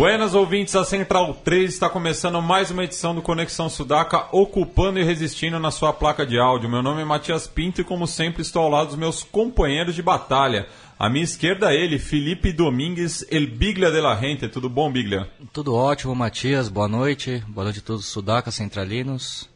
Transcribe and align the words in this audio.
Buenas 0.00 0.34
ouvintes, 0.34 0.74
a 0.74 0.82
Central 0.82 1.34
3 1.44 1.74
está 1.74 1.86
começando 1.86 2.40
mais 2.40 2.70
uma 2.70 2.84
edição 2.84 3.14
do 3.14 3.20
Conexão 3.20 3.68
Sudaca, 3.68 4.28
ocupando 4.32 4.98
e 4.98 5.04
resistindo 5.04 5.58
na 5.58 5.70
sua 5.70 5.92
placa 5.92 6.24
de 6.24 6.38
áudio. 6.38 6.70
Meu 6.70 6.82
nome 6.82 7.02
é 7.02 7.04
Matias 7.04 7.46
Pinto 7.46 7.82
e, 7.82 7.84
como 7.84 8.06
sempre, 8.06 8.40
estou 8.40 8.62
ao 8.62 8.70
lado 8.70 8.86
dos 8.86 8.96
meus 8.96 9.22
companheiros 9.22 9.94
de 9.94 10.00
batalha. 10.00 10.66
À 10.98 11.10
minha 11.10 11.22
esquerda, 11.22 11.74
ele, 11.74 11.98
Felipe 11.98 12.50
Domingues, 12.50 13.26
El 13.30 13.46
Biglia 13.48 13.90
de 13.90 14.00
la 14.00 14.16
Gente. 14.16 14.48
Tudo 14.48 14.70
bom, 14.70 14.90
Biglia? 14.90 15.28
Tudo 15.52 15.74
ótimo, 15.74 16.14
Matias. 16.14 16.70
Boa 16.70 16.88
noite. 16.88 17.44
Boa 17.46 17.64
noite 17.64 17.80
a 17.80 17.82
todos 17.82 18.06
os 18.06 18.08
Sudaca 18.10 18.50
centralinos. 18.50 19.50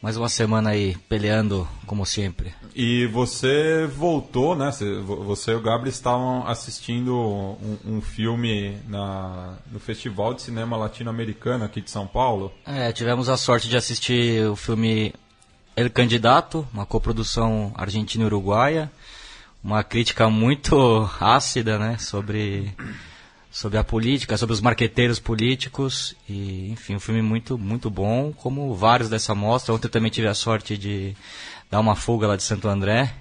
Mais 0.00 0.16
uma 0.16 0.28
semana 0.28 0.70
aí 0.70 0.96
peleando 1.08 1.68
como 1.84 2.06
sempre. 2.06 2.54
E 2.72 3.06
você 3.06 3.84
voltou, 3.86 4.54
né? 4.54 4.70
Você 5.26 5.50
e 5.50 5.54
o 5.54 5.60
Gabriel 5.60 5.88
estavam 5.88 6.46
assistindo 6.46 7.16
um, 7.16 7.78
um 7.84 8.00
filme 8.00 8.78
na, 8.86 9.56
no 9.72 9.80
Festival 9.80 10.34
de 10.34 10.42
Cinema 10.42 10.76
Latino-Americano 10.76 11.64
aqui 11.64 11.80
de 11.80 11.90
São 11.90 12.06
Paulo. 12.06 12.52
É, 12.64 12.92
tivemos 12.92 13.28
a 13.28 13.36
sorte 13.36 13.68
de 13.68 13.76
assistir 13.76 14.48
o 14.48 14.54
filme 14.54 15.12
El 15.74 15.90
Candidato, 15.90 16.66
uma 16.72 16.86
coprodução 16.86 17.72
argentina-uruguaia. 17.74 18.90
Uma 19.64 19.82
crítica 19.82 20.30
muito 20.30 21.10
ácida, 21.18 21.76
né? 21.76 21.98
Sobre 21.98 22.72
sobre 23.50 23.78
a 23.78 23.84
política, 23.84 24.36
sobre 24.36 24.52
os 24.52 24.60
marqueteiros 24.60 25.18
políticos 25.18 26.14
e 26.28 26.70
enfim, 26.70 26.96
um 26.96 27.00
filme 27.00 27.22
muito 27.22 27.58
muito 27.58 27.88
bom, 27.90 28.32
como 28.32 28.74
vários 28.74 29.08
dessa 29.08 29.34
mostra. 29.34 29.74
Ontem 29.74 29.86
eu 29.86 29.90
também 29.90 30.10
tive 30.10 30.28
a 30.28 30.34
sorte 30.34 30.76
de 30.76 31.16
dar 31.70 31.80
uma 31.80 31.96
fuga 31.96 32.26
lá 32.26 32.36
de 32.36 32.42
Santo 32.42 32.68
André 32.68 33.14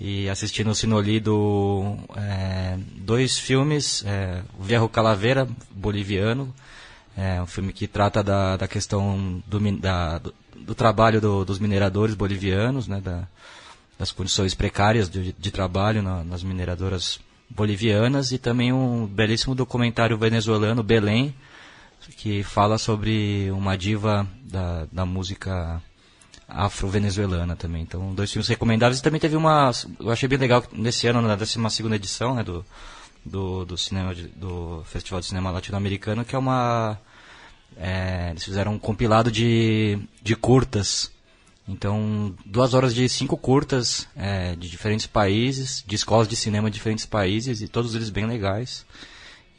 e 0.00 0.28
assistir 0.28 0.64
no 0.64 0.74
Sinolido 0.74 1.96
é, 2.16 2.76
dois 2.96 3.38
filmes, 3.38 4.04
é, 4.04 4.42
o 4.58 4.62
Vierro 4.62 4.88
Calaveira, 4.88 5.48
boliviano, 5.70 6.52
é 7.16 7.40
um 7.40 7.46
filme 7.46 7.72
que 7.72 7.86
trata 7.86 8.22
da, 8.22 8.56
da 8.56 8.66
questão 8.66 9.42
do, 9.46 9.60
da, 9.78 10.18
do, 10.18 10.34
do 10.56 10.74
trabalho 10.74 11.20
do, 11.20 11.44
dos 11.44 11.60
mineradores 11.60 12.16
bolivianos, 12.16 12.88
né, 12.88 13.00
da, 13.00 13.28
das 13.96 14.10
condições 14.10 14.54
precárias 14.54 15.08
de, 15.08 15.32
de 15.38 15.50
trabalho 15.52 16.02
na, 16.02 16.24
nas 16.24 16.42
mineradoras 16.42 17.18
bolivianas 17.18 17.31
e 18.32 18.38
também 18.38 18.72
um 18.72 19.06
belíssimo 19.06 19.54
documentário 19.54 20.16
venezuelano, 20.16 20.82
Belém, 20.82 21.34
que 22.16 22.42
fala 22.42 22.78
sobre 22.78 23.50
uma 23.52 23.76
diva 23.76 24.26
da, 24.44 24.86
da 24.90 25.06
música 25.06 25.80
afro-venezuelana 26.48 27.56
também. 27.56 27.82
Então, 27.82 28.14
dois 28.14 28.30
filmes 28.30 28.48
recomendáveis. 28.48 29.00
E 29.00 29.02
também 29.02 29.20
teve 29.20 29.36
uma. 29.36 29.70
Eu 29.98 30.10
achei 30.10 30.28
bem 30.28 30.38
legal 30.38 30.64
nesse 30.72 31.06
ano, 31.06 31.22
na 31.22 31.34
12 31.36 31.58
edição 31.94 32.34
né, 32.34 32.42
do, 32.42 32.64
do, 33.24 33.64
do, 33.64 33.78
cinema 33.78 34.14
do 34.36 34.82
Festival 34.84 35.20
de 35.20 35.26
Cinema 35.26 35.50
Latino-Americano, 35.50 36.24
que 36.24 36.34
é 36.34 36.38
uma. 36.38 36.98
É, 37.76 38.28
eles 38.30 38.44
fizeram 38.44 38.74
um 38.74 38.78
compilado 38.78 39.30
de, 39.30 39.98
de 40.22 40.36
curtas 40.36 41.10
então, 41.68 42.34
duas 42.44 42.74
horas 42.74 42.94
de 42.94 43.08
cinco 43.08 43.36
curtas 43.36 44.08
é, 44.16 44.56
de 44.56 44.68
diferentes 44.68 45.06
países, 45.06 45.84
de 45.86 45.94
escolas 45.94 46.26
de 46.26 46.34
cinema 46.34 46.68
de 46.68 46.74
diferentes 46.74 47.06
países, 47.06 47.60
e 47.60 47.68
todos 47.68 47.94
eles 47.94 48.10
bem 48.10 48.26
legais. 48.26 48.84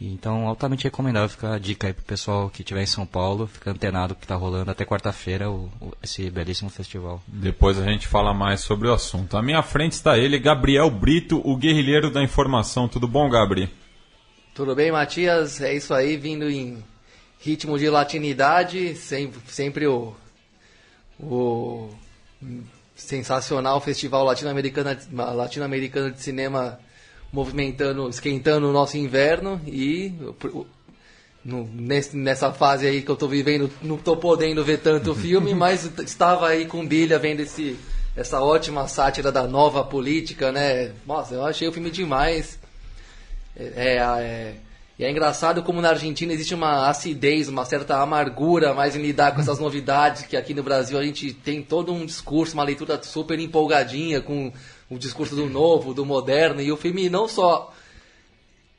Então, 0.02 0.48
altamente 0.48 0.84
recomendável 0.84 1.30
ficar 1.30 1.54
a 1.54 1.60
dica 1.60 1.88
aí 1.88 1.94
pro 1.94 2.04
pessoal 2.04 2.50
que 2.50 2.62
estiver 2.62 2.84
em 2.84 2.88
São 2.88 3.06
Paulo, 3.06 3.48
fica 3.48 3.72
antenado 3.72 4.16
que 4.16 4.26
está 4.26 4.36
rolando 4.36 4.70
até 4.70 4.84
quarta-feira 4.84 5.46
esse 6.02 6.30
belíssimo 6.30 6.70
festival. 6.70 7.24
Depois 7.26 7.78
a 7.80 7.86
gente 7.86 8.06
fala 8.06 8.34
mais 8.34 8.60
sobre 8.60 8.90
o 8.90 8.94
assunto. 8.94 9.38
À 9.38 9.42
minha 9.42 9.62
frente 9.62 9.94
está 9.94 10.18
ele, 10.18 10.38
Gabriel 10.38 10.90
Brito, 10.90 11.42
o 11.46 11.56
guerrilheiro 11.56 12.12
da 12.12 12.22
informação. 12.22 12.88
Tudo 12.90 13.08
bom, 13.08 13.30
Gabri? 13.30 13.70
Tudo 14.54 14.76
bem, 14.76 14.92
Matias? 14.92 15.62
É 15.62 15.74
isso 15.74 15.94
aí, 15.94 16.18
vindo 16.18 16.50
em 16.50 16.84
ritmo 17.40 17.78
de 17.80 17.90
latinidade, 17.90 18.96
sempre, 18.96 19.40
sempre 19.48 19.88
o 19.88 20.14
o 21.20 21.90
sensacional 22.96 23.80
Festival 23.82 24.24
Latino-Americano 24.24 24.98
Latino 25.12 25.68
de 26.12 26.22
Cinema 26.22 26.80
movimentando, 27.32 28.08
esquentando 28.08 28.70
o 28.70 28.72
nosso 28.72 28.98
inverno 28.98 29.60
e 29.66 30.14
no, 31.44 31.68
nesse, 31.74 32.16
nessa 32.16 32.54
fase 32.54 32.88
aí 32.88 33.02
que 33.02 33.10
eu 33.10 33.16
estou 33.16 33.28
vivendo, 33.28 33.70
não 33.82 33.96
estou 33.96 34.16
podendo 34.16 34.64
ver 34.64 34.78
tanto 34.80 35.14
filme, 35.16 35.54
mas 35.54 35.90
estava 36.00 36.48
aí 36.48 36.66
com 36.66 36.86
bilha 36.86 37.18
vendo 37.18 37.42
esse, 37.42 37.78
essa 38.16 38.40
ótima 38.40 38.88
sátira 38.88 39.32
da 39.32 39.48
nova 39.48 39.84
política, 39.84 40.52
né? 40.52 40.92
Nossa, 41.06 41.34
eu 41.34 41.46
achei 41.46 41.68
o 41.68 41.72
filme 41.72 41.90
demais. 41.90 42.60
É, 43.56 43.64
é, 43.76 43.98
é 43.98 44.56
e 44.98 45.04
é 45.04 45.10
engraçado 45.10 45.64
como 45.64 45.82
na 45.82 45.90
Argentina 45.90 46.32
existe 46.34 46.54
uma 46.54 46.88
acidez, 46.88 47.50
uma 47.50 47.66
certa 47.66 47.98
amargura 47.98 48.76
mais 48.76 48.96
em 48.96 49.02
lidar 49.02 49.34
com 49.34 49.42
essas 49.42 49.58
novidades, 49.58 50.24
que 50.24 50.38
aqui 50.38 50.54
no 50.54 50.62
Brasil 50.62 51.00
a 51.00 51.04
gente 51.04 51.34
tem 51.34 51.64
todo 51.64 51.92
um 51.92 52.06
discurso, 52.06 52.54
uma 52.54 52.64
leitura 52.64 53.02
super 53.02 53.40
empolgadinha 53.40 54.22
com 54.22 54.54
o 54.90 55.00
discurso 55.00 55.36
do 55.36 55.50
novo, 55.50 55.96
do 55.96 56.06
moderno, 56.06 56.62
e 56.62 56.72
o 56.72 56.78
filme 56.78 57.10
não 57.10 57.28
só 57.28 57.74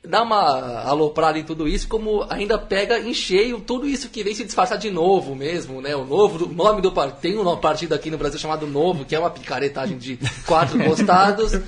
dá 0.07 0.21
uma 0.21 0.83
aloprada 0.83 1.37
em 1.37 1.43
tudo 1.43 1.67
isso, 1.67 1.87
como 1.87 2.25
ainda 2.29 2.57
pega 2.57 2.97
em 2.99 3.13
cheio 3.13 3.59
tudo 3.59 3.87
isso 3.87 4.09
que 4.09 4.23
vem 4.23 4.33
se 4.33 4.45
disfarçar 4.45 4.77
de 4.77 4.89
novo 4.89 5.35
mesmo, 5.35 5.81
né? 5.81 5.95
O 5.95 6.05
novo, 6.05 6.45
o 6.45 6.53
nome 6.53 6.81
do 6.81 6.91
partido, 6.91 7.19
tem 7.19 7.37
um 7.37 7.57
partido 7.57 7.93
aqui 7.93 8.09
no 8.09 8.17
Brasil 8.17 8.39
chamado 8.39 8.67
Novo, 8.67 9.03
que 9.03 9.15
é 9.15 9.19
uma 9.19 9.31
picaretagem 9.31 9.97
de 9.97 10.17
quatro 10.45 10.77
costados 10.85 11.59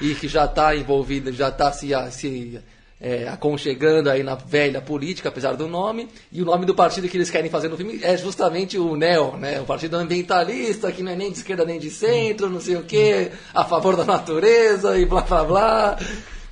e 0.00 0.14
que 0.14 0.28
já 0.28 0.44
está 0.44 0.76
envolvido, 0.76 1.32
já 1.32 1.48
está 1.48 1.72
se, 1.72 1.88
se 2.12 2.60
é, 3.00 3.28
aconchegando 3.28 4.10
aí 4.10 4.22
na 4.22 4.34
velha 4.34 4.80
política, 4.80 5.28
apesar 5.28 5.54
do 5.54 5.68
nome, 5.68 6.08
e 6.32 6.42
o 6.42 6.44
nome 6.44 6.66
do 6.66 6.74
partido 6.74 7.08
que 7.08 7.16
eles 7.16 7.30
querem 7.30 7.50
fazer 7.50 7.68
no 7.68 7.76
filme 7.76 8.00
é 8.02 8.16
justamente 8.16 8.76
o 8.76 8.96
NEO, 8.96 9.36
né? 9.36 9.60
o 9.60 9.64
partido 9.64 9.96
ambientalista, 9.96 10.90
que 10.90 11.02
não 11.02 11.12
é 11.12 11.16
nem 11.16 11.30
de 11.30 11.38
esquerda 11.38 11.64
nem 11.64 11.78
de 11.78 11.90
centro, 11.90 12.50
não 12.50 12.60
sei 12.60 12.76
o 12.76 12.82
que, 12.82 13.30
a 13.54 13.64
favor 13.64 13.96
da 13.96 14.04
natureza 14.04 14.98
e 14.98 15.06
blá 15.06 15.22
blá 15.22 15.44
blá. 15.44 15.98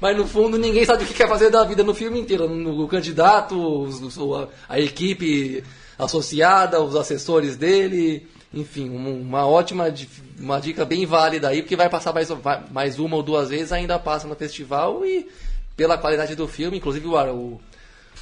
Mas 0.01 0.17
no 0.17 0.27
fundo 0.27 0.59
ninguém 0.59 0.85
sabe 0.85 1.05
o 1.05 1.07
que 1.07 1.15
quer 1.15 1.29
fazer 1.29 1.51
da 1.51 1.65
vida 1.65 1.83
no 1.83 1.95
filme 1.95 2.21
inteiro. 2.21 2.45
O 2.45 2.87
candidato, 2.87 3.89
a 4.69 4.79
equipe 4.79 5.65
associada, 5.99 6.81
os 6.83 6.95
assessores 6.95 7.57
dele, 7.57 8.29
enfim, 8.53 8.89
uma 8.91 9.47
ótima 9.47 9.93
uma 10.39 10.61
dica 10.61 10.85
bem 10.85 11.07
válida 11.07 11.49
aí, 11.49 11.63
porque 11.63 11.77
vai 11.77 11.89
passar 11.89 12.13
mais, 12.13 12.29
mais 12.71 12.99
uma 12.99 13.17
ou 13.17 13.23
duas 13.23 13.49
vezes, 13.49 13.73
ainda 13.73 13.99
passa 13.99 14.29
no 14.29 14.35
festival 14.35 15.05
e 15.05 15.27
pela 15.77 15.99
qualidade 15.99 16.35
do 16.35 16.49
filme, 16.49 16.79
inclusive 16.79 17.07
o, 17.07 17.15
o, 17.15 17.61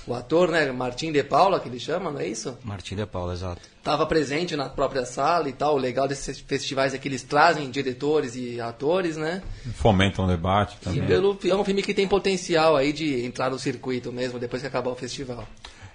o 0.07 0.15
ator, 0.15 0.51
né, 0.51 0.71
Martim 0.73 1.13
de 1.13 1.23
Paula, 1.23 1.61
que 1.61 1.69
ele 1.69 1.79
chama, 1.79 2.11
não 2.11 2.21
é 2.21 2.27
isso? 2.27 2.59
Martim 2.65 2.97
de 2.97 3.07
Paula, 3.07 3.33
exato. 3.33 3.63
Estava 3.79 4.05
presente 4.07 4.57
na 4.57 4.69
própria 4.69 5.05
sala 5.05 5.49
e 5.49 5.53
tal. 5.53 5.75
O 5.75 5.79
legal 5.79 6.09
desses 6.09 6.41
festivais 6.41 6.95
é 6.95 6.99
que 6.99 7.07
eles 7.07 7.23
trazem 7.23 7.71
diretores 7.71 8.35
e 8.35 8.61
atores, 8.61 9.17
né? 9.17 9.43
Fomentam 9.75 10.25
o 10.25 10.29
debate 10.29 10.77
também. 10.79 11.05
E 11.05 11.07
pelo, 11.07 11.39
é 11.45 11.55
um 11.55 11.65
filme 11.65 11.83
que 11.83 11.95
tem 11.95 12.09
potencial 12.09 12.77
aí 12.77 12.93
de 12.93 13.25
entrar 13.25 13.51
no 13.51 13.59
circuito 13.59 14.11
mesmo, 14.11 14.39
depois 14.39 14.63
que 14.63 14.69
acabar 14.69 14.91
o 14.91 14.97
festival. 14.97 15.47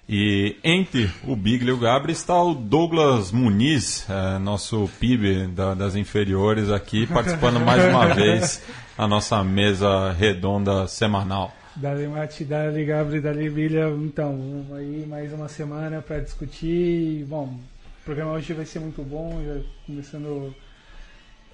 E 0.07 0.55
entre 0.63 1.11
o 1.27 1.35
Biglia 1.35 1.69
e 1.69 1.73
o 1.73 1.77
Gabri 1.77 2.13
está 2.13 2.41
o 2.41 2.55
Douglas 2.55 3.31
Muniz, 3.31 4.07
é, 4.09 4.39
nosso 4.39 4.89
PIB 4.99 5.47
da, 5.49 5.75
das 5.75 5.95
inferiores 5.95 6.71
aqui, 6.71 7.05
participando 7.05 7.59
mais 7.59 7.85
uma 7.85 8.07
vez 8.15 8.59
a 8.99 9.07
nossa 9.07 9.41
mesa 9.45 10.11
redonda 10.11 10.85
semanal. 10.85 11.55
Dali 11.73 12.05
Mati, 12.05 12.43
Dali 12.43 12.83
Gabri, 12.83 13.21
Dali 13.21 13.49
Bilha. 13.49 13.87
Então, 13.91 14.37
vamos 14.37 14.73
aí 14.73 15.05
mais 15.07 15.31
uma 15.31 15.47
semana 15.47 16.01
para 16.01 16.19
discutir. 16.19 17.23
Bom, 17.23 17.45
o 17.45 18.03
programa 18.03 18.33
hoje 18.33 18.51
vai 18.51 18.65
ser 18.65 18.79
muito 18.79 19.01
bom, 19.01 19.41
já 19.41 19.61
começando 19.85 20.53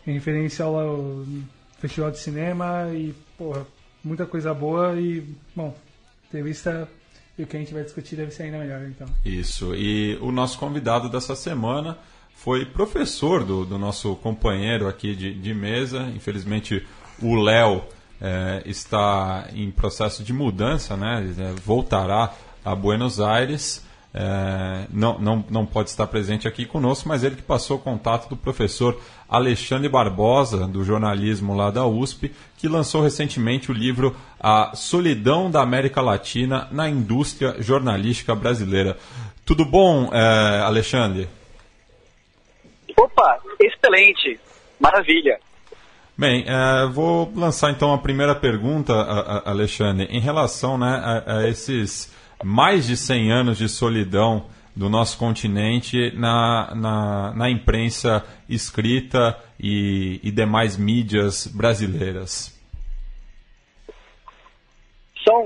em 0.08 0.14
referência 0.14 0.66
ao 0.66 1.24
Festival 1.78 2.10
de 2.10 2.18
Cinema 2.18 2.90
e, 2.92 3.14
porra, 3.38 3.64
muita 4.04 4.26
coisa 4.26 4.52
boa 4.52 5.00
e, 5.00 5.24
bom, 5.56 5.78
entrevista 6.28 6.90
e 7.38 7.44
o 7.44 7.46
que 7.46 7.58
a 7.58 7.60
gente 7.60 7.76
vai 7.76 7.84
discutir 7.84 8.16
deve 8.16 8.32
ser 8.32 8.44
ainda 8.44 8.58
melhor, 8.58 8.82
então. 8.88 9.08
Isso, 9.24 9.76
e 9.76 10.18
o 10.20 10.32
nosso 10.32 10.58
convidado 10.58 11.10
dessa 11.10 11.36
semana 11.36 11.96
foi 12.34 12.66
professor 12.66 13.44
do, 13.44 13.64
do 13.64 13.78
nosso 13.78 14.16
companheiro 14.16 14.88
aqui 14.88 15.16
de, 15.16 15.32
de 15.32 15.54
mesa, 15.54 16.12
infelizmente 16.16 16.84
o 17.22 17.36
Léo 17.36 17.84
é, 18.22 18.62
está 18.66 19.48
em 19.54 19.70
processo 19.72 20.24
de 20.24 20.34
mudança, 20.34 20.96
né? 20.96 21.34
É, 21.38 21.52
voltará 21.62 22.34
a 22.64 22.76
Buenos 22.76 23.20
Aires. 23.20 23.86
É, 24.18 24.88
não, 24.90 25.20
não, 25.20 25.46
não 25.50 25.66
pode 25.66 25.90
estar 25.90 26.08
presente 26.08 26.48
aqui 26.48 26.66
conosco, 26.66 27.10
mas 27.10 27.24
ele 27.24 27.36
que 27.36 27.42
passou 27.42 27.78
o 27.78 27.82
contato 27.82 28.30
do 28.30 28.38
professor 28.38 28.98
Alexandre 29.28 29.90
Barbosa, 29.90 30.66
do 30.66 30.86
jornalismo 30.86 31.54
lá 31.54 31.70
da 31.70 31.86
USP, 31.86 32.32
que 32.58 32.70
lançou 32.70 33.02
recentemente 33.02 33.70
o 33.70 33.74
livro 33.74 34.16
A 34.40 34.74
Solidão 34.74 35.52
da 35.52 35.62
América 35.62 36.02
Latina 36.02 36.70
na 36.72 36.88
Indústria 36.88 37.62
Jornalística 37.62 38.34
Brasileira. 38.34 38.98
Tudo 39.46 39.66
bom, 39.66 40.10
é, 40.14 40.62
Alexandre? 40.62 41.28
Opa, 42.98 43.40
excelente, 43.60 44.40
maravilha. 44.80 45.38
Bem, 46.18 46.46
é, 46.48 46.88
vou 46.88 47.30
lançar 47.36 47.72
então 47.72 47.94
a 47.94 47.98
primeira 47.98 48.34
pergunta, 48.34 48.94
Alexandre, 49.46 50.06
em 50.06 50.20
relação 50.20 50.78
né, 50.78 50.88
a, 50.88 51.40
a 51.40 51.50
esses 51.50 52.14
mais 52.42 52.88
de 52.88 52.96
100 52.96 53.32
anos 53.34 53.58
de 53.58 53.68
solidão 53.68 54.46
do 54.74 54.90
nosso 54.90 55.18
continente 55.18 56.12
na, 56.16 56.74
na, 56.74 57.34
na 57.34 57.50
imprensa 57.50 58.26
escrita 58.48 59.38
e, 59.60 60.22
e, 60.24 60.32
demais 60.32 60.78
mídias 60.78 61.48
brasileiras? 61.48 62.54
São, 65.22 65.44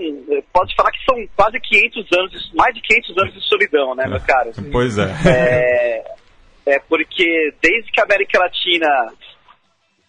pode 0.53 0.75
falar 0.75 0.91
que 0.91 1.03
são 1.03 1.15
quase 1.35 1.59
500 1.59 2.07
anos, 2.17 2.51
mais 2.53 2.75
de 2.75 2.81
500 2.81 3.17
anos 3.17 3.33
de 3.33 3.41
solidão, 3.47 3.95
né, 3.95 4.07
meu 4.07 4.19
caro? 4.19 4.51
Pois 4.71 4.97
é. 4.99 5.15
é. 5.25 6.19
É 6.65 6.79
porque 6.87 7.51
desde 7.59 7.91
que 7.91 7.99
a 7.99 8.03
América 8.03 8.37
Latina 8.37 8.87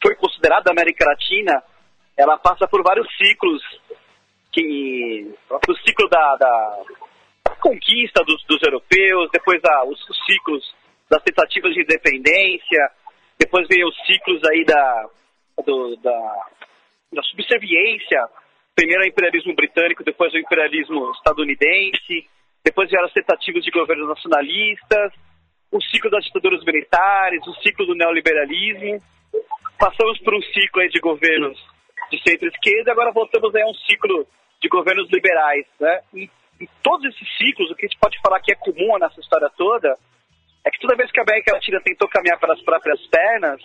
foi 0.02 0.14
considerada 0.17 0.70
América 0.70 1.05
Latina, 1.06 1.62
ela 2.17 2.38
passa 2.38 2.67
por 2.67 2.82
vários 2.82 3.06
ciclos 3.17 3.62
que 4.52 5.32
o 5.50 5.76
ciclo 5.87 6.08
da, 6.08 6.37
da 6.37 6.85
conquista 7.61 8.25
dos, 8.25 8.43
dos, 8.47 8.61
europeus, 8.62 9.31
depois 9.32 9.62
a, 9.64 9.85
os, 9.85 10.08
os, 10.08 10.25
ciclos 10.26 10.75
das 11.08 11.23
tentativas 11.23 11.73
de 11.73 11.82
independência, 11.82 12.91
depois 13.38 13.67
veio 13.69 13.88
os 13.88 13.97
ciclos 14.06 14.41
aí 14.50 14.64
da, 14.64 15.08
do, 15.64 15.97
da, 15.97 16.46
da 17.12 17.23
subserviência, 17.23 18.26
primeiro 18.75 19.03
o 19.03 19.06
imperialismo 19.06 19.55
britânico, 19.55 20.05
depois 20.05 20.32
o 20.32 20.38
imperialismo 20.38 21.12
estadunidense, 21.12 22.29
depois 22.64 22.91
vieram 22.91 23.06
as 23.06 23.12
tentativas 23.12 23.62
de 23.62 23.70
governos 23.70 24.08
nacionalistas, 24.08 25.12
o 25.70 25.81
ciclo 25.82 26.11
das 26.11 26.25
ditaduras 26.25 26.64
militares, 26.64 27.46
o 27.46 27.55
ciclo 27.62 27.87
do 27.87 27.94
neoliberalismo, 27.94 29.00
passamos 29.81 30.21
por 30.21 30.35
um 30.35 30.43
ciclo 30.43 30.87
de 30.91 31.00
governos 31.00 31.59
de 32.12 32.23
centro-esquerda, 32.23 32.93
agora 32.93 33.11
voltamos 33.11 33.55
a 33.55 33.67
um 33.67 33.75
ciclo 33.75 34.27
de 34.61 34.69
governos 34.69 35.09
liberais, 35.11 35.67
né? 35.81 36.00
E 36.12 36.31
em 36.61 36.69
todos 36.82 37.06
esses 37.06 37.37
ciclos, 37.38 37.71
o 37.71 37.75
que 37.75 37.87
a 37.87 37.88
gente 37.88 37.99
pode 37.99 38.21
falar 38.21 38.41
que 38.41 38.53
é 38.53 38.55
comum 38.55 38.99
nessa 38.99 39.19
história 39.19 39.50
toda 39.56 39.94
é 40.65 40.71
que 40.71 40.79
toda 40.79 40.97
vez 40.97 41.11
que 41.11 41.19
a 41.19 41.23
América 41.23 41.55
Latina 41.55 41.81
tentou 41.82 42.06
caminhar 42.09 42.38
pelas 42.38 42.61
próprias 42.62 43.00
pernas, 43.06 43.62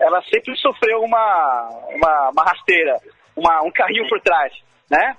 ela 0.00 0.22
sempre 0.22 0.56
sofreu 0.56 1.02
uma, 1.02 1.68
uma, 1.90 2.30
uma 2.30 2.42
rasteira, 2.42 2.96
uma, 3.36 3.62
um 3.62 3.70
carrinho 3.70 4.08
por 4.08 4.20
trás, 4.22 4.52
né? 4.90 5.16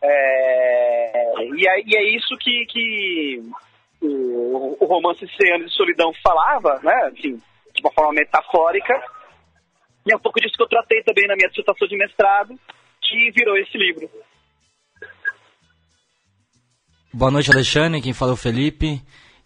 É, 0.00 1.34
e, 1.56 1.68
é, 1.68 1.80
e, 1.84 1.96
é, 1.96 2.16
isso 2.16 2.36
que, 2.38 2.66
que 2.66 3.42
o, 4.00 4.76
o 4.80 4.86
romance 4.86 5.26
100 5.26 5.54
anos 5.54 5.70
de 5.70 5.76
solidão 5.76 6.12
falava, 6.22 6.78
né? 6.84 7.10
Enfim, 7.12 7.42
de 7.74 7.82
uma 7.82 7.92
forma 7.92 8.12
metafórica. 8.12 8.94
E 10.06 10.12
é 10.12 10.16
um 10.16 10.20
pouco 10.20 10.40
disso 10.40 10.54
que 10.56 10.62
eu 10.62 10.68
tratei 10.68 11.02
também 11.02 11.26
na 11.26 11.36
minha 11.36 11.48
dissertação 11.48 11.86
de 11.86 11.96
mestrado, 11.96 12.58
que 13.00 13.30
virou 13.32 13.56
esse 13.56 13.76
livro. 13.78 14.10
Boa 17.12 17.30
noite, 17.30 17.50
Alexandre. 17.50 18.00
Quem 18.00 18.12
fala 18.12 18.32
é 18.32 18.34
o 18.34 18.36
Felipe. 18.36 19.00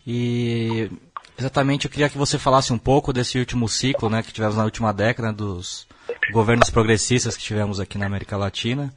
E 0.06 0.88
exatamente 1.36 1.86
eu 1.86 1.90
queria 1.90 2.08
que 2.08 2.16
você 2.16 2.38
falasse 2.38 2.72
um 2.72 2.78
pouco 2.78 3.12
desse 3.12 3.38
último 3.38 3.68
ciclo 3.68 4.08
né, 4.08 4.22
que 4.22 4.32
tivemos 4.32 4.56
na 4.56 4.64
última 4.64 4.92
década, 4.92 5.32
dos 5.32 5.86
governos 6.32 6.70
progressistas 6.70 7.36
que 7.36 7.42
tivemos 7.42 7.80
aqui 7.80 7.98
na 7.98 8.06
América 8.06 8.36
Latina. 8.36 8.94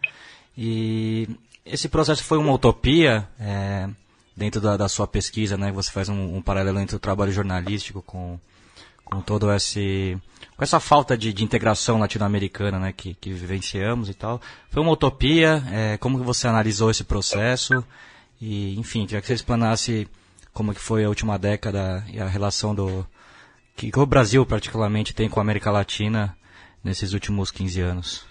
E 0.56 1.28
esse 1.66 1.90
processo 1.90 2.24
foi 2.24 2.38
uma 2.38 2.54
utopia 2.54 3.28
é, 3.40 3.90
dentro 4.36 4.62
da, 4.62 4.78
da, 4.78 4.88
sua 4.88 5.08
pesquisa, 5.08 5.58
né? 5.58 5.72
Você 5.72 5.92
faz 5.92 6.10
um, 6.10 6.38
um, 6.38 6.42
paralelo 6.42 6.80
entre 6.80 6.96
o 6.96 7.00
trabalho 7.00 7.32
jornalístico 7.32 8.02
com, 8.02 8.40
com 9.10 9.22
todo 9.22 9.52
esse 9.52 10.18
com 10.56 10.64
essa 10.64 10.80
falta 10.80 11.18
de, 11.18 11.32
de 11.32 11.44
integração 11.44 12.00
latino-americana, 12.00 12.78
né, 12.78 12.94
que, 12.94 13.14
que 13.14 13.32
vivenciamos 13.32 14.10
e 14.10 14.14
tal. 14.14 14.42
Foi 14.70 14.84
uma 14.84 14.92
utopia. 14.92 15.64
É, 15.72 15.98
como 15.98 16.22
você 16.22 16.48
analisou 16.48 16.92
esse 16.92 17.06
processo? 17.06 17.86
E, 18.42 18.78
enfim, 18.78 19.06
queria 19.06 19.22
que 19.22 19.28
você 19.28 19.34
explanasse 19.34 20.08
como 20.54 20.74
que 20.74 20.82
foi 20.82 21.06
a 21.06 21.10
última 21.10 21.40
década 21.40 22.04
e 22.12 22.20
a 22.20 22.28
relação 22.28 22.76
do 22.76 23.08
que, 23.76 23.90
que 23.90 24.00
o 24.00 24.06
Brasil 24.06 24.46
particularmente 24.46 25.14
tem 25.14 25.30
com 25.30 25.40
a 25.40 25.44
América 25.44 25.72
Latina 25.72 26.36
nesses 26.84 27.14
últimos 27.14 27.52
15 27.52 27.82
anos. 27.82 28.28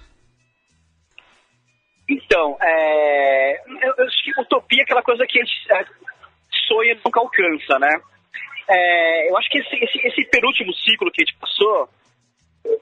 Então, 2.08 2.58
é, 2.60 3.60
eu, 3.82 3.94
eu 3.98 4.42
utopia 4.42 4.80
é 4.80 4.82
aquela 4.82 5.02
coisa 5.02 5.26
que 5.26 5.38
a 5.38 5.44
gente 5.44 5.72
é, 5.72 5.84
sonha 6.66 6.98
nunca 7.04 7.20
alcança, 7.20 7.78
né? 7.78 8.00
É, 8.68 9.30
eu 9.30 9.36
acho 9.38 9.48
que 9.48 9.58
esse, 9.58 9.76
esse, 9.76 10.06
esse, 10.06 10.24
penúltimo 10.30 10.72
ciclo 10.74 11.10
que 11.10 11.22
a 11.22 11.24
gente 11.24 11.38
passou, 11.38 11.88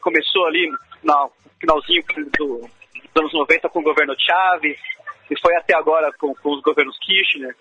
começou 0.01 0.47
ali 0.47 0.69
no 1.05 1.31
finalzinho 1.61 2.03
do, 2.37 2.59
dos 2.59 3.17
anos 3.17 3.33
90 3.33 3.69
com 3.69 3.81
o 3.81 3.85
governo 3.85 4.15
Chávez, 4.19 4.79
e 5.31 5.41
foi 5.41 5.55
até 5.57 5.77
agora 5.77 6.13
com, 6.19 6.35
com 6.35 6.51
os 6.51 6.63
governos 6.63 6.99
Kirchner, 6.99 7.55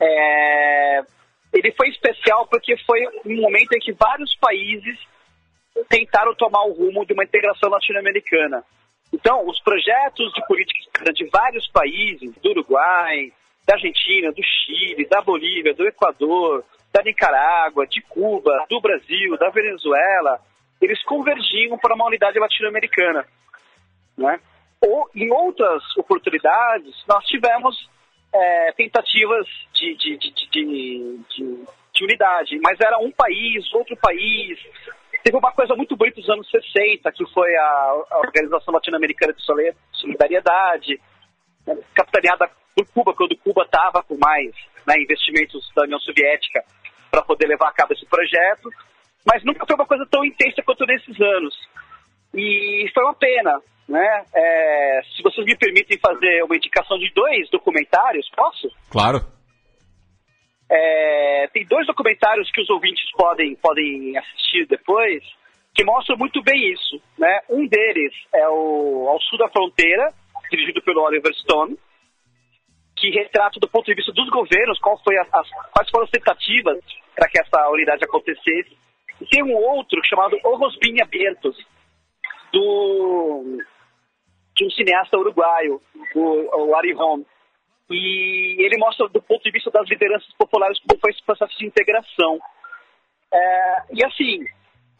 é, 0.00 1.02
ele 1.52 1.72
foi 1.72 1.88
especial 1.88 2.46
porque 2.46 2.76
foi 2.84 3.00
um 3.24 3.40
momento 3.40 3.72
em 3.72 3.78
que 3.78 3.92
vários 3.92 4.34
países 4.36 4.98
tentaram 5.88 6.34
tomar 6.34 6.64
o 6.64 6.72
rumo 6.72 7.06
de 7.06 7.12
uma 7.12 7.24
integração 7.24 7.70
latino-americana. 7.70 8.64
Então, 9.12 9.46
os 9.46 9.60
projetos 9.60 10.32
de 10.32 10.46
política 10.46 11.12
de 11.12 11.24
vários 11.26 11.68
países, 11.68 12.34
do 12.42 12.50
Uruguai, 12.50 13.30
da 13.66 13.74
Argentina, 13.74 14.32
do 14.32 14.42
Chile, 14.42 15.06
da 15.06 15.20
Bolívia, 15.20 15.74
do 15.74 15.86
Equador, 15.86 16.64
da 16.92 17.02
Nicarágua, 17.02 17.86
de 17.86 18.02
Cuba, 18.02 18.66
do 18.68 18.80
Brasil, 18.80 19.36
da 19.38 19.48
Venezuela, 19.48 20.40
eles 20.80 21.02
convergiam 21.04 21.78
para 21.78 21.94
uma 21.94 22.06
unidade 22.06 22.38
latino-americana. 22.38 23.24
Né? 24.16 24.38
Ou, 24.80 25.08
em 25.14 25.30
outras 25.32 25.82
oportunidades, 25.96 26.94
nós 27.08 27.24
tivemos 27.26 27.88
é, 28.32 28.72
tentativas 28.72 29.46
de, 29.72 29.94
de, 29.96 30.18
de, 30.18 30.48
de, 30.50 31.64
de 31.94 32.04
unidade, 32.04 32.58
mas 32.62 32.80
era 32.80 32.98
um 32.98 33.10
país, 33.10 33.72
outro 33.72 33.96
país. 33.96 34.58
Teve 35.22 35.36
uma 35.36 35.52
coisa 35.52 35.74
muito 35.74 35.96
bonita 35.96 36.20
nos 36.20 36.28
anos 36.28 36.50
60, 36.50 37.10
que 37.12 37.24
foi 37.32 37.54
a, 37.54 38.02
a 38.10 38.18
Organização 38.18 38.74
Latino-Americana 38.74 39.32
de 39.32 39.42
Solidariedade, 39.92 41.00
né, 41.66 41.78
capitaneada 41.94 42.50
por 42.74 42.86
Cuba, 42.92 43.14
quando 43.14 43.36
Cuba 43.36 43.62
estava 43.62 44.02
com 44.02 44.16
mais 44.18 44.50
né, 44.86 44.94
investimentos 45.00 45.70
da 45.76 45.82
União 45.82 46.00
Soviética 46.00 46.64
para 47.12 47.22
poder 47.22 47.46
levar 47.46 47.68
a 47.68 47.72
cabo 47.72 47.92
esse 47.92 48.06
projeto, 48.06 48.70
mas 49.26 49.44
nunca 49.44 49.66
foi 49.66 49.76
uma 49.76 49.86
coisa 49.86 50.06
tão 50.10 50.24
intensa 50.24 50.62
quanto 50.64 50.86
nesses 50.86 51.20
anos. 51.20 51.54
E 52.34 52.90
foi 52.94 53.04
uma 53.04 53.14
pena, 53.14 53.60
né? 53.86 54.24
É, 54.34 55.00
se 55.14 55.22
vocês 55.22 55.46
me 55.46 55.54
permitem 55.54 55.98
fazer 55.98 56.42
uma 56.42 56.56
indicação 56.56 56.98
de 56.98 57.12
dois 57.12 57.50
documentários, 57.50 58.26
posso? 58.34 58.66
Claro. 58.90 59.20
É, 60.70 61.48
tem 61.52 61.66
dois 61.66 61.86
documentários 61.86 62.50
que 62.50 62.62
os 62.62 62.70
ouvintes 62.70 63.04
podem, 63.12 63.54
podem 63.56 64.16
assistir 64.16 64.66
depois, 64.66 65.22
que 65.74 65.84
mostram 65.84 66.16
muito 66.16 66.42
bem 66.42 66.72
isso. 66.72 66.98
Né? 67.18 67.40
Um 67.50 67.66
deles 67.66 68.14
é 68.34 68.48
o 68.48 69.06
Ao 69.06 69.20
Sul 69.20 69.38
da 69.38 69.50
Fronteira, 69.50 70.08
dirigido 70.50 70.80
pelo 70.82 71.02
Oliver 71.02 71.32
Stone, 71.34 71.76
que 73.02 73.10
retrata 73.10 73.58
do 73.58 73.68
ponto 73.68 73.86
de 73.86 73.94
vista 73.94 74.12
dos 74.12 74.30
governos 74.30 74.78
qual 74.78 74.96
foi 75.02 75.18
as, 75.18 75.28
quais 75.28 75.90
foram 75.90 76.04
as 76.04 76.10
tentativas 76.10 76.78
para 77.16 77.28
que 77.28 77.40
essa 77.40 77.68
unidade 77.68 78.04
acontecesse. 78.04 78.78
E 79.20 79.26
tem 79.26 79.42
um 79.42 79.56
outro 79.56 80.00
chamado 80.04 80.38
Ojos 80.44 80.78
Bien 80.78 81.02
Abiertos, 81.02 81.56
do, 82.52 83.58
de 84.54 84.64
um 84.64 84.70
cineasta 84.70 85.18
uruguaio, 85.18 85.80
o, 86.14 86.68
o 86.68 86.76
Ari 86.76 86.92
Ron. 86.92 87.24
E 87.90 88.64
ele 88.64 88.78
mostra 88.78 89.08
do 89.08 89.20
ponto 89.20 89.42
de 89.42 89.50
vista 89.50 89.70
das 89.72 89.88
lideranças 89.88 90.32
populares 90.38 90.78
como 90.86 91.00
foi 91.00 91.10
esse 91.10 91.24
processo 91.24 91.58
de 91.58 91.66
integração. 91.66 92.38
É, 93.32 93.82
e 93.94 94.04
assim, 94.04 94.44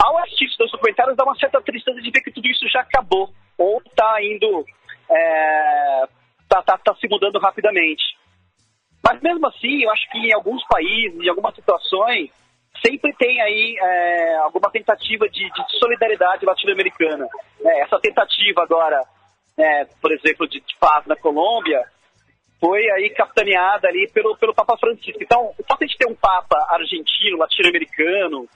ao 0.04 0.18
assistir 0.18 0.46
esses 0.46 0.72
documentários, 0.72 1.16
dá 1.16 1.22
uma 1.22 1.36
certa 1.36 1.62
tristeza 1.62 2.00
de 2.00 2.10
ver 2.10 2.20
que 2.22 2.32
tudo 2.32 2.48
isso 2.48 2.68
já 2.68 2.80
acabou, 2.80 3.32
ou 3.56 3.80
está 3.86 4.20
indo, 4.24 4.64
é, 5.08 6.08
tá, 6.52 6.62
tá, 6.62 6.78
tá 6.78 6.94
se 6.96 7.08
mudando 7.08 7.38
rapidamente. 7.38 8.02
Mas 9.02 9.20
mesmo 9.22 9.46
assim, 9.46 9.82
eu 9.82 9.90
acho 9.90 10.10
que 10.10 10.18
em 10.18 10.34
alguns 10.34 10.62
países, 10.66 11.18
em 11.18 11.28
algumas 11.28 11.54
situações, 11.54 12.30
sempre 12.84 13.12
tem 13.14 13.40
aí 13.40 13.76
é, 13.80 14.36
alguma 14.36 14.70
tentativa 14.70 15.28
de, 15.28 15.50
de 15.50 15.78
solidariedade 15.78 16.44
latino-americana. 16.44 17.26
É, 17.64 17.80
essa 17.80 17.98
tentativa 18.00 18.62
agora, 18.62 19.00
é, 19.58 19.86
por 20.00 20.12
exemplo, 20.12 20.46
de, 20.46 20.60
de 20.60 20.76
paz 20.78 21.06
na 21.06 21.16
Colômbia, 21.16 21.82
foi 22.60 22.88
aí 22.92 23.10
capitaneada 23.10 23.88
ali 23.88 24.08
pelo, 24.12 24.36
pelo 24.36 24.54
Papa 24.54 24.76
Francisco. 24.78 25.18
Então, 25.20 25.52
o 25.58 25.64
fato 25.64 25.84
de 25.86 25.96
ter 25.96 26.08
um 26.08 26.14
Papa 26.14 26.56
argentino, 26.70 27.38
latino-americano, 27.38 28.46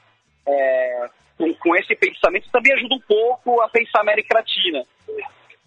é, 0.47 1.09
com, 1.37 1.53
com, 1.55 1.77
esse 1.77 1.97
pensamento 1.97 2.49
também 2.53 2.73
ajuda 2.75 2.95
um 2.95 3.01
pouco 3.01 3.61
a 3.63 3.69
pensar 3.69 3.99
a 3.99 4.03
América 4.03 4.37
Latina. 4.37 4.85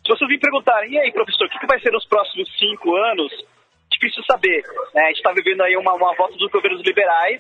Se 0.10 0.18
vocês 0.18 0.28
me 0.32 0.40
perguntarem, 0.40 0.92
e 0.92 0.98
aí, 0.98 1.12
professor, 1.12 1.46
o 1.46 1.50
que, 1.52 1.60
que 1.60 1.68
vai 1.68 1.80
ser 1.82 1.92
nos 1.92 2.04
próximos 2.08 2.50
cinco 2.58 2.96
anos? 2.96 3.32
Difícil 3.92 4.24
saber. 4.24 4.64
Né? 4.96 5.04
A 5.04 5.08
gente 5.10 5.18
está 5.18 5.32
vivendo 5.32 5.62
aí 5.62 5.78
uma, 5.78 5.94
uma 5.94 6.16
volta 6.16 6.36
dos 6.36 6.50
governos 6.50 6.82
liberais 6.84 7.40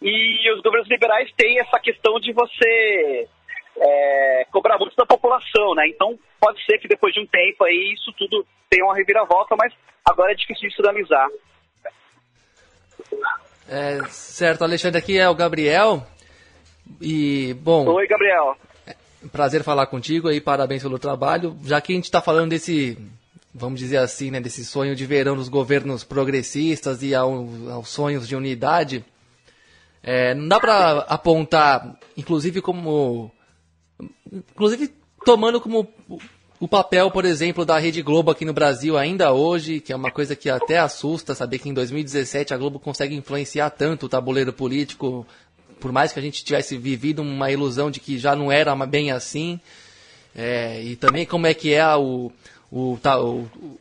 e 0.00 0.52
os 0.52 0.62
governos 0.62 0.88
liberais 0.88 1.28
têm 1.36 1.58
essa 1.58 1.80
questão 1.80 2.20
de 2.20 2.32
você 2.32 3.28
é, 3.76 4.46
cobrar 4.52 4.78
muito 4.78 4.94
da 4.94 5.04
população, 5.04 5.74
né? 5.74 5.88
Então 5.88 6.16
pode 6.40 6.64
ser 6.64 6.78
que 6.78 6.86
depois 6.86 7.12
de 7.12 7.22
um 7.22 7.26
tempo 7.26 7.64
aí 7.64 7.92
isso 7.92 8.12
tudo 8.12 8.46
tenha 8.68 8.84
uma 8.84 8.94
reviravolta, 8.94 9.56
mas 9.58 9.74
agora 10.08 10.30
é 10.30 10.36
difícil 10.36 10.68
de 10.68 10.88
analisar. 10.88 11.26
É, 13.68 13.98
certo, 14.06 14.62
Alexandre, 14.62 15.00
aqui 15.00 15.18
é 15.18 15.28
o 15.28 15.34
Gabriel. 15.34 16.06
E, 17.00 17.52
bom. 17.54 17.84
Oi, 17.88 18.06
Gabriel. 18.06 18.56
Prazer 19.28 19.62
falar 19.62 19.86
contigo 19.86 20.28
aí, 20.28 20.40
parabéns 20.40 20.82
pelo 20.82 20.98
trabalho. 20.98 21.56
Já 21.64 21.80
que 21.80 21.92
a 21.92 21.96
gente 21.96 22.04
está 22.04 22.22
falando 22.22 22.50
desse, 22.50 22.96
vamos 23.54 23.78
dizer 23.78 23.98
assim, 23.98 24.30
né, 24.30 24.40
desse 24.40 24.64
sonho 24.64 24.96
de 24.96 25.04
verão 25.04 25.36
dos 25.36 25.48
governos 25.48 26.02
progressistas 26.02 27.02
e 27.02 27.14
ao, 27.14 27.46
aos 27.70 27.90
sonhos 27.90 28.26
de 28.26 28.34
unidade, 28.34 29.04
é, 30.02 30.34
não 30.34 30.48
dá 30.48 30.58
para 30.58 31.00
apontar, 31.00 31.98
inclusive 32.16 32.62
como, 32.62 33.30
inclusive 34.32 34.90
tomando 35.24 35.60
como 35.60 35.86
o 36.58 36.68
papel, 36.68 37.10
por 37.10 37.24
exemplo, 37.24 37.64
da 37.64 37.78
Rede 37.78 38.02
Globo 38.02 38.30
aqui 38.30 38.44
no 38.44 38.52
Brasil 38.52 38.96
ainda 38.98 39.32
hoje, 39.32 39.80
que 39.80 39.92
é 39.92 39.96
uma 39.96 40.10
coisa 40.10 40.36
que 40.36 40.48
até 40.50 40.78
assusta 40.78 41.34
saber 41.34 41.58
que 41.58 41.68
em 41.68 41.74
2017 41.74 42.52
a 42.52 42.56
Globo 42.58 42.78
consegue 42.78 43.14
influenciar 43.14 43.70
tanto 43.70 44.06
o 44.06 44.08
tabuleiro 44.08 44.52
político, 44.52 45.26
por 45.80 45.90
mais 45.92 46.12
que 46.12 46.18
a 46.18 46.22
gente 46.22 46.44
tivesse 46.44 46.76
vivido 46.76 47.22
uma 47.22 47.50
ilusão 47.50 47.90
de 47.90 47.98
que 47.98 48.18
já 48.18 48.36
não 48.36 48.52
era 48.52 48.74
bem 48.86 49.10
assim. 49.10 49.58
É, 50.34 50.80
e 50.82 50.94
também 50.94 51.26
como 51.26 51.46
é 51.46 51.54
que 51.54 51.72
é 51.74 51.96
o, 51.96 52.30
o, 52.70 52.98
o, 53.02 53.78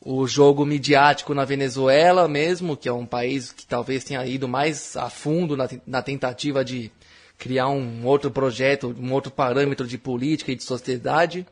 o 0.00 0.26
jogo 0.26 0.64
midiático 0.64 1.34
na 1.34 1.44
Venezuela 1.44 2.28
mesmo, 2.28 2.76
que 2.76 2.88
é 2.88 2.92
um 2.92 3.06
país 3.06 3.50
que 3.50 3.66
talvez 3.66 4.04
tenha 4.04 4.24
ido 4.26 4.46
mais 4.46 4.96
a 4.96 5.10
fundo 5.10 5.56
na, 5.56 5.68
na 5.86 6.02
tentativa 6.02 6.64
de 6.64 6.92
criar 7.36 7.68
um 7.68 8.04
outro 8.04 8.30
projeto, 8.30 8.94
um 9.00 9.12
outro 9.12 9.32
parâmetro 9.32 9.86
de 9.86 9.98
política 9.98 10.52
e 10.52 10.56
de 10.56 10.62
sociedade 10.62 11.46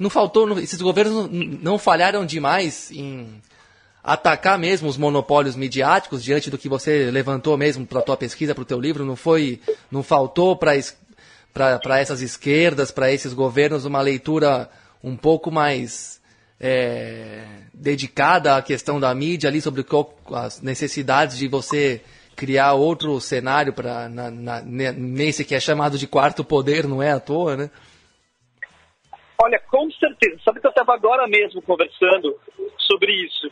não 0.00 0.08
faltou, 0.08 0.58
esses 0.58 0.80
governos 0.80 1.28
não 1.30 1.78
falharam 1.78 2.24
demais 2.24 2.90
em 2.90 3.28
atacar 4.02 4.58
mesmo 4.58 4.88
os 4.88 4.96
monopólios 4.96 5.56
midiáticos 5.56 6.22
diante 6.22 6.50
do 6.50 6.58
que 6.58 6.68
você 6.68 7.10
levantou 7.10 7.56
mesmo 7.56 7.86
para 7.86 8.00
a 8.00 8.02
tua 8.02 8.16
pesquisa, 8.16 8.54
para 8.54 8.62
o 8.62 8.66
teu 8.66 8.80
livro, 8.80 9.04
não 9.04 9.16
foi, 9.16 9.60
não 9.90 10.02
faltou 10.02 10.56
para 10.56 10.74
essas 11.98 12.22
esquerdas, 12.22 12.90
para 12.90 13.12
esses 13.12 13.32
governos 13.32 13.84
uma 13.84 14.00
leitura 14.00 14.70
um 15.02 15.16
pouco 15.16 15.50
mais 15.50 16.20
é, 16.58 17.44
dedicada 17.72 18.56
à 18.56 18.62
questão 18.62 19.00
da 19.00 19.14
mídia 19.14 19.48
ali 19.48 19.60
sobre 19.60 19.84
as 20.34 20.60
necessidades 20.60 21.38
de 21.38 21.48
você 21.48 22.02
criar 22.36 22.72
outro 22.72 23.20
cenário 23.20 23.72
para 23.72 24.08
nesse 24.96 25.44
que 25.44 25.54
é 25.54 25.60
chamado 25.60 25.98
de 25.98 26.06
quarto 26.06 26.42
poder, 26.42 26.86
não 26.86 27.02
é 27.02 27.10
à 27.12 27.20
toa, 27.20 27.56
né? 27.56 27.70
Olha, 29.42 29.58
com 29.70 29.90
certeza. 29.92 30.38
Sabe 30.44 30.60
que 30.60 30.66
eu 30.66 30.70
estava 30.70 30.94
agora 30.94 31.26
mesmo 31.26 31.62
conversando 31.62 32.38
sobre 32.78 33.12
isso. 33.12 33.50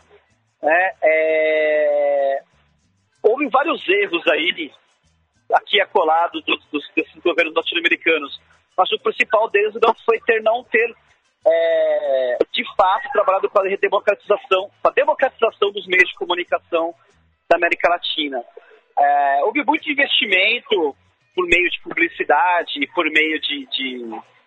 É, 0.63 0.95
é... 1.03 2.43
Houve 3.23 3.49
vários 3.49 3.87
erros 3.89 4.27
aí, 4.29 4.73
aqui 5.53 5.81
acolado 5.81 6.41
dos, 6.43 6.65
dos, 6.67 6.85
desses 6.95 7.23
governos 7.23 7.55
latino-americanos. 7.55 8.41
Mas 8.77 8.93
o 8.93 8.99
principal 9.01 9.51
deles 9.51 9.75
não 9.83 9.95
foi 10.05 10.21
ter 10.21 10.41
não 10.43 10.63
ter 10.65 10.95
é, 11.47 12.39
de 12.53 12.65
fato 12.77 13.11
trabalhado 13.13 13.51
para 13.51 13.73
a 13.73 13.77
democratização, 13.77 14.71
para 14.83 14.93
a 14.93 14.95
democratização 14.95 15.73
dos 15.73 15.87
meios 15.87 16.09
de 16.09 16.15
comunicação 16.15 16.95
da 17.49 17.57
América 17.57 17.89
Latina. 17.89 18.43
É, 18.99 19.45
houve 19.45 19.65
muito 19.65 19.91
investimento 19.91 20.97
por 21.35 21.47
meio 21.47 21.71
de 21.71 21.81
publicidade, 21.81 22.87
por 22.95 23.05
meio 23.07 23.41
de, 23.41 23.67
de, 23.67 23.99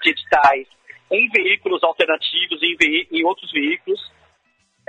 de 0.02 0.10
editais 0.10 0.68
em 1.12 1.30
veículos 1.30 1.84
alternativos, 1.84 2.62
em, 2.64 2.76
ve 2.76 3.08
em 3.12 3.26
outros 3.26 3.52
veículos. 3.52 4.00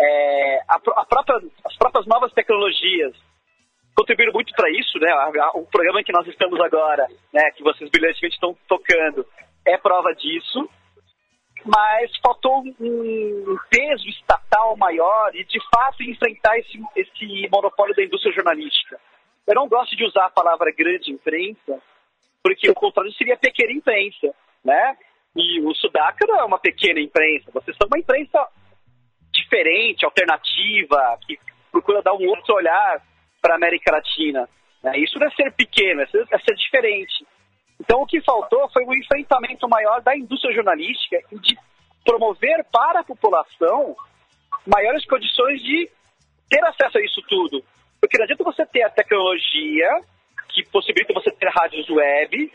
É, 0.03 0.61
a, 0.69 0.75
a 0.75 1.07
própria, 1.07 1.41
as 1.65 1.77
próprias 1.77 2.07
novas 2.07 2.33
tecnologias 2.33 3.15
contribuíram 3.95 4.33
muito 4.33 4.53
para 4.55 4.71
isso, 4.71 4.99
né? 4.99 5.13
O 5.55 5.65
programa 5.67 6.03
que 6.03 6.13
nós 6.13 6.27
estamos 6.27 6.61
agora, 6.61 7.07
né, 7.33 7.51
que 7.53 7.63
vocês 7.63 7.89
brilhantemente 7.91 8.35
estão 8.35 8.57
tocando, 8.67 9.25
é 9.67 9.77
prova 9.79 10.13
disso. 10.15 10.69
Mas 11.65 12.11
faltou 12.21 12.65
um 12.81 13.57
peso 13.71 14.09
estatal 14.09 14.77
maior 14.77 15.31
e, 15.35 15.45
de 15.45 15.61
fato, 15.71 16.03
enfrentar 16.03 16.59
esse, 16.59 16.81
esse 16.97 17.49
monopólio 17.53 17.95
da 17.95 18.03
indústria 18.03 18.35
jornalística. 18.35 18.99
Eu 19.47 19.55
não 19.55 19.69
gosto 19.69 19.95
de 19.95 20.05
usar 20.05 20.27
a 20.27 20.31
palavra 20.31 20.73
grande 20.77 21.13
imprensa, 21.13 21.81
porque 22.43 22.69
o 22.69 22.75
contrário 22.75 23.13
seria 23.13 23.37
pequena 23.37 23.73
imprensa, 23.73 24.35
né? 24.65 24.97
E 25.37 25.61
o 25.61 25.73
Sudaca 25.77 26.27
não 26.27 26.41
é 26.41 26.45
uma 26.45 26.59
pequena 26.59 26.99
imprensa, 26.99 27.53
vocês 27.53 27.77
são 27.77 27.87
uma 27.87 27.99
imprensa 27.99 28.45
diferente, 29.43 30.05
alternativa, 30.05 31.19
que 31.27 31.39
procura 31.71 32.03
dar 32.03 32.15
um 32.15 32.27
outro 32.29 32.55
olhar 32.55 33.03
para 33.41 33.55
a 33.55 33.57
América 33.57 33.93
Latina. 33.93 34.49
Né? 34.83 34.99
Isso 34.99 35.19
não 35.19 35.27
é 35.27 35.31
ser 35.31 35.53
pequeno, 35.53 36.03
é 36.03 36.07
ser, 36.07 36.27
é 36.31 36.39
ser 36.39 36.55
diferente. 36.55 37.27
Então 37.81 38.03
o 38.03 38.07
que 38.07 38.21
faltou 38.23 38.69
foi 38.71 38.85
um 38.85 38.95
enfrentamento 38.95 39.69
maior 39.69 40.01
da 40.03 40.17
indústria 40.17 40.55
jornalística 40.55 41.19
e 41.33 41.39
de 41.39 41.57
promover 42.05 42.65
para 42.73 43.01
a 43.01 43.05
população 43.05 43.97
maiores 44.67 45.05
condições 45.07 45.61
de 45.63 45.91
ter 46.49 46.65
acesso 46.65 46.99
a 46.99 47.03
isso 47.03 47.21
tudo. 47.29 47.65
Porque 48.01 48.19
não 48.19 48.25
adianta 48.25 48.45
você 48.45 48.67
ter 48.67 48.83
a 48.83 48.91
tecnologia 48.91 49.89
que 50.49 50.65
possibilita 50.69 51.15
você 51.15 51.31
ter 51.31 51.49
rádios 51.49 51.89
web, 51.89 52.53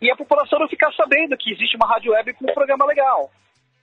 e 0.00 0.10
a 0.10 0.16
população 0.16 0.58
não 0.58 0.68
ficar 0.68 0.92
sabendo 0.94 1.36
que 1.36 1.52
existe 1.52 1.76
uma 1.76 1.86
rádio 1.86 2.12
web 2.12 2.32
com 2.34 2.50
um 2.50 2.54
programa 2.54 2.86
legal. 2.86 3.30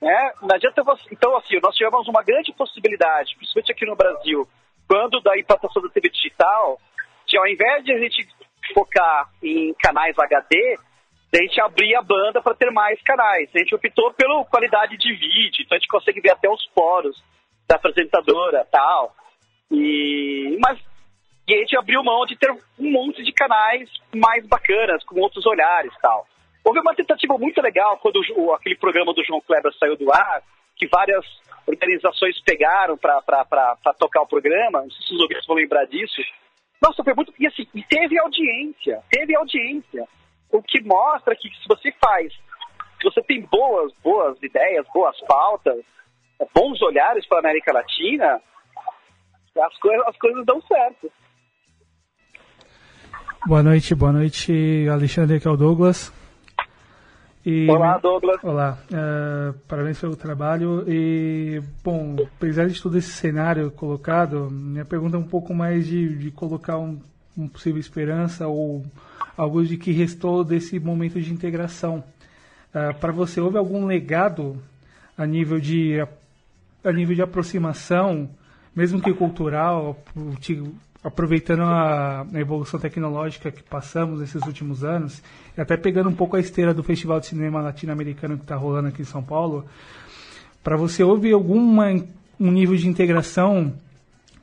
Né? 0.00 0.32
Não 0.42 0.54
adianta 0.54 0.82
você... 0.82 1.02
Então, 1.10 1.36
assim, 1.36 1.58
nós 1.62 1.74
tivemos 1.74 2.06
uma 2.08 2.22
grande 2.22 2.52
possibilidade, 2.52 3.34
principalmente 3.36 3.72
aqui 3.72 3.86
no 3.86 3.96
Brasil, 3.96 4.48
quando 4.86 5.20
da 5.20 5.38
implantação 5.38 5.82
da 5.82 5.88
TV 5.88 6.08
digital, 6.08 6.80
que 7.26 7.36
ao 7.36 7.46
invés 7.46 7.84
de 7.84 7.92
a 7.92 7.98
gente 7.98 8.26
focar 8.72 9.28
em 9.42 9.74
canais 9.74 10.18
HD, 10.18 10.78
a 11.34 11.42
gente 11.42 11.60
abria 11.60 11.98
a 11.98 12.02
banda 12.02 12.40
para 12.40 12.54
ter 12.54 12.70
mais 12.70 13.00
canais. 13.02 13.50
A 13.54 13.58
gente 13.58 13.74
optou 13.74 14.12
pela 14.14 14.44
qualidade 14.44 14.96
de 14.96 15.12
vídeo, 15.12 15.62
então 15.62 15.76
a 15.76 15.78
gente 15.78 15.88
consegue 15.88 16.20
ver 16.20 16.30
até 16.30 16.48
os 16.48 16.64
poros 16.74 17.22
da 17.68 17.76
apresentadora 17.76 18.66
tal. 18.70 19.14
E... 19.70 20.56
Mas 20.60 20.78
e 21.48 21.54
a 21.54 21.58
gente 21.58 21.78
abriu 21.78 22.04
mão 22.04 22.26
de 22.26 22.36
ter 22.36 22.50
um 22.50 22.90
monte 22.90 23.22
de 23.24 23.32
canais 23.32 23.88
mais 24.14 24.46
bacanas, 24.46 25.02
com 25.04 25.18
outros 25.18 25.46
olhares 25.46 25.92
tal. 26.02 26.26
Houve 26.68 26.80
uma 26.80 26.94
tentativa 26.94 27.38
muito 27.38 27.62
legal 27.62 27.96
quando 27.96 28.20
o, 28.36 28.52
aquele 28.52 28.76
programa 28.76 29.14
do 29.14 29.24
João 29.24 29.40
Kleber 29.40 29.72
saiu 29.80 29.96
do 29.96 30.12
ar, 30.12 30.42
que 30.76 30.86
várias 30.86 31.24
organizações 31.66 32.38
pegaram 32.42 32.94
para 32.94 33.94
tocar 33.98 34.20
o 34.20 34.26
programa, 34.26 34.82
não 34.82 34.90
sei 34.90 35.06
se 35.06 35.14
os 35.14 35.20
ouvintes 35.22 35.46
vão 35.46 35.56
lembrar 35.56 35.86
disso. 35.86 36.20
Nossa, 36.82 37.02
foi 37.02 37.14
muito. 37.14 37.32
E 37.38 37.46
assim, 37.46 37.66
teve 37.88 38.18
audiência, 38.18 39.00
teve 39.10 39.34
audiência. 39.34 40.06
O 40.52 40.62
que 40.62 40.82
mostra 40.82 41.34
que 41.34 41.48
se 41.48 41.66
você 41.66 41.90
faz, 41.92 42.34
se 42.34 43.04
você 43.04 43.22
tem 43.22 43.40
boas, 43.50 43.90
boas 44.04 44.36
ideias, 44.42 44.86
boas 44.92 45.18
pautas, 45.22 45.82
bons 46.54 46.82
olhares 46.82 47.26
para 47.26 47.38
a 47.38 47.40
América 47.40 47.72
Latina, 47.72 48.42
as, 49.58 49.78
coisas, 49.78 50.06
as 50.06 50.18
coisas 50.18 50.44
dão 50.44 50.60
certo. 50.60 51.10
Boa 53.46 53.62
noite, 53.62 53.94
boa 53.94 54.12
noite, 54.12 54.86
Alexandre, 54.92 55.38
aqui 55.38 55.48
é 55.48 55.50
o 55.50 55.56
Douglas. 55.56 56.12
E, 57.46 57.70
Olá, 57.70 57.98
Douglas. 57.98 58.42
Olá, 58.42 58.78
uh, 58.90 59.54
parabéns 59.66 59.98
pelo 59.98 60.16
trabalho. 60.16 60.84
E, 60.88 61.62
bom, 61.82 62.16
apesar 62.36 62.68
de 62.68 62.82
todo 62.82 62.98
esse 62.98 63.10
cenário 63.10 63.70
colocado, 63.70 64.50
minha 64.50 64.84
pergunta 64.84 65.16
é 65.16 65.20
um 65.20 65.26
pouco 65.26 65.54
mais 65.54 65.86
de, 65.86 66.16
de 66.16 66.30
colocar 66.30 66.78
um, 66.78 66.98
um 67.36 67.48
possível 67.48 67.80
esperança 67.80 68.46
ou 68.48 68.84
algo 69.36 69.64
de 69.64 69.76
que 69.76 69.92
restou 69.92 70.42
desse 70.42 70.78
momento 70.80 71.20
de 71.20 71.32
integração. 71.32 72.02
Uh, 72.74 72.92
Para 72.98 73.12
você, 73.12 73.40
houve 73.40 73.56
algum 73.56 73.86
legado 73.86 74.60
a 75.16 75.24
nível 75.24 75.60
de, 75.60 76.00
a, 76.00 76.08
a 76.84 76.92
nível 76.92 77.14
de 77.14 77.22
aproximação, 77.22 78.28
mesmo 78.74 79.00
que 79.00 79.14
cultural, 79.14 79.96
aproveitando 81.02 81.62
a, 81.62 82.22
a, 82.22 82.40
evolução 82.40 82.78
tecnológica 82.78 83.50
que 83.50 83.62
passamos 83.62 84.20
nesses 84.20 84.42
últimos 84.42 84.82
anos, 84.84 85.22
e 85.56 85.60
até 85.60 85.76
pegando 85.76 86.08
um 86.08 86.14
pouco 86.14 86.36
a 86.36 86.40
esteira 86.40 86.74
do 86.74 86.82
Festival 86.82 87.20
de 87.20 87.26
Cinema 87.26 87.60
Latino-Americano 87.60 88.36
que 88.36 88.42
está 88.42 88.56
rolando 88.56 88.88
aqui 88.88 89.02
em 89.02 89.06
São 89.06 89.22
Paulo, 89.22 89.64
para 90.62 90.76
você 90.76 91.02
houve 91.02 91.32
alguma 91.32 91.86
um 92.40 92.50
nível 92.52 92.76
de 92.76 92.88
integração, 92.88 93.74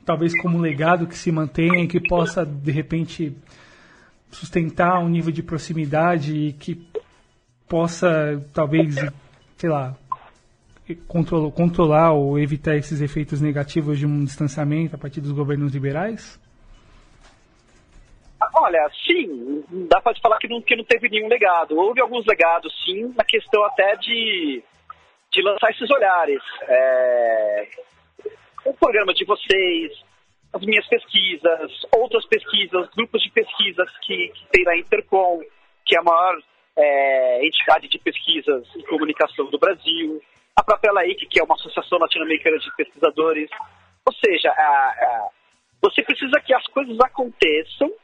talvez 0.04 0.38
como 0.40 0.58
legado 0.58 1.06
que 1.06 1.16
se 1.16 1.32
mantenha 1.32 1.82
e 1.82 1.88
que 1.88 2.00
possa, 2.00 2.44
de 2.44 2.70
repente, 2.70 3.34
sustentar 4.30 4.98
um 4.98 5.08
nível 5.08 5.32
de 5.32 5.42
proximidade 5.42 6.36
e 6.36 6.52
que 6.52 6.86
possa, 7.66 8.42
talvez, 8.52 8.96
sei 9.56 9.70
lá, 9.70 9.96
controlar, 11.08 11.50
controlar 11.52 12.12
ou 12.12 12.38
evitar 12.38 12.76
esses 12.76 13.00
efeitos 13.00 13.40
negativos 13.40 13.98
de 13.98 14.06
um 14.06 14.24
distanciamento 14.24 14.94
a 14.94 14.98
partir 14.98 15.20
dos 15.20 15.32
governos 15.32 15.72
liberais? 15.72 16.38
Olha, 18.66 18.90
sim, 19.06 19.64
dá 19.88 20.00
para 20.00 20.18
falar 20.20 20.38
que 20.38 20.48
não, 20.48 20.60
que 20.60 20.74
não 20.74 20.82
teve 20.82 21.08
nenhum 21.08 21.28
legado. 21.28 21.78
Houve 21.78 22.00
alguns 22.00 22.26
legados, 22.26 22.74
sim, 22.84 23.14
na 23.16 23.24
questão 23.24 23.62
até 23.62 23.94
de, 23.94 24.60
de 25.30 25.42
lançar 25.42 25.70
esses 25.70 25.88
olhares. 25.88 26.42
É, 26.62 27.68
o 28.64 28.74
programa 28.74 29.14
de 29.14 29.24
vocês, 29.24 29.92
as 30.52 30.60
minhas 30.62 30.84
pesquisas, 30.88 31.70
outras 31.96 32.26
pesquisas, 32.26 32.90
grupos 32.96 33.22
de 33.22 33.30
pesquisas 33.30 33.88
que, 33.98 34.32
que 34.34 34.46
tem 34.50 34.64
na 34.64 34.76
Intercom, 34.76 35.40
que 35.84 35.94
é 35.94 36.00
a 36.00 36.02
maior 36.02 36.36
é, 36.76 37.46
entidade 37.46 37.86
de 37.86 38.00
pesquisas 38.00 38.66
e 38.74 38.82
comunicação 38.82 39.46
do 39.46 39.60
Brasil, 39.60 40.20
a 40.56 40.64
própria 40.64 40.92
LAIC, 40.92 41.24
que 41.26 41.38
é 41.38 41.44
uma 41.44 41.54
associação 41.54 42.00
latino-americana 42.00 42.58
de 42.58 42.74
pesquisadores. 42.74 43.48
Ou 44.04 44.12
seja, 44.12 44.50
a, 44.50 44.52
a, 44.58 45.28
você 45.80 46.02
precisa 46.02 46.40
que 46.40 46.52
as 46.52 46.66
coisas 46.66 46.98
aconteçam 46.98 47.94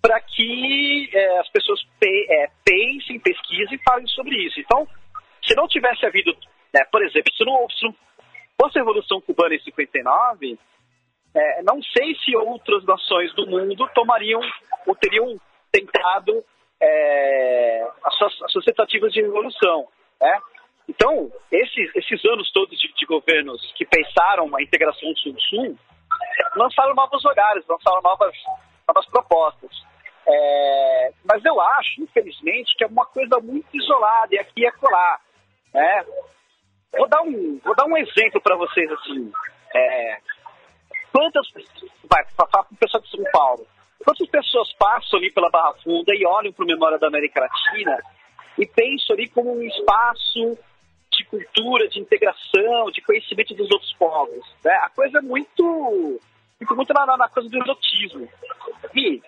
para 0.00 0.20
que 0.20 1.10
é, 1.12 1.38
as 1.38 1.48
pessoas 1.48 1.80
pe 1.98 2.26
é, 2.30 2.50
pensem, 2.64 3.18
pesquisem 3.20 3.76
e 3.76 3.82
falem 3.82 4.06
sobre 4.08 4.36
isso. 4.36 4.60
Então, 4.60 4.86
se 5.42 5.54
não 5.54 5.66
tivesse 5.66 6.04
havido, 6.04 6.36
né, 6.74 6.84
por 6.92 7.02
exemplo, 7.02 7.32
se 7.34 7.44
não, 7.44 7.68
se 7.70 7.84
não 7.84 7.94
fosse 8.60 8.78
a 8.78 8.82
Revolução 8.82 9.20
Cubana 9.20 9.54
em 9.54 9.60
59, 9.60 10.58
é, 11.34 11.62
não 11.62 11.82
sei 11.82 12.14
se 12.16 12.36
outras 12.36 12.84
nações 12.84 13.34
do 13.34 13.46
mundo 13.46 13.88
tomariam 13.94 14.40
ou 14.86 14.94
teriam 14.94 15.40
tentado 15.72 16.44
é, 16.80 17.88
as, 18.04 18.14
suas, 18.16 18.42
as 18.42 18.52
suas 18.52 18.64
tentativas 18.64 19.12
de 19.12 19.22
revolução. 19.22 19.88
Né? 20.20 20.38
Então, 20.88 21.32
esses, 21.50 21.96
esses 21.96 22.24
anos 22.26 22.50
todos 22.52 22.78
de, 22.78 22.92
de 22.92 23.06
governos 23.06 23.60
que 23.74 23.84
pensaram 23.84 24.54
a 24.54 24.62
integração 24.62 25.14
sul-sul 25.16 25.78
lançaram 26.56 26.94
novos 26.94 27.24
olhares, 27.24 27.64
lançaram 27.66 28.02
novas, 28.02 28.36
novas 28.86 29.06
propostas. 29.06 29.70
É, 30.26 31.12
mas 31.24 31.44
eu 31.44 31.60
acho, 31.60 32.02
infelizmente, 32.02 32.76
que 32.76 32.84
é 32.84 32.86
uma 32.86 33.06
coisa 33.06 33.38
muito 33.40 33.68
isolada 33.74 34.34
e 34.34 34.38
aqui 34.38 34.62
e 34.62 34.66
acolá. 34.66 35.20
Né? 35.72 36.04
Vou, 36.96 37.08
dar 37.08 37.22
um, 37.22 37.60
vou 37.62 37.74
dar 37.74 37.86
um 37.86 37.96
exemplo 37.96 38.40
para 38.40 38.56
vocês 38.56 38.90
assim. 38.92 39.32
É, 39.74 40.18
quantas 41.12 41.46
vai 42.10 42.24
falar 42.36 42.64
com 42.64 42.74
o 42.74 42.78
pessoal 42.78 43.02
de 43.02 43.10
São 43.10 43.24
Paulo? 43.32 43.66
Quantas 44.04 44.28
pessoas 44.28 44.72
passam 44.74 45.18
ali 45.18 45.32
pela 45.32 45.50
Barra 45.50 45.74
Funda 45.82 46.14
e 46.14 46.26
olham 46.26 46.52
para 46.52 46.64
o 46.64 46.68
Memória 46.68 46.98
da 46.98 47.08
América 47.08 47.40
Latina 47.40 47.98
e 48.58 48.66
pensam 48.66 49.14
ali 49.14 49.28
como 49.28 49.56
um 49.56 49.62
espaço 49.62 50.58
de 51.10 51.24
cultura, 51.24 51.88
de 51.88 52.00
integração, 52.00 52.90
de 52.92 53.00
conhecimento 53.00 53.54
dos 53.54 53.70
outros 53.70 53.92
povos. 53.94 54.44
Né? 54.64 54.72
A 54.74 54.90
coisa 54.90 55.18
é 55.18 55.22
muito, 55.22 56.20
muito, 56.64 56.76
muito 56.76 56.94
na, 56.94 57.16
na 57.16 57.28
coisa 57.28 57.48
do 57.48 57.58
exotismo. 57.58 58.28
E 58.94 59.20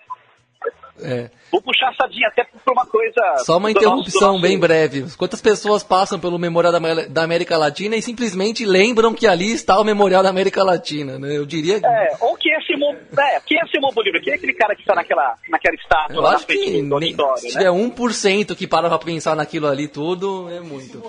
é. 0.99 1.29
Vou 1.51 1.61
puxar 1.61 1.89
a 1.89 1.93
sardinha 1.93 2.27
até 2.27 2.43
para 2.43 2.73
uma 2.73 2.85
coisa. 2.85 3.21
Só 3.45 3.57
uma 3.57 3.69
interrupção 3.69 4.33
nosso... 4.33 4.41
bem 4.41 4.59
breve. 4.59 5.05
Quantas 5.15 5.39
pessoas 5.39 5.83
passam 5.83 6.19
pelo 6.19 6.39
Memorial 6.39 6.73
da, 7.09 7.23
América 7.23 7.55
Latina 7.55 7.95
e 7.95 8.01
simplesmente 8.01 8.65
lembram 8.65 9.13
que 9.13 9.27
ali 9.27 9.51
está 9.51 9.79
o 9.79 9.83
Memorial 9.83 10.23
da 10.23 10.29
América 10.29 10.63
Latina, 10.63 11.19
né? 11.19 11.37
Eu 11.37 11.45
diria. 11.45 11.77
É, 11.77 12.17
ou 12.19 12.35
quem 12.35 12.51
é 12.51 12.61
Simão, 12.61 12.95
é, 13.15 13.39
quem 13.45 13.59
é 13.59 13.67
Simão 13.67 13.91
Bolívar? 13.93 14.21
Quem 14.21 14.33
é 14.33 14.35
aquele 14.35 14.53
cara 14.53 14.75
que 14.75 14.81
está 14.81 14.95
naquela, 14.95 15.35
naquela 15.49 15.75
estátua 15.75 16.15
Eu 16.15 16.21
lá 16.21 16.33
acho 16.33 16.47
que 16.47 16.81
do, 16.81 16.99
do 16.99 17.37
Se 17.37 17.49
tiver 17.49 17.69
1% 17.69 18.55
que 18.55 18.65
para 18.65 18.89
para 18.89 18.97
pensar 18.97 19.35
naquilo 19.35 19.67
ali 19.67 19.87
tudo, 19.87 20.49
é 20.49 20.59
muito. 20.59 21.03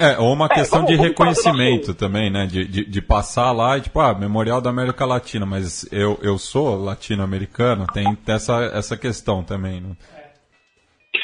É, 0.00 0.18
ou 0.18 0.32
uma 0.32 0.46
é, 0.46 0.48
questão 0.48 0.80
vamos, 0.80 0.96
de 0.96 0.96
reconhecimento 0.96 1.94
também, 1.94 2.30
né? 2.30 2.46
De, 2.46 2.64
de, 2.66 2.86
de, 2.86 3.02
passar 3.02 3.52
lá 3.52 3.76
e, 3.76 3.82
tipo, 3.82 4.00
ah, 4.00 4.14
Memorial 4.14 4.58
da 4.58 4.70
América 4.70 5.04
Latina, 5.04 5.44
mas 5.44 5.86
eu, 5.92 6.18
eu 6.22 6.38
sou 6.38 6.82
latino-americano, 6.82 7.86
tem 7.92 8.16
essa, 8.26 8.64
essa 8.72 8.96
questão 8.96 9.44
também, 9.44 9.78
né? 9.82 9.94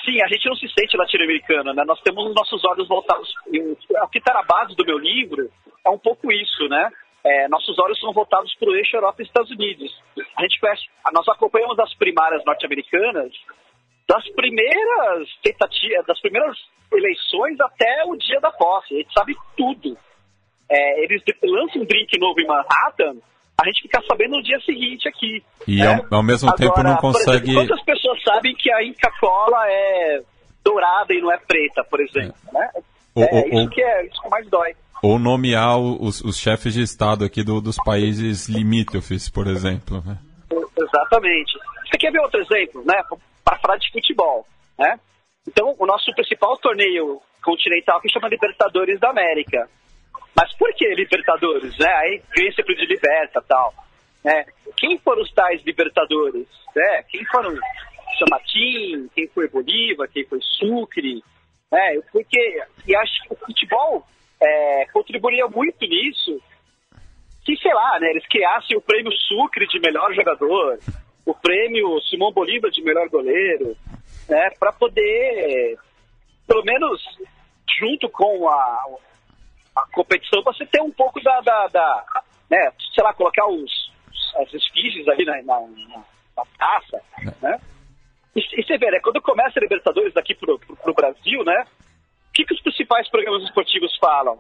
Sim, 0.05 0.21
a 0.23 0.29
gente 0.29 0.47
não 0.47 0.55
se 0.57 0.69
sente 0.79 0.95
latino-americano, 0.95 1.73
né? 1.73 1.85
Nós 1.87 2.01
temos 2.03 2.29
os 2.29 2.35
nossos 2.35 2.63
olhos 2.67 2.87
voltados. 2.87 3.33
O 3.49 4.09
que 4.09 4.19
está 4.19 4.35
na 4.35 4.43
base 4.43 4.77
do 4.77 4.85
meu 4.85 4.99
livro 4.99 5.49
é 5.85 5.89
um 5.89 5.99
pouco 5.99 6.31
isso, 6.31 6.69
né? 6.69 6.91
É, 7.25 7.49
nossos 7.49 7.79
olhos 7.79 7.99
são 7.99 8.13
voltados 8.13 8.55
para 8.57 8.69
o 8.69 8.77
eixo 8.77 8.95
Europa 8.95 9.23
e 9.23 9.25
Estados 9.25 9.51
Unidos. 9.51 9.91
A 10.37 10.43
gente 10.43 10.61
conhece, 10.61 10.83
nós 11.15 11.27
acompanhamos 11.29 11.79
as 11.79 11.95
primárias 11.95 12.45
norte-americanas 12.45 13.33
das 14.09 14.29
primeiras 14.31 15.29
tentativas, 15.43 16.07
das 16.07 16.21
primeiras 16.21 16.57
eleições 16.93 17.61
até 17.61 18.05
o 18.07 18.17
dia 18.17 18.41
da 18.41 18.51
posse. 18.51 18.95
A 18.95 18.99
gente 18.99 19.13
sabe 19.13 19.37
tudo. 19.57 19.97
É, 20.69 21.05
eles 21.05 21.23
lançam 21.43 21.83
um 21.83 21.85
drink 21.85 22.19
novo 22.19 22.41
em 22.41 22.47
Manhattan, 22.47 23.17
a 23.59 23.67
gente 23.67 23.83
fica 23.83 24.03
sabendo 24.07 24.37
no 24.37 24.43
dia 24.43 24.61
seguinte 24.61 25.09
aqui. 25.09 25.43
E 25.67 25.83
é, 25.83 26.05
ao 26.11 26.23
mesmo 26.23 26.49
Agora, 26.51 26.63
tempo 26.63 26.83
não 26.83 26.97
consegue. 26.97 27.51
Exemplo, 27.51 27.67
quantas 27.67 27.85
pessoas 27.85 28.23
sabem 28.23 28.55
que 28.55 28.71
a 28.71 28.85
Inca 28.85 29.11
Cola 29.19 29.67
é 29.67 30.21
dourada 30.63 31.15
e 31.15 31.21
não 31.21 31.33
é 31.33 31.39
preta, 31.39 31.83
por 31.85 32.01
exemplo? 32.01 32.35
É. 32.49 32.53
Né? 32.53 32.71
Ou, 33.15 33.25
é 33.25 33.29
ou, 33.33 33.61
isso, 33.63 33.71
que 33.71 33.83
é 33.83 34.07
isso 34.07 34.23
que 34.23 34.29
mais 34.29 34.47
dói. 34.49 34.75
Ou 35.03 35.19
nomear 35.19 35.79
os, 35.79 36.21
os 36.21 36.37
chefes 36.37 36.75
de 36.75 36.83
Estado 36.83 37.25
aqui 37.25 37.43
do, 37.43 37.61
dos 37.61 37.77
países 37.77 38.47
limítrofes, 38.47 39.31
por 39.31 39.47
exemplo. 39.47 40.03
Né? 40.05 40.19
Exatamente. 40.79 41.59
Você 41.89 41.97
quer 41.97 42.13
ver 42.13 42.21
outro 42.21 42.41
exemplo, 42.41 42.85
né? 42.85 43.03
Para 43.47 43.59
falar 43.61 43.77
de 43.77 43.93
futebol, 43.93 44.45
né? 44.77 44.99
Então, 45.47 45.77
o 45.79 45.87
nosso 45.87 46.13
principal 46.15 46.57
torneio 46.59 47.23
continental 47.41 48.01
que 48.01 48.11
chama 48.11 48.29
Libertadores 48.29 48.99
da 48.99 49.11
América. 49.11 49.69
Mas 50.35 50.53
por 50.57 50.75
que 50.75 50.85
Libertadores? 50.95 51.79
Né? 51.79 51.87
Aí 51.87 52.23
ganha 52.37 52.53
sempre 52.53 52.75
de 52.75 52.87
Liberta 52.87 53.41
tal. 53.47 53.73
Né? 54.25 54.45
Quem 54.77 54.99
foram 54.99 55.23
os 55.23 55.33
tais 55.33 55.63
Libertadores? 55.65 56.49
Né? 56.75 57.05
Quem 57.05 57.25
foram 57.27 57.57
Martín? 58.29 59.09
Quem 59.15 59.29
foi 59.29 59.49
Bolívar? 59.49 60.09
Quem 60.09 60.25
foi 60.27 60.41
Sucre? 60.43 61.23
Né? 61.71 62.01
Porque, 62.13 62.63
e 62.87 62.97
acho 62.97 63.23
que 63.23 63.35
o 63.35 63.37
futebol 63.37 64.05
é, 64.43 64.87
contribuiria 64.93 65.47
muito 65.47 65.87
nisso 65.87 66.43
que, 67.45 67.57
sei 67.59 67.73
lá, 67.73 68.01
né, 68.01 68.11
eles 68.11 68.27
criassem 68.27 68.77
o 68.77 68.81
prêmio 68.81 69.13
Sucre 69.13 69.69
de 69.69 69.79
melhor 69.79 70.13
jogador, 70.13 70.79
o 71.27 71.35
prêmio 71.35 72.01
Simão 72.03 72.33
Bolívar 72.33 72.71
de 72.71 72.83
melhor 72.83 73.09
goleiro, 73.09 73.77
né, 74.29 74.51
para 74.59 74.73
poder, 74.73 75.77
pelo 76.47 76.65
menos 76.65 77.03
junto 77.79 78.09
com 78.09 78.49
a, 78.49 78.85
a 79.77 79.87
competição, 79.93 80.43
você 80.43 80.65
ter 80.65 80.81
um 80.81 80.93
pouco 80.93 81.21
da, 81.21 81.41
da, 81.41 81.67
da 81.67 82.23
né, 82.49 82.73
sei 82.95 83.03
lá, 83.03 83.13
colocar 83.13 83.47
os, 83.47 83.93
as 84.37 84.55
esquistes 84.55 85.07
ali 85.09 85.25
na, 85.25 85.43
na, 85.43 85.61
na 85.61 86.45
taça, 86.57 87.03
né? 87.43 87.61
E, 88.35 88.41
e, 88.61 88.63
você 88.63 88.79
vê, 88.79 88.91
né, 88.91 89.01
quando 89.03 89.21
começa 89.21 89.59
a 89.59 89.63
Libertadores 89.63 90.15
daqui 90.15 90.35
pro, 90.35 90.59
pro, 90.59 90.77
pro 90.77 90.95
Brasil, 90.95 91.43
né, 91.45 91.67
o 92.29 92.33
que, 92.33 92.45
que 92.45 92.55
os 92.55 92.63
principais 92.63 93.09
programas 93.11 93.43
esportivos 93.43 93.97
falam? 93.99 94.39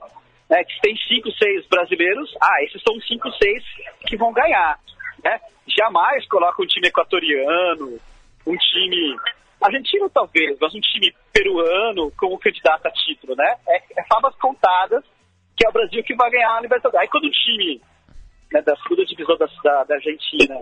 Né, 0.49 0.62
que 0.62 0.81
tem 0.81 0.96
cinco, 1.09 1.33
seis 1.33 1.66
brasileiros, 1.66 2.33
ah, 2.40 2.62
esses 2.62 2.81
são 2.83 2.94
cinco, 3.01 3.29
seis 3.33 3.64
que 4.07 4.16
vão 4.16 4.33
ganhar, 4.33 4.79
né? 5.22 5.40
Jamais 5.66 6.26
coloca 6.29 6.62
um 6.62 6.66
time 6.66 6.88
equatoriano, 6.88 7.98
um 8.46 8.57
time 8.57 9.16
argentino 9.61 10.09
talvez, 10.11 10.57
mas 10.61 10.74
um 10.74 10.81
time 10.81 11.14
peruano 11.33 12.12
como 12.16 12.38
candidato 12.38 12.87
a 12.87 12.90
título, 12.90 13.35
né? 13.37 13.57
É, 13.68 14.00
é 14.00 14.05
favas 14.09 14.35
contadas 14.37 15.05
que 15.57 15.66
é 15.66 15.70
o 15.70 15.72
Brasil 15.72 16.05
que 16.05 16.14
vai 16.14 16.31
ganhar 16.31 16.55
a 16.55 16.61
Libertadores. 16.61 17.00
Aí 17.00 17.09
quando 17.09 17.24
o 17.24 17.31
time 17.31 17.81
né, 18.52 18.61
da 18.61 18.76
segunda 18.76 19.05
divisão 19.07 19.37
da, 19.38 19.85
da, 19.85 19.94
Argentina 19.94 20.55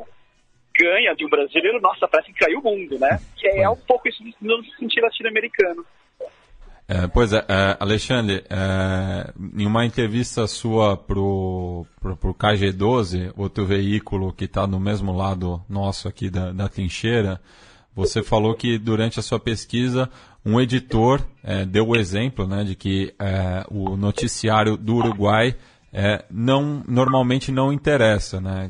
ganha 0.78 1.14
de 1.14 1.26
um 1.26 1.28
brasileiro, 1.28 1.80
nossa, 1.80 2.06
parece 2.06 2.32
que 2.32 2.44
caiu 2.44 2.60
o 2.60 2.62
mundo, 2.62 2.98
né? 2.98 3.18
Que 3.36 3.48
é, 3.48 3.62
é 3.62 3.68
um 3.68 3.76
pouco 3.76 4.08
isso 4.08 4.22
no 4.40 4.64
sentido 4.78 5.04
latino-americano. 5.04 5.84
É, 6.86 7.06
pois 7.06 7.32
é, 7.32 7.42
é 7.48 7.76
Alexandre, 7.80 8.44
é, 8.50 9.32
em 9.56 9.66
uma 9.66 9.86
entrevista 9.86 10.46
sua 10.46 10.96
pro, 10.96 11.86
pro, 11.98 12.14
pro 12.14 12.34
KG12, 12.34 13.32
outro 13.36 13.64
veículo 13.64 14.32
que 14.34 14.44
está 14.44 14.66
no 14.66 14.78
mesmo 14.78 15.12
lado 15.12 15.62
nosso 15.66 16.08
aqui 16.08 16.28
da, 16.28 16.52
da 16.52 16.68
trincheira, 16.68 17.40
você 17.94 18.22
falou 18.22 18.54
que 18.54 18.76
durante 18.76 19.18
a 19.18 19.22
sua 19.22 19.40
pesquisa 19.40 20.10
um 20.44 20.60
editor 20.60 21.22
é, 21.42 21.64
deu 21.64 21.88
o 21.88 21.96
exemplo 21.96 22.46
né, 22.46 22.64
de 22.64 22.74
que 22.74 23.14
é, 23.18 23.64
o 23.70 23.96
noticiário 23.96 24.76
do 24.76 24.96
Uruguai 24.96 25.56
é, 25.90 26.22
não, 26.30 26.84
normalmente 26.86 27.50
não 27.50 27.72
interessa, 27.72 28.42
né, 28.42 28.68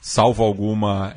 salvo 0.00 0.42
alguma 0.42 1.14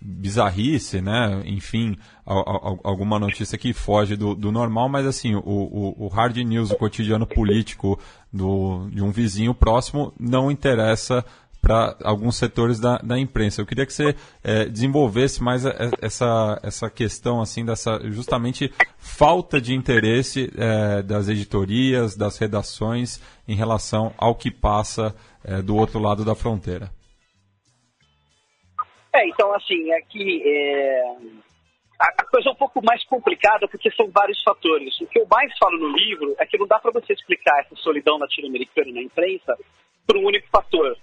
bizarrice, 0.00 1.00
né? 1.00 1.42
Enfim, 1.44 1.96
alguma 2.24 3.18
notícia 3.18 3.58
que 3.58 3.72
foge 3.72 4.16
do, 4.16 4.34
do 4.34 4.52
normal, 4.52 4.88
mas 4.88 5.06
assim, 5.06 5.34
o, 5.34 5.40
o, 5.40 6.06
o, 6.06 6.08
hard 6.08 6.36
news, 6.36 6.70
o 6.70 6.76
cotidiano 6.76 7.26
político 7.26 7.98
do, 8.32 8.88
de 8.90 9.02
um 9.02 9.10
vizinho 9.10 9.54
próximo 9.54 10.12
não 10.18 10.50
interessa 10.50 11.24
para 11.60 11.96
alguns 12.04 12.36
setores 12.36 12.78
da, 12.78 12.98
da 12.98 13.18
imprensa. 13.18 13.60
Eu 13.60 13.66
queria 13.66 13.84
que 13.84 13.92
você 13.92 14.14
é, 14.44 14.66
desenvolvesse 14.66 15.42
mais 15.42 15.64
essa, 16.00 16.58
essa 16.62 16.88
questão 16.88 17.40
assim 17.40 17.64
dessa 17.64 18.00
justamente 18.10 18.72
falta 18.96 19.60
de 19.60 19.74
interesse 19.74 20.52
é, 20.56 21.02
das 21.02 21.28
editorias, 21.28 22.16
das 22.16 22.38
redações 22.38 23.20
em 23.46 23.56
relação 23.56 24.12
ao 24.16 24.36
que 24.36 24.50
passa 24.50 25.14
é, 25.42 25.60
do 25.60 25.74
outro 25.74 25.98
lado 25.98 26.24
da 26.24 26.34
fronteira. 26.34 26.90
É, 29.18 29.26
então 29.26 29.52
assim, 29.54 29.92
aqui 29.92 30.42
é, 30.46 31.02
a, 31.98 32.24
coisa 32.24 32.48
é 32.48 32.52
um 32.52 32.56
pouco 32.56 32.80
mais 32.84 33.04
complicada 33.04 33.66
porque 33.66 33.90
são 33.90 34.08
vários 34.10 34.40
fatores. 34.42 35.00
O 35.00 35.06
que 35.06 35.18
eu 35.18 35.26
mais 35.28 35.52
falo 35.58 35.76
no 35.76 35.96
livro 35.96 36.36
é 36.38 36.46
que 36.46 36.56
não 36.56 36.66
dá 36.66 36.78
para 36.78 36.92
você 36.92 37.12
explicar 37.12 37.60
essa 37.60 37.74
solidão 37.76 38.16
latino-americana 38.18 38.92
na 38.92 39.02
imprensa 39.02 39.56
por 40.06 40.16
um 40.16 40.26
único 40.26 40.46
fator. 40.48 40.96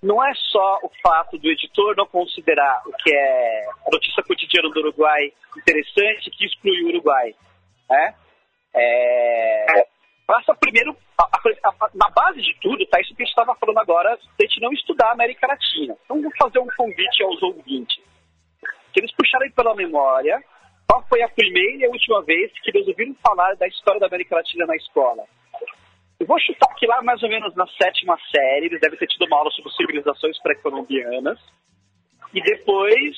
Não 0.00 0.24
é 0.24 0.32
só 0.34 0.78
o 0.84 0.90
fato 1.02 1.38
do 1.38 1.48
editor 1.48 1.96
não 1.96 2.06
considerar 2.06 2.82
o 2.86 2.92
que 2.92 3.12
é 3.12 3.64
a 3.86 3.90
notícia 3.90 4.22
cotidiana 4.22 4.70
do 4.70 4.80
Uruguai 4.80 5.32
interessante 5.56 6.30
que 6.30 6.46
exclui 6.46 6.84
o 6.84 6.88
Uruguai. 6.90 7.34
Né? 7.90 8.14
É, 8.74 9.86
passa 10.26 10.54
primeiro, 10.54 10.96
a, 11.18 11.24
a, 11.24 11.68
a, 11.68 11.90
na 11.94 12.10
base 12.10 12.42
de 12.42 12.54
tudo, 12.60 12.84
tá 12.86 13.00
isso 13.00 13.14
que 13.14 13.22
a 13.22 13.24
gente 13.24 13.32
estava 13.32 13.54
falando 13.54 13.78
agora, 13.78 14.12
a 14.12 14.42
gente 14.42 14.60
não 14.60 14.72
estudar 14.72 15.08
a 15.08 15.12
América 15.12 15.46
Latina. 15.46 15.96
Então, 16.04 16.20
vou 16.20 16.32
fazer 16.38 16.58
um 16.58 16.66
convite 16.76 17.22
aos 17.22 17.42
ouvintes. 17.42 18.02
Que 18.92 19.00
eles 19.00 19.14
puxarem 19.14 19.50
pela 19.52 19.74
memória 19.74 20.42
qual 20.88 21.04
foi 21.08 21.22
a 21.22 21.28
primeira 21.28 21.78
e 21.78 21.84
a 21.84 21.90
última 21.90 22.22
vez 22.22 22.52
que 22.60 22.70
eles 22.70 22.88
ouviram 22.88 23.14
falar 23.22 23.54
da 23.56 23.66
história 23.66 24.00
da 24.00 24.06
América 24.06 24.36
Latina 24.36 24.66
na 24.66 24.76
escola. 24.76 25.24
Eu 26.18 26.26
vou 26.26 26.40
chutar 26.40 26.74
que 26.76 26.86
lá 26.86 27.02
mais 27.02 27.22
ou 27.22 27.28
menos 27.28 27.54
na 27.54 27.66
sétima 27.66 28.16
série, 28.30 28.66
eles 28.66 28.80
devem 28.80 28.98
ter 28.98 29.06
tido 29.06 29.26
uma 29.26 29.36
aula 29.36 29.50
sobre 29.50 29.70
civilizações 29.72 30.40
pré-colombianas. 30.40 31.38
E 32.32 32.40
depois, 32.40 33.16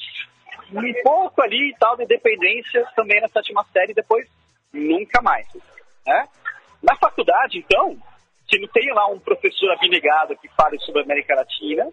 um 0.72 1.02
pouco 1.02 1.42
ali 1.42 1.70
e 1.70 1.76
tal, 1.78 1.96
de 1.96 2.04
independência 2.04 2.84
também 2.96 3.20
na 3.20 3.28
sétima 3.28 3.64
série, 3.72 3.92
e 3.92 3.94
depois 3.94 4.28
nunca 4.72 5.22
mais. 5.22 5.46
Né? 6.06 6.28
Na 6.88 6.96
faculdade, 6.96 7.58
então, 7.58 7.98
se 8.48 8.58
não 8.58 8.68
tem 8.68 8.90
lá 8.94 9.06
um 9.08 9.20
professor 9.20 9.70
abnegado 9.72 10.34
que 10.38 10.48
fale 10.56 10.78
sobre 10.80 11.02
a 11.02 11.04
América 11.04 11.34
Latina, 11.34 11.84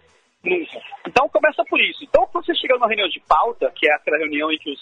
nunca. 0.41 0.81
Então 1.05 1.27
começa 1.27 1.65
por 1.65 1.81
isso. 1.81 2.01
Então, 2.05 2.25
quando 2.27 2.45
você 2.45 2.55
chega 2.55 2.75
numa 2.75 2.87
reunião 2.87 3.09
de 3.09 3.19
pauta, 3.27 3.69
que 3.75 3.89
é 3.89 3.93
aquela 3.93 4.17
reunião 4.19 4.49
em 4.49 4.57
que 4.57 4.71
os 4.71 4.79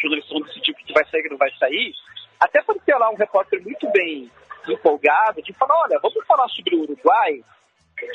jornalistas 0.00 0.32
vão 0.32 0.46
decidir 0.46 0.70
o 0.70 0.74
que 0.76 0.94
vai 0.94 1.04
sair 1.10 1.26
e 1.26 1.28
não 1.28 1.36
vai 1.36 1.50
sair, 1.58 1.92
até 2.40 2.62
pode 2.62 2.80
ter 2.80 2.94
lá 2.94 3.10
um 3.10 3.16
repórter 3.16 3.62
muito 3.62 3.86
bem 3.90 4.30
empolgado 4.66 5.42
de 5.42 5.52
falar, 5.52 5.78
olha, 5.82 6.00
vamos 6.00 6.26
falar 6.26 6.48
sobre 6.48 6.76
o 6.76 6.80
Uruguai, 6.80 7.44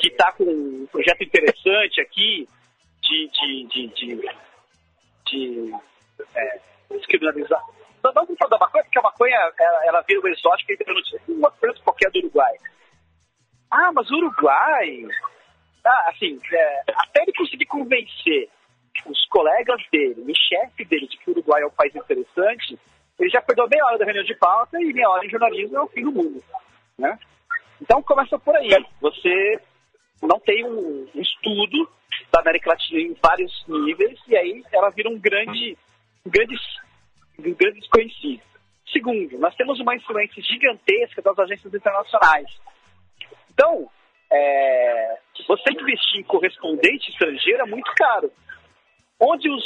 que 0.00 0.08
está 0.08 0.32
com 0.32 0.42
um 0.42 0.88
projeto 0.90 1.22
interessante 1.22 2.00
aqui 2.00 2.48
de, 3.02 3.30
de, 3.30 3.66
de, 3.68 3.86
de, 3.94 4.30
de 5.26 5.74
é, 6.34 6.60
descriminalizar 6.90 7.62
não 8.06 8.24
vamos 8.24 8.38
falar 8.38 8.50
da 8.50 8.58
maconha, 8.58 8.84
porque 8.84 8.98
a 8.98 9.02
maconha 9.02 9.52
ela, 9.58 9.86
ela 9.86 10.00
vira 10.02 10.20
o 10.20 10.28
exótico 10.28 10.72
e 10.72 10.76
vira 10.76 10.94
notícia 10.94 11.20
uma 11.28 11.50
coisa 11.50 11.78
qualquer 11.82 12.10
do 12.10 12.18
Uruguai. 12.20 12.54
Ah, 13.70 13.92
mas 13.92 14.10
Uruguai. 14.10 15.06
Ah, 15.84 16.10
assim, 16.10 16.40
é, 16.52 16.82
até 16.88 17.22
ele 17.22 17.32
conseguir 17.32 17.66
convencer 17.66 18.48
os 19.06 19.26
colegas 19.26 19.80
dele, 19.92 20.20
o 20.20 20.34
chefe 20.34 20.84
dele, 20.84 21.06
de 21.06 21.16
que 21.18 21.30
o 21.30 21.32
Uruguai 21.32 21.62
é 21.62 21.66
um 21.66 21.70
país 21.70 21.94
interessante, 21.94 22.78
ele 23.18 23.30
já 23.30 23.40
perdeu 23.40 23.68
meia 23.68 23.84
hora 23.86 23.98
da 23.98 24.04
reunião 24.04 24.24
de 24.24 24.34
pauta 24.34 24.80
e 24.80 24.92
meia 24.92 25.08
hora 25.08 25.24
em 25.24 25.30
jornalismo 25.30 25.76
é 25.76 25.82
o 25.82 25.88
fim 25.88 26.02
do 26.02 26.12
mundo. 26.12 26.42
Né? 26.98 27.18
Então 27.80 28.02
começa 28.02 28.38
por 28.38 28.54
aí. 28.56 28.70
Você 29.00 29.60
não 30.22 30.40
tem 30.40 30.64
um, 30.64 31.08
um 31.14 31.20
estudo 31.20 31.88
da 32.32 32.40
América 32.40 32.70
Latina 32.70 33.00
em 33.00 33.16
vários 33.22 33.64
níveis 33.68 34.18
e 34.26 34.36
aí 34.36 34.64
ela 34.72 34.90
vira 34.90 35.08
um 35.08 35.18
grande, 35.18 35.76
um 36.24 36.30
grande 36.30 36.56
de 37.38 37.52
grandes 37.52 37.80
desconhecido. 37.80 38.42
Segundo, 38.92 39.38
nós 39.38 39.54
temos 39.56 39.80
uma 39.80 39.94
influência 39.94 40.42
gigantesca 40.42 41.20
das 41.20 41.38
agências 41.38 41.72
internacionais. 41.72 42.46
Então, 43.52 43.90
é, 44.30 45.18
você 45.46 45.72
investir 45.72 46.20
em 46.20 46.24
correspondente 46.24 47.10
estrangeiro 47.10 47.62
é 47.62 47.66
muito 47.66 47.90
caro. 47.94 48.30
Onde 49.18 49.48
os, 49.50 49.64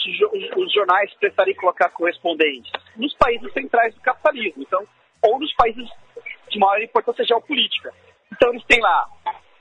os 0.56 0.72
jornais 0.72 1.12
preferem 1.14 1.54
colocar 1.56 1.88
correspondentes? 1.90 2.70
Nos 2.96 3.12
países 3.14 3.52
centrais 3.52 3.94
do 3.94 4.00
capitalismo, 4.00 4.62
então, 4.62 4.86
ou 5.22 5.40
nos 5.40 5.52
países 5.54 5.88
de 6.48 6.58
maior 6.58 6.80
importância 6.80 7.24
geopolítica. 7.24 7.92
Então, 8.32 8.50
eles 8.50 8.64
têm 8.64 8.80
lá 8.80 9.06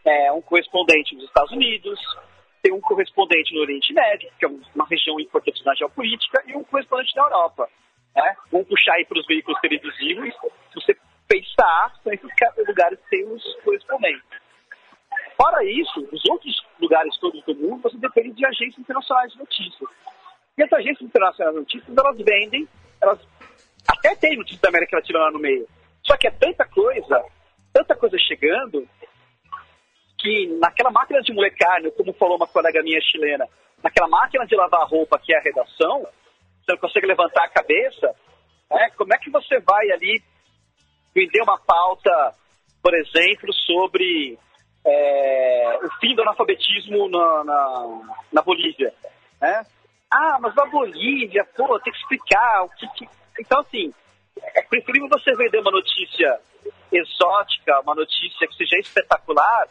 é, 0.05 0.31
um 0.31 0.41
correspondente 0.41 1.15
nos 1.15 1.25
Estados 1.25 1.51
Unidos, 1.51 1.99
tem 2.61 2.71
um 2.71 2.81
correspondente 2.81 3.53
no 3.55 3.61
Oriente 3.61 3.93
Médio, 3.93 4.29
que 4.37 4.45
é 4.45 4.47
uma 4.47 4.85
região 4.85 5.19
importante 5.19 5.65
na 5.65 5.73
geopolítica, 5.73 6.43
e 6.45 6.55
um 6.55 6.63
correspondente 6.63 7.15
na 7.15 7.23
Europa. 7.23 7.69
Né? 8.21 8.35
Vamos 8.51 8.67
puxar 8.67 8.93
aí 8.93 9.05
para 9.05 9.19
os 9.19 9.25
veículos 9.25 9.59
televisivos. 9.61 10.33
Você 10.75 10.95
pensar, 11.27 11.93
são 12.03 12.11
esses 12.11 12.29
lugares 12.67 12.99
que 12.99 13.09
tem 13.09 13.25
os 13.31 13.43
correspondentes. 13.63 14.23
Fora 15.37 15.63
isso, 15.63 16.07
os 16.11 16.25
outros 16.29 16.61
lugares 16.81 17.17
todos 17.17 17.43
do 17.45 17.55
mundo, 17.55 17.81
você 17.81 17.97
depende 17.97 18.31
de 18.31 18.45
agências 18.45 18.79
internacionais 18.79 19.31
de 19.31 19.39
notícias. 19.39 19.89
E 20.57 20.63
as 20.63 20.73
agências 20.73 21.01
internacionais 21.01 21.53
de 21.53 21.59
notícias, 21.61 21.97
elas 21.97 22.17
vendem, 22.17 22.67
elas 23.01 23.19
até 23.87 24.15
tem 24.15 24.35
notícias 24.35 24.61
da 24.61 24.69
América 24.69 24.97
Latina 24.97 25.19
lá 25.19 25.31
no 25.31 25.39
meio. 25.39 25.67
Só 26.05 26.17
que 26.17 26.27
é 26.27 26.31
tanta 26.31 26.65
coisa, 26.65 27.23
tanta 27.71 27.95
coisa 27.95 28.17
chegando, 28.17 28.87
que 30.17 30.47
naquela 30.59 30.91
máquina 30.91 31.21
de 31.21 31.33
molecar, 31.33 31.81
como 31.95 32.13
falou 32.13 32.35
uma 32.35 32.47
colega 32.47 32.83
minha 32.83 32.99
chilena, 33.01 33.47
naquela 33.81 34.09
máquina 34.09 34.45
de 34.45 34.55
lavar 34.55 34.87
roupa 34.87 35.19
que 35.19 35.33
é 35.33 35.37
a 35.37 35.41
redação, 35.41 36.05
você 36.69 36.73
não 36.73 36.77
consegue 36.77 37.07
levantar 37.07 37.45
a 37.45 37.49
cabeça, 37.49 38.15
né? 38.69 38.89
como 38.97 39.13
é 39.13 39.17
que 39.17 39.29
você 39.31 39.59
vai 39.59 39.91
ali 39.91 40.21
vender 41.15 41.41
uma 41.41 41.57
pauta, 41.59 42.35
por 42.81 42.93
exemplo, 42.93 43.51
sobre 43.53 44.37
é, 44.85 45.79
o 45.83 45.89
fim 45.99 46.13
do 46.15 46.21
analfabetismo 46.21 47.09
na, 47.09 47.43
na, 47.43 48.17
na 48.33 48.41
Bolívia? 48.41 48.93
Né? 49.41 49.65
Ah, 50.11 50.37
mas 50.39 50.53
na 50.55 50.65
Bolívia, 50.65 51.45
pô, 51.55 51.79
tem 51.79 51.93
que 51.93 51.99
explicar 51.99 52.63
o 52.63 52.69
que, 52.69 52.87
que... 52.93 53.09
Então, 53.39 53.61
assim, 53.61 53.93
é 54.55 54.61
preferível 54.63 55.09
você 55.09 55.33
vender 55.33 55.59
uma 55.59 55.71
notícia 55.71 56.39
exótica, 56.91 57.79
uma 57.81 57.95
notícia 57.95 58.47
que 58.47 58.55
seja 58.55 58.77
espetacular, 58.77 59.67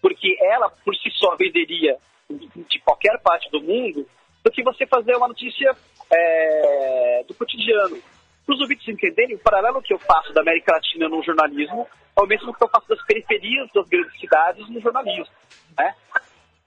porque 0.00 0.36
ela 0.42 0.70
por 0.84 0.94
si 0.96 1.10
só 1.12 1.34
venderia 1.36 1.96
de 2.30 2.78
qualquer 2.80 3.20
parte 3.20 3.50
do 3.50 3.60
mundo, 3.60 4.06
do 4.44 4.50
que 4.50 4.62
você 4.62 4.86
fazer 4.86 5.16
uma 5.16 5.28
notícia 5.28 5.74
é, 6.10 7.24
do 7.26 7.34
cotidiano. 7.34 8.00
Para 8.44 8.54
os 8.54 8.60
ouvintes 8.60 8.86
entenderem, 8.88 9.36
o 9.36 9.38
paralelo 9.38 9.82
que 9.82 9.94
eu 9.94 9.98
faço 9.98 10.32
da 10.32 10.42
América 10.42 10.72
Latina 10.72 11.08
no 11.08 11.22
jornalismo 11.22 11.88
é 12.16 12.20
o 12.20 12.26
mesmo 12.26 12.52
que 12.52 12.62
eu 12.62 12.68
faço 12.68 12.88
das 12.88 13.02
periferias 13.06 13.68
das 13.74 13.88
grandes 13.88 14.20
cidades 14.20 14.68
no 14.68 14.80
jornalismo. 14.80 15.34
Né? 15.76 15.94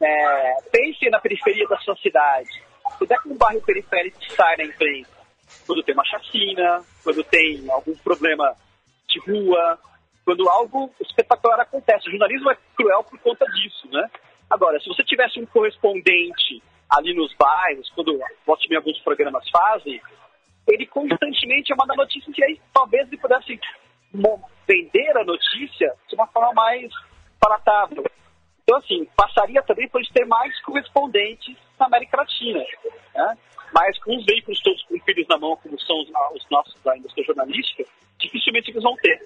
É, 0.01 0.61
pense 0.71 1.09
na 1.09 1.19
periferia 1.19 1.67
da 1.67 1.77
sua 1.79 1.95
cidade. 1.97 2.49
Quando 2.97 3.21
que 3.21 3.29
um 3.29 3.37
bairro 3.37 3.61
periférico 3.61 4.17
sai 4.35 4.57
na 4.57 4.63
imprensa? 4.65 5.17
Quando 5.65 5.83
tem 5.83 5.93
uma 5.93 6.05
chacina, 6.05 6.83
quando 7.03 7.23
tem 7.23 7.69
algum 7.69 7.95
problema 7.97 8.55
de 9.07 9.19
rua, 9.19 9.79
quando 10.25 10.49
algo 10.49 10.91
espetacular 11.01 11.59
acontece. 11.61 12.07
O 12.07 12.11
jornalismo 12.11 12.51
é 12.51 12.57
cruel 12.75 13.03
por 13.03 13.19
conta 13.19 13.45
disso, 13.45 13.87
né? 13.91 14.09
Agora, 14.49 14.79
se 14.79 14.87
você 14.87 15.03
tivesse 15.03 15.39
um 15.39 15.45
correspondente 15.45 16.61
ali 16.89 17.13
nos 17.13 17.33
bairros, 17.35 17.89
quando 17.91 18.19
volte 18.45 18.73
alguns 18.75 18.99
programas 18.99 19.49
fazem, 19.49 20.01
ele 20.67 20.85
constantemente 20.85 21.73
manda 21.75 21.95
notícias 21.95 22.37
e 22.37 22.43
aí 22.43 22.61
talvez 22.73 23.07
ele 23.07 23.17
pudesse 23.17 23.59
vender 24.67 25.17
a 25.17 25.23
notícia 25.23 25.93
de 26.07 26.15
uma 26.15 26.27
forma 26.27 26.53
mais 26.53 26.91
palatável. 27.39 28.05
Então, 28.63 28.77
assim, 28.79 29.07
passaria 29.15 29.61
também 29.63 29.87
por 29.87 30.01
ter 30.07 30.25
mais 30.25 30.59
correspondentes 30.61 31.55
na 31.79 31.85
América 31.85 32.17
Latina. 32.17 32.59
Né? 33.15 33.37
Mas 33.73 33.97
com 33.99 34.17
os 34.17 34.25
veículos 34.25 34.61
todos 34.61 34.83
com 34.83 34.99
filhos 34.99 35.27
na 35.29 35.37
mão, 35.37 35.55
como 35.57 35.79
são 35.79 35.97
os, 36.01 36.09
os 36.35 36.49
nossos 36.49 36.81
da 36.83 36.97
indústria 36.97 37.25
jornalística, 37.25 37.85
dificilmente 38.19 38.71
eles 38.71 38.83
vão 38.83 38.95
ter. 38.97 39.25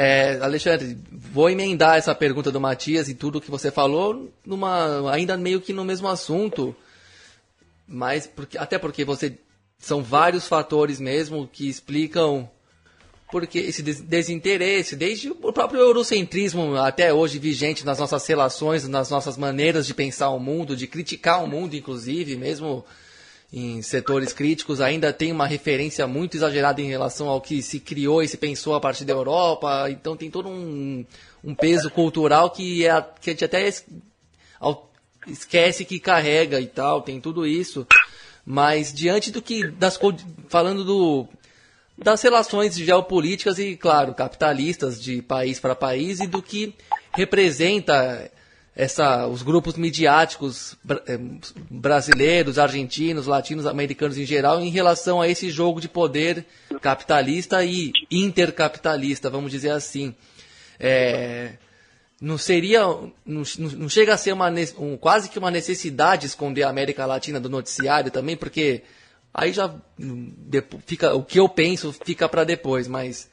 É, 0.00 0.38
Alexandre, 0.40 0.96
vou 1.10 1.50
emendar 1.50 1.98
essa 1.98 2.14
pergunta 2.14 2.52
do 2.52 2.60
Matias 2.60 3.08
e 3.08 3.16
tudo 3.16 3.40
que 3.40 3.50
você 3.50 3.68
falou, 3.68 4.32
numa, 4.46 5.12
ainda 5.12 5.36
meio 5.36 5.60
que 5.60 5.72
no 5.72 5.84
mesmo 5.84 6.06
assunto, 6.06 6.72
mas 7.84 8.24
porque, 8.24 8.56
até 8.56 8.78
porque 8.78 9.04
você 9.04 9.36
são 9.76 10.00
vários 10.00 10.46
fatores 10.46 11.00
mesmo 11.00 11.48
que 11.52 11.68
explicam 11.68 12.48
porque 13.28 13.58
esse 13.58 13.82
desinteresse, 13.82 14.94
desde 14.94 15.30
o 15.30 15.52
próprio 15.52 15.80
eurocentrismo 15.80 16.76
até 16.76 17.12
hoje 17.12 17.40
vigente 17.40 17.84
nas 17.84 17.98
nossas 17.98 18.24
relações, 18.24 18.86
nas 18.86 19.10
nossas 19.10 19.36
maneiras 19.36 19.84
de 19.84 19.94
pensar 19.94 20.30
o 20.30 20.38
mundo, 20.38 20.76
de 20.76 20.86
criticar 20.86 21.42
o 21.42 21.48
mundo, 21.48 21.74
inclusive, 21.74 22.36
mesmo 22.36 22.84
em 23.52 23.80
setores 23.80 24.32
críticos, 24.32 24.80
ainda 24.80 25.12
tem 25.12 25.32
uma 25.32 25.46
referência 25.46 26.06
muito 26.06 26.36
exagerada 26.36 26.82
em 26.82 26.88
relação 26.88 27.28
ao 27.28 27.40
que 27.40 27.62
se 27.62 27.80
criou 27.80 28.22
e 28.22 28.28
se 28.28 28.36
pensou 28.36 28.74
a 28.74 28.80
partir 28.80 29.04
da 29.04 29.14
Europa. 29.14 29.86
Então 29.90 30.16
tem 30.16 30.30
todo 30.30 30.48
um, 30.48 31.04
um 31.42 31.54
peso 31.54 31.90
cultural 31.90 32.50
que, 32.50 32.86
é, 32.86 33.04
que 33.20 33.30
a 33.30 33.32
gente 33.32 33.44
até 33.44 33.68
esquece 35.26 35.84
que 35.84 35.98
carrega 35.98 36.60
e 36.60 36.66
tal, 36.66 37.00
tem 37.00 37.20
tudo 37.20 37.46
isso. 37.46 37.86
Mas 38.44 38.92
diante 38.92 39.30
do 39.30 39.40
que, 39.40 39.66
das, 39.66 39.98
falando 40.48 40.84
do, 40.84 41.26
das 41.96 42.20
relações 42.22 42.76
geopolíticas 42.76 43.58
e, 43.58 43.76
claro, 43.76 44.14
capitalistas 44.14 45.00
de 45.00 45.22
país 45.22 45.58
para 45.58 45.74
país 45.74 46.20
e 46.20 46.26
do 46.26 46.42
que 46.42 46.74
representa 47.14 48.30
essa, 48.78 49.26
os 49.26 49.42
grupos 49.42 49.74
midiáticos 49.74 50.76
eh, 51.08 51.18
brasileiros, 51.68 52.60
argentinos, 52.60 53.26
latinos, 53.26 53.66
americanos 53.66 54.16
em 54.16 54.24
geral 54.24 54.60
em 54.60 54.70
relação 54.70 55.20
a 55.20 55.28
esse 55.28 55.50
jogo 55.50 55.80
de 55.80 55.88
poder 55.88 56.46
capitalista 56.80 57.64
e 57.64 57.90
intercapitalista, 58.08 59.28
vamos 59.28 59.50
dizer 59.50 59.70
assim. 59.70 60.14
É, 60.78 61.54
não 62.20 62.38
seria, 62.38 62.82
não, 63.26 63.42
não, 63.58 63.88
chega 63.88 64.14
a 64.14 64.16
ser 64.16 64.32
uma, 64.32 64.48
um, 64.78 64.96
quase 64.96 65.28
que 65.28 65.40
uma 65.40 65.50
necessidade 65.50 66.26
esconder 66.26 66.62
a 66.62 66.70
América 66.70 67.04
Latina 67.04 67.40
do 67.40 67.48
noticiário 67.48 68.12
também, 68.12 68.36
porque 68.36 68.82
aí 69.34 69.52
já 69.52 69.74
fica 70.86 71.16
o 71.16 71.24
que 71.24 71.40
eu 71.40 71.48
penso 71.48 71.92
fica 72.04 72.28
para 72.28 72.44
depois, 72.44 72.86
mas 72.86 73.28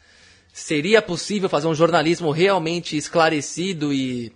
seria 0.52 1.04
possível 1.04 1.48
fazer 1.48 1.68
um 1.68 1.76
jornalismo 1.76 2.32
realmente 2.32 2.98
esclarecido 2.98 3.94
e 3.94 4.34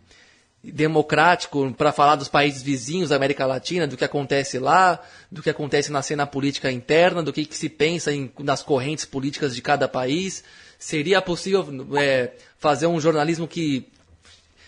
democrático 0.63 1.73
para 1.73 1.91
falar 1.91 2.15
dos 2.15 2.27
países 2.27 2.61
vizinhos 2.61 3.09
da 3.09 3.15
América 3.15 3.45
Latina, 3.45 3.87
do 3.87 3.95
que 3.95 4.03
acontece 4.03 4.59
lá, 4.59 4.99
do 5.31 5.41
que 5.41 5.49
acontece 5.49 5.91
na 5.91 6.01
cena 6.01 6.27
política 6.27 6.71
interna, 6.71 7.23
do 7.23 7.31
que, 7.31 7.45
que 7.45 7.57
se 7.57 7.69
pensa 7.69 8.11
em, 8.11 8.31
nas 8.39 8.61
correntes 8.61 9.05
políticas 9.05 9.55
de 9.55 9.61
cada 9.61 9.87
país. 9.87 10.43
Seria 10.77 11.21
possível 11.21 11.65
é, 11.97 12.31
fazer 12.57 12.87
um 12.87 12.99
jornalismo 12.99 13.47
que 13.47 13.87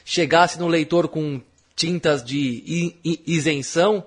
chegasse 0.05 0.59
no 0.59 0.67
leitor 0.67 1.07
com 1.07 1.41
tintas 1.75 2.23
de 2.23 2.95
isenção? 3.25 4.03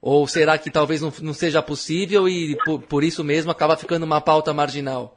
Ou 0.00 0.26
será 0.28 0.56
que 0.56 0.70
talvez 0.70 1.00
não, 1.00 1.12
não 1.20 1.34
seja 1.34 1.60
possível 1.60 2.28
e 2.28 2.56
por, 2.64 2.80
por 2.82 3.04
isso 3.04 3.24
mesmo 3.24 3.50
acaba 3.50 3.76
ficando 3.76 4.04
uma 4.04 4.20
pauta 4.20 4.54
marginal? 4.54 5.15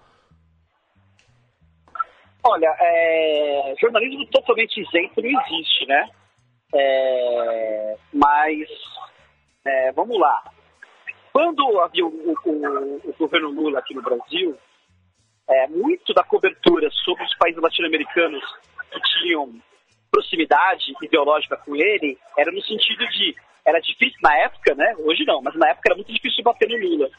Olha, 2.44 2.74
é, 2.80 3.76
jornalismo 3.80 4.26
totalmente 4.28 4.80
isento 4.80 5.22
não 5.22 5.42
existe, 5.42 5.86
né? 5.88 6.10
É, 6.74 7.98
mas, 8.14 8.70
é, 9.66 9.92
vamos 9.92 10.18
lá. 10.20 10.44
Quando 11.34 11.80
havia 11.82 12.06
o, 12.06 12.36
o, 12.46 13.02
o, 13.10 13.14
governo 13.18 13.50
Lula 13.50 13.80
aqui 13.80 13.94
no 13.94 14.02
Brasil, 14.02 14.58
é, 15.50 15.68
muito 15.68 16.14
da 16.14 16.24
cobertura 16.24 16.90
sobre 17.04 17.24
os 17.24 17.36
países 17.38 17.62
latino-americanos 17.62 18.44
que 18.92 19.00
tinham 19.02 19.54
proximidade 20.12 20.94
ideológica 21.04 21.58
com 21.58 21.76
ele 21.76 22.18
era 22.38 22.52
no 22.52 22.62
sentido 22.64 23.08
de 23.10 23.36
era 23.66 23.80
difícil 23.80 24.18
na 24.24 24.36
época, 24.40 24.74
né? 24.74 24.96
Hoje 25.00 25.24
não, 25.26 25.42
mas 25.42 25.56
na 25.56 25.70
época 25.70 25.90
era 25.90 25.96
muito 25.96 26.12
difícil 26.12 26.44
bater 26.44 26.68
no 26.68 26.78
Lula, 26.78 27.10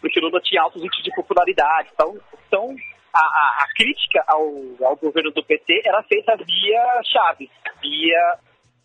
porque 0.00 0.18
o 0.18 0.22
Lula 0.22 0.40
tinha 0.40 0.62
altos 0.62 0.82
índices 0.82 1.04
de 1.04 1.14
popularidade, 1.14 1.90
então, 1.92 2.18
então 2.46 2.76
a, 3.12 3.20
a, 3.20 3.64
a, 3.64 3.68
crítica 3.74 4.24
ao, 4.26 4.44
ao 4.86 4.96
governo 4.96 5.30
do 5.30 5.44
PT 5.44 5.82
era 5.84 6.02
feita 6.04 6.36
via 6.36 7.02
Chaves, 7.04 7.50
via, 7.80 8.38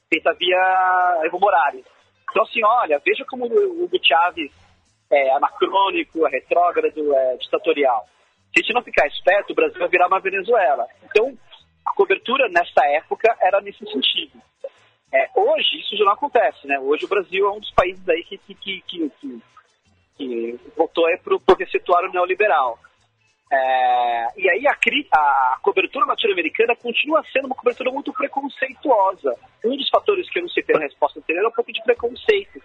feita 0.09 0.33
via 0.33 1.21
Evo 1.25 1.39
Morales. 1.39 1.85
Então, 2.29 2.43
assim, 2.43 2.63
olha, 2.63 3.01
veja 3.05 3.23
como 3.29 3.45
o 3.45 3.83
Hugo 3.83 3.97
Chaves 4.03 4.51
é 5.11 5.31
anacrônico, 5.31 6.25
é 6.27 6.29
retrógrado, 6.29 7.13
é 7.15 7.37
ditatorial. 7.37 8.05
Se 8.53 8.59
a 8.59 8.61
gente 8.61 8.73
não 8.73 8.81
ficar 8.81 9.07
esperto, 9.07 9.51
o 9.51 9.55
Brasil 9.55 9.79
vai 9.79 9.89
virar 9.89 10.07
uma 10.07 10.19
Venezuela. 10.19 10.87
Então, 11.03 11.37
a 11.85 11.93
cobertura 11.93 12.49
nessa 12.49 12.85
época 12.87 13.35
era 13.41 13.61
nesse 13.61 13.85
sentido. 13.85 14.41
É, 15.13 15.29
hoje, 15.35 15.79
isso 15.79 15.95
já 15.95 16.03
não 16.03 16.13
acontece, 16.13 16.67
né? 16.67 16.79
Hoje 16.79 17.05
o 17.05 17.07
Brasil 17.07 17.47
é 17.47 17.51
um 17.51 17.59
dos 17.59 17.71
países 17.71 18.07
aí 18.09 18.23
que, 18.23 18.37
que, 18.37 18.55
que, 18.55 18.81
que, 18.81 19.41
que, 20.17 20.59
votou 20.75 21.05
para 21.23 21.35
o 21.35 22.11
neoliberal. 22.11 22.79
É, 23.51 24.27
e 24.37 24.49
aí 24.49 24.67
a, 24.67 24.71
a 24.71 25.59
cobertura 25.61 26.05
latino-americana 26.05 26.75
continua 26.75 27.23
sendo 27.31 27.45
uma 27.45 27.55
cobertura 27.55 27.91
muito 27.91 28.11
preconceituosa. 28.11 29.35
Um 29.63 29.77
dos 29.77 29.89
fatores 29.89 30.29
que 30.29 30.39
eu 30.39 30.43
não 30.43 30.49
citei 30.49 30.75
na 30.75 30.83
resposta 30.83 31.19
anterior 31.19 31.45
é 31.45 31.47
um 31.47 31.51
pouco 31.51 31.71
de 31.71 31.83
preconceito. 31.83 32.61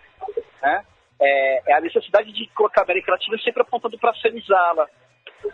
Né? 0.63 0.85
É, 1.21 1.73
é, 1.73 1.75
a 1.75 1.81
necessidade 1.81 2.33
de 2.33 2.47
colocar 2.55 2.81
a 2.81 2.85
América 2.85 3.13
Latina 3.13 3.37
sempre 3.39 3.63
apontando 3.63 3.99
para 3.99 4.11
a 4.11 4.15
senzala, 4.15 4.89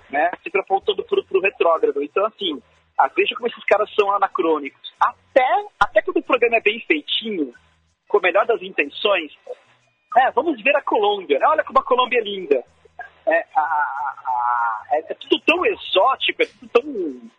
né? 0.09 0.31
sempre 0.43 0.61
apontando 0.61 1.05
para 1.05 1.19
o 1.19 1.43
retrógrado. 1.43 2.03
Então, 2.03 2.25
assim, 2.27 2.62
ah, 2.99 3.11
veja 3.15 3.35
como 3.35 3.49
esses 3.49 3.65
caras 3.65 3.93
são 3.95 4.12
anacrônicos. 4.12 4.95
Até, 5.01 5.47
até 5.81 6.03
quando 6.03 6.19
o 6.19 6.23
programa 6.23 6.57
é 6.57 6.61
bem 6.61 6.81
feitinho, 6.87 7.53
com 8.09 8.19
a 8.19 8.23
melhor 8.23 8.47
das 8.47 8.62
intenções, 8.62 9.33
é, 10.19 10.31
vamos 10.31 10.62
ver 10.62 10.77
a 10.77 10.83
Colômbia. 10.83 11.41
Né? 11.41 11.47
Olha 11.49 11.65
como 11.65 11.81
a 11.81 11.85
Colômbia 11.85 12.21
é 12.21 12.23
linda 12.23 12.76
é, 13.27 13.45
a, 13.55 13.61
a, 13.61 14.87
é, 14.93 14.99
é, 14.99 15.15
tudo 15.15 15.41
tão 15.41 15.67
exótico, 15.67 16.43
é 16.43 16.47
tudo 16.47 16.69
tão 16.69 17.31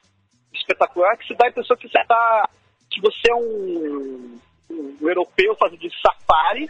espetacular 0.53 1.17
que 1.17 1.27
você 1.27 1.35
dá 1.35 1.45
a 1.45 1.49
impressão 1.49 1.77
que 1.77 1.87
você, 1.87 2.03
tá, 2.03 2.49
que 2.89 3.01
você 3.01 3.31
é 3.31 3.35
um, 3.35 4.39
um, 4.69 4.97
europeu 5.01 5.55
fazendo 5.55 5.89
safari 6.01 6.69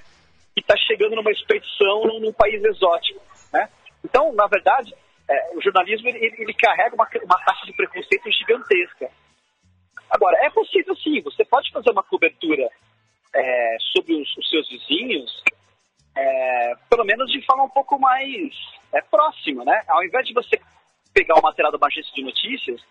e 0.55 0.59
está 0.59 0.75
chegando 0.77 1.15
numa 1.15 1.31
expedição 1.31 2.03
num, 2.03 2.19
num, 2.19 2.33
país 2.33 2.63
exótico. 2.63 3.19
Né? 3.51 3.67
Então, 4.03 4.31
na 4.33 4.45
verdade, 4.47 4.93
é, 5.27 5.55
o 5.55 5.61
jornalismo 5.61 6.07
ele, 6.09 6.35
ele 6.37 6.53
carrega 6.53 6.95
uma, 6.95 7.07
uma 7.23 7.43
taxa 7.43 7.65
de 7.65 7.73
preconceito 7.73 8.31
gigantesca. 8.31 9.09
Agora, 10.09 10.37
é 10.45 10.49
possível 10.49 10.95
sim, 10.95 11.21
você 11.21 11.43
pode 11.43 11.71
fazer 11.71 11.89
uma 11.89 12.03
cobertura 12.03 12.69
é, 13.35 13.77
sobre 13.91 14.13
os, 14.13 14.37
os, 14.37 14.49
seus 14.49 14.69
vizinhos 14.69 15.43
é, 16.17 16.73
pelo 16.89 17.05
menos 17.05 17.31
de 17.31 17.45
forma 17.45 17.65
um 17.65 17.69
pouco 17.69 17.99
mais 17.99 18.53
é, 18.93 19.01
próxima, 19.01 19.63
né? 19.63 19.81
Ao 19.87 20.03
invés 20.03 20.25
de 20.25 20.33
você 20.33 20.59
pegar 21.13 21.35
o 21.35 21.43
material 21.43 21.71
da 21.71 21.87
agência 21.87 22.11
de 22.13 22.23
notícias, 22.23 22.81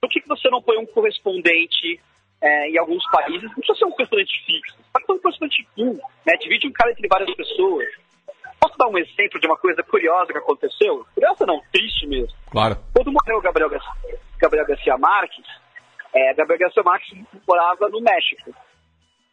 por 0.00 0.10
que, 0.10 0.20
que 0.20 0.28
você 0.28 0.50
não 0.50 0.60
põe 0.60 0.76
um 0.78 0.86
correspondente 0.86 2.00
é, 2.40 2.70
em 2.70 2.78
alguns 2.78 3.04
países? 3.10 3.42
Não 3.42 3.54
precisa 3.54 3.78
ser 3.78 3.84
um 3.84 3.92
correspondente 3.92 4.44
fixo, 4.44 4.76
pode 4.92 5.06
ser 5.06 5.12
um 5.12 5.18
correspondente 5.20 5.68
pool, 5.76 6.00
né? 6.26 6.34
Divide 6.40 6.66
um 6.66 6.72
cara 6.72 6.90
entre 6.90 7.08
várias 7.08 7.34
pessoas. 7.34 7.88
Posso 8.60 8.78
dar 8.78 8.88
um 8.88 8.98
exemplo 8.98 9.40
de 9.40 9.46
uma 9.46 9.56
coisa 9.56 9.82
curiosa 9.82 10.32
que 10.32 10.38
aconteceu? 10.38 11.06
Curiosa 11.14 11.46
não, 11.46 11.60
triste 11.72 12.06
mesmo. 12.06 12.36
Claro. 12.50 12.76
Quando 12.94 13.12
morreu 13.12 13.38
o 13.38 13.42
Gabriel, 13.42 13.70
Garcia, 13.70 14.18
Gabriel 14.38 14.66
Garcia 14.66 14.98
Marques, 14.98 15.46
é, 16.12 16.34
Gabriel 16.34 16.60
Garcia 16.60 16.82
Marques 16.82 17.18
morava 17.46 17.88
no 17.88 18.00
México. 18.00 18.54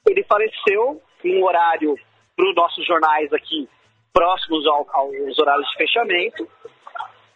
Ele 0.07 0.23
faleceu 0.23 1.01
em 1.23 1.39
um 1.39 1.45
horário 1.45 1.95
para 2.39 2.49
os 2.49 2.56
nossos 2.56 2.88
jornais 2.88 3.34
aqui 3.34 3.67
próximos 4.13 4.65
ao, 4.65 4.88
aos 4.93 5.38
horários 5.38 5.69
de 5.71 5.78
fechamento. 5.78 6.47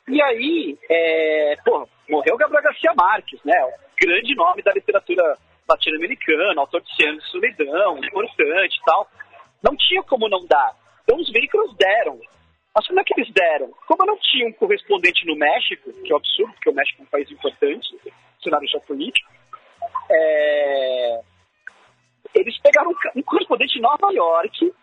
E 0.08 0.22
aí, 0.22 0.78
é, 0.90 1.56
pô, 1.66 1.86
morreu 2.10 2.38
Gabriel 2.38 2.64
Garcia 2.64 2.94
Marques, 2.96 3.44
né? 3.44 3.54
O 3.66 3.72
grande 4.00 4.34
nome 4.34 4.62
da 4.62 4.72
literatura 4.72 5.38
latino-americana, 5.68 6.62
autor 6.62 6.82
de 6.82 6.96
Cem 6.96 7.18
de 7.18 7.26
Solidão, 7.26 7.98
importante 7.98 8.78
e 8.78 8.86
tal. 8.86 9.10
Não 9.62 9.76
tinha 9.76 10.02
como 10.04 10.30
não 10.30 10.46
dar. 10.46 10.72
Então 11.04 11.20
os 11.20 11.30
veículos 11.30 11.76
deram. 11.76 12.18
Mas 12.74 12.88
como 12.88 13.02
é 13.02 13.04
que 13.04 13.14
eles 13.20 13.32
deram? 13.34 13.72
Como 13.86 14.06
não 14.06 14.18
tinha 14.18 14.48
um 14.48 14.54
correspondente 14.54 15.26
no 15.28 15.36
México, 15.36 15.92
que 16.02 16.12
é 16.12 16.16
um 16.16 16.18
absurdo, 16.18 16.54
porque 16.54 16.70
o 16.70 16.74
México 16.74 17.02
é 17.02 17.04
um 17.04 17.08
país 17.08 17.30
importante, 17.30 17.90
cenário 18.42 18.68
geopolítico, 18.70 19.30
é... 20.10 21.20
eles 22.34 22.58
pegaram 22.60 22.92
um 23.16 23.22
correspondente 23.22 23.78
em 23.78 23.82
Nova 23.82 24.12
York 24.12 24.74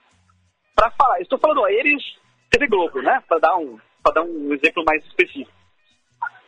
para 0.74 0.90
falar. 0.92 1.20
Estou 1.20 1.38
falando 1.38 1.64
a 1.64 1.72
eles, 1.72 2.02
TV 2.50 2.66
Globo, 2.66 3.00
né? 3.02 3.22
Para 3.28 3.38
dar 3.38 3.56
um 3.56 3.78
dar 4.14 4.22
um 4.22 4.52
exemplo 4.54 4.82
mais 4.84 5.04
específico. 5.04 5.52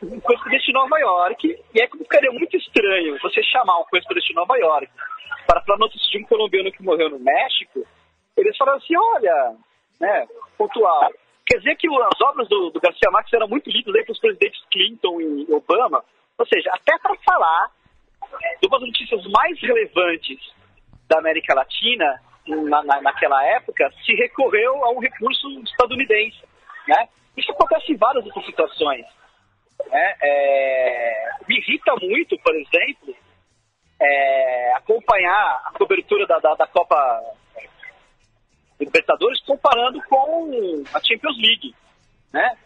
Um 0.01 0.19
correspondente 0.19 0.65
de 0.65 0.73
Nova 0.73 0.99
York, 0.99 1.47
e 1.73 1.81
é 1.81 1.87
que 1.87 1.97
ficaria 1.97 2.31
muito 2.31 2.57
estranho 2.57 3.17
você 3.21 3.41
chamar 3.43 3.79
um 3.79 3.85
correspondente 3.85 4.27
de 4.27 4.35
Nova 4.35 4.57
York 4.57 4.91
para 5.47 5.61
falar 5.61 5.79
notícia 5.79 6.11
de 6.11 6.23
um 6.23 6.27
colombiano 6.27 6.71
que 6.71 6.83
morreu 6.83 7.09
no 7.09 7.19
México, 7.19 7.85
eles 8.35 8.57
falaram 8.57 8.79
assim, 8.79 8.95
olha, 8.97 9.55
né, 9.99 10.27
pontual. 10.57 11.11
Quer 11.45 11.57
dizer 11.59 11.75
que 11.75 11.87
as 11.87 12.21
obras 12.21 12.47
do, 12.49 12.69
do 12.69 12.79
Garcia 12.79 13.11
Marques 13.11 13.33
eram 13.33 13.47
muito 13.47 13.69
lidas 13.69 13.93
para 14.03 14.11
os 14.11 14.19
presidentes 14.19 14.63
Clinton 14.71 15.21
e 15.21 15.53
Obama, 15.53 16.03
ou 16.37 16.45
seja, 16.47 16.71
até 16.73 16.97
para 16.99 17.15
falar 17.25 17.71
de 18.61 18.67
uma 18.67 18.79
das 18.79 18.87
notícias 18.87 19.25
mais 19.31 19.59
relevantes 19.61 20.39
da 21.07 21.19
América 21.19 21.53
Latina, 21.53 22.21
na, 22.47 22.83
na, 22.83 23.01
naquela 23.01 23.43
época, 23.45 23.89
se 24.05 24.13
recorreu 24.15 24.83
a 24.83 24.91
um 24.91 24.99
recurso 24.99 25.47
estadunidense. 25.61 26.41
Né? 26.87 27.07
Isso 27.37 27.51
acontece 27.51 27.91
em 27.91 27.97
várias 27.97 28.25
outras 28.25 28.45
situações. 28.45 29.05
né? 29.89 30.15
É, 30.21 31.29
me 31.47 31.57
irrita 31.57 31.95
muito, 32.01 32.37
por 32.39 32.55
exemplo, 32.55 33.15
é, 34.01 34.73
acompanhar 34.75 35.61
a 35.65 35.71
cobertura 35.77 36.25
da, 36.27 36.39
da, 36.39 36.53
da 36.55 36.67
Copa 36.67 37.21
Libertadores 38.79 39.39
comparando 39.45 40.01
com 40.09 40.83
a 40.93 40.99
Champions 41.01 41.37
League, 41.37 41.73
né? 42.33 42.57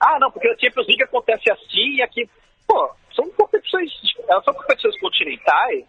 Ah, 0.00 0.18
não, 0.18 0.30
porque 0.32 0.48
a 0.48 0.58
Champions 0.58 0.88
League 0.88 1.04
acontece 1.04 1.50
assim 1.50 1.96
e 1.96 2.02
aqui... 2.02 2.28
Pô, 2.66 2.90
são 3.14 3.30
competições, 3.32 3.92
elas 4.28 4.44
são 4.44 4.54
competições 4.54 4.98
continentais, 4.98 5.84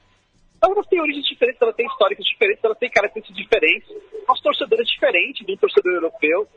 elas 0.72 0.88
têm 0.88 1.02
origens 1.02 1.26
diferentes, 1.26 1.62
elas 1.62 1.76
têm 1.76 1.86
históricos 1.86 2.26
diferentes, 2.26 2.64
elas 2.64 2.78
têm 2.78 2.90
características 2.90 3.44
diferentes, 3.44 3.90
nosso 4.28 4.44
torcedor 4.44 4.80
é 4.80 4.84
diferente 4.84 5.46
de 5.46 5.54
um 5.54 5.58
torcedor 5.58 5.94
europeu. 5.94 6.48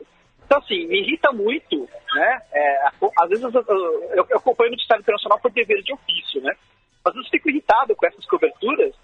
Então, 0.45 0.59
assim, 0.59 0.87
me 0.87 1.01
irrita 1.01 1.31
muito, 1.33 1.89
né? 2.13 2.41
É, 2.53 2.87
às 3.19 3.29
vezes 3.29 3.43
eu, 3.43 3.65
eu, 3.67 4.25
eu 4.29 4.37
acompanho 4.37 4.69
o 4.69 4.71
noticiário 4.71 5.01
internacional 5.01 5.39
por 5.39 5.51
dever 5.51 5.81
de 5.83 5.93
ofício, 5.93 6.41
né? 6.41 6.55
Às 7.03 7.13
vezes 7.13 7.27
eu 7.27 7.31
fico 7.31 7.49
irritado 7.49 7.95
com 7.95 8.05
essas 8.05 8.25
coberturas, 8.25 8.95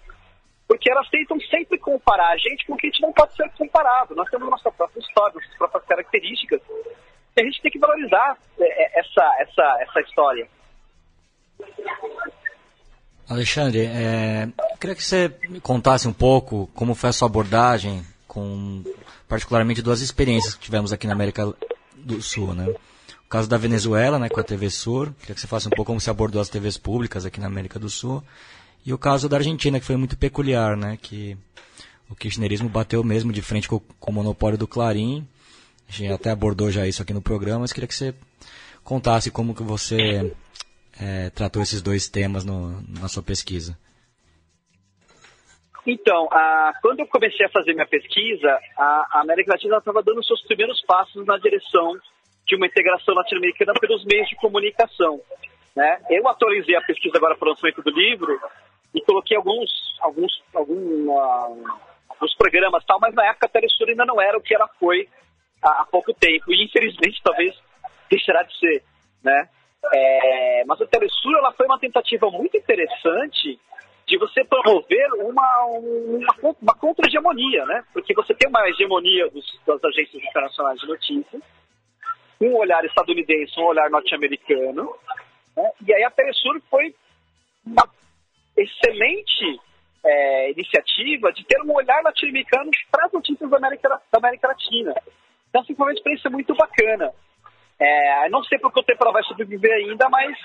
porque 0.66 0.90
elas 0.90 1.08
tentam 1.10 1.38
sempre 1.40 1.78
comparar 1.78 2.30
a 2.30 2.36
gente 2.38 2.64
com 2.66 2.72
o 2.72 2.76
que 2.76 2.86
a 2.86 2.90
gente 2.90 3.02
não 3.02 3.12
pode 3.12 3.34
ser 3.34 3.50
comparado. 3.58 4.14
Nós 4.14 4.30
temos 4.30 4.48
nossa 4.48 4.72
própria 4.72 5.00
história, 5.00 5.34
nossas 5.34 5.58
próprias 5.58 5.84
características, 5.84 6.62
e 7.36 7.42
a 7.42 7.44
gente 7.44 7.60
tem 7.60 7.70
que 7.70 7.78
valorizar 7.78 8.38
é, 8.58 9.00
essa, 9.00 9.34
essa, 9.40 9.76
essa 9.80 10.00
história. 10.00 10.48
Alexandre, 13.28 13.80
é, 13.80 14.48
eu 14.72 14.78
queria 14.78 14.94
que 14.94 15.02
você 15.02 15.32
me 15.48 15.60
contasse 15.60 16.06
um 16.06 16.12
pouco 16.12 16.68
como 16.74 16.94
foi 16.94 17.10
a 17.10 17.12
sua 17.12 17.26
abordagem 17.26 18.04
com 18.28 18.82
particularmente 19.28 19.80
duas 19.80 20.00
experiências 20.00 20.54
que 20.54 20.60
tivemos 20.60 20.92
aqui 20.92 21.06
na 21.06 21.14
América 21.14 21.54
do 21.96 22.20
Sul, 22.20 22.54
né? 22.54 22.68
O 22.68 23.28
caso 23.28 23.48
da 23.48 23.56
Venezuela, 23.56 24.18
né, 24.18 24.28
com 24.28 24.38
a 24.38 24.44
TV 24.44 24.68
Sur, 24.68 25.12
queria 25.20 25.34
que 25.34 25.40
você 25.40 25.46
falasse 25.46 25.66
um 25.66 25.70
pouco 25.70 25.86
como 25.86 26.00
você 26.00 26.10
abordou 26.10 26.40
as 26.40 26.48
TVs 26.48 26.76
públicas 26.76 27.24
aqui 27.24 27.40
na 27.40 27.46
América 27.46 27.78
do 27.78 27.88
Sul, 27.88 28.22
e 28.84 28.92
o 28.92 28.98
caso 28.98 29.28
da 29.28 29.38
Argentina, 29.38 29.80
que 29.80 29.86
foi 29.86 29.96
muito 29.96 30.16
peculiar, 30.16 30.76
né, 30.76 30.98
que 31.00 31.36
o 32.08 32.14
kirchnerismo 32.14 32.68
bateu 32.68 33.02
mesmo 33.02 33.32
de 33.32 33.40
frente 33.40 33.68
com, 33.68 33.80
com 33.98 34.10
o 34.10 34.14
monopólio 34.14 34.58
do 34.58 34.68
Clarim, 34.68 35.26
a 35.88 35.92
gente 35.92 36.12
até 36.12 36.30
abordou 36.30 36.70
já 36.70 36.86
isso 36.86 37.02
aqui 37.02 37.12
no 37.12 37.22
programa, 37.22 37.60
mas 37.60 37.72
queria 37.72 37.88
que 37.88 37.94
você 37.94 38.14
contasse 38.84 39.30
como 39.30 39.54
que 39.54 39.62
você 39.62 40.32
é, 41.00 41.30
tratou 41.30 41.62
esses 41.62 41.82
dois 41.82 42.08
temas 42.08 42.44
no, 42.44 42.80
na 42.88 43.08
sua 43.08 43.22
pesquisa. 43.22 43.76
Então, 45.86 46.28
a, 46.32 46.72
quando 46.80 47.00
eu 47.00 47.06
comecei 47.06 47.44
a 47.44 47.50
fazer 47.50 47.74
minha 47.74 47.86
pesquisa, 47.86 48.58
a, 48.76 49.18
a 49.18 49.20
América 49.20 49.52
Latina 49.52 49.76
estava 49.76 50.02
dando 50.02 50.24
seus 50.24 50.42
primeiros 50.42 50.80
passos 50.86 51.26
na 51.26 51.36
direção 51.36 51.98
de 52.46 52.56
uma 52.56 52.66
integração 52.66 53.14
latino-americana 53.14 53.74
pelos 53.74 54.04
meios 54.04 54.28
de 54.28 54.36
comunicação. 54.36 55.20
Né? 55.76 56.00
Eu 56.08 56.26
atualizei 56.28 56.76
a 56.76 56.82
pesquisa 56.82 57.16
agora 57.16 57.36
para 57.36 57.46
o 57.46 57.50
lançamento 57.50 57.82
do 57.82 57.90
livro 57.90 58.40
e 58.94 59.00
coloquei 59.02 59.36
alguns, 59.36 59.70
alguns, 60.00 60.32
algum, 60.54 61.10
uh, 61.10 61.64
alguns 62.08 62.34
programas 62.36 62.84
tal, 62.86 62.98
mas 63.00 63.14
na 63.14 63.26
época 63.26 63.46
a 63.46 63.48
Telesur 63.48 63.88
ainda 63.88 64.06
não 64.06 64.20
era 64.20 64.38
o 64.38 64.42
que 64.42 64.54
ela 64.54 64.68
foi 64.78 65.08
há, 65.62 65.82
há 65.82 65.86
pouco 65.86 66.14
tempo 66.14 66.52
e 66.52 66.64
infelizmente 66.64 67.20
talvez 67.22 67.54
deixará 68.08 68.42
de 68.44 68.58
ser, 68.58 68.84
né? 69.22 69.48
É, 69.92 70.64
mas 70.66 70.80
a 70.80 70.86
Telesur 70.86 71.36
ela 71.38 71.52
foi 71.52 71.66
uma 71.66 71.78
tentativa 71.78 72.30
muito 72.30 72.56
interessante 72.56 73.58
de 74.06 74.18
você 74.18 74.44
promover 74.44 75.06
uma, 75.14 75.64
uma, 75.66 76.56
uma 76.60 76.74
contra-hegemonia, 76.74 77.64
né? 77.66 77.84
Porque 77.92 78.14
você 78.14 78.34
tem 78.34 78.48
uma 78.48 78.68
hegemonia 78.68 79.28
dos, 79.30 79.44
das 79.66 79.82
agências 79.84 80.22
internacionais 80.22 80.78
de 80.80 80.86
notícias, 80.86 81.42
um 82.40 82.56
olhar 82.56 82.84
estadunidense, 82.84 83.58
um 83.58 83.64
olhar 83.64 83.88
norte-americano, 83.90 84.94
né? 85.56 85.70
e 85.86 85.94
aí 85.94 86.04
a 86.04 86.10
Telesur 86.10 86.60
foi 86.68 86.94
uma 87.64 87.88
excelente 88.56 89.60
é, 90.04 90.50
iniciativa 90.50 91.32
de 91.32 91.44
ter 91.44 91.60
um 91.62 91.72
olhar 91.72 92.02
latino-americano 92.02 92.70
para 92.90 93.06
as 93.06 93.12
notícias 93.12 93.48
da 93.48 93.56
América, 93.56 93.88
da 93.88 94.18
América 94.18 94.48
Latina. 94.48 94.94
Então, 95.48 95.64
foi 95.64 95.86
uma 95.86 95.92
experiência 95.92 96.28
muito 96.30 96.54
bacana. 96.54 97.12
É, 97.78 98.28
não 98.28 98.42
sei 98.44 98.58
porque 98.58 98.80
o 98.80 98.84
tempo 98.84 99.02
ela 99.02 99.12
vai 99.12 99.22
sobreviver 99.24 99.72
ainda, 99.72 100.08
mas 100.08 100.36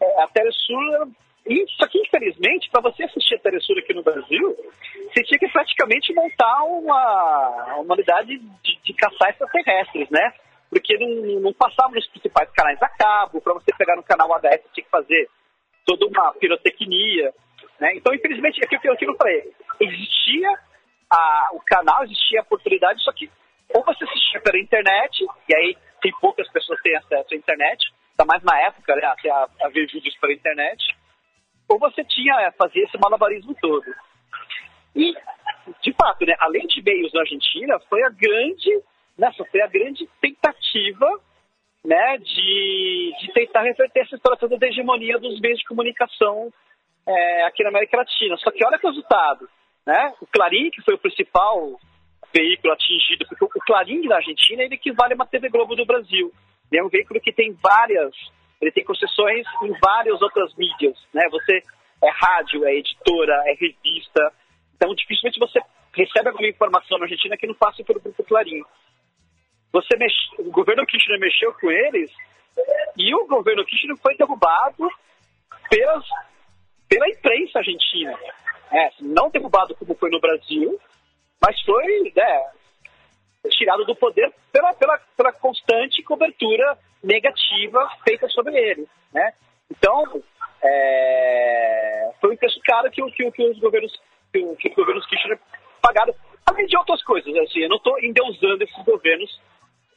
é, 0.00 0.22
a 0.22 0.28
Telesur 0.28 1.08
isso 1.48 1.84
aqui, 1.84 1.98
infelizmente, 2.00 2.68
para 2.70 2.80
você 2.82 3.04
assistir 3.04 3.36
a 3.36 3.38
Telesur 3.38 3.78
aqui 3.78 3.94
no 3.94 4.02
Brasil, 4.02 4.56
você 5.12 5.22
tinha 5.22 5.38
que 5.38 5.48
praticamente 5.48 6.12
montar 6.12 6.64
uma, 6.64 7.76
uma 7.78 7.94
unidade 7.94 8.36
de, 8.36 8.80
de 8.82 8.94
caçar 8.94 9.30
extraterrestres, 9.30 10.10
né? 10.10 10.34
Porque 10.68 10.98
não, 10.98 11.40
não 11.40 11.52
passava 11.52 11.94
nos 11.94 12.06
principais 12.08 12.50
canais 12.50 12.82
a 12.82 12.88
cabo, 12.88 13.40
para 13.40 13.54
você 13.54 13.72
pegar 13.78 13.94
no 13.94 14.02
canal 14.02 14.28
HS 14.40 14.60
tinha 14.74 14.84
que 14.84 14.90
fazer 14.90 15.28
toda 15.84 16.06
uma 16.06 16.32
pirotecnia, 16.34 17.32
né? 17.78 17.94
Então, 17.94 18.12
infelizmente, 18.12 18.60
aqui 18.64 18.76
o 18.76 18.96
que 18.96 19.06
eu 19.06 19.16
falei, 19.16 19.52
existia 19.78 20.50
a, 21.12 21.50
o 21.52 21.60
canal, 21.60 22.02
existia 22.02 22.40
a 22.40 22.42
oportunidade, 22.42 23.04
só 23.04 23.12
que 23.12 23.30
ou 23.72 23.84
você 23.84 24.04
assistia 24.04 24.40
pela 24.40 24.58
internet, 24.58 25.24
e 25.48 25.56
aí 25.56 25.76
tem 26.00 26.12
poucas 26.20 26.48
pessoas 26.50 26.80
que 26.80 26.88
têm 26.88 26.96
acesso 26.96 27.34
à 27.34 27.36
internet, 27.36 27.92
ainda 28.12 28.24
mais 28.26 28.42
na 28.42 28.58
época, 28.62 28.94
né, 28.96 29.04
até 29.04 29.30
a, 29.30 29.48
a 29.62 29.68
ver 29.68 29.86
vídeos 29.86 30.16
pela 30.18 30.32
internet, 30.32 30.96
ou 31.68 31.78
você 31.78 32.04
tinha, 32.04 32.34
é, 32.40 32.50
fazia 32.52 32.84
esse 32.84 32.98
malabarismo 32.98 33.54
todo. 33.60 33.86
E, 34.94 35.12
de 35.82 35.92
fato, 35.92 36.24
né, 36.24 36.34
além 36.40 36.66
de 36.66 36.82
meios 36.82 37.12
na 37.12 37.20
Argentina, 37.20 37.78
foi 37.88 38.02
a 38.02 38.10
grande, 38.10 38.70
nessa 39.18 39.44
foi 39.44 39.60
a 39.60 39.66
grande 39.66 40.08
tentativa 40.20 41.20
né, 41.84 42.18
de, 42.18 43.14
de 43.20 43.32
tentar 43.32 43.62
reverter 43.62 44.00
essa 44.00 44.16
história 44.16 44.38
toda 44.38 44.58
da 44.58 44.66
hegemonia 44.66 45.18
dos 45.18 45.40
meios 45.40 45.58
de 45.58 45.64
comunicação 45.66 46.52
é, 47.06 47.44
aqui 47.44 47.62
na 47.62 47.68
América 47.68 47.98
Latina. 47.98 48.36
Só 48.38 48.50
que 48.50 48.64
olha 48.64 48.78
que 48.78 48.86
resultado, 48.86 49.48
né? 49.86 50.12
O 50.20 50.26
Clarim, 50.26 50.70
que 50.70 50.82
foi 50.82 50.94
o 50.94 50.98
principal 50.98 51.78
veículo 52.32 52.72
atingido, 52.72 53.26
porque 53.28 53.44
o 53.44 53.48
Clarim 53.48 54.06
na 54.06 54.16
Argentina 54.16 54.62
ele 54.62 54.74
equivale 54.74 55.12
a 55.12 55.16
uma 55.16 55.26
TV 55.26 55.48
Globo 55.48 55.74
do 55.74 55.86
Brasil. 55.86 56.32
É 56.72 56.82
um 56.82 56.88
veículo 56.88 57.20
que 57.20 57.32
tem 57.32 57.52
várias 57.62 58.14
ele 58.60 58.72
tem 58.72 58.84
concessões 58.84 59.46
em 59.62 59.72
várias 59.80 60.20
outras 60.22 60.54
mídias, 60.56 60.96
né? 61.12 61.28
Você 61.30 61.62
é 62.02 62.10
rádio, 62.10 62.64
é 62.64 62.74
editora, 62.74 63.42
é 63.46 63.54
revista. 63.54 64.32
Então, 64.74 64.94
dificilmente 64.94 65.38
você 65.38 65.60
recebe 65.94 66.28
alguma 66.28 66.48
informação 66.48 66.98
na 66.98 67.04
Argentina 67.04 67.36
que 67.36 67.46
não 67.46 67.54
passe 67.54 67.84
pelo 67.84 68.00
Grupo 68.00 68.24
Clarim. 68.24 68.62
Você 69.72 69.96
mexe, 69.96 70.16
o 70.38 70.50
governo 70.50 70.86
Kirchner 70.86 71.20
mexeu 71.20 71.52
com 71.54 71.70
eles 71.70 72.10
e 72.96 73.14
o 73.14 73.26
governo 73.26 73.64
Kirchner 73.64 73.96
foi 73.98 74.16
derrubado 74.16 74.88
pelas, 75.68 76.04
pela 76.88 77.08
imprensa 77.08 77.58
argentina. 77.58 78.18
É, 78.72 78.90
não 79.00 79.30
derrubado 79.30 79.74
como 79.76 79.94
foi 79.94 80.10
no 80.10 80.20
Brasil, 80.20 80.80
mas 81.46 81.60
foi 81.62 82.12
né, 82.16 82.50
tirado 83.50 83.84
do 83.84 83.94
poder 83.94 84.32
pela, 84.52 84.74
pela, 84.74 84.98
pela 85.16 85.32
constante 85.32 86.02
cobertura 86.02 86.76
negativa 87.04 87.88
feita 88.02 88.28
sobre 88.30 88.56
ele, 88.56 88.88
né? 89.12 89.32
Então, 89.70 90.20
é, 90.60 92.10
foi 92.20 92.34
um 92.34 92.36
preço 92.36 92.58
caro 92.64 92.90
que, 92.90 93.00
que, 93.12 93.30
que 93.30 93.48
os 93.48 93.60
governos 93.60 93.92
que, 94.32 94.56
que 94.56 94.68
os 94.70 94.74
governos 94.74 95.06
Kirchner 95.06 95.38
pagaram, 95.80 96.12
além 96.46 96.66
de 96.66 96.76
outras 96.76 97.00
coisas. 97.04 97.32
Assim, 97.36 97.60
eu 97.60 97.68
não 97.68 97.76
estou 97.76 97.96
endeusando 98.00 98.64
esses 98.64 98.84
governos, 98.84 99.40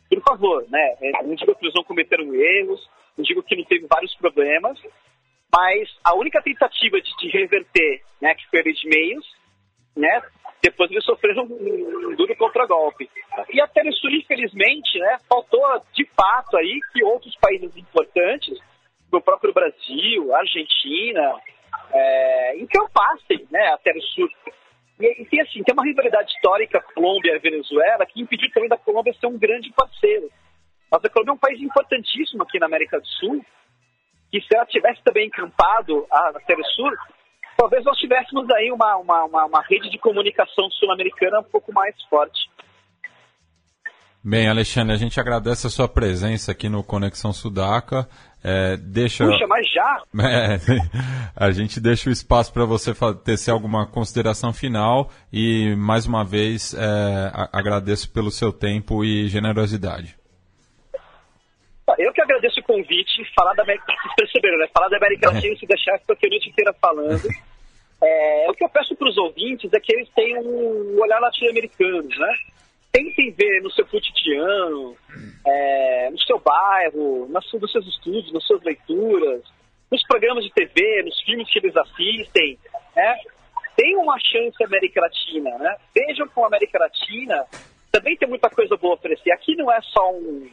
por 0.08 0.22
favor, 0.22 0.66
né? 0.70 0.98
Eu 1.02 1.28
não 1.28 1.34
digo 1.34 1.56
que 1.56 1.66
eles 1.66 1.76
não 1.76 1.84
cometeram 1.84 2.32
erros, 2.36 2.88
não 3.18 3.24
digo 3.24 3.42
que 3.42 3.56
não 3.56 3.64
teve 3.64 3.88
vários 3.88 4.16
problemas, 4.18 4.80
mas 5.52 5.90
a 6.04 6.14
única 6.14 6.44
tentativa 6.44 7.02
de, 7.02 7.10
de 7.18 7.30
reverter, 7.30 8.04
né, 8.22 8.36
que 8.36 8.48
foi 8.50 8.60
a 8.60 8.64
de 8.64 8.88
meios, 8.88 9.26
né, 9.96 10.22
depois 10.62 10.92
eles 10.92 11.06
sofreram 11.06 11.44
um, 11.44 12.10
um 12.12 12.16
duro 12.16 12.36
contragolpe. 12.36 13.10
E 13.54 13.62
a 13.62 13.68
Telesur, 13.68 14.12
infelizmente, 14.12 15.00
né, 15.00 15.18
faltou 15.28 15.62
de 15.94 16.06
fato 16.16 16.58
aí 16.58 16.80
que 16.92 17.04
outros 17.04 17.36
países 17.38 17.76
importantes, 17.78 18.58
o 19.12 19.22
próprio 19.22 19.54
Brasil, 19.54 20.36
Argentina, 20.36 21.36
é, 21.92 22.58
encampassem 22.58 23.48
né, 23.50 23.68
a 23.68 23.78
Telesur. 23.78 24.30
E, 25.00 25.28
e 25.32 25.42
assim, 25.42 25.64
tem 25.64 25.74
uma 25.74 25.86
rivalidade 25.86 26.30
histórica 26.32 26.84
Colômbia 26.94 27.36
e 27.36 27.40
Venezuela 27.40 28.06
que 28.06 28.22
impediu 28.22 28.52
também 28.52 28.70
da 28.70 28.78
Colômbia 28.78 29.14
ser 29.14 29.28
um 29.28 29.38
grande 29.38 29.72
parceiro. 29.72 30.30
Mas 30.92 31.06
a 31.06 31.10
Colômbia 31.10 31.32
é 31.32 31.36
um 31.36 31.38
país 31.38 31.62
importantíssimo 31.62 32.44
aqui 32.44 32.60
na 32.60 32.66
América 32.66 33.00
do 33.00 33.08
Sul, 33.08 33.46
que 34.30 34.42
se 34.42 34.56
ela 34.56 34.66
tivesse 34.66 35.02
também 35.04 35.28
encampado 35.28 36.06
a 36.12 36.34
Telesur, 36.46 36.92
talvez 37.60 37.84
nós 37.84 37.98
tivéssemos 37.98 38.50
aí 38.52 38.72
uma, 38.72 38.96
uma, 38.96 39.26
uma, 39.26 39.46
uma 39.46 39.62
rede 39.64 39.90
de 39.90 39.98
comunicação 39.98 40.70
sul-americana 40.72 41.42
um 41.42 41.44
pouco 41.44 41.74
mais 41.74 41.94
forte. 42.10 42.50
Bem, 44.24 44.50
Alexandre, 44.50 44.94
a 44.94 44.98
gente 44.98 45.20
agradece 45.20 45.68
a 45.68 45.70
sua 45.70 45.88
presença 45.88 46.52
aqui 46.52 46.70
no 46.70 46.84
Conexão 46.84 47.34
Sudaca. 47.34 48.08
É, 48.44 48.78
deixa... 48.78 49.26
Puxa, 49.26 49.48
mas 49.48 49.70
já? 49.70 50.04
É, 50.20 50.58
a 51.36 51.52
gente 51.52 51.80
deixa 51.80 52.10
o 52.10 52.14
espaço 52.14 52.54
para 52.54 52.66
você 52.66 52.94
tecer 53.24 53.52
alguma 53.52 53.86
consideração 53.86 54.54
final 54.54 55.10
e, 55.32 55.76
mais 55.76 56.06
uma 56.06 56.24
vez, 56.24 56.74
é, 56.74 57.32
agradeço 57.52 58.12
pelo 58.14 58.32
seu 58.32 58.52
tempo 58.52 59.04
e 59.04 59.28
generosidade. 59.28 60.18
Eu 61.98 62.14
que 62.14 62.22
agradeço 62.22 62.62
convite, 62.64 63.26
falar 63.36 63.54
da 63.54 63.64
América 63.64 63.86
Vocês 63.88 64.16
perceberam, 64.16 64.58
né? 64.60 64.68
Falar 64.74 64.90
da 64.90 64.98
América 64.98 65.32
Latina 65.32 65.56
se 65.56 65.66
deixar, 65.66 65.96
aqui 65.96 66.28
a 66.28 66.30
noite 66.30 66.50
inteira 66.50 66.74
falando. 66.80 67.24
É, 68.02 68.48
o 68.50 68.54
que 68.54 68.64
eu 68.64 68.70
peço 68.70 68.96
para 68.96 69.10
os 69.10 69.18
ouvintes 69.18 69.72
é 69.74 69.80
que 69.80 69.94
eles 69.94 70.10
tenham 70.16 70.42
um 70.42 71.02
olhar 71.02 71.20
latino-americano, 71.20 72.08
né? 72.08 72.34
Tentem 72.92 73.32
ver 73.32 73.62
no 73.62 73.72
seu 73.72 73.86
cotidiano, 73.86 74.96
é, 75.46 76.10
no 76.10 76.20
seu 76.20 76.40
bairro, 76.40 77.28
nas, 77.30 77.46
nos 77.54 77.72
seus 77.72 77.86
estudos, 77.88 78.32
nas 78.32 78.44
suas 78.46 78.64
leituras, 78.64 79.44
nos 79.92 80.04
programas 80.08 80.44
de 80.44 80.52
TV, 80.52 81.04
nos 81.04 81.20
filmes 81.22 81.50
que 81.52 81.60
eles 81.60 81.76
assistem, 81.76 82.58
né? 82.96 83.18
Tem 83.76 83.96
uma 83.96 84.18
chance 84.20 84.64
América 84.64 85.02
Latina, 85.02 85.58
né? 85.58 85.78
Vejam 85.96 86.28
com 86.30 86.44
a 86.44 86.48
América 86.48 86.80
Latina 86.80 87.46
também 87.92 88.16
tem 88.18 88.28
muita 88.28 88.50
coisa 88.50 88.76
boa 88.78 88.94
a 88.94 88.98
oferecer. 88.98 89.32
Aqui 89.32 89.56
não 89.56 89.72
é 89.72 89.82
só 89.82 90.12
um, 90.12 90.50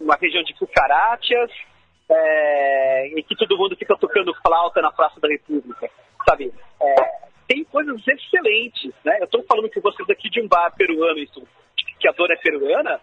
uma 0.00 0.16
região 0.16 0.42
de 0.42 0.54
cucarachas, 0.54 1.50
é, 2.08 3.08
em 3.08 3.22
que 3.22 3.36
todo 3.36 3.56
mundo 3.56 3.76
fica 3.76 3.96
tocando 3.96 4.34
flauta 4.42 4.80
na 4.80 4.90
Praça 4.90 5.20
da 5.20 5.28
República, 5.28 5.88
sabe? 6.26 6.52
É, 6.80 6.94
tem 7.48 7.64
coisas 7.64 8.00
excelentes, 8.06 8.92
né? 9.04 9.18
Eu 9.20 9.24
estou 9.24 9.42
falando 9.44 9.70
com 9.70 9.80
vocês 9.80 10.08
aqui 10.08 10.30
de 10.30 10.40
um 10.40 10.48
bar 10.48 10.70
peruano, 10.76 11.18
isso, 11.18 11.46
que 11.98 12.08
a 12.08 12.12
dona 12.12 12.34
é 12.34 12.36
peruana, 12.36 13.00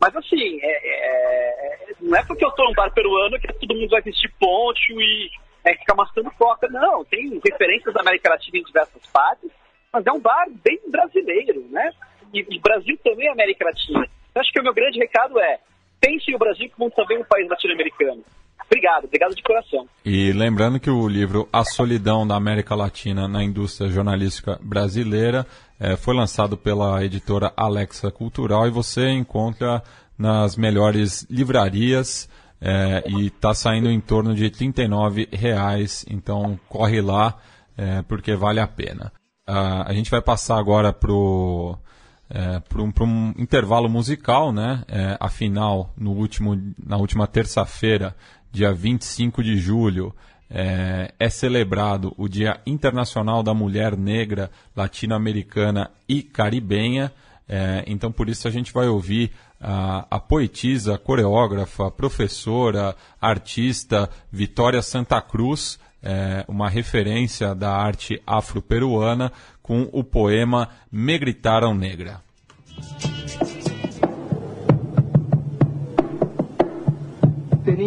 mas 0.00 0.16
assim, 0.16 0.58
é, 0.62 0.70
é, 0.82 1.94
não 2.00 2.16
é 2.16 2.24
porque 2.24 2.44
eu 2.44 2.48
estou 2.48 2.64
num 2.66 2.72
bar 2.72 2.90
peruano 2.92 3.38
que 3.38 3.52
todo 3.52 3.74
mundo 3.74 3.90
vai 3.90 4.00
vestir 4.00 4.32
poncho 4.40 5.00
e 5.00 5.30
é, 5.64 5.74
ficar 5.74 5.94
mascando 5.94 6.30
coca. 6.32 6.68
Não, 6.68 7.04
tem 7.04 7.40
referências 7.44 7.92
da 7.92 8.00
América 8.00 8.30
Latina 8.30 8.58
em 8.58 8.64
diversas 8.64 9.06
partes, 9.06 9.50
mas 9.92 10.06
é 10.06 10.12
um 10.12 10.20
bar 10.20 10.46
bem 10.64 10.80
brasileiro, 10.88 11.66
né? 11.70 11.92
E, 12.32 12.46
e 12.48 12.58
Brasil 12.58 12.98
também 13.04 13.28
é 13.28 13.32
América 13.32 13.66
Latina. 13.66 14.08
Eu 14.34 14.40
acho 14.40 14.52
que 14.52 14.60
o 14.60 14.62
meu 14.62 14.72
grande 14.72 14.98
recado 14.98 15.38
é 15.38 15.58
pense 16.00 16.34
o 16.34 16.38
Brasil 16.38 16.70
como 16.76 16.90
também 16.90 17.18
um 17.18 17.24
país 17.24 17.48
latino-americano. 17.48 18.24
Obrigado, 18.70 19.04
obrigado 19.06 19.34
de 19.34 19.42
coração. 19.42 19.88
E 20.04 20.32
lembrando 20.32 20.78
que 20.78 20.88
o 20.88 21.08
livro 21.08 21.48
A 21.52 21.64
Solidão 21.64 22.24
da 22.24 22.36
América 22.36 22.74
Latina 22.76 23.26
na 23.26 23.42
Indústria 23.42 23.90
Jornalística 23.90 24.60
Brasileira 24.62 25.44
é, 25.78 25.96
foi 25.96 26.14
lançado 26.14 26.56
pela 26.56 27.04
editora 27.04 27.52
Alexa 27.56 28.12
Cultural 28.12 28.68
e 28.68 28.70
você 28.70 29.10
encontra 29.10 29.82
nas 30.16 30.54
melhores 30.54 31.26
livrarias 31.28 32.28
é, 32.60 33.02
e 33.08 33.26
está 33.26 33.52
saindo 33.54 33.90
em 33.90 34.00
torno 34.00 34.34
de 34.34 34.44
R$ 34.44 35.28
reais, 35.32 36.04
então 36.08 36.60
corre 36.68 37.00
lá 37.00 37.38
é, 37.76 38.02
porque 38.02 38.36
vale 38.36 38.60
a 38.60 38.68
pena. 38.68 39.12
Uh, 39.48 39.82
a 39.86 39.92
gente 39.92 40.10
vai 40.10 40.20
passar 40.20 40.58
agora 40.58 40.92
para 40.92 41.10
é, 41.10 42.62
um, 42.76 43.04
um, 43.04 43.34
intervalo 43.36 43.88
musical, 43.88 44.52
né? 44.52 44.84
É, 44.86 45.16
afinal, 45.18 45.92
no 45.96 46.12
último, 46.12 46.56
na 46.78 46.96
última 46.96 47.26
terça-feira, 47.26 48.14
dia 48.52 48.72
25 48.72 49.42
de 49.42 49.56
julho, 49.56 50.14
é, 50.50 51.14
é, 51.18 51.28
celebrado 51.28 52.12
o 52.16 52.28
Dia 52.28 52.60
Internacional 52.66 53.42
da 53.42 53.54
Mulher 53.54 53.96
Negra, 53.96 54.50
Latino-Americana 54.74 55.90
e 56.08 56.22
Caribenha. 56.22 57.12
É, 57.48 57.84
então, 57.86 58.10
por 58.10 58.28
isso, 58.28 58.48
a 58.48 58.50
gente 58.50 58.72
vai 58.72 58.88
ouvir 58.88 59.30
a, 59.60 60.06
a 60.10 60.18
poetisa, 60.18 60.98
coreógrafa, 60.98 61.90
professora, 61.90 62.96
artista 63.20 64.10
Vitória 64.32 64.82
Santa 64.82 65.20
Cruz, 65.20 65.78
é, 66.02 66.44
uma 66.48 66.68
referência 66.68 67.54
da 67.54 67.70
arte 67.70 68.20
afro-peruana, 68.26 69.32
com 69.62 69.88
o 69.92 70.02
poema 70.02 70.68
Me 70.90 71.16
Gritaram 71.16 71.74
Negra. 71.74 72.20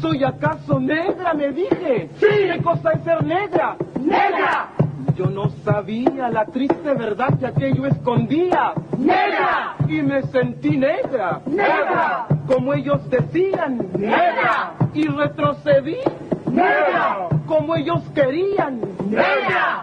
¿Soy 0.00 0.22
acaso 0.24 0.78
negra? 0.78 1.34
Me 1.34 1.50
dije. 1.52 2.08
Sí. 2.18 2.26
¿Qué 2.52 2.60
cosa 2.62 2.92
es 2.92 3.02
ser 3.02 3.24
negra? 3.24 3.76
¡Negra! 4.00 4.68
Yo 5.16 5.26
no 5.26 5.50
sabía 5.64 6.28
la 6.28 6.44
triste 6.46 6.94
verdad 6.94 7.36
que 7.38 7.46
aquello 7.46 7.86
escondía. 7.86 8.74
¡Negra! 8.96 9.74
Y 9.88 10.02
me 10.02 10.22
sentí 10.22 10.76
negra. 10.76 11.40
¡Negra! 11.46 12.26
Como 12.46 12.72
ellos 12.74 13.08
decían. 13.10 13.88
¡Negra! 13.94 14.74
Y 14.94 15.08
retrocedí. 15.08 15.98
¡Negra! 16.46 17.28
Como 17.46 17.74
ellos 17.74 18.00
querían. 18.14 18.80
¡Negra! 19.08 19.82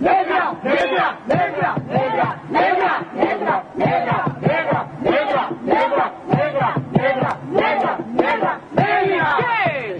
negra, 0.00 0.52
negra, 0.62 1.18
negra, 1.26 1.74
negra, 1.88 2.40
negra, 2.50 3.04
negra, 3.14 3.64
negra, 3.74 4.24
negra, 4.40 4.88
negra, 5.00 5.50
negra, 5.64 6.12
negra, 6.28 6.74
negra, 6.92 7.38
negra, 7.50 7.98
negra, 8.12 8.60
negra. 8.72 9.36
¿Qué? 9.38 9.98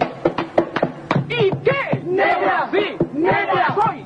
¿Y 1.29 1.51
qué? 1.63 2.01
Negra, 2.05 2.69
sí, 2.71 2.97
negra 3.13 3.75
soy, 3.75 4.05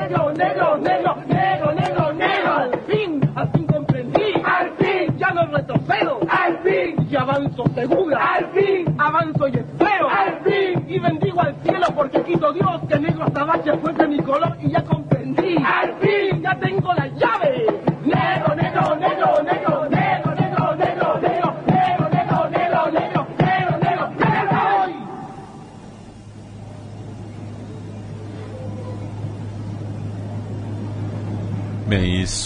negro, 0.41 0.77
negro, 0.77 1.15
negro, 1.27 1.73
negro, 1.73 2.13
negro! 2.13 2.53
Al 2.53 2.71
fin, 2.87 3.21
al 3.35 3.51
fin 3.51 3.65
comprendí. 3.67 4.33
Al 4.43 4.69
fin, 4.77 5.17
ya 5.17 5.29
no 5.31 5.45
retrocedo. 5.45 6.19
Al 6.29 6.57
fin, 6.59 7.07
y 7.09 7.15
avanzo 7.15 7.63
segura. 7.75 8.33
Al 8.35 8.45
fin, 8.51 8.95
avanzo 8.97 9.47
y 9.47 9.57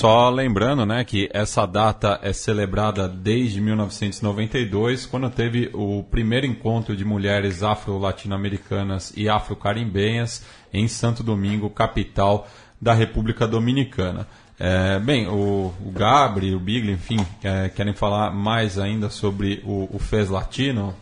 só 0.06 0.30
lembrando, 0.30 0.86
né, 0.86 1.04
que 1.04 1.28
essa 1.34 1.66
data 1.66 2.20
é 2.22 2.32
celebrada 2.32 3.10
desde 3.10 3.60
1992, 3.60 5.08
quando 5.08 5.32
teve 5.32 5.72
o 5.74 6.04
primeiro 6.04 6.46
encontro 6.46 6.96
de 6.96 7.04
mulheres 7.04 7.64
afro-latino-americanas 7.64 9.12
e 9.18 9.28
afro-carimbenhas 9.28 10.46
em 10.72 10.88
Santo 10.88 11.24
Domingo, 11.24 11.72
capital 11.72 12.48
da 12.80 12.94
República 12.94 13.48
Dominicana. 13.48 14.28
É, 14.60 15.00
bem, 15.00 15.28
o, 15.28 15.74
o 15.84 15.92
Gabri, 15.92 16.54
o 16.54 16.60
Bigli, 16.60 16.92
enfim, 16.92 17.26
é, 17.44 17.68
querem 17.70 17.96
falar 17.96 18.30
mais 18.30 18.78
ainda 18.78 19.10
sobre 19.10 19.64
o, 19.66 19.90
o 19.92 19.98
FES 19.98 20.30
Latino? 20.30 20.96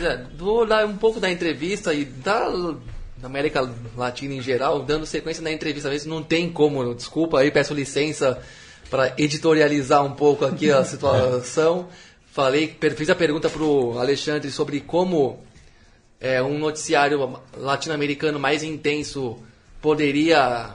É, 0.00 0.22
Vou 0.38 0.64
dar 0.64 0.86
um 0.86 0.96
pouco 0.96 1.18
da 1.18 1.28
entrevista 1.28 1.92
e 1.92 2.04
da, 2.04 2.48
da 3.24 3.28
América 3.28 3.66
Latina 3.96 4.34
em 4.34 4.42
geral, 4.42 4.82
dando 4.82 5.06
sequência 5.06 5.42
na 5.42 5.50
entrevista 5.50 5.88
mesmo. 5.88 6.14
Não 6.14 6.22
tem 6.22 6.50
como, 6.50 6.94
desculpa 6.94 7.40
aí, 7.40 7.50
peço 7.50 7.72
licença 7.72 8.38
para 8.90 9.14
editorializar 9.16 10.04
um 10.04 10.12
pouco 10.12 10.44
aqui 10.44 10.70
a 10.70 10.84
situação. 10.84 11.88
Falei, 12.30 12.76
fiz 12.94 13.08
a 13.08 13.14
pergunta 13.14 13.48
para 13.48 13.62
o 13.62 13.98
Alexandre 13.98 14.50
sobre 14.50 14.80
como 14.80 15.42
é, 16.20 16.42
um 16.42 16.58
noticiário 16.58 17.38
latino-americano 17.56 18.38
mais 18.38 18.62
intenso 18.62 19.38
poderia 19.80 20.72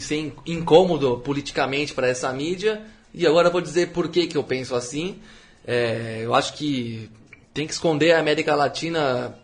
ser 0.00 0.16
in- 0.16 0.32
incômodo 0.44 1.18
politicamente 1.18 1.94
para 1.94 2.08
essa 2.08 2.32
mídia. 2.32 2.82
E 3.14 3.24
agora 3.26 3.48
vou 3.48 3.60
dizer 3.60 3.90
por 3.90 4.08
que, 4.08 4.26
que 4.26 4.36
eu 4.36 4.42
penso 4.42 4.74
assim. 4.74 5.20
É, 5.64 6.22
eu 6.22 6.34
acho 6.34 6.54
que 6.54 7.08
tem 7.54 7.64
que 7.64 7.72
esconder 7.72 8.12
a 8.12 8.18
América 8.18 8.56
Latina 8.56 9.36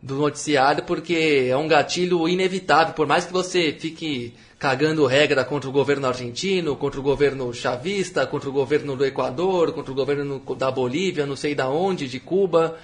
do 0.00 0.14
noticiário 0.16 0.84
porque 0.84 1.48
é 1.50 1.56
um 1.56 1.66
gatilho 1.66 2.28
inevitável. 2.28 2.94
Por 2.94 3.06
mais 3.06 3.24
que 3.24 3.32
você 3.32 3.72
fique 3.72 4.34
cagando 4.58 5.06
regra 5.06 5.44
contra 5.44 5.68
o 5.68 5.72
governo 5.72 6.06
argentino, 6.06 6.76
contra 6.76 6.98
o 6.98 7.02
governo 7.02 7.52
chavista, 7.52 8.26
contra 8.26 8.48
o 8.48 8.52
governo 8.52 8.96
do 8.96 9.04
Equador, 9.04 9.72
contra 9.72 9.92
o 9.92 9.94
governo 9.94 10.42
da 10.56 10.70
Bolívia, 10.70 11.26
não 11.26 11.36
sei 11.36 11.54
da 11.54 11.68
onde, 11.68 12.08
de 12.08 12.18
Cuba. 12.18 12.76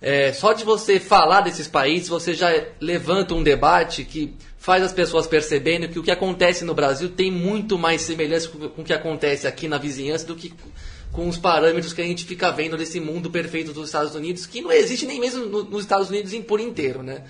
É, 0.00 0.32
só 0.32 0.52
de 0.52 0.64
você 0.64 0.98
falar 0.98 1.42
desses 1.42 1.68
países, 1.68 2.08
você 2.08 2.34
já 2.34 2.48
levanta 2.80 3.34
um 3.34 3.42
debate 3.42 4.04
que 4.04 4.34
faz 4.58 4.82
as 4.82 4.92
pessoas 4.92 5.26
percebendo 5.26 5.88
que 5.88 5.98
o 5.98 6.02
que 6.02 6.10
acontece 6.10 6.64
no 6.64 6.74
Brasil 6.74 7.10
tem 7.10 7.30
muito 7.30 7.78
mais 7.78 8.02
semelhança 8.02 8.48
com 8.48 8.68
com 8.68 8.82
o 8.82 8.84
que 8.84 8.92
acontece 8.92 9.46
aqui 9.46 9.68
na 9.68 9.78
vizinhança 9.78 10.26
do 10.26 10.34
que 10.34 10.52
com 11.12 11.28
os 11.28 11.36
parâmetros 11.36 11.92
que 11.92 12.00
a 12.00 12.04
gente 12.04 12.24
fica 12.24 12.50
vendo 12.50 12.76
desse 12.76 12.98
mundo 12.98 13.30
perfeito 13.30 13.72
dos 13.72 13.86
Estados 13.86 14.14
Unidos, 14.14 14.46
que 14.46 14.62
não 14.62 14.72
existe 14.72 15.04
nem 15.06 15.20
mesmo 15.20 15.44
no- 15.44 15.64
nos 15.64 15.82
Estados 15.82 16.08
Unidos 16.08 16.32
em- 16.32 16.42
por 16.42 16.58
inteiro, 16.58 17.02
né? 17.02 17.24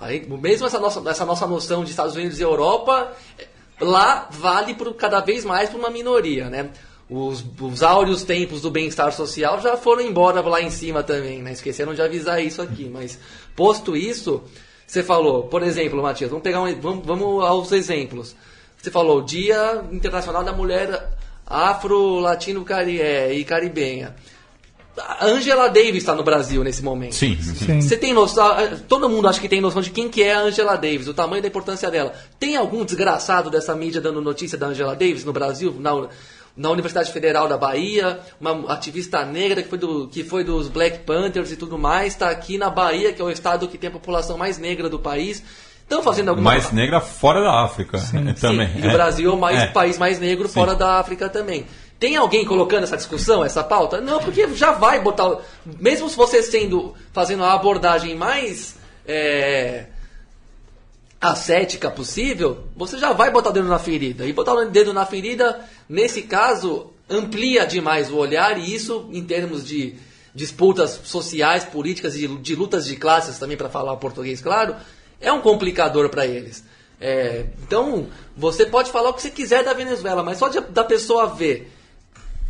Aí, 0.00 0.26
mesmo 0.28 0.66
essa 0.66 0.78
nossa, 0.80 1.08
essa 1.08 1.24
nossa 1.24 1.46
noção 1.46 1.84
de 1.84 1.90
Estados 1.90 2.16
Unidos 2.16 2.38
e 2.40 2.42
Europa, 2.42 3.12
lá 3.80 4.28
vale 4.30 4.74
por, 4.74 4.92
cada 4.94 5.20
vez 5.20 5.44
mais 5.44 5.68
para 5.70 5.78
uma 5.78 5.90
minoria, 5.90 6.50
né? 6.50 6.70
Os, 7.08 7.44
os 7.60 7.82
áureos 7.82 8.22
tempos 8.22 8.60
do 8.62 8.70
bem-estar 8.70 9.12
social 9.12 9.60
já 9.62 9.76
foram 9.76 10.02
embora 10.02 10.40
lá 10.42 10.60
em 10.60 10.68
cima 10.70 11.02
também, 11.02 11.40
né? 11.40 11.52
Esqueceram 11.52 11.94
de 11.94 12.02
avisar 12.02 12.42
isso 12.44 12.60
aqui, 12.60 12.84
mas 12.92 13.18
posto 13.56 13.96
isso, 13.96 14.42
você 14.86 15.02
falou, 15.02 15.44
por 15.44 15.62
exemplo, 15.62 16.02
Matias, 16.02 16.28
vamos 16.28 16.42
pegar 16.42 16.60
um, 16.60 16.74
vamos, 16.80 17.06
vamos 17.06 17.44
aos 17.44 17.72
exemplos. 17.72 18.34
Você 18.76 18.90
falou 18.90 19.22
Dia 19.22 19.84
Internacional 19.90 20.44
da 20.44 20.52
Mulher 20.52 21.17
Afro-Latino 21.48 22.64
-cari 22.64 23.00
é, 23.00 23.32
e 23.32 23.44
Caribenha. 23.44 24.14
A 24.98 25.26
Angela 25.26 25.68
Davis 25.68 25.98
está 25.98 26.14
no 26.14 26.24
Brasil 26.24 26.64
nesse 26.64 26.82
momento. 26.82 27.14
Sim. 27.14 27.38
Sim. 27.40 27.80
Você 27.80 27.96
tem 27.96 28.12
noção, 28.12 28.52
todo 28.88 29.08
mundo 29.08 29.28
acha 29.28 29.40
que 29.40 29.48
tem 29.48 29.60
noção 29.60 29.80
de 29.80 29.90
quem 29.90 30.08
que 30.08 30.22
é 30.22 30.34
a 30.34 30.40
Angela 30.40 30.76
Davis, 30.76 31.06
o 31.06 31.14
tamanho 31.14 31.40
da 31.40 31.48
importância 31.48 31.90
dela. 31.90 32.12
Tem 32.38 32.56
algum 32.56 32.84
desgraçado 32.84 33.48
dessa 33.48 33.74
mídia 33.76 34.00
dando 34.00 34.20
notícia 34.20 34.58
da 34.58 34.66
Angela 34.66 34.96
Davis 34.96 35.24
no 35.24 35.32
Brasil, 35.32 35.76
na, 35.78 36.08
na 36.56 36.70
Universidade 36.70 37.12
Federal 37.12 37.46
da 37.46 37.56
Bahia, 37.56 38.18
uma 38.40 38.72
ativista 38.72 39.24
negra 39.24 39.62
que 39.62 39.68
foi, 39.68 39.78
do, 39.78 40.08
que 40.08 40.24
foi 40.24 40.42
dos 40.42 40.68
Black 40.68 41.00
Panthers 41.00 41.52
e 41.52 41.56
tudo 41.56 41.78
mais, 41.78 42.14
está 42.14 42.30
aqui 42.30 42.58
na 42.58 42.68
Bahia, 42.68 43.12
que 43.12 43.22
é 43.22 43.24
o 43.24 43.30
estado 43.30 43.68
que 43.68 43.78
tem 43.78 43.88
a 43.88 43.92
população 43.92 44.36
mais 44.36 44.58
negra 44.58 44.88
do 44.88 44.98
país. 44.98 45.42
Estão 45.88 46.02
fazendo 46.02 46.28
alguma 46.28 46.50
Mais 46.50 46.70
negra 46.70 47.00
fora 47.00 47.40
da 47.40 47.64
África 47.64 47.98
também. 48.38 48.68
Sim, 48.68 48.80
e 48.84 48.88
o 48.88 48.92
Brasil 48.92 49.30
é 49.30 49.34
o 49.34 49.38
mais, 49.38 49.58
É. 49.58 49.66
país 49.68 49.96
mais 49.96 50.18
negro 50.20 50.46
fora 50.46 50.74
da 50.74 50.98
África 50.98 51.30
também. 51.30 51.64
Tem 51.98 52.14
alguém 52.14 52.44
colocando 52.44 52.84
essa 52.84 52.96
discussão, 52.96 53.42
essa 53.42 53.64
pauta? 53.64 54.00
Não, 54.00 54.20
porque 54.20 54.46
já 54.54 54.72
vai 54.72 55.00
botar. 55.00 55.38
Mesmo 55.64 56.08
se 56.10 56.16
você 56.16 56.42
sendo. 56.42 56.94
fazendo 57.12 57.42
a 57.42 57.54
abordagem 57.54 58.14
mais. 58.14 58.76
É, 59.06 59.86
ascética 61.20 61.90
possível, 61.90 62.64
você 62.76 62.96
já 62.98 63.12
vai 63.12 63.30
botar 63.30 63.50
o 63.50 63.52
dedo 63.52 63.66
na 63.66 63.78
ferida. 63.78 64.24
E 64.26 64.32
botar 64.32 64.54
o 64.54 64.64
dedo 64.66 64.92
na 64.92 65.04
ferida, 65.04 65.58
nesse 65.88 66.22
caso, 66.22 66.92
amplia 67.10 67.66
demais 67.66 68.10
o 68.10 68.16
olhar, 68.16 68.56
e 68.58 68.72
isso, 68.72 69.08
em 69.12 69.24
termos 69.24 69.66
de 69.66 69.96
disputas 70.34 71.00
sociais, 71.04 71.64
políticas 71.64 72.14
e 72.14 72.28
de 72.28 72.54
lutas 72.54 72.86
de 72.86 72.94
classes, 72.94 73.38
também 73.38 73.56
para 73.56 73.68
falar 73.68 73.96
português 73.96 74.40
claro, 74.40 74.76
é 75.20 75.32
um 75.32 75.40
complicador 75.40 76.08
para 76.08 76.26
eles. 76.26 76.64
É, 77.00 77.46
então, 77.62 78.08
você 78.36 78.66
pode 78.66 78.90
falar 78.90 79.10
o 79.10 79.14
que 79.14 79.22
você 79.22 79.30
quiser 79.30 79.64
da 79.64 79.72
Venezuela, 79.72 80.22
mas 80.22 80.38
só 80.38 80.48
de, 80.48 80.60
da 80.60 80.84
pessoa 80.84 81.26
ver 81.26 81.72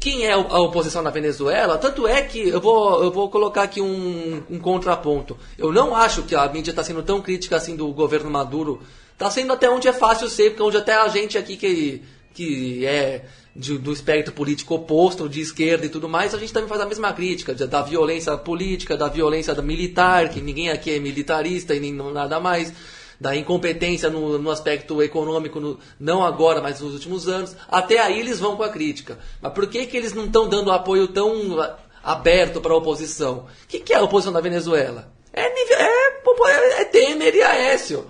quem 0.00 0.26
é 0.26 0.32
a 0.32 0.60
oposição 0.60 1.02
na 1.02 1.10
Venezuela, 1.10 1.76
tanto 1.76 2.06
é 2.06 2.22
que 2.22 2.48
eu 2.48 2.60
vou, 2.60 3.02
eu 3.02 3.10
vou 3.10 3.28
colocar 3.28 3.62
aqui 3.62 3.80
um, 3.80 4.42
um 4.48 4.58
contraponto. 4.58 5.36
Eu 5.56 5.72
não 5.72 5.94
acho 5.94 6.22
que 6.22 6.36
a 6.36 6.48
mídia 6.48 6.70
está 6.70 6.84
sendo 6.84 7.02
tão 7.02 7.20
crítica 7.20 7.56
assim 7.56 7.74
do 7.74 7.88
governo 7.88 8.30
Maduro. 8.30 8.80
Está 9.12 9.28
sendo 9.30 9.52
até 9.52 9.68
onde 9.68 9.88
é 9.88 9.92
fácil 9.92 10.28
ser, 10.28 10.50
porque 10.50 10.62
onde 10.62 10.76
até 10.76 10.94
a 10.94 11.08
gente 11.08 11.36
aqui 11.36 11.56
que, 11.56 12.02
que 12.38 12.86
é 12.86 13.24
de- 13.56 13.76
do 13.78 13.92
espectro 13.92 14.32
político 14.32 14.74
oposto, 14.76 15.28
de 15.28 15.40
esquerda 15.40 15.84
e 15.86 15.88
tudo 15.88 16.08
mais, 16.08 16.32
a 16.34 16.38
gente 16.38 16.52
também 16.52 16.68
faz 16.68 16.80
a 16.80 16.86
mesma 16.86 17.12
crítica 17.12 17.52
da 17.54 17.82
violência 17.82 18.36
política, 18.36 18.96
da 18.96 19.08
violência 19.08 19.52
militar, 19.60 20.28
que 20.28 20.40
ninguém 20.40 20.70
aqui 20.70 20.92
é 20.94 21.00
militarista 21.00 21.74
e 21.74 21.80
nem 21.80 21.92
nada 21.92 22.38
mais 22.38 22.72
da 23.20 23.34
incompetência 23.34 24.08
no, 24.08 24.38
no 24.38 24.50
aspecto 24.52 25.02
econômico, 25.02 25.58
no- 25.58 25.80
não 25.98 26.24
agora, 26.24 26.62
mas 26.62 26.80
nos 26.80 26.92
últimos 26.94 27.26
anos. 27.28 27.56
Até 27.68 27.98
aí 27.98 28.20
eles 28.20 28.38
vão 28.38 28.56
com 28.56 28.62
a 28.62 28.68
crítica. 28.68 29.18
Mas 29.42 29.52
por 29.52 29.66
que, 29.66 29.84
que 29.86 29.96
eles 29.96 30.12
não 30.14 30.26
estão 30.26 30.48
dando 30.48 30.70
apoio 30.70 31.08
tão 31.08 31.56
aberto 32.04 32.60
para 32.60 32.72
a 32.72 32.76
oposição? 32.76 33.48
O 33.64 33.66
que, 33.66 33.80
que 33.80 33.92
é 33.92 33.96
a 33.96 34.02
oposição 34.04 34.32
da 34.32 34.40
Venezuela? 34.40 35.12
É, 35.32 35.42
é, 35.42 35.82
é, 35.82 36.80
é 36.82 36.84
Temer 36.84 37.34
e 37.34 37.42
Aécio. 37.42 38.06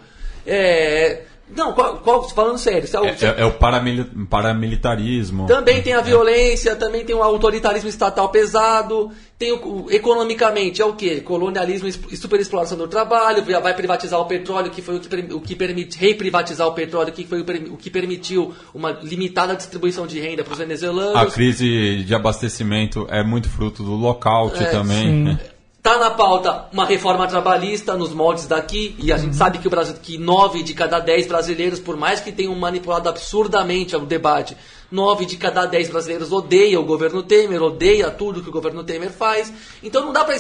É, 0.46 1.22
não, 1.56 1.72
qual, 1.72 1.96
qual- 1.98 2.28
falando 2.28 2.58
sério. 2.58 2.86
se 2.86 2.96
a- 2.96 3.00
É, 3.04 3.16
é- 3.20 3.34
é 3.42 3.44
o 3.44 3.52
paramili- 3.52 4.04
paramilitarismo. 4.28 5.46
também 5.46 5.82
tem 5.82 5.92
a 5.94 6.00
violência, 6.00 6.74
também 6.76 7.04
tem 7.04 7.14
o 7.14 7.22
autoritarismo 7.22 7.88
estatal 7.88 8.28
pesado, 8.28 9.10
tem 9.38 9.52
o, 9.52 9.56
o- 9.84 9.86
economicamente 9.90 10.82
é 10.82 10.84
o 10.84 10.92
que? 10.94 11.20
Colonialismo 11.20 11.88
e 11.88 12.16
superexploração 12.16 12.76
do 12.76 12.88
trabalho, 12.88 13.44
vai 13.62 13.74
privatizar 13.74 14.20
o 14.20 14.24
petróleo, 14.26 14.70
que 14.70 14.82
foi 14.82 14.96
o 14.96 15.00
que, 15.00 15.34
o 15.34 15.40
que 15.40 15.54
permite 15.56 15.98
reprivatizar 15.98 16.66
o 16.66 16.72
petróleo, 16.72 17.12
que 17.12 17.24
foi 17.24 17.40
o, 17.40 17.74
o 17.74 17.76
que 17.76 17.90
permitiu 17.90 18.52
uma 18.74 18.90
limitada 19.02 19.54
distribuição 19.56 20.06
de 20.06 20.18
renda 20.20 20.42
para 20.44 20.52
os 20.54 20.60
A 20.60 20.64
venezuelanos. 20.64 21.34
crise 21.34 22.02
de 22.04 22.14
abastecimento 22.14 23.06
é 23.10 23.22
muito 23.22 23.48
fruto 23.48 23.82
do 23.82 23.94
lockout 23.94 24.56
É, 24.62 24.66
também. 24.66 25.38
Tá 25.82 25.96
na 25.96 26.10
pauta 26.10 26.66
uma 26.72 26.84
reforma 26.84 27.26
trabalhista 27.26 27.96
nos 27.96 28.12
moldes 28.12 28.46
daqui, 28.46 28.96
e 28.98 29.12
a 29.12 29.16
gente 29.16 29.36
sabe 29.36 29.58
que 29.58 29.66
o 29.68 29.70
Brasil, 29.70 29.94
que 30.02 30.18
nove 30.18 30.62
de 30.62 30.74
cada 30.74 30.98
dez 30.98 31.26
brasileiros, 31.26 31.78
por 31.78 31.96
mais 31.96 32.20
que 32.20 32.32
tenham 32.32 32.54
manipulado 32.54 33.08
absurdamente 33.08 33.94
o 33.94 34.00
debate, 34.00 34.56
nove 34.90 35.24
de 35.24 35.36
cada 35.36 35.66
dez 35.66 35.88
brasileiros 35.88 36.32
odeia 36.32 36.80
o 36.80 36.84
governo 36.84 37.22
Temer, 37.22 37.62
odeia 37.62 38.10
tudo 38.10 38.42
que 38.42 38.48
o 38.48 38.52
governo 38.52 38.82
Temer 38.82 39.10
faz. 39.10 39.52
Então 39.82 40.04
não 40.04 40.12
dá 40.12 40.24
para 40.24 40.36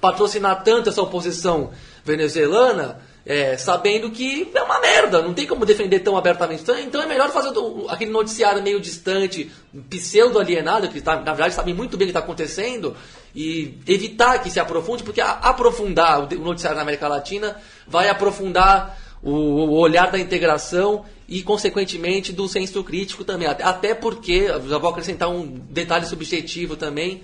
patrocinar 0.00 0.62
tanto 0.64 0.88
essa 0.88 1.02
oposição 1.02 1.70
venezuelana, 2.04 3.00
é, 3.26 3.56
sabendo 3.56 4.10
que 4.10 4.50
é 4.54 4.62
uma 4.62 4.78
merda, 4.80 5.22
não 5.22 5.32
tem 5.32 5.46
como 5.46 5.64
defender 5.64 6.00
tão 6.00 6.16
abertamente. 6.16 6.62
Então, 6.62 6.78
então 6.78 7.02
é 7.02 7.06
melhor 7.06 7.30
fazer 7.30 7.52
aquele 7.88 8.10
noticiário 8.10 8.62
meio 8.62 8.80
distante, 8.80 9.50
pseudo-alienado, 9.88 10.88
que 10.88 11.00
tá, 11.00 11.16
na 11.16 11.32
verdade 11.32 11.54
sabe 11.54 11.72
muito 11.72 11.96
bem 11.96 12.06
o 12.06 12.08
que 12.08 12.10
está 12.10 12.20
acontecendo, 12.20 12.94
e 13.34 13.78
evitar 13.86 14.38
que 14.38 14.50
se 14.50 14.60
aprofunde, 14.60 15.02
porque 15.02 15.20
aprofundar 15.20 16.32
o 16.32 16.38
noticiário 16.38 16.76
na 16.76 16.82
América 16.82 17.08
Latina 17.08 17.56
vai 17.86 18.08
aprofundar 18.08 18.96
o, 19.22 19.76
olhar 19.78 20.10
da 20.12 20.18
integração 20.18 21.04
e, 21.28 21.42
consequentemente, 21.42 22.32
do 22.32 22.46
senso 22.46 22.84
crítico 22.84 23.24
também. 23.24 23.48
Até- 23.48 23.94
porque, 23.94 24.46
já 24.68 24.78
vou 24.78 24.90
acrescentar 24.90 25.28
um 25.30 25.46
detalhe 25.46 26.06
subjetivo 26.06 26.76
também, 26.76 27.22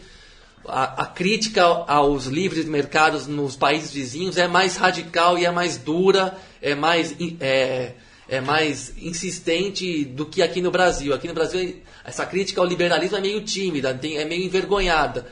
a, 0.66 1.02
a 1.02 1.06
crítica 1.06 1.62
aos 1.64 2.26
livres 2.26 2.64
mercados 2.64 3.26
nos 3.26 3.56
países 3.56 3.92
vizinhos 3.92 4.36
é 4.36 4.48
mais 4.48 4.76
radical 4.76 5.38
e 5.38 5.44
é 5.44 5.50
mais 5.50 5.76
dura, 5.76 6.36
é 6.60 6.74
mais, 6.74 7.14
é, 7.40 7.92
é 8.28 8.40
mais 8.40 8.94
insistente 8.98 10.04
do 10.04 10.26
que 10.26 10.42
aqui 10.42 10.60
no 10.60 10.70
Brasil. 10.70 11.14
Aqui 11.14 11.28
no 11.28 11.34
Brasil, 11.34 11.76
essa 12.04 12.26
crítica 12.26 12.60
ao 12.60 12.66
liberalismo 12.66 13.16
é 13.16 13.20
meio 13.20 13.42
tímida, 13.42 13.98
é 14.02 14.24
meio 14.24 14.44
envergonhada. 14.44 15.26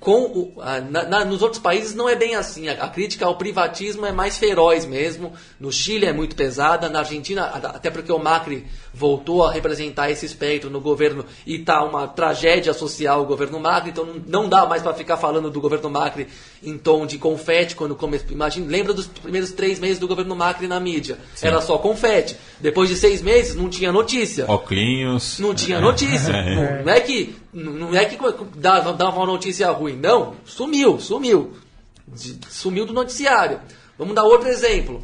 Com 0.00 0.52
na, 0.90 1.04
na, 1.04 1.24
nos 1.24 1.42
outros 1.42 1.60
países 1.60 1.94
não 1.94 2.08
é 2.08 2.16
bem 2.16 2.34
assim. 2.34 2.68
A, 2.68 2.72
a, 2.84 2.88
crítica 2.88 3.24
ao 3.24 3.36
privatismo 3.36 4.04
é 4.04 4.12
mais 4.12 4.36
feroz 4.36 4.84
mesmo. 4.84 5.32
No 5.60 5.70
Chile 5.70 6.06
é 6.06 6.12
muito 6.12 6.34
pesada, 6.34 6.88
na 6.88 7.00
Argentina, 7.00 7.44
até 7.44 7.88
porque 7.88 8.10
o 8.10 8.18
Macri 8.18 8.66
voltou 8.92 9.44
a 9.44 9.52
representar 9.52 10.10
esse 10.10 10.26
espectro 10.26 10.68
no 10.68 10.80
governo 10.80 11.24
e 11.46 11.58
tá 11.60 11.82
uma 11.84 12.08
tragédia 12.08 12.72
social 12.72 13.22
o 13.22 13.26
governo 13.26 13.60
Macri, 13.60 13.90
então 13.90 14.04
não, 14.04 14.22
não 14.26 14.48
dá 14.48 14.66
mais 14.66 14.82
para 14.82 14.92
ficar 14.92 15.16
falando 15.16 15.50
do 15.50 15.60
governo 15.60 15.88
Macri 15.88 16.26
em 16.62 16.76
tom 16.76 17.06
de 17.06 17.18
confete 17.18 17.76
quando 17.76 17.94
começou. 17.94 18.30
Imagina, 18.30 18.66
lembra 18.68 18.92
dos 18.92 19.06
primeiros 19.06 19.52
três 19.52 19.78
meses 19.78 19.98
do 19.98 20.08
governo 20.08 20.34
Macri 20.34 20.66
na 20.66 20.80
mídia? 20.80 21.18
Sim. 21.34 21.46
Era 21.46 21.60
só 21.60 21.78
confete. 21.78 22.36
Depois 22.60 22.88
de 22.88 22.96
seis 22.96 23.22
meses 23.22 23.54
não 23.54 23.68
tinha 23.68 23.92
notícia. 23.92 24.50
Oclinhos. 24.50 25.38
Não 25.38 25.54
tinha 25.54 25.80
notícia. 25.80 26.32
É. 26.42 26.82
Não 26.82 26.92
é 26.92 27.00
que 27.00 27.36
não 27.52 27.94
é 27.94 28.04
que 28.04 28.18
dava, 28.56 28.92
uma 28.92 29.26
notícia 29.26 29.70
ruim, 29.70 29.96
não. 29.96 30.34
Sumiu, 30.44 30.98
sumiu. 30.98 31.52
Sumiu 32.48 32.86
do 32.86 32.92
noticiário. 32.92 33.60
Vamos 33.98 34.14
dar 34.14 34.24
outro 34.24 34.48
exemplo. 34.48 35.02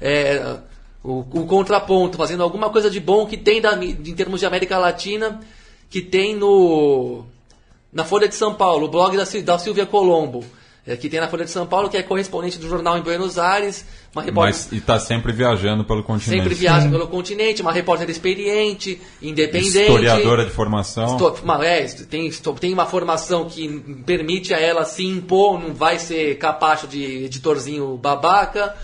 É, 0.00 0.58
o, 1.02 1.20
o, 1.20 1.46
contraponto, 1.46 2.18
fazendo 2.18 2.42
alguma 2.42 2.68
coisa 2.68 2.90
de 2.90 3.00
bom 3.00 3.26
que 3.26 3.36
tem 3.36 3.60
da, 3.60 3.74
em 3.82 4.14
termos 4.14 4.40
de 4.40 4.46
América 4.46 4.78
Latina, 4.78 5.40
que 5.88 6.02
tem 6.02 6.34
no 6.36 7.24
na 7.92 8.04
Folha 8.04 8.28
de 8.28 8.34
São 8.34 8.54
Paulo, 8.54 8.86
o 8.86 8.90
blog 8.90 9.16
da, 9.16 9.24
da 9.24 9.58
Silvia 9.58 9.86
Colombo 9.86 10.44
que 10.94 11.08
tem 11.08 11.18
na 11.18 11.26
Folha 11.26 11.44
de 11.44 11.50
São 11.50 11.66
Paulo, 11.66 11.88
que 11.88 11.96
é 11.96 12.02
correspondente 12.02 12.58
do 12.58 12.68
jornal 12.68 12.96
em 12.96 13.00
Buenos 13.00 13.38
Aires. 13.38 13.84
Uma 14.14 14.22
repórter... 14.22 14.54
Mas, 14.54 14.70
e 14.70 14.76
está 14.76 15.00
sempre 15.00 15.32
viajando 15.32 15.84
pelo 15.84 16.04
continente. 16.04 16.42
Sempre 16.42 16.54
viaja 16.54 16.88
pelo 16.88 17.08
continente, 17.08 17.60
uma 17.60 17.72
repórter 17.72 18.08
experiente, 18.08 19.00
independente. 19.20 19.66
Historiadora 19.66 20.44
de 20.44 20.52
formação. 20.52 21.18
é, 21.64 21.84
tem, 22.08 22.30
tem 22.30 22.72
uma 22.72 22.86
formação 22.86 23.46
que 23.46 23.66
permite 24.06 24.54
a 24.54 24.60
ela 24.60 24.84
se 24.84 25.04
impor, 25.04 25.58
não 25.58 25.74
vai 25.74 25.98
ser 25.98 26.38
capacho 26.38 26.86
de 26.86 27.24
editorzinho 27.24 27.96
babaca. 27.96 28.76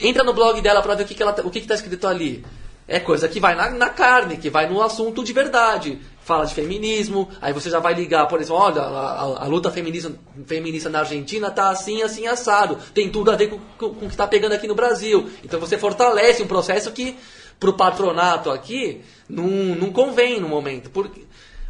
Entra 0.00 0.24
no 0.24 0.32
blog 0.32 0.58
dela 0.62 0.80
para 0.80 0.94
ver 0.94 1.02
o 1.02 1.06
que, 1.06 1.14
que 1.14 1.22
ela, 1.22 1.34
tá, 1.34 1.42
o 1.42 1.50
que 1.50 1.58
está 1.58 1.74
escrito 1.74 2.06
ali. 2.06 2.42
É 2.88 2.98
coisa 2.98 3.28
que 3.28 3.38
vai 3.38 3.54
na, 3.54 3.70
na 3.70 3.90
carne, 3.90 4.38
que 4.38 4.48
vai 4.48 4.68
no 4.68 4.82
assunto 4.82 5.22
de 5.22 5.32
verdade 5.34 5.98
fala 6.30 6.46
de 6.46 6.54
feminismo, 6.54 7.28
aí 7.42 7.52
você 7.52 7.68
já 7.68 7.80
vai 7.80 7.92
ligar, 7.92 8.28
por 8.28 8.40
exemplo, 8.40 8.62
olha, 8.62 8.82
a, 8.82 8.86
a, 8.86 9.44
a 9.44 9.46
luta 9.48 9.68
feminista, 9.68 10.12
feminista 10.46 10.88
na 10.88 11.00
Argentina 11.00 11.50
tá 11.50 11.70
assim, 11.70 12.02
assim, 12.02 12.24
assado. 12.28 12.78
Tem 12.94 13.10
tudo 13.10 13.32
a 13.32 13.36
ver 13.36 13.48
com, 13.48 13.58
com, 13.76 13.94
com 13.94 14.06
o 14.06 14.08
que 14.08 14.14
está 14.14 14.28
pegando 14.28 14.52
aqui 14.52 14.68
no 14.68 14.76
Brasil. 14.76 15.28
Então 15.42 15.58
você 15.58 15.76
fortalece 15.76 16.40
um 16.40 16.46
processo 16.46 16.92
que, 16.92 17.16
para 17.58 17.68
o 17.68 17.72
patronato 17.72 18.48
aqui, 18.48 19.00
não, 19.28 19.44
não 19.74 19.90
convém 19.90 20.38
no 20.38 20.48
momento. 20.48 20.88
Porque, 20.90 21.22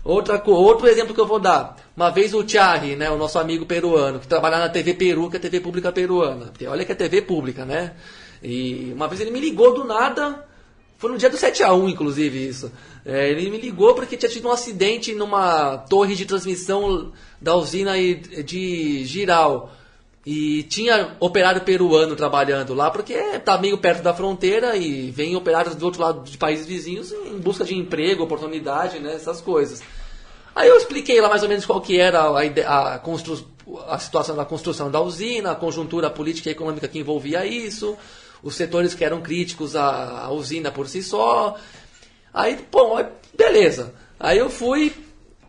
outra, 0.04 0.42
outro 0.46 0.86
exemplo 0.86 1.14
que 1.14 1.20
eu 1.20 1.26
vou 1.26 1.38
dar. 1.38 1.76
Uma 1.96 2.10
vez 2.10 2.34
o 2.34 2.44
Thierry, 2.44 2.96
né, 2.96 3.10
o 3.10 3.16
nosso 3.16 3.38
amigo 3.38 3.64
peruano, 3.64 4.20
que 4.20 4.28
trabalha 4.28 4.58
na 4.58 4.68
TV 4.68 4.92
Peru, 4.92 5.30
que 5.30 5.36
é 5.36 5.38
a 5.38 5.42
TV 5.42 5.60
pública 5.60 5.90
peruana. 5.90 6.48
Porque 6.48 6.66
olha 6.66 6.84
que 6.84 6.92
é 6.92 6.94
TV 6.94 7.22
pública, 7.22 7.64
né? 7.64 7.94
E 8.42 8.92
uma 8.94 9.08
vez 9.08 9.22
ele 9.22 9.30
me 9.30 9.40
ligou 9.40 9.72
do 9.72 9.84
nada, 9.84 10.44
foi 11.00 11.10
no 11.10 11.16
dia 11.16 11.30
do 11.30 11.36
7x1, 11.38 11.88
inclusive, 11.88 12.46
isso. 12.46 12.70
É, 13.06 13.30
ele 13.30 13.48
me 13.48 13.56
ligou 13.56 13.94
porque 13.94 14.18
tinha 14.18 14.30
tido 14.30 14.46
um 14.46 14.52
acidente 14.52 15.14
numa 15.14 15.78
torre 15.78 16.14
de 16.14 16.26
transmissão 16.26 17.10
da 17.40 17.56
usina 17.56 17.94
de 18.44 19.02
Giral. 19.06 19.72
E 20.26 20.62
tinha 20.64 21.16
operário 21.18 21.62
peruano 21.62 22.14
trabalhando 22.14 22.74
lá, 22.74 22.90
porque 22.90 23.14
está 23.14 23.56
meio 23.56 23.78
perto 23.78 24.02
da 24.02 24.12
fronteira 24.12 24.76
e 24.76 25.10
vem 25.10 25.34
operários 25.34 25.74
do 25.74 25.86
outro 25.86 26.02
lado 26.02 26.30
de 26.30 26.36
países 26.36 26.66
vizinhos 26.66 27.10
em 27.10 27.38
busca 27.38 27.64
de 27.64 27.74
emprego, 27.74 28.22
oportunidade, 28.22 28.98
né, 28.98 29.14
essas 29.14 29.40
coisas. 29.40 29.82
Aí 30.54 30.68
eu 30.68 30.76
expliquei 30.76 31.18
lá 31.18 31.30
mais 31.30 31.42
ou 31.42 31.48
menos 31.48 31.64
qual 31.64 31.80
que 31.80 31.98
era 31.98 32.20
a, 32.20 32.96
a, 32.96 32.98
constru, 32.98 33.42
a 33.88 33.98
situação 33.98 34.36
da 34.36 34.44
construção 34.44 34.90
da 34.90 35.00
usina, 35.00 35.52
a 35.52 35.56
conjuntura 35.56 36.10
política 36.10 36.50
e 36.50 36.52
econômica 36.52 36.86
que 36.86 36.98
envolvia 36.98 37.46
isso, 37.46 37.96
os 38.42 38.54
setores 38.54 38.94
que 38.94 39.04
eram 39.04 39.20
críticos 39.20 39.76
à, 39.76 40.24
à 40.24 40.30
usina 40.30 40.70
por 40.70 40.88
si 40.88 41.02
só, 41.02 41.56
Aí, 42.32 42.58
bom, 42.70 42.96
beleza. 43.36 43.92
Aí 44.18 44.38
eu 44.38 44.48
fui, 44.48 44.92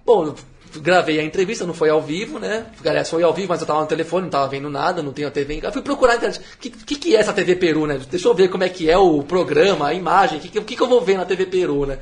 bom, 0.06 0.34
gravei 0.78 1.20
a 1.20 1.24
entrevista, 1.24 1.66
não 1.66 1.74
foi 1.74 1.90
ao 1.90 2.02
vivo, 2.02 2.40
né? 2.40 2.66
Aliás, 2.84 3.10
foi 3.10 3.22
ao 3.24 3.34
vivo, 3.34 3.50
mas 3.50 3.62
eu 3.62 3.68
tava 3.68 3.82
no 3.82 3.88
telefone, 3.88 4.24
não 4.24 4.32
tava 4.32 4.48
vendo 4.48 4.70
nada, 4.70 5.04
não 5.04 5.14
tenho 5.14 5.28
a 5.28 5.32
TV 5.32 5.56
em 5.56 5.60
casa. 5.60 5.74
Fui 5.74 5.82
procurar. 5.82 6.18
O 6.18 6.58
que, 6.60 6.70
que, 6.70 6.96
que, 6.96 7.16
é 7.16 7.20
essa 7.20 7.34
TV 7.34 7.56
Peru, 7.56 7.86
né? 7.86 8.00
Deixa 8.10 8.28
eu 8.28 8.34
ver 8.34 8.50
como 8.50 8.64
é 8.64 8.70
que 8.70 8.90
é 8.90 8.98
o 8.98 9.22
programa, 9.24 9.88
a 9.88 9.94
imagem, 9.94 10.40
o 10.40 10.42
que, 10.42 10.62
que, 10.62 10.76
que 10.76 10.82
eu 10.82 10.90
vou 10.90 11.02
ver 11.02 11.18
na 11.18 11.26
TV 11.26 11.46
Peru, 11.46 11.86
né? 11.86 12.00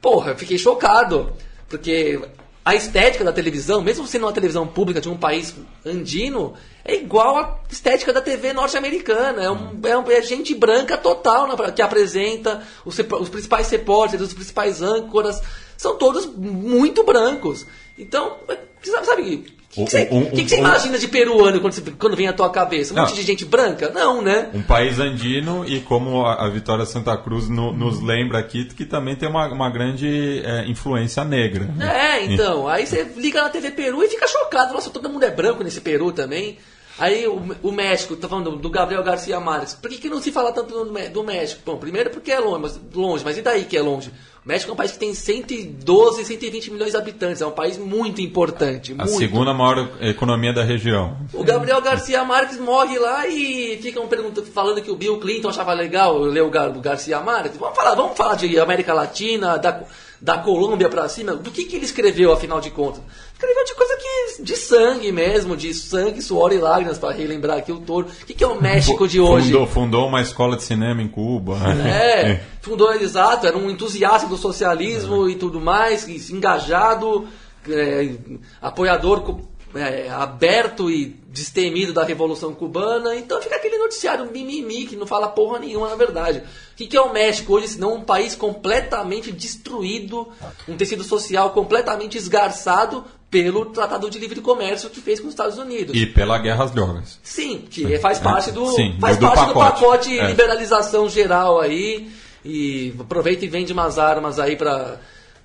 Porra, 0.00 0.32
eu 0.32 0.36
fiquei 0.36 0.58
chocado. 0.58 1.32
Porque 1.68 2.20
a 2.64 2.74
estética 2.74 3.24
da 3.24 3.32
televisão, 3.32 3.80
mesmo 3.80 4.06
sendo 4.06 4.26
uma 4.26 4.32
televisão 4.32 4.66
pública 4.66 5.00
de 5.00 5.08
um 5.08 5.16
país 5.16 5.54
andino, 5.84 6.54
é 6.84 6.94
igual 6.94 7.38
à 7.38 7.58
estética 7.70 8.12
da 8.12 8.20
TV 8.20 8.52
norte-americana. 8.52 9.42
É, 9.42 9.50
um, 9.50 9.80
é, 9.84 9.96
um, 9.96 10.10
é, 10.10 10.22
gente 10.22 10.54
branca 10.54 10.98
total 10.98 11.48
né, 11.48 11.72
que 11.72 11.80
apresenta, 11.80 12.62
os, 12.84 12.98
os 12.98 13.28
principais 13.28 13.70
repórteres, 13.70 14.26
os 14.26 14.34
principais 14.34 14.82
âncoras, 14.82 15.40
são 15.76 15.96
todos 15.96 16.26
muito 16.26 17.02
brancos. 17.02 17.66
Então, 17.98 18.36
sabe, 18.82 19.06
sabe 19.06 19.59
o 19.76 19.84
que, 19.84 19.90
você, 19.90 20.08
um, 20.10 20.18
um, 20.18 20.24
que, 20.26 20.42
que 20.42 20.48
você 20.48 20.56
um, 20.56 20.60
imagina 20.60 20.98
de 20.98 21.06
peruano 21.06 21.60
quando, 21.60 21.72
você, 21.72 21.90
quando 21.92 22.16
vem 22.16 22.26
à 22.26 22.32
tua 22.32 22.50
cabeça? 22.50 22.92
Um 22.92 22.96
não, 22.96 23.04
monte 23.04 23.14
de 23.14 23.22
gente 23.22 23.44
branca? 23.44 23.88
Não, 23.90 24.20
né? 24.20 24.50
Um 24.52 24.62
país 24.62 24.98
andino 24.98 25.64
e 25.64 25.80
como 25.80 26.26
a, 26.26 26.44
a 26.44 26.48
Vitória 26.48 26.84
Santa 26.84 27.16
Cruz 27.16 27.48
no, 27.48 27.72
nos 27.72 28.02
lembra 28.02 28.38
aqui, 28.40 28.64
que 28.64 28.84
também 28.84 29.14
tem 29.14 29.28
uma, 29.28 29.46
uma 29.46 29.70
grande 29.70 30.42
é, 30.44 30.66
influência 30.66 31.24
negra. 31.24 31.68
É, 31.80 32.24
então. 32.24 32.66
Aí 32.66 32.84
você 32.84 33.04
liga 33.16 33.42
na 33.42 33.48
TV 33.48 33.70
Peru 33.70 34.02
e 34.02 34.08
fica 34.08 34.26
chocado. 34.26 34.74
Nossa, 34.74 34.90
todo 34.90 35.08
mundo 35.08 35.24
é 35.24 35.30
branco 35.30 35.62
nesse 35.62 35.80
Peru 35.80 36.10
também. 36.10 36.58
Aí 36.98 37.26
o, 37.28 37.56
o 37.62 37.72
México, 37.72 38.16
tá 38.16 38.28
falando 38.28 38.56
do 38.56 38.70
Gabriel 38.70 39.02
Garcia 39.04 39.38
Marques. 39.38 39.72
Por 39.72 39.88
que, 39.88 39.98
que 39.98 40.08
não 40.08 40.20
se 40.20 40.32
fala 40.32 40.52
tanto 40.52 40.84
do, 40.84 41.08
do 41.10 41.24
México? 41.24 41.62
Bom, 41.64 41.76
primeiro 41.78 42.10
porque 42.10 42.32
é 42.32 42.40
longe 42.40 42.60
mas, 42.60 42.80
longe, 42.92 43.24
mas 43.24 43.38
e 43.38 43.42
daí 43.42 43.64
que 43.64 43.76
é 43.76 43.80
longe? 43.80 44.10
O 44.44 44.48
México 44.48 44.70
é 44.70 44.74
um 44.74 44.76
país 44.76 44.92
que 44.92 44.98
tem 44.98 45.12
112, 45.12 46.24
120 46.24 46.70
milhões 46.70 46.92
de 46.92 46.96
habitantes. 46.96 47.42
É 47.42 47.46
um 47.46 47.50
país 47.50 47.76
muito 47.76 48.22
importante. 48.22 48.92
A 48.92 49.04
muito. 49.04 49.18
segunda 49.18 49.52
maior 49.52 49.90
economia 50.00 50.50
da 50.50 50.64
região. 50.64 51.18
O 51.34 51.44
Gabriel 51.44 51.80
Garcia 51.82 52.24
Marques 52.24 52.58
morre 52.58 52.98
lá 52.98 53.26
e 53.28 53.78
ficam 53.82 54.08
perguntando, 54.08 54.46
falando 54.46 54.80
que 54.80 54.90
o 54.90 54.96
Bill 54.96 55.18
Clinton 55.18 55.50
achava 55.50 55.74
legal 55.74 56.18
ler 56.18 56.42
o 56.42 56.50
Garcia 56.50 57.20
Marques. 57.20 57.58
Vamos 57.58 57.76
falar, 57.76 57.94
vamos 57.94 58.16
falar 58.16 58.36
de 58.36 58.58
América 58.58 58.94
Latina, 58.94 59.58
da, 59.58 59.82
da 60.20 60.38
Colômbia 60.38 60.88
para 60.88 61.08
cima. 61.08 61.34
Do 61.34 61.50
que, 61.50 61.64
que 61.64 61.76
ele 61.76 61.84
escreveu, 61.84 62.32
afinal 62.32 62.60
de 62.60 62.70
contas? 62.70 63.02
Escreveu 63.32 63.64
de 63.64 63.74
coisa 63.74 63.96
que. 63.96 64.42
de 64.42 64.56
sangue 64.56 65.10
mesmo, 65.10 65.56
de 65.56 65.72
sangue, 65.72 66.20
suor 66.20 66.52
e 66.52 66.58
lágrimas, 66.58 66.98
para 66.98 67.14
relembrar 67.14 67.58
aqui 67.58 67.72
o 67.72 67.80
touro. 67.80 68.08
O 68.08 68.26
que, 68.26 68.34
que 68.34 68.44
é 68.44 68.46
o 68.46 68.60
México 68.60 69.08
de 69.08 69.18
hoje? 69.18 69.46
Fundou, 69.46 69.66
fundou 69.66 70.08
uma 70.08 70.20
escola 70.20 70.56
de 70.56 70.62
cinema 70.62 71.02
em 71.02 71.08
Cuba. 71.08 71.58
É, 71.90 72.40
fundou, 72.60 72.92
exato, 72.94 73.46
era 73.46 73.56
um 73.56 73.70
entusiasta 73.70 74.26
do 74.26 74.36
socialismo 74.36 75.26
é. 75.26 75.32
e 75.32 75.34
tudo 75.36 75.60
mais, 75.60 76.06
engajado, 76.30 77.26
é, 77.68 78.14
apoiador 78.60 79.40
é, 79.74 80.08
aberto 80.10 80.90
e 80.90 81.19
destemido 81.30 81.92
da 81.92 82.02
Revolução 82.02 82.52
Cubana. 82.52 83.14
Então 83.14 83.40
fica 83.40 83.56
aquele 83.56 83.78
noticiário 83.78 84.30
mimimi 84.30 84.86
que 84.86 84.96
não 84.96 85.06
fala 85.06 85.28
porra 85.28 85.60
nenhuma 85.60 85.88
na 85.88 85.94
verdade. 85.94 86.38
O 86.38 86.76
que, 86.76 86.86
que 86.86 86.96
é 86.96 87.00
o 87.00 87.12
México 87.12 87.54
hoje, 87.54 87.68
senão 87.68 87.94
um 87.94 88.02
país 88.02 88.34
completamente 88.34 89.30
destruído, 89.30 90.28
um 90.68 90.76
tecido 90.76 91.04
social 91.04 91.50
completamente 91.50 92.18
esgarçado 92.18 93.04
pelo 93.30 93.66
Tratado 93.66 94.10
de 94.10 94.18
Livre 94.18 94.40
Comércio 94.40 94.90
que 94.90 95.00
fez 95.00 95.20
com 95.20 95.28
os 95.28 95.32
Estados 95.32 95.56
Unidos. 95.56 95.94
E 95.94 96.04
pela 96.04 96.36
guerra 96.38 96.64
às 96.64 96.72
drogas. 96.72 97.20
Sim, 97.22 97.64
que 97.70 97.96
faz 97.98 98.18
parte 98.18 98.50
do, 98.50 98.66
Sim, 98.72 98.96
faz 99.00 99.16
do, 99.16 99.26
parte 99.26 99.46
do 99.46 99.54
pacote, 99.54 99.78
do 99.78 99.80
pacote 99.80 100.18
é. 100.18 100.26
liberalização 100.26 101.08
geral 101.08 101.60
aí. 101.60 102.10
E 102.44 102.94
aproveita 102.98 103.44
e 103.44 103.48
vende 103.48 103.72
umas 103.72 103.98
armas 103.98 104.38
aí 104.38 104.56
para 104.56 104.98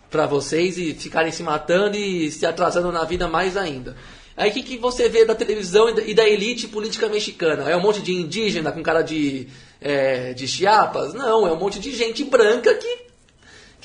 para 0.10 0.28
vocês 0.28 0.78
e 0.78 0.94
ficarem 0.94 1.32
se 1.32 1.44
matando 1.44 1.98
e 1.98 2.32
se 2.32 2.46
atrasando 2.46 2.90
na 2.90 3.04
vida 3.04 3.28
mais 3.28 3.58
ainda. 3.58 3.98
Aí 4.38 4.50
o 4.50 4.54
que, 4.54 4.64
que 4.64 4.78
você 4.78 5.08
vê 5.08 5.24
da 5.24 5.34
televisão 5.34 5.88
e 5.90 6.14
da, 6.14 6.28
elite 6.28 6.68
política 6.68 7.08
mexicana? 7.08 7.70
É 7.70 7.76
um 7.76 7.82
monte 7.82 8.02
de 8.02 8.14
indígena 8.14 8.72
com 8.72 8.84
cara 8.84 9.02
de, 9.02 9.48
é, 9.80 10.34
de 10.34 10.48
chiapas? 10.48 11.14
Não, 11.14 11.48
é 11.48 11.52
um 11.54 11.60
monte 11.60 11.80
de 11.80 11.96
gente 11.96 12.24
branca 12.24 12.74
que 12.76 13.06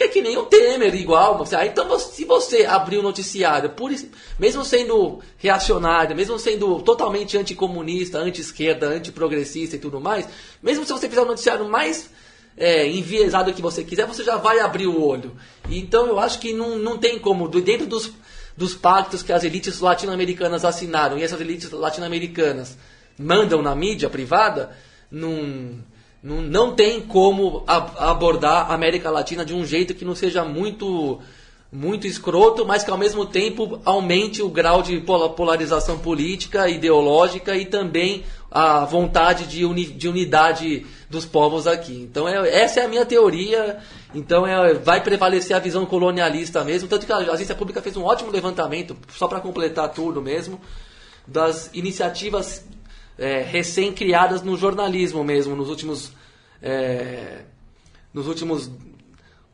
que 0.01 0.05
é 0.05 0.09
que 0.09 0.23
nem 0.23 0.35
o 0.39 0.45
Temer, 0.45 0.95
igual. 0.95 1.45
Ah, 1.55 1.67
então, 1.67 1.99
se 1.99 2.25
você 2.25 2.65
abrir 2.65 2.97
o 2.97 3.03
noticiário, 3.03 3.69
por, 3.69 3.95
mesmo 4.39 4.65
sendo 4.65 5.21
reacionário, 5.37 6.17
mesmo 6.17 6.39
sendo 6.39 6.81
totalmente 6.81 7.37
anticomunista, 7.37 8.17
anti-esquerda, 8.17 8.87
antiprogressista 8.87 9.77
e 9.77 9.79
tudo 9.79 10.01
mais, 10.01 10.27
mesmo 10.63 10.87
se 10.87 10.93
você 10.93 11.07
fizer 11.07 11.21
o 11.21 11.27
noticiário 11.27 11.69
mais 11.69 12.09
é, 12.57 12.89
enviesado 12.89 13.53
que 13.53 13.61
você 13.61 13.85
quiser, 13.85 14.07
você 14.07 14.25
já 14.25 14.39
vai 14.39 14.61
abrir 14.61 14.87
o 14.87 15.05
olho. 15.05 15.37
Então, 15.69 16.07
eu 16.07 16.19
acho 16.19 16.39
que 16.39 16.55
não, 16.55 16.79
não 16.79 16.97
tem 16.97 17.19
como, 17.19 17.47
dentro 17.47 17.87
dos, 17.87 18.11
dos 18.57 18.75
pactos 18.75 19.23
que 19.23 19.33
as 19.33 19.45
elites 19.45 19.81
latino-americanas 19.81 20.65
assinaram, 20.65 21.19
e 21.19 21.23
essas 21.23 21.41
elites 21.41 21.71
latino-americanas 21.71 22.77
mandam 23.19 23.63
na 23.63 23.75
mídia 23.75 24.09
privada, 24.11 24.71
não 25.11 25.79
não, 26.23 26.43
não 26.43 26.75
tem 26.75 27.01
como 27.01 27.65
abordar 27.67 28.71
a 28.71 28.75
América 28.75 29.11
Latina 29.11 29.43
de 29.43 29.55
um 29.55 29.65
jeito 29.65 29.95
que 29.95 30.05
não 30.05 30.15
seja 30.15 30.45
muito 30.45 31.19
muito 31.73 32.05
escroto, 32.07 32.67
mas 32.67 32.83
que 32.83 32.91
ao 32.91 32.99
mesmo 32.99 33.25
tempo 33.25 33.81
aumente 33.85 34.43
o 34.43 34.49
grau 34.49 34.83
de 34.83 34.99
pola- 35.01 35.31
polarização 35.31 35.99
política, 35.99 36.69
ideológica 36.69 37.57
e 37.57 37.65
também 37.65 38.25
a 38.51 38.85
vontade 38.85 39.47
de, 39.47 39.65
uni- 39.65 39.87
de 39.87 40.09
unidade 40.09 40.85
dos 41.09 41.25
povos 41.25 41.69
aqui. 41.69 41.95
Então 42.11 42.29
é- 42.29 42.55
essa 42.63 42.81
é 42.81 42.85
a 42.85 42.89
minha 42.89 43.07
teoria. 43.07 43.79
Então 44.15 44.47
é- 44.47 44.75
vai 44.75 45.03
prevalecer 45.03 45.57
a 45.57 45.61
visão 45.61 45.87
colonialista 45.87 46.65
mesmo, 46.65 46.89
tanto 46.89 47.07
que 47.07 47.13
a 47.13 47.17
agência 47.17 47.55
pública 47.55 47.81
fez 47.81 47.97
um 47.97 48.05
ótimo 48.05 48.31
levantamento, 48.31 48.97
só 49.11 49.29
para 49.29 49.41
completar 49.41 49.89
tudo 49.93 50.21
mesmo, 50.21 50.61
das 51.27 51.71
iniciativas 51.73 52.65
é, 53.19 53.43
recém-criadas 53.43 54.43
no 54.43 54.57
jornalismo 54.57 55.23
mesmo, 55.23 55.55
nos 55.55 55.69
últimos, 55.69 56.13
é, 56.63 57.43
nos 58.13 58.27
últimos 58.27 58.71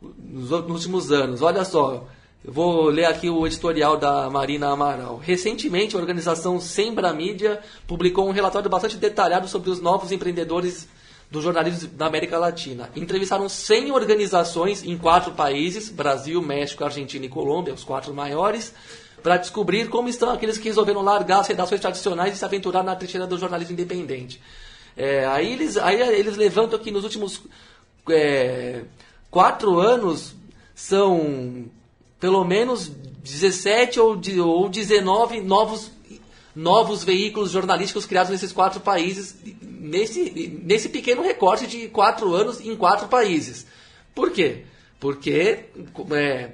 nos, 0.01 0.49
nos 0.49 0.69
últimos 0.69 1.11
anos. 1.11 1.41
Olha 1.41 1.63
só, 1.65 2.07
eu 2.43 2.51
vou 2.51 2.85
ler 2.89 3.05
aqui 3.05 3.29
o 3.29 3.45
editorial 3.45 3.97
da 3.97 4.29
Marina 4.29 4.69
Amaral. 4.69 5.17
Recentemente, 5.17 5.95
a 5.95 5.99
organização 5.99 6.59
Sembra 6.59 7.13
Mídia 7.13 7.59
publicou 7.87 8.27
um 8.27 8.31
relatório 8.31 8.69
bastante 8.69 8.97
detalhado 8.97 9.47
sobre 9.47 9.69
os 9.69 9.81
novos 9.81 10.11
empreendedores 10.11 10.87
do 11.29 11.41
jornalismo 11.41 11.89
da 11.89 12.07
América 12.07 12.37
Latina. 12.37 12.89
Entrevistaram 12.95 13.49
100 13.49 13.91
organizações 13.91 14.83
em 14.83 14.97
quatro 14.97 15.33
países, 15.33 15.89
Brasil, 15.89 16.41
México, 16.41 16.83
Argentina 16.83 17.25
e 17.25 17.29
Colômbia, 17.29 17.73
os 17.73 17.83
quatro 17.83 18.13
maiores, 18.13 18.73
para 19.21 19.37
descobrir 19.37 19.89
como 19.89 20.07
estão 20.07 20.29
aqueles 20.29 20.57
que 20.57 20.69
resolveram 20.69 21.01
largar 21.01 21.39
as 21.39 21.47
redações 21.47 21.81
tradicionais 21.81 22.33
e 22.33 22.37
se 22.37 22.45
aventurar 22.45 22.83
na 22.83 22.95
trincheira 22.95 23.27
do 23.27 23.37
jornalismo 23.37 23.73
independente. 23.73 24.41
É, 24.95 25.25
aí, 25.27 25.51
eles, 25.51 25.77
aí 25.77 26.01
eles 26.17 26.37
levantam 26.37 26.79
que 26.79 26.91
nos 26.91 27.03
últimos 27.03 27.41
é, 28.09 28.83
quatro 29.29 29.79
anos 29.79 30.33
são 30.73 31.65
pelo 32.19 32.43
menos 32.43 32.87
17 32.87 33.99
ou, 33.99 34.19
ou 34.43 34.69
19 34.69 35.41
novos, 35.41 35.91
novos 36.57 37.03
veículos 37.03 37.51
jornalísticos 37.51 38.07
criados 38.07 38.31
nesses 38.31 38.51
quatro 38.51 38.79
países, 38.79 39.35
nesse, 39.61 40.59
nesse 40.63 40.89
pequeno 40.89 41.21
recorte 41.21 41.67
de 41.67 41.87
quatro 41.87 42.33
anos 42.33 42.59
em 42.59 42.75
quatro 42.75 43.07
países. 43.07 43.67
Por 44.15 44.31
quê? 44.31 44.63
Porque 44.99 45.65
é, 46.13 46.53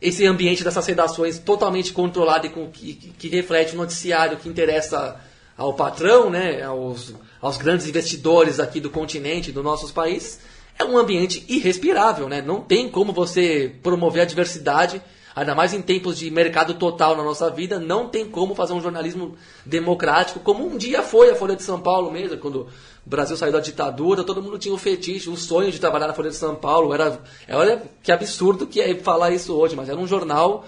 esse 0.00 0.24
ambiente 0.24 0.62
dessas 0.62 0.86
redações 0.86 1.40
totalmente 1.40 1.92
controlado 1.92 2.46
e 2.46 2.50
com, 2.50 2.70
que, 2.70 2.94
que- 2.94 3.28
reflete 3.28 3.74
o 3.74 3.78
noticiário 3.78 4.36
que 4.36 4.48
interessa 4.48 5.20
ao 5.58 5.74
patrão, 5.74 6.30
né, 6.30 6.62
aos, 6.62 7.12
aos 7.42 7.56
grandes 7.56 7.88
investidores 7.88 8.60
aqui 8.60 8.78
do 8.78 8.90
continente, 8.90 9.50
dos 9.50 9.64
nossos 9.64 9.90
países, 9.90 10.38
é 10.78 10.84
um 10.84 10.96
ambiente 10.96 11.44
irrespirável, 11.48 12.28
né? 12.28 12.40
Não 12.40 12.60
tem 12.60 12.88
como 12.88 13.12
você 13.12 13.74
promover 13.82 14.22
a 14.22 14.26
diversidade, 14.26 15.02
ainda 15.36 15.54
mais 15.54 15.74
em 15.74 15.82
tempos 15.82 16.18
de 16.18 16.30
mercado 16.30 16.72
total 16.74 17.14
na 17.14 17.22
nossa 17.22 17.50
vida, 17.50 17.78
não 17.78 18.08
tem 18.08 18.24
como 18.24 18.54
fazer 18.54 18.72
um 18.72 18.80
jornalismo 18.80 19.36
democrático, 19.66 20.40
como 20.40 20.66
um 20.66 20.78
dia 20.78 21.02
foi 21.02 21.30
a 21.30 21.36
Folha 21.36 21.54
de 21.54 21.62
São 21.62 21.78
Paulo 21.78 22.10
mesmo, 22.10 22.38
quando 22.38 22.62
o 22.62 22.68
Brasil 23.04 23.36
saiu 23.36 23.52
da 23.52 23.60
ditadura, 23.60 24.24
todo 24.24 24.42
mundo 24.42 24.58
tinha 24.58 24.74
o 24.74 24.78
fetiche, 24.78 25.28
o 25.28 25.36
sonho 25.36 25.70
de 25.70 25.78
trabalhar 25.78 26.06
na 26.06 26.14
Folha 26.14 26.30
de 26.30 26.36
São 26.36 26.54
Paulo. 26.54 26.94
Era, 26.94 27.20
olha 27.50 27.82
que 28.02 28.10
absurdo 28.10 28.66
que 28.66 28.80
é 28.80 28.94
falar 28.96 29.30
isso 29.30 29.54
hoje, 29.54 29.76
mas 29.76 29.90
era 29.90 29.98
um 29.98 30.06
jornal 30.06 30.64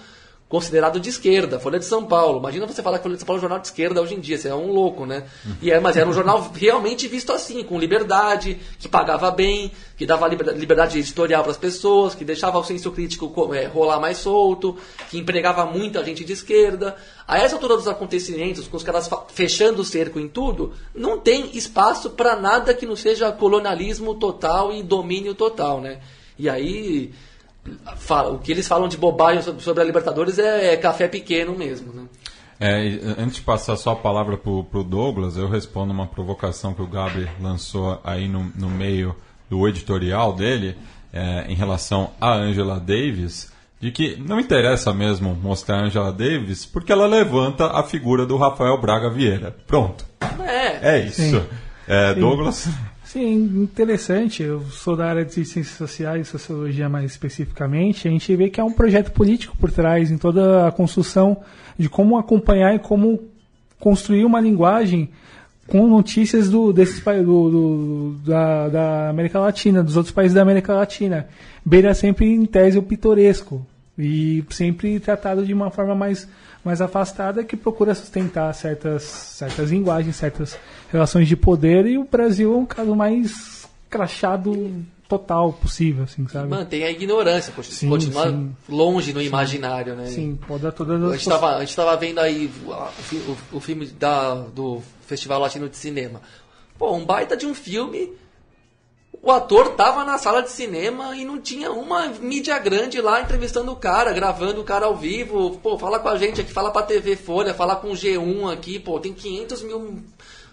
considerado 0.49 0.99
de 0.99 1.09
esquerda, 1.09 1.59
Folha 1.59 1.77
de 1.77 1.85
São 1.85 2.03
Paulo. 2.03 2.39
Imagina 2.39 2.65
você 2.65 2.81
falar 2.81 2.97
que 2.97 3.03
Folha 3.03 3.13
de 3.13 3.19
São 3.21 3.27
Paulo 3.27 3.37
é 3.37 3.39
um 3.39 3.41
jornal 3.41 3.59
de 3.59 3.67
esquerda 3.67 4.01
hoje 4.01 4.15
em 4.15 4.19
dia, 4.19 4.35
você 4.35 4.47
é 4.49 4.55
um 4.55 4.71
louco, 4.71 5.05
né? 5.05 5.25
E 5.61 5.69
é, 5.69 5.79
mas 5.79 5.95
era 5.95 6.09
um 6.09 6.11
jornal 6.13 6.51
realmente 6.55 7.07
visto 7.07 7.31
assim, 7.31 7.63
com 7.63 7.77
liberdade, 7.79 8.57
que 8.79 8.89
pagava 8.89 9.29
bem, 9.29 9.71
que 9.95 10.07
dava 10.07 10.27
liber- 10.27 10.55
liberdade 10.57 10.97
editorial 10.97 11.43
para 11.43 11.51
as 11.51 11.57
pessoas, 11.57 12.15
que 12.15 12.25
deixava 12.25 12.57
o 12.57 12.63
senso 12.63 12.91
crítico 12.91 13.29
co- 13.29 13.53
é, 13.53 13.67
rolar 13.67 13.99
mais 13.99 14.17
solto, 14.17 14.75
que 15.11 15.19
empregava 15.19 15.65
muita 15.67 16.03
gente 16.03 16.25
de 16.25 16.33
esquerda. 16.33 16.95
A 17.27 17.37
essa 17.37 17.53
altura 17.55 17.75
dos 17.77 17.87
acontecimentos, 17.87 18.67
com 18.67 18.75
os 18.75 18.81
caras 18.83 19.07
fechando 19.27 19.83
o 19.83 19.85
cerco 19.85 20.19
em 20.19 20.27
tudo, 20.27 20.73
não 20.95 21.19
tem 21.19 21.55
espaço 21.55 22.09
para 22.09 22.35
nada 22.35 22.73
que 22.73 22.87
não 22.87 22.95
seja 22.95 23.31
colonialismo 23.31 24.15
total 24.15 24.73
e 24.73 24.81
domínio 24.81 25.35
total, 25.35 25.79
né? 25.79 25.99
E 26.39 26.49
aí 26.49 27.13
fala- 27.97 28.31
o 28.31 28.39
que 28.39 28.51
eles 28.51 28.67
falam 28.67 28.87
de 28.87 28.97
bobagem 28.97 29.41
sobre, 29.59 29.81
a 29.81 29.85
Libertadores 29.85 30.37
é, 30.39 30.73
é 30.73 30.77
café 30.77 31.07
pequeno 31.07 31.55
mesmo, 31.57 31.93
né? 31.93 32.03
É, 32.59 32.85
e, 32.85 32.99
antes 33.17 33.35
de 33.37 33.41
passar 33.41 33.75
só 33.77 33.91
a 33.91 33.95
palavra 33.95 34.35
pro, 34.37 34.63
pro 34.65 34.83
Douglas, 34.83 35.37
eu 35.37 35.47
respondo 35.47 35.93
uma 35.93 36.05
provocação 36.07 36.73
que 36.73 36.81
o 36.81 36.87
Gabi 36.87 37.27
lançou 37.41 37.99
aí 38.03 38.27
no, 38.27 38.51
no 38.55 38.69
meio 38.69 39.15
do 39.49 39.67
editorial 39.67 40.33
dele, 40.33 40.75
é, 41.13 41.45
em 41.47 41.55
relação 41.55 42.11
a 42.19 42.33
Angela 42.33 42.79
Davis, 42.79 43.51
de 43.79 43.91
que 43.91 44.17
não 44.17 44.39
interessa 44.39 44.93
mesmo 44.93 45.33
mostrar 45.35 45.77
a 45.77 45.85
Angela 45.85 46.11
Davis, 46.11 46.65
porque 46.65 46.91
ela 46.91 47.07
levanta 47.07 47.67
a 47.67 47.81
figura 47.81 48.25
do 48.25 48.35
Rafael 48.35 48.77
Braga 48.79 49.09
Vieira. 49.09 49.55
Pronto. 49.65 50.05
É, 50.45 50.95
É 50.97 51.05
isso. 51.05 51.41
É. 51.87 52.13
Douglas? 52.13 52.67
Sim, 53.11 53.33
interessante. 53.63 54.43
Eu 54.43 54.61
sou 54.69 54.95
da 54.95 55.07
área 55.07 55.25
de 55.25 55.33
ciências 55.33 55.69
sociais 55.69 56.27
sociologia 56.27 56.87
mais 56.87 57.09
especificamente. 57.09 58.07
A 58.07 58.11
gente 58.11 58.35
vê 58.35 58.51
que 58.51 58.61
há 58.61 58.63
um 58.63 58.71
projeto 58.71 59.11
político 59.11 59.57
por 59.57 59.71
trás 59.71 60.11
em 60.11 60.17
toda 60.19 60.67
a 60.67 60.71
construção 60.71 61.37
de 61.75 61.89
como 61.89 62.19
acompanhar 62.19 62.75
e 62.75 62.77
como 62.77 63.19
construir 63.79 64.25
uma 64.25 64.39
linguagem 64.39 65.09
com 65.65 65.87
notícias 65.87 66.51
do, 66.51 66.71
desses 66.71 67.03
do, 67.03 67.49
do- 67.49 68.15
da, 68.23 68.69
da 68.69 69.09
América 69.09 69.39
Latina, 69.39 69.83
dos 69.83 69.97
outros 69.97 70.13
países 70.13 70.35
da 70.35 70.43
América 70.43 70.75
Latina. 70.75 71.27
Beira 71.65 71.95
sempre 71.95 72.27
em 72.27 72.45
tese 72.45 72.77
o 72.77 72.83
pitoresco 72.83 73.65
e 73.97 74.43
sempre 74.51 74.99
tratado 74.99 75.43
de 75.43 75.51
uma 75.53 75.71
forma 75.71 75.95
mais, 75.95 76.29
mais 76.63 76.81
afastada 76.81 77.43
que 77.43 77.55
procura 77.57 77.95
sustentar 77.95 78.53
certas, 78.53 79.03
certas 79.03 79.71
linguagens, 79.71 80.15
certas 80.15 80.57
relações 80.91 81.27
de 81.27 81.35
poder 81.35 81.85
e 81.85 81.97
o 81.97 82.03
Brasil 82.03 82.53
é 82.53 82.57
um 82.57 82.65
caso 82.65 82.95
mais 82.95 83.67
crachado 83.89 84.73
total 85.07 85.51
possível, 85.53 86.03
assim, 86.03 86.27
sabe? 86.27 86.47
mantém 86.49 86.83
a 86.83 86.91
ignorância, 86.91 87.51
continua, 87.51 87.75
Sim, 87.77 87.89
continua 87.89 88.27
sim. 88.29 88.55
longe 88.69 89.11
no 89.13 89.21
imaginário, 89.21 89.95
né? 89.95 90.05
Sim, 90.05 90.37
pode 90.47 90.61
dar 90.61 90.71
todas 90.71 91.01
A 91.01 91.05
as 91.07 91.11
gente 91.13 91.21
estava 91.21 91.55
a 91.55 91.59
gente 91.61 91.75
tava 91.75 91.97
vendo 91.97 92.19
aí 92.19 92.51
o, 92.65 92.71
o- 92.71 93.37
o 93.53 93.59
filme 93.59 93.87
da, 93.87 94.35
do 94.35 94.81
Festival 95.07 95.39
Latino 95.39 95.67
de 95.67 95.77
Cinema. 95.77 96.21
Pô, 96.77 96.93
um 96.95 97.03
baita 97.05 97.35
de 97.35 97.45
um 97.47 97.55
filme. 97.55 98.11
O 99.21 99.31
ator 99.31 99.75
tava 99.75 100.05
na 100.05 100.17
sala 100.17 100.41
de 100.41 100.49
cinema 100.49 101.15
e 101.15 101.25
não 101.25 101.41
tinha 101.41 101.71
uma 101.71 102.07
mídia 102.07 102.57
grande 102.57 103.01
lá 103.01 103.19
entrevistando 103.19 103.69
o 103.71 103.75
cara, 103.75 104.13
gravando 104.13 104.61
o 104.61 104.63
cara 104.63 104.85
ao 104.85 104.95
vivo. 104.95 105.59
Pô, 105.61 105.77
fala 105.77 105.99
com 105.99 106.07
a 106.07 106.17
gente 106.17 106.39
aqui, 106.39 106.53
fala 106.53 106.71
pra 106.71 106.83
TV 106.83 107.17
Folha, 107.17 107.53
fala 107.53 107.75
com 107.75 107.89
o 107.89 107.93
G1 107.93 108.53
aqui. 108.53 108.79
Pô, 108.79 108.97
tem 108.97 109.13
500 109.13 109.63
mil 109.63 109.99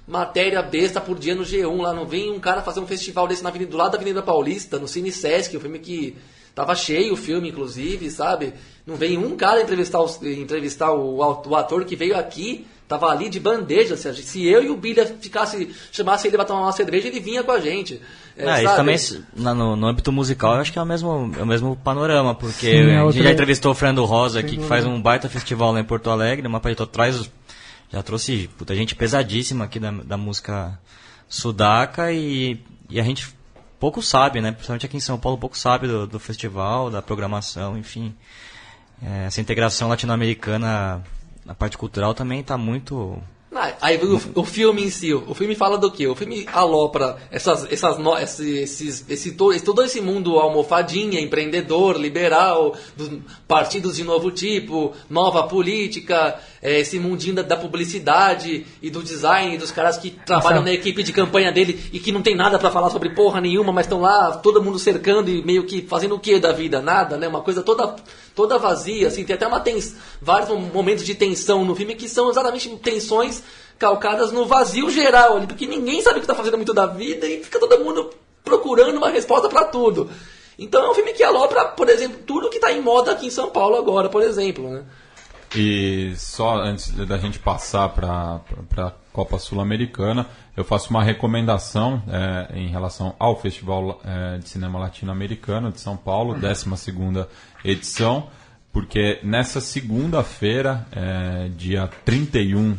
matéria 0.07 0.61
besta 0.63 1.01
por 1.01 1.17
dia 1.17 1.37
no 1.37 1.45
G1 1.45 1.81
lá. 1.81 1.93
Não 1.93 2.07
vem 2.07 2.33
um 2.33 2.41
cara 2.41 2.61
fazer 2.61 2.81
um 2.81 2.87
festival 2.87 3.29
desse 3.29 3.43
na 3.43 3.51
avenida, 3.51 3.71
do 3.71 3.77
lado 3.77 3.93
da 3.93 3.99
Avenida 3.99 4.21
Paulista, 4.21 4.81
no 4.81 4.89
Cine 4.89 5.13
Sesc, 5.13 5.57
o 5.57 5.61
filme 5.61 5.79
que 5.79 6.17
tava 6.53 6.75
cheio 6.75 7.13
o 7.13 7.17
filme, 7.17 7.51
inclusive, 7.51 8.11
sabe? 8.11 8.53
Não 8.85 8.97
vem 8.97 9.17
um 9.17 9.37
cara 9.37 9.63
entrevistar, 9.63 10.01
entrevistar 10.23 10.93
o, 10.93 11.19
o 11.19 11.55
ator 11.55 11.85
que 11.85 11.95
veio 11.95 12.17
aqui, 12.17 12.67
tava 12.89 13.07
ali 13.07 13.29
de 13.29 13.41
bandeja. 13.41 13.97
Se, 13.97 14.13
se 14.15 14.47
eu 14.47 14.63
e 14.63 14.71
o 14.71 14.77
Bilha 14.77 15.07
ficasse, 15.21 15.75
chamasse 15.91 16.27
ele 16.29 16.37
pra 16.37 16.45
tomar 16.45 16.63
uma 16.63 16.73
cerveja, 16.73 17.09
ele 17.09 17.21
vinha 17.21 17.43
com 17.43 17.53
a 17.53 17.61
gente. 17.61 18.01
É, 18.37 18.49
Ah, 18.49 18.63
isso 18.63 18.77
também, 18.77 18.99
no, 19.35 19.77
no 19.77 19.87
âmbito 19.87 20.13
musical, 20.13 20.55
eu 20.55 20.61
acho 20.61 20.73
que 20.73 20.79
é 20.79 20.83
o 20.83 20.87
mesmo, 20.87 21.33
é 21.39 21.43
o 21.43 21.47
mesmo 21.47 21.77
panorama, 21.77 22.35
porque 22.35 22.67
Sim, 22.67 22.91
é 22.91 23.01
a 23.01 23.11
gente 23.11 23.23
já 23.23 23.33
entrevistou 23.33 23.73
o 23.73 23.75
Fernando 23.75 24.05
Rosa 24.05 24.41
aqui, 24.41 24.57
que 24.57 24.65
faz 24.65 24.85
dúvida. 24.85 24.99
um 24.99 25.03
baita 25.03 25.29
festival 25.29 25.73
lá 25.73 25.81
em 25.81 25.85
Porto 25.85 26.11
Alegre, 26.11 26.47
uma 26.47 26.61
paleta 26.61 26.87
traz, 26.87 27.31
já 27.93 28.03
trouxe 28.03 28.49
puta, 28.59 28.75
gente 28.75 28.95
pesadíssima 28.95 29.65
aqui 29.65 29.81
da, 29.81 29.91
da 29.91 30.17
música 30.17 30.79
sudaca 31.29 32.13
e, 32.13 32.61
e 32.89 33.01
a 33.01 33.03
gente 33.03 33.35
pouco 33.81 34.03
sabe, 34.03 34.41
né? 34.41 34.53
Principalmente 34.53 34.87
aqui 34.87 34.97
em 34.97 35.01
São 35.01 35.19
Paulo, 35.19 35.39
pouco 35.39 35.57
sabe 35.57 35.87
do, 35.87 36.07
do 36.07 36.19
festival, 36.19 36.91
da 36.91 37.03
programação, 37.03 37.77
enfim. 37.77 38.15
É, 39.03 39.27
essa 39.27 39.41
integração 39.41 39.89
latino-americana 39.89 41.03
na 41.47 41.55
parte 41.55 41.79
cultural 41.79 42.13
também 42.13 42.41
está 42.41 42.59
muito 42.59 43.17
Aí 43.81 43.97
o, 44.05 44.41
o 44.41 44.45
filme 44.45 44.85
em 44.85 44.91
si, 44.91 45.15
o 45.15 45.33
filme 45.33 45.55
fala 45.55 45.79
do 45.79 45.91
quê? 45.91 46.07
O 46.07 46.15
filme 46.15 46.47
alopra 46.53 47.17
essas, 47.31 47.65
essas, 47.73 47.97
no- 47.97 48.19
esse, 48.19 48.51
esses, 48.59 49.03
esse- 49.09 49.33
todo 49.33 49.83
esse 49.83 49.99
mundo 49.99 50.39
almofadinha, 50.39 51.19
empreendedor, 51.21 51.97
liberal, 51.99 52.77
dos 52.97 53.11
partidos 53.49 53.97
de 53.97 54.05
novo 54.05 54.31
tipo, 54.31 54.93
nova 55.09 55.45
política, 55.45 56.39
é, 56.67 56.81
esse 56.81 56.99
mundinho 56.99 57.37
da, 57.37 57.43
da 57.43 57.57
publicidade 57.57 58.67
e 58.83 58.91
do 58.91 59.01
design, 59.01 59.57
dos 59.57 59.71
caras 59.71 59.97
que 59.97 60.11
trabalham 60.11 60.57
Essa- 60.63 60.65
na 60.65 60.73
equipe 60.73 61.01
de 61.05 61.13
campanha 61.13 61.53
dele 61.53 61.81
e 61.93 62.01
que 62.01 62.11
não 62.11 62.23
tem 62.23 62.35
nada 62.35 62.59
pra 62.59 62.73
falar 62.73 62.91
sobre 62.91 63.11
porra 63.11 63.41
nenhuma, 63.41 63.73
mas 63.73 63.87
estão 63.87 64.01
lá, 64.01 64.33
todo 64.39 64.61
mundo 64.61 64.77
cercando 64.77 65.31
e 65.31 65.45
meio 65.45 65.65
que 65.65 65.83
fazendo 65.83 66.17
o 66.17 66.19
que 66.19 66.41
da 66.41 66.51
vida? 66.53 66.81
Nada, 66.83 67.17
né? 67.17 67.29
Uma 67.29 67.41
coisa 67.41 67.63
toda, 67.63 67.95
toda 68.35 68.59
vazia, 68.59 69.07
assim, 69.07 69.25
tem 69.25 69.35
até 69.37 69.47
uma 69.47 69.61
tens, 69.61 69.95
vários 70.21 70.49
momentos 70.73 71.05
de 71.05 71.15
tensão 71.15 71.65
no 71.65 71.77
filme 71.77 71.95
que 71.95 72.09
são 72.09 72.29
exatamente 72.29 72.69
tensões 72.79 73.45
calcadas 73.79 74.33
no 74.33 74.45
vazio 74.45 74.91
geral 74.91 75.37
ali, 75.37 75.47
porque 75.47 75.67
ninguém 75.69 76.03
sabe 76.03 76.19
o 76.19 76.21
que 76.21 76.27
tá 76.27 76.35
fazendo 76.35 76.57
muito 76.57 76.75
da 76.75 76.87
vida 76.87 77.27
e 77.29 77.45
fica 77.45 77.61
todo 77.61 77.79
mundo 77.85 78.11
procurando 78.45 78.97
uma 78.97 79.11
resposta 79.11 79.49
pra 79.49 79.65
tudo. 79.65 80.11
Então 80.59 80.85
é 80.85 80.91
um 80.91 80.95
filme 80.95 81.13
que 81.13 81.23
alopra, 81.23 81.65
por 81.67 81.89
exemplo, 81.89 82.19
tudo 82.27 82.49
que 82.51 82.57
está 82.57 82.73
em 82.73 82.81
moda 82.81 83.13
aqui 83.13 83.27
em 83.27 83.31
São 83.31 83.51
Paulo 83.51 83.77
agora, 83.77 84.09
por 84.09 84.23
exemplo, 84.23 84.69
né? 84.69 84.83
E 85.55 86.15
só 86.17 86.57
antes 86.57 86.91
da 86.91 87.19
gente 87.19 87.39
passar 87.39 87.89
para 87.91 88.41
a 88.79 88.93
Copa 89.13 89.39
Sul-Americana, 89.39 90.27
eu 90.57 90.65
faço 90.65 90.91
uma 90.91 91.03
recomendação 91.03 92.03
é, 92.09 92.59
em 92.59 92.69
relação 92.69 93.15
ao 93.19 93.41
Festival 93.41 94.01
é, 94.05 94.39
de 94.39 94.49
Cinema 94.49 94.79
Latino-Americano 94.79 95.71
de 95.71 95.81
São 95.81 95.97
Paulo, 95.97 96.35
12 96.35 96.67
edição, 97.65 98.29
porque 98.73 99.21
nessa 99.23 99.61
segunda-feira, 99.61 100.87
é, 100.93 101.49
dia 101.57 101.89
31 102.05 102.77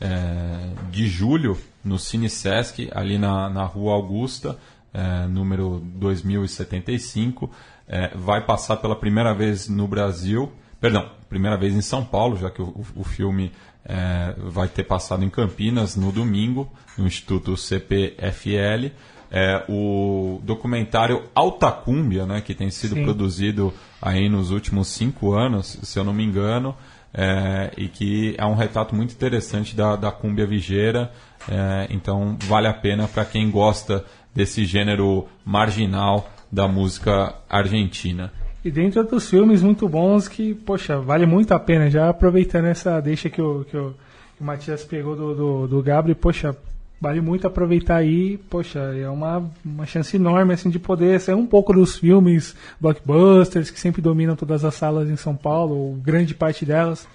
é, 0.00 0.70
de 0.90 1.08
julho, 1.08 1.56
no 1.84 1.98
Cine 1.98 2.28
Sesc, 2.28 2.90
ali 2.94 3.18
na, 3.18 3.48
na 3.48 3.64
Rua 3.64 3.94
Augusta, 3.94 4.58
é, 4.92 5.26
número 5.26 5.80
2075, 5.94 7.50
é, 7.88 8.14
vai 8.14 8.44
passar 8.44 8.76
pela 8.76 8.94
primeira 8.94 9.34
vez 9.34 9.68
no 9.68 9.86
Brasil, 9.86 10.52
perdão, 10.80 11.10
primeira 11.28 11.56
vez 11.56 11.74
em 11.74 11.82
São 11.82 12.04
Paulo, 12.04 12.36
já 12.36 12.50
que 12.50 12.62
o, 12.62 12.84
o 12.96 13.04
filme 13.04 13.52
é, 13.84 14.34
vai 14.38 14.68
ter 14.68 14.84
passado 14.84 15.24
em 15.24 15.30
Campinas 15.30 15.96
no 15.96 16.12
domingo, 16.12 16.70
no 16.96 17.06
Instituto 17.06 17.56
CPFL. 17.56 18.92
É, 19.32 19.64
o 19.68 20.40
documentário 20.42 21.22
Alta 21.32 21.70
Cúmbia, 21.70 22.26
né, 22.26 22.40
que 22.40 22.52
tem 22.52 22.68
sido 22.70 22.96
Sim. 22.96 23.04
produzido 23.04 23.72
aí 24.02 24.28
nos 24.28 24.50
últimos 24.50 24.88
cinco 24.88 25.32
anos, 25.34 25.78
se 25.82 25.98
eu 25.98 26.02
não 26.02 26.12
me 26.12 26.24
engano, 26.24 26.74
é, 27.14 27.70
e 27.76 27.86
que 27.86 28.34
é 28.36 28.44
um 28.44 28.54
retrato 28.54 28.94
muito 28.94 29.12
interessante 29.12 29.76
da, 29.76 29.94
da 29.94 30.10
cúmbia 30.10 30.46
vigeira. 30.46 31.12
é, 31.48 31.86
então 31.90 32.36
vale 32.44 32.66
a 32.66 32.74
pena 32.74 33.06
para 33.06 33.24
quem 33.24 33.50
gosta 33.50 34.04
desse 34.34 34.64
gênero 34.64 35.28
marginal 35.44 36.28
da 36.50 36.66
música 36.66 37.34
argentina. 37.48 38.32
E 38.64 38.70
dentre 38.70 38.98
outros 38.98 39.28
filmes 39.28 39.62
muito 39.62 39.88
bons 39.88 40.28
que, 40.28 40.54
poxa, 40.54 40.98
vale 40.98 41.24
muito 41.24 41.52
a 41.52 41.58
pena. 41.58 41.90
Já 41.90 42.10
aproveitando 42.10 42.66
essa 42.66 43.00
deixa 43.00 43.30
que 43.30 43.40
o, 43.40 43.64
que 43.64 43.76
o, 43.76 43.94
que 44.36 44.42
o 44.42 44.44
Matias 44.44 44.84
pegou 44.84 45.16
do, 45.16 45.34
do, 45.34 45.66
do 45.66 45.82
Gabriel, 45.82 46.16
poxa, 46.16 46.54
vale 47.00 47.22
muito 47.22 47.46
aproveitar 47.46 47.96
aí. 47.96 48.36
Poxa, 48.50 48.78
é 48.78 49.08
uma, 49.08 49.50
uma 49.64 49.86
chance 49.86 50.14
enorme 50.14 50.52
assim, 50.52 50.68
de 50.68 50.78
poder 50.78 51.18
sair 51.20 51.34
um 51.34 51.46
pouco 51.46 51.72
dos 51.72 51.98
filmes 51.98 52.54
blockbusters 52.78 53.70
que 53.70 53.80
sempre 53.80 54.02
dominam 54.02 54.36
todas 54.36 54.62
as 54.62 54.74
salas 54.74 55.08
em 55.08 55.16
São 55.16 55.34
Paulo, 55.34 55.74
ou 55.74 55.94
grande 55.94 56.34
parte 56.34 56.66
delas. 56.66 57.08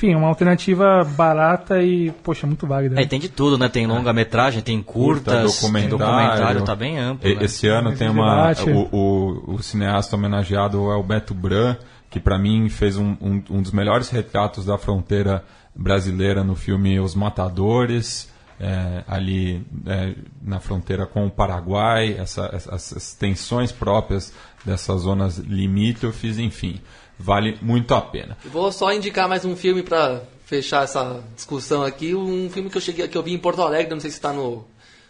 Enfim, 0.00 0.14
é 0.14 0.16
uma 0.16 0.28
alternativa 0.28 1.04
barata 1.04 1.82
e, 1.82 2.10
poxa, 2.22 2.46
muito 2.46 2.66
válida. 2.66 2.98
É, 2.98 3.02
e 3.04 3.06
tem 3.06 3.20
de 3.20 3.28
tudo, 3.28 3.58
né? 3.58 3.68
Tem 3.68 3.86
longa-metragem, 3.86 4.62
tem 4.62 4.82
curtas, 4.82 5.60
documentário. 5.60 5.88
tem 5.90 5.98
documentário, 5.98 6.62
tá 6.64 6.74
bem 6.74 6.98
amplo. 6.98 7.28
E- 7.28 7.34
né? 7.34 7.44
Esse 7.44 7.68
ano 7.68 7.94
tem 7.94 8.08
uma. 8.08 8.50
O, 8.66 8.96
o, 8.96 9.54
o 9.56 9.62
cineasta 9.62 10.16
homenageado 10.16 10.90
é 10.90 10.96
o 10.96 11.02
Beto 11.02 11.34
Bran, 11.34 11.76
que 12.08 12.18
para 12.18 12.38
mim 12.38 12.70
fez 12.70 12.96
um, 12.96 13.14
um, 13.20 13.42
um 13.50 13.60
dos 13.60 13.72
melhores 13.72 14.08
retratos 14.08 14.64
da 14.64 14.78
fronteira 14.78 15.44
brasileira 15.76 16.42
no 16.42 16.56
filme 16.56 16.98
Os 16.98 17.14
Matadores. 17.14 18.30
é, 18.58 19.04
ali 19.08 19.66
é, 19.86 20.14
na 20.42 20.60
fronteira 20.60 21.06
com 21.06 21.26
o 21.26 21.30
Paraguai, 21.30 22.14
essa- 22.18 22.50
essa- 22.52 22.74
essas 22.74 23.14
tensões 23.14 23.70
próprias 23.72 24.32
dessas 24.64 25.00
zonas 25.02 25.38
limítrofes, 25.38 26.38
enfim, 26.38 26.78
vale 27.20 27.58
muito 27.60 27.94
a 27.94 28.00
pena. 28.00 28.36
Vou 28.46 28.72
só 28.72 28.92
indicar 28.92 29.28
mais 29.28 29.44
um 29.44 29.54
filme 29.54 29.82
pra 29.82 30.22
fechar 30.46 30.84
essa 30.84 31.22
discussão 31.36 31.82
aqui. 31.82 32.14
Um 32.14 32.48
filme 32.50 32.70
que 32.70 32.76
eu 32.76 32.80
cheguei 32.80 33.06
que 33.06 33.16
eu 33.16 33.22
vi 33.22 33.32
em 33.32 33.38
Porto 33.38 33.62
Alegre, 33.62 33.92
não 33.92 34.00
sei 34.00 34.10
se 34.10 34.16
está 34.16 34.32
no 34.32 34.64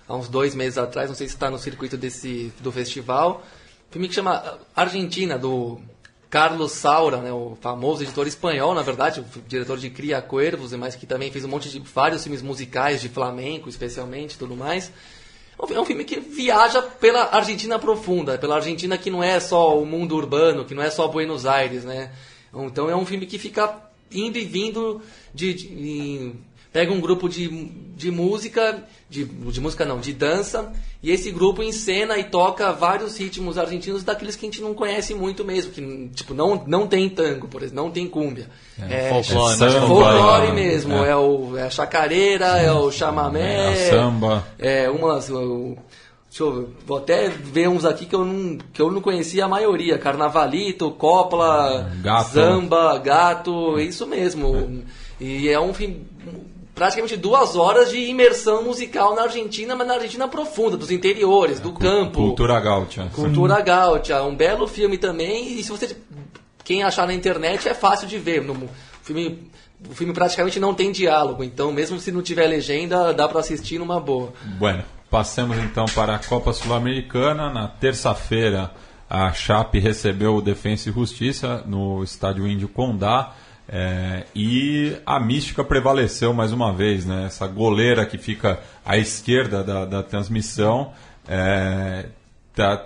há 0.08 0.16
uns 0.16 0.28
dois 0.28 0.54
meses 0.54 0.76
atrás, 0.76 1.08
não 1.08 1.14
sei 1.14 1.28
se 1.28 1.34
está 1.34 1.48
no 1.48 1.58
circuito 1.58 1.96
desse 1.96 2.52
do 2.60 2.72
festival. 2.72 3.44
filme 3.90 4.08
que 4.08 4.14
chama 4.14 4.58
Argentina 4.74 5.38
do 5.38 5.80
Carlos 6.28 6.72
Saura, 6.72 7.18
né, 7.18 7.32
o 7.32 7.56
famoso 7.60 8.02
editor 8.02 8.26
espanhol, 8.26 8.74
na 8.74 8.82
verdade, 8.82 9.20
o 9.20 9.24
diretor 9.46 9.78
de 9.78 9.88
Cria 9.88 10.20
Cuervos, 10.20 10.72
mas 10.72 10.96
que 10.96 11.06
também 11.06 11.30
fez 11.30 11.44
um 11.44 11.48
monte 11.48 11.70
de 11.70 11.78
vários 11.78 12.24
filmes 12.24 12.42
musicais 12.42 13.00
de 13.00 13.08
flamenco, 13.08 13.68
especialmente, 13.68 14.36
tudo 14.36 14.56
mais. 14.56 14.92
É 15.68 15.80
um 15.80 15.84
filme 15.84 16.04
que 16.04 16.18
viaja 16.18 16.80
pela 16.82 17.34
Argentina 17.34 17.78
profunda, 17.78 18.38
pela 18.38 18.56
Argentina 18.56 18.96
que 18.96 19.10
não 19.10 19.22
é 19.22 19.38
só 19.40 19.78
o 19.80 19.84
mundo 19.84 20.16
urbano, 20.16 20.64
que 20.64 20.74
não 20.74 20.82
é 20.82 20.90
só 20.90 21.06
Buenos 21.08 21.44
Aires, 21.46 21.84
né? 21.84 22.10
Então 22.54 22.88
é 22.88 22.96
um 22.96 23.04
filme 23.06 23.26
que 23.26 23.38
fica 23.38 23.74
indo 24.10 24.38
e 24.38 24.44
vindo 24.44 25.00
de, 25.34 25.54
de- 25.54 26.32
pega 26.72 26.92
um 26.92 27.00
grupo 27.00 27.28
de, 27.28 27.48
de 27.96 28.10
música, 28.10 28.84
de, 29.08 29.24
de 29.24 29.60
música 29.60 29.84
não, 29.84 29.98
de 29.98 30.12
dança, 30.12 30.72
e 31.02 31.10
esse 31.10 31.30
grupo 31.30 31.62
encena 31.62 32.16
e 32.18 32.24
toca 32.24 32.72
vários 32.72 33.16
ritmos 33.18 33.58
argentinos 33.58 34.04
daqueles 34.04 34.36
que 34.36 34.46
a 34.46 34.48
gente 34.50 34.60
não 34.60 34.72
conhece 34.74 35.12
muito 35.14 35.44
mesmo, 35.44 35.72
que 35.72 36.10
tipo 36.14 36.32
não 36.34 36.62
não 36.66 36.86
tem 36.86 37.08
tango, 37.08 37.48
por 37.48 37.62
exemplo, 37.62 37.82
não 37.82 37.90
tem 37.90 38.06
cúmbia. 38.06 38.48
É, 38.88 39.08
folclore, 39.10 39.52
é 39.52 39.56
samba, 39.56 39.86
folclore 39.86 40.46
é. 40.46 40.52
mesmo, 40.52 40.94
é, 40.94 41.16
o, 41.16 41.56
é 41.56 41.62
a 41.64 41.70
chacareira, 41.70 42.46
é 42.58 42.72
o 42.72 42.90
chamamé, 42.90 43.72
É, 43.72 43.90
samba. 43.90 44.46
é 44.58 44.88
umas. 44.90 45.28
o- 45.30 45.76
Deixa 46.28 46.44
eu 46.44 46.52
ver, 46.60 46.66
vou 46.86 46.98
até 46.98 47.28
ver 47.28 47.68
uns 47.68 47.84
aqui 47.84 48.06
que 48.06 48.14
eu 48.14 48.24
não, 48.24 48.56
que 48.72 48.80
eu 48.80 48.88
não 48.92 49.00
conhecia 49.00 49.44
a 49.46 49.48
maioria. 49.48 49.98
Carnavalito, 49.98 50.92
Copla, 50.92 51.90
Gato. 52.04 52.30
Samba, 52.30 52.96
Gato, 52.98 53.76
é 53.80 53.82
isso 53.82 54.06
mesmo. 54.06 54.84
E 55.20 55.48
é 55.48 55.58
um 55.58 55.74
fim. 55.74 56.02
Praticamente 56.80 57.14
duas 57.14 57.56
horas 57.56 57.90
de 57.90 57.98
imersão 57.98 58.64
musical 58.64 59.14
na 59.14 59.24
Argentina, 59.24 59.76
mas 59.76 59.86
na 59.86 59.96
Argentina 59.96 60.26
profunda, 60.26 60.78
dos 60.78 60.90
interiores, 60.90 61.60
do 61.60 61.74
campo. 61.74 62.22
Cultura 62.22 62.58
gaúcha. 62.58 63.06
Cultura 63.12 63.60
Gaúcha, 63.60 64.22
um 64.22 64.34
belo 64.34 64.66
filme 64.66 64.96
também. 64.96 65.58
E 65.58 65.62
se 65.62 65.68
você 65.68 65.94
quem 66.64 66.82
achar 66.82 67.06
na 67.06 67.12
internet 67.12 67.68
é 67.68 67.74
fácil 67.74 68.08
de 68.08 68.16
ver. 68.16 68.40
No, 68.40 68.54
o 68.54 68.68
filme 69.02 69.50
o 69.90 69.94
filme 69.94 70.14
praticamente 70.14 70.58
não 70.58 70.72
tem 70.72 70.90
diálogo, 70.90 71.44
então 71.44 71.70
mesmo 71.70 72.00
se 72.00 72.10
não 72.10 72.22
tiver 72.22 72.46
legenda, 72.46 73.12
dá 73.12 73.28
pra 73.28 73.40
assistir 73.40 73.78
numa 73.78 74.00
boa. 74.00 74.32
Bueno, 74.58 74.82
passemos 75.10 75.58
então 75.58 75.84
para 75.94 76.14
a 76.14 76.18
Copa 76.18 76.50
Sul-Americana. 76.54 77.52
Na 77.52 77.68
terça-feira, 77.68 78.70
a 79.06 79.30
Chape 79.34 79.78
recebeu 79.78 80.34
o 80.34 80.40
Defensa 80.40 80.88
e 80.88 80.92
Justiça 80.94 81.62
no 81.66 82.02
estádio 82.02 82.48
Índio 82.48 82.68
Condá. 82.68 83.34
É, 83.72 84.24
e 84.34 84.96
a 85.06 85.20
mística 85.20 85.62
prevaleceu 85.62 86.34
mais 86.34 86.50
uma 86.50 86.72
vez, 86.72 87.06
né? 87.06 87.26
Essa 87.26 87.46
goleira 87.46 88.04
que 88.04 88.18
fica 88.18 88.58
à 88.84 88.98
esquerda 88.98 89.62
da, 89.62 89.84
da 89.84 90.02
transmissão. 90.02 90.92
é, 91.28 92.06
tá- 92.52 92.84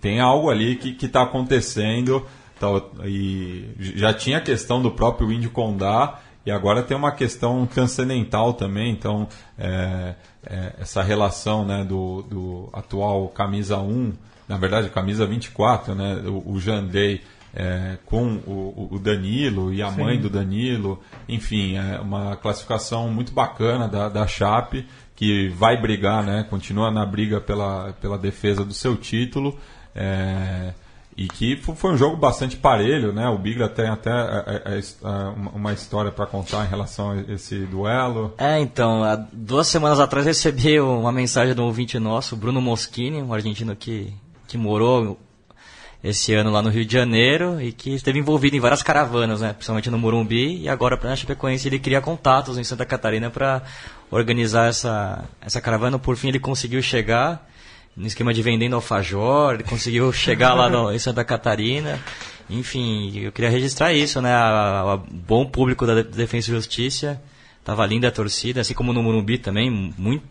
tem 0.00 0.20
algo 0.20 0.48
ali 0.48 0.76
que 0.76 1.04
está 1.04 1.22
acontecendo. 1.22 2.26
tá, 2.58 2.66
e 3.04 3.74
já 3.78 4.14
tinha 4.14 4.38
a 4.38 4.40
questão 4.40 4.80
do 4.80 4.90
próprio 4.90 5.30
Índio 5.30 5.50
Condá. 5.50 6.18
E 6.46 6.50
agora 6.50 6.82
tem 6.82 6.96
uma 6.96 7.12
questão 7.12 7.66
transcendental 7.66 8.54
também, 8.54 8.90
então 8.90 9.28
é, 9.56 10.14
é, 10.44 10.72
essa 10.80 11.02
relação 11.02 11.64
né, 11.64 11.84
do, 11.84 12.22
do 12.22 12.70
atual 12.72 13.28
camisa 13.28 13.78
1, 13.78 14.12
na 14.48 14.56
verdade 14.56 14.88
camisa 14.90 15.24
24, 15.24 15.94
né, 15.94 16.20
o, 16.26 16.52
o 16.54 16.58
Jandei 16.58 17.20
é, 17.54 17.98
com 18.06 18.36
o, 18.46 18.88
o 18.92 18.98
Danilo 18.98 19.72
e 19.72 19.82
a 19.82 19.90
mãe 19.90 20.18
do 20.18 20.30
Danilo, 20.30 21.00
enfim, 21.28 21.76
é 21.76 22.00
uma 22.00 22.36
classificação 22.36 23.10
muito 23.10 23.32
bacana 23.32 23.86
da, 23.88 24.08
da 24.08 24.26
Chape, 24.26 24.86
que 25.14 25.48
vai 25.50 25.80
brigar, 25.80 26.22
né, 26.22 26.46
continua 26.48 26.90
na 26.90 27.04
briga 27.06 27.40
pela, 27.40 27.92
pela 28.00 28.16
defesa 28.18 28.64
do 28.64 28.72
seu 28.74 28.96
título. 28.96 29.58
é, 29.94 30.72
e 31.14 31.28
que 31.28 31.56
fo- 31.56 31.74
foi 31.74 31.92
um 31.92 31.96
jogo 31.98 32.16
bastante 32.16 32.56
parelho, 32.56 33.12
né? 33.12 33.28
O 33.28 33.36
Bigla 33.36 33.68
tem 33.68 33.86
até 33.86 34.10
é, 34.10 34.62
é, 34.64 34.78
é, 34.78 35.12
uma- 35.54 35.74
história 35.74 36.10
para 36.10 36.24
contar 36.24 36.64
em 36.64 36.68
relação 36.70 37.10
a 37.10 37.20
esse 37.34 37.58
duelo. 37.66 38.32
É, 38.38 38.58
então, 38.58 39.04
há 39.04 39.16
duas 39.30 39.66
semanas 39.66 40.00
atrás 40.00 40.24
eu 40.26 40.30
recebi 40.30 40.80
uma 40.80 41.12
mensagem 41.12 41.54
de 41.54 41.60
um 41.60 41.64
ouvinte 41.64 41.98
nosso, 41.98 42.34
Bruno 42.34 42.62
Moschini, 42.62 43.20
um 43.22 43.34
argentino 43.34 43.76
que, 43.76 44.10
que 44.48 44.56
morou 44.56 45.20
esse 46.02 46.34
ano 46.34 46.50
lá 46.50 46.60
no 46.60 46.68
Rio 46.68 46.84
de 46.84 46.92
Janeiro 46.92 47.60
e 47.60 47.70
que 47.72 47.94
esteve 47.94 48.18
envolvido 48.18 48.56
em 48.56 48.60
várias 48.60 48.82
caravanas, 48.82 49.40
né, 49.40 49.52
principalmente 49.52 49.88
no 49.88 49.98
Morumbi, 49.98 50.62
e 50.62 50.68
agora 50.68 50.96
para 50.96 51.12
a 51.12 51.16
Chapecoense 51.16 51.68
ele 51.68 51.78
cria 51.78 52.00
contatos 52.00 52.58
em 52.58 52.64
Santa 52.64 52.84
Catarina 52.84 53.30
para 53.30 53.62
organizar 54.10 54.68
essa, 54.68 55.24
essa 55.40 55.60
caravana. 55.60 55.98
Por 55.98 56.16
fim 56.16 56.28
ele 56.28 56.40
conseguiu 56.40 56.82
chegar 56.82 57.48
no 57.96 58.06
esquema 58.06 58.34
de 58.34 58.42
vendendo 58.42 58.74
alfajor, 58.74 59.54
ele 59.54 59.62
conseguiu 59.62 60.10
chegar 60.14 60.54
lá 60.54 60.68
no, 60.68 60.92
em 60.92 60.98
Santa 60.98 61.24
Catarina. 61.24 62.00
Enfim, 62.50 63.18
eu 63.20 63.30
queria 63.32 63.50
registrar 63.50 63.92
isso, 63.92 64.20
né? 64.20 64.34
A- 64.34 64.98
bom 65.10 65.46
público 65.46 65.86
da 65.86 66.02
Defesa 66.02 66.50
e 66.50 66.54
Justiça. 66.54 67.22
Tava 67.64 67.86
linda 67.86 68.08
a 68.08 68.10
torcida, 68.10 68.60
assim 68.60 68.74
como 68.74 68.92
no 68.92 69.02
Morumbi 69.02 69.38
também, 69.38 69.70
muito 69.70 70.24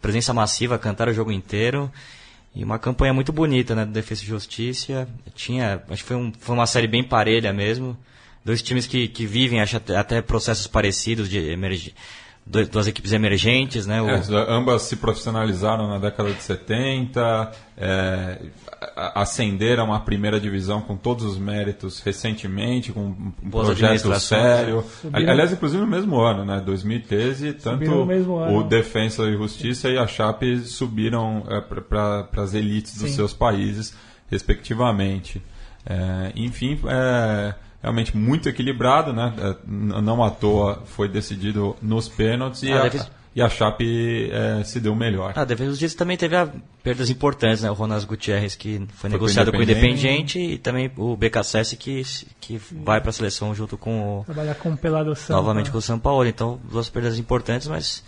presença 0.00 0.32
massiva, 0.32 0.78
cantaram 0.78 1.10
o 1.10 1.14
jogo 1.14 1.32
inteiro. 1.32 1.90
E 2.54 2.64
uma 2.64 2.78
campanha 2.78 3.12
muito 3.14 3.32
bonita, 3.32 3.74
né, 3.74 3.84
do 3.84 3.92
Defesa 3.92 4.22
e 4.22 4.26
Justiça. 4.26 5.08
Tinha, 5.34 5.82
acho 5.88 6.02
que 6.02 6.08
foi, 6.08 6.16
um, 6.16 6.32
foi 6.38 6.54
uma 6.54 6.66
série 6.66 6.86
bem 6.86 7.04
parelha 7.04 7.52
mesmo. 7.52 7.96
Dois 8.44 8.62
times 8.62 8.86
que, 8.86 9.06
que 9.06 9.26
vivem, 9.26 9.60
acho 9.60 9.76
até, 9.76 10.20
processos 10.22 10.66
parecidos 10.66 11.28
de 11.28 11.38
emergência 11.38 11.94
dois- 12.46 12.68
duas 12.68 12.86
equipes 12.86 13.12
emergentes, 13.12 13.86
né? 13.86 14.00
O- 14.02 14.08
É, 14.08 14.20
ambas 14.48 14.82
se 14.82 14.96
profissionalizaram 14.96 15.86
na 15.88 15.98
década 15.98 16.32
de 16.32 16.42
70, 16.42 17.52
é, 17.76 18.38
a- 18.96 19.22
ascenderam 19.22 19.92
à 19.92 20.00
primeira 20.00 20.40
divisão 20.40 20.80
com 20.80 20.96
todos 20.96 21.24
os 21.24 21.38
méritos 21.38 22.00
recentemente, 22.00 22.92
com 22.92 23.00
um 23.00 23.32
Boas 23.42 23.66
projeto 23.66 23.84
administrações. 23.90 24.42
sério. 24.42 24.84
Subiram- 25.00 25.30
Aliás, 25.32 25.52
inclusive 25.52 25.80
no 25.82 25.88
mesmo 25.88 26.20
ano, 26.20 26.44
né? 26.44 26.60
2013, 26.64 27.52
tanto 27.52 27.90
o 27.92 28.62
Defensa 28.64 29.22
e 29.24 29.36
Justiça 29.36 29.88
e 29.88 29.96
a 29.98 30.06
Chape 30.06 30.58
subiram 30.60 31.44
para 31.88 32.28
as 32.42 32.54
elites 32.54 32.98
dos 32.98 33.10
Sim. 33.10 33.16
seus 33.16 33.32
países, 33.32 33.94
respectivamente. 34.30 35.42
É, 35.86 36.32
enfim, 36.36 36.78
é 36.86 37.54
realmente 37.82 38.16
muito 38.16 38.48
equilibrado, 38.48 39.12
né? 39.12 39.32
É, 39.38 39.56
não 39.66 40.22
à 40.22 40.30
toa 40.30 40.82
foi 40.86 41.08
decidido 41.08 41.76
nos 41.80 42.08
pênaltis 42.08 42.62
e, 42.62 42.72
Ah, 42.72 42.80
a, 42.80 42.88
deve- 42.88 43.00
e 43.34 43.40
a 43.40 43.48
Chape 43.48 44.28
é, 44.32 44.62
se 44.64 44.80
deu 44.80 44.94
melhor. 44.94 45.32
A 45.36 45.44
defesa 45.44 45.70
dos 45.70 45.78
Justiça 45.78 45.96
também 45.98 46.16
teve 46.16 46.36
a- 46.36 46.48
perdas 46.82 47.08
importantes, 47.10 47.62
né? 47.62 47.70
O 47.70 47.74
Ronaldo 47.74 48.06
Gutierrez, 48.06 48.54
que 48.54 48.78
foi, 48.78 48.86
Foi 48.96 49.10
negociado 49.10 49.50
com 49.52 49.58
o 49.58 49.62
Independiente. 49.62 50.38
E 50.38 50.58
também 50.58 50.90
o 50.96 51.16
BKSS, 51.16 51.76
que, 51.76 52.02
que 52.40 52.60
vai 52.84 53.00
para 53.00 53.10
a 53.10 53.12
seleção 53.12 53.54
junto 53.54 53.78
com 53.78 54.18
o, 54.20 54.24
Trabalhar 54.24 54.54
com 54.56 54.70
o 54.72 54.76
Pelado 54.76 55.14
Santa. 55.14 55.34
novamente 55.34 55.70
com 55.70 55.78
o 55.78 55.82
São 55.82 55.98
Paulo. 55.98 56.26
Então, 56.26 56.60
duas 56.70 56.88
perdas 56.90 57.18
importantes, 57.18 57.66
mas 57.68 58.02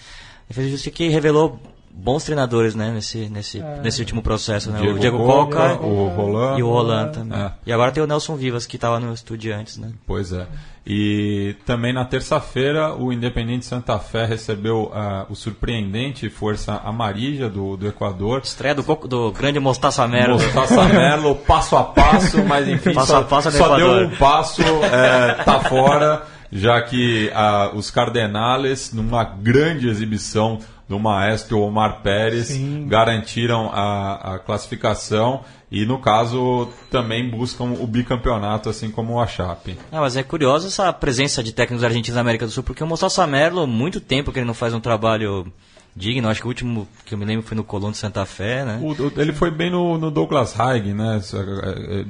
a 0.46 0.48
defesa 0.54 0.70
dos 0.70 0.82
que 0.94 1.08
revelou 1.08 1.58
bons 1.92 2.24
treinadores, 2.24 2.74
né? 2.74 2.90
Nesse, 2.90 3.28
nesse, 3.28 3.60
É. 3.60 3.80
nesse 3.82 4.00
último 4.00 4.22
processo, 4.22 4.70
né? 4.70 4.80
Diego 4.80 4.96
o 4.96 4.98
Diego 5.00 5.18
Coca, 5.18 5.76
Coca, 5.76 5.86
o 5.86 6.08
Roland. 6.08 6.58
e 6.58 6.62
o 6.62 6.68
Roland 6.70 7.10
também. 7.12 7.38
É. 7.38 7.52
E 7.66 7.72
agora 7.72 7.92
tem 7.92 8.02
o 8.02 8.06
Nelson 8.06 8.34
Vivas, 8.36 8.66
que 8.66 8.76
estava 8.76 8.98
no 8.98 9.12
Estudiantes, 9.12 9.76
né? 9.78 9.90
Pois 10.06 10.32
é. 10.32 10.46
E 10.84 11.54
também 11.64 11.92
na 11.92 12.04
terça-feira 12.04 12.92
o 12.92 13.12
Independente 13.12 13.64
Santa 13.64 14.00
Fé 14.00 14.24
recebeu 14.26 14.90
ah, 14.92 15.26
o 15.30 15.36
surpreendente 15.36 16.28
Força 16.28 16.80
Amarilla 16.84 17.48
do, 17.48 17.76
do 17.76 17.86
Equador. 17.86 18.40
Estreia 18.42 18.74
do, 18.74 18.82
do 18.82 19.30
grande 19.30 19.60
Mostaça 19.60 20.06
Mero. 20.08 20.32
Mostaça 20.32 20.84
Merlo, 20.86 21.36
passo 21.46 21.76
a 21.76 21.84
passo, 21.84 22.42
mas 22.44 22.66
enfim, 22.66 22.94
Passo 22.94 23.06
só, 23.12 23.18
a 23.18 23.22
passo 23.22 23.52
só 23.52 23.76
deu 23.76 24.06
um 24.06 24.10
passo, 24.16 24.60
é, 24.62 25.34
tá 25.44 25.60
fora, 25.60 26.24
já 26.50 26.82
que 26.82 27.30
ah, 27.32 27.70
os 27.74 27.88
Cardenales, 27.90 28.92
numa 28.92 29.22
grande 29.22 29.88
exibição 29.88 30.58
do 30.92 30.98
maestro 30.98 31.58
Omar 31.58 32.02
Pérez, 32.02 32.48
Sim. 32.48 32.84
garantiram 32.86 33.70
a, 33.72 34.34
a 34.34 34.38
classificação 34.38 35.40
e, 35.70 35.86
no 35.86 35.98
caso, 35.98 36.68
também 36.90 37.30
buscam 37.30 37.64
o 37.80 37.86
bicampeonato, 37.86 38.68
assim 38.68 38.90
como 38.90 39.18
a 39.18 39.26
Chape. 39.26 39.78
Ah, 39.90 40.00
mas 40.00 40.18
é 40.18 40.22
curiosa 40.22 40.66
essa 40.68 40.92
presença 40.92 41.42
de 41.42 41.52
técnicos 41.54 41.82
argentinos 41.82 42.16
na 42.16 42.20
América 42.20 42.44
do 42.44 42.52
Sul, 42.52 42.62
porque 42.62 42.84
o 42.84 42.86
Mostaça 42.86 43.26
Merlo, 43.26 43.66
muito 43.66 44.02
tempo 44.02 44.30
que 44.30 44.38
ele 44.38 44.46
não 44.46 44.52
faz 44.52 44.74
um 44.74 44.80
trabalho 44.80 45.50
digno. 45.96 46.28
Acho 46.28 46.40
que 46.42 46.46
o 46.46 46.48
último 46.48 46.86
que 47.06 47.14
eu 47.14 47.18
me 47.18 47.24
lembro 47.24 47.46
foi 47.46 47.56
no 47.56 47.64
Colón 47.64 47.90
de 47.90 47.96
Santa 47.96 48.26
Fé, 48.26 48.66
né? 48.66 48.78
O- 48.82 48.92
o- 48.92 49.12
ele 49.16 49.32
foi 49.32 49.50
bem 49.50 49.70
no, 49.70 49.96
no 49.96 50.10
Douglas 50.10 50.58
Haig, 50.60 50.92
né? 50.92 51.22
É, 51.32 51.38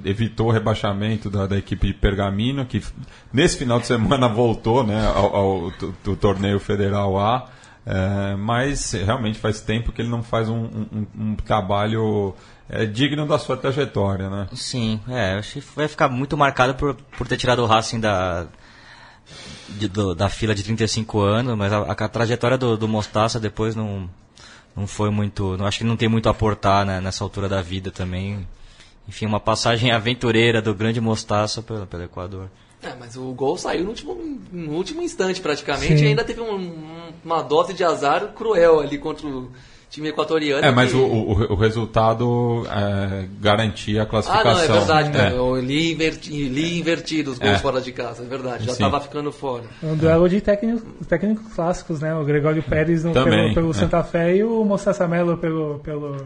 é, 0.09 0.11
Evitou 0.11 0.49
o 0.49 0.51
rebaixamento 0.51 1.31
da, 1.31 1.47
da 1.47 1.57
equipe 1.57 1.87
de 1.87 1.95
Pergamino, 1.95 2.65
que 2.67 2.83
nesse 3.33 3.57
final 3.59 3.79
de 3.79 3.87
semana 3.87 4.27
voltou 4.29 4.83
né, 4.85 5.07
ao, 5.15 5.37
ao 5.37 5.73
do 6.03 6.17
torneio 6.17 6.59
federal 6.59 7.17
A. 7.17 7.47
É, 7.85 8.37
mas 8.37 8.93
realmente 8.93 9.39
faz 9.39 9.61
tempo 9.61 9.91
que 9.91 10.01
ele 10.01 10.09
não 10.09 10.23
faz 10.23 10.49
um, 10.49 10.65
um- 10.67 11.07
um 11.19 11.35
trabalho 11.35 12.33
é, 12.69 12.87
digno 12.87 13.27
da 13.27 13.39
sua 13.39 13.57
trajetória, 13.57 14.31
né? 14.31 14.47
Sim, 14.55 15.01
é, 15.09 15.35
acho 15.35 15.55
que 15.55 15.61
vai 15.75 15.89
ficar 15.89 16.09
muito 16.09 16.37
marcado 16.37 16.75
por, 16.77 16.95
por 16.95 17.27
ter 17.27 17.37
tirado 17.37 17.61
o 17.63 17.67
Racing 17.67 17.99
da, 17.99 18.47
de- 19.69 19.89
do- 19.89 20.15
da 20.15 20.29
fila 20.29 20.55
de 20.55 20.63
35 20.63 21.21
anos, 21.21 21.57
mas 21.57 21.73
a, 21.73 21.81
a 21.83 22.09
trajetória 22.09 22.57
do, 22.57 22.77
do 22.77 22.87
Mostaça 22.87 23.41
depois 23.41 23.75
não, 23.75 24.09
não 24.77 24.87
foi 24.87 25.11
muito. 25.11 25.57
Não, 25.57 25.67
acho 25.67 25.79
que 25.79 25.85
não 25.85 25.97
tem 25.97 26.09
muito 26.09 26.29
a 26.29 26.31
aportar 26.33 26.85
né, 26.87 27.01
nessa 27.01 27.25
altura 27.25 27.49
da 27.49 27.61
vida 27.63 27.91
também. 27.91 28.47
Enfim, 29.09 29.27
uma 29.27 29.41
passagem 29.41 29.91
aventureira 29.91 30.63
do 30.63 30.73
grande 30.73 31.01
Mostaça 31.01 31.61
pelo, 31.63 31.85
pelo 31.87 32.05
Equador. 32.05 32.49
É, 32.83 32.93
mas 32.99 33.17
o 33.17 33.33
gol 33.33 33.57
saiu 33.57 33.85
no 33.85 33.91
último, 33.91 34.41
no 34.53 34.73
último 34.73 35.03
instante, 35.03 35.41
praticamente, 35.41 35.99
Sim. 35.99 36.05
e 36.05 36.09
ainda 36.09 36.25
teve 36.25 36.41
um- 36.41 36.55
um- 36.57 37.13
uma 37.25 37.41
dose 37.43 37.73
de 37.73 37.85
azar 37.85 38.33
cruel 38.35 38.81
ali 38.81 38.99
contra 38.99 39.27
o 39.27 39.51
time 39.89 40.09
equatoriano. 40.09 40.67
É, 40.67 40.71
mas 40.73 40.91
que- 40.91 40.97
o, 40.97 41.05
o, 41.05 41.53
o 41.53 41.55
resultado 41.55 42.67
é, 42.69 43.27
garantia 43.41 44.01
a 44.01 44.03
Ah, 44.03 44.07
classificação. 44.07 44.53
não, 44.55 44.61
é 44.63 44.79
verdade, 44.79 45.09
É. 45.11 45.13
cara. 45.13 45.35
Eu 45.35 45.61
li, 45.61 45.93
inverti, 45.93 46.49
li 46.49 46.79
invertido 46.79 47.31
os 47.31 47.39
gols 47.39 47.53
É. 47.55 47.59
fora 47.59 47.81
de 47.81 47.93
casa, 47.93 48.23
é 48.25 48.27
verdade. 48.27 48.65
Já 48.65 48.73
Sim. 48.73 48.83
tava 48.83 49.01
ficando 49.01 49.31
fora. 49.31 49.65
Um 49.83 49.95
duelo 49.97 50.29
de 50.29 50.41
técnicos, 50.41 50.83
técnicos 51.07 51.53
clássicos, 51.55 52.01
né? 52.01 52.13
O 52.15 52.25
Gregório 52.25 52.63
Pérez 52.63 53.05
no, 53.05 53.13
pelo, 53.13 53.55
pelo 53.55 53.71
é. 53.71 53.75
Santa 53.75 54.03
Fé 54.03 54.37
e 54.37 54.43
o 54.43 54.65
Mostaça 54.65 55.07
Mello 55.07 55.37
pelo, 55.37 55.79
pelo, 55.81 56.17
Pe- 56.17 56.25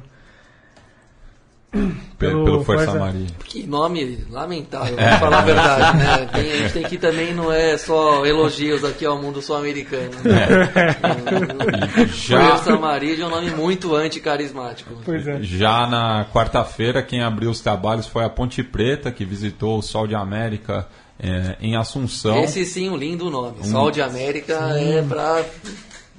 pelo 2.19 2.45
Pelo 2.45 2.65
Força 2.65 2.85
Força. 2.87 2.99
Amarilla. 2.99 3.27
Que 3.45 3.67
nome 3.67 4.25
lamentável, 4.31 4.99
É. 4.99 5.11
vou 5.11 5.19
falar 5.19 5.39
a 5.39 5.43
verdade, 5.43 5.99
né? 5.99 6.29
Tem- 6.33 6.53
a 6.53 6.57
gente 6.57 6.73
tem 6.73 6.83
que 6.85 6.99
também 6.99 7.35
não 7.35 7.53
é 7.53 7.77
só 7.79 8.25
elogios 8.25 8.85
aqui 8.85 9.05
ao 9.05 9.21
mundo 9.21 9.41
sul-americano. 9.43 10.11
Né? 10.25 12.07
Já- 12.15 12.49
Força 12.57 12.73
Amarilla 12.75 13.25
é 13.25 13.27
um 13.27 13.31
nome 13.31 13.51
muito 13.51 13.95
anticarismático. 13.95 14.95
Pois 15.05 15.27
é. 15.27 15.43
Já 15.43 15.87
na 15.87 16.27
quarta-feira, 16.33 17.03
quem 17.03 17.23
abriu 17.23 17.51
os 17.51 17.61
trabalhos 17.61 18.07
foi 18.07 18.25
a 18.25 18.29
Ponte 18.29 18.63
Preta, 18.63 19.11
que 19.11 19.25
visitou 19.25 19.79
o 19.79 19.83
Sol 19.83 20.07
de 20.07 20.15
América 20.15 20.87
eh, 21.19 21.57
em 21.61 21.77
Assunção. 21.77 22.41
Esse 22.43 22.65
sim, 22.65 22.89
um 22.91 22.97
lindo 22.97 23.31
nome. 23.31 23.57
Sol 23.67 23.91
de 23.91 24.01
América 24.03 24.55
é 24.79 25.03
pra 25.03 25.43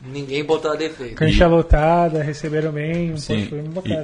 ninguém 0.06 0.44
botar 0.44 0.76
defeito. 0.76 1.16
Cancha 1.16 1.48
lotada, 1.48 2.22
receberam 2.24 2.72
bem, 2.72 3.14
um 3.14 3.18
Sim, 3.18 3.50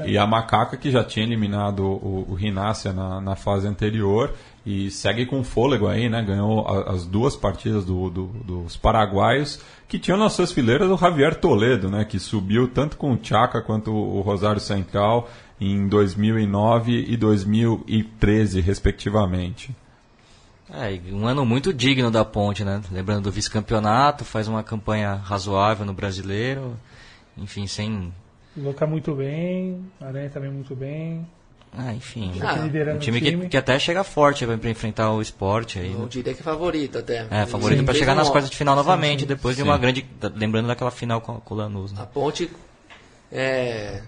e, 0.05 0.11
e 0.11 0.17
a 0.17 0.25
Macaca, 0.27 0.75
que 0.77 0.89
já 0.91 1.03
tinha 1.03 1.25
eliminado 1.25 1.83
o, 1.83 2.25
o 2.29 2.33
Rinácia 2.33 2.91
na, 2.93 3.19
na 3.21 3.35
fase 3.35 3.67
anterior 3.67 4.33
e 4.65 4.89
segue 4.91 5.25
com 5.25 5.43
fôlego 5.43 5.87
aí, 5.87 6.07
né? 6.09 6.21
Ganhou 6.23 6.65
a- 6.67 6.91
as 6.93 7.05
duas 7.05 7.35
partidas 7.35 7.83
do- 7.85 8.09
do- 8.09 8.27
dos 8.27 8.77
paraguaios, 8.77 9.59
que 9.87 9.99
tinham 9.99 10.17
nas 10.17 10.33
suas 10.33 10.51
fileiras 10.51 10.89
o 10.89 10.97
Javier 10.97 11.35
Toledo, 11.35 11.89
né? 11.89 12.05
Que 12.05 12.17
subiu 12.19 12.67
tanto 12.67 12.97
com 12.97 13.13
o 13.13 13.19
Chaca 13.21 13.61
quanto 13.61 13.91
o 13.91 14.21
Rosário 14.21 14.61
Central 14.61 15.29
em 15.59 15.87
2009 15.87 17.05
e 17.07 17.15
2013, 17.17 18.61
respectivamente. 18.61 19.75
É, 20.73 20.99
um 21.13 21.27
ano 21.27 21.45
muito 21.45 21.71
digno 21.71 22.09
da 22.09 22.25
Ponte, 22.25 22.63
né? 22.63 22.81
Lembrando 22.91 23.23
do 23.23 23.31
vice-campeonato, 23.31 24.25
faz 24.25 24.47
uma 24.47 24.63
campanha 24.63 25.13
razoável 25.13 25.85
no 25.85 25.93
brasileiro. 25.93 26.75
Enfim, 27.37 27.67
sem. 27.67 28.11
Luca 28.57 28.85
muito 28.85 29.13
bem, 29.15 29.85
Aranha 30.01 30.29
também 30.29 30.51
muito 30.51 30.75
bem. 30.75 31.25
Ah, 31.75 31.93
enfim. 31.93 32.33
Ah, 32.41 32.53
um 32.53 32.99
time, 32.99 33.19
time. 33.19 33.41
Que, 33.43 33.49
que 33.49 33.57
até 33.57 33.79
chega 33.79 34.03
forte 34.03 34.45
para 34.45 34.69
enfrentar 34.69 35.11
o 35.11 35.21
esporte 35.21 35.79
aí. 35.79 35.91
Eu 35.91 35.99
né? 35.99 36.07
diria 36.07 36.33
que 36.33 36.41
é 36.41 36.43
favorito 36.43 36.99
até. 36.99 37.25
É, 37.31 37.45
favorito 37.47 37.79
Sim, 37.79 37.85
para 37.85 37.95
chegar 37.95 38.15
nas 38.15 38.29
quartas 38.29 38.49
de 38.49 38.55
final 38.55 38.75
novamente, 38.75 39.25
depois 39.25 39.55
de 39.55 39.63
Sim. 39.63 39.67
uma 39.67 39.77
grande. 39.77 40.05
Lembrando 40.35 40.67
daquela 40.67 40.91
final 40.91 41.19
com, 41.19 41.39
com 41.39 41.53
o 41.55 41.57
Lanús. 41.57 41.91
Né? 41.91 42.01
A 42.01 42.05
Ponte 42.05 42.49
é, 43.31 44.03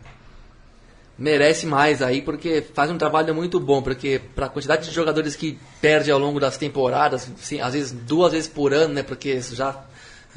merece 1.17 1.65
mais 1.65 2.01
aí 2.01 2.21
porque 2.21 2.61
faz 2.73 2.91
um 2.91 2.97
trabalho 2.97 3.33
muito 3.33 3.59
bom, 3.59 3.81
porque 3.81 4.19
para 4.35 4.47
a 4.47 4.49
quantidade 4.49 4.87
de 4.87 4.93
jogadores 4.93 5.35
que 5.35 5.57
perde 5.81 6.11
ao 6.11 6.19
longo 6.19 6.39
das 6.39 6.57
temporadas, 6.57 7.29
assim, 7.41 7.61
às 7.61 7.73
vezes 7.73 7.91
duas 7.91 8.33
vezes 8.33 8.47
por 8.49 8.73
ano, 8.73 8.93
né? 8.93 9.03
Porque 9.03 9.39
já 9.39 9.79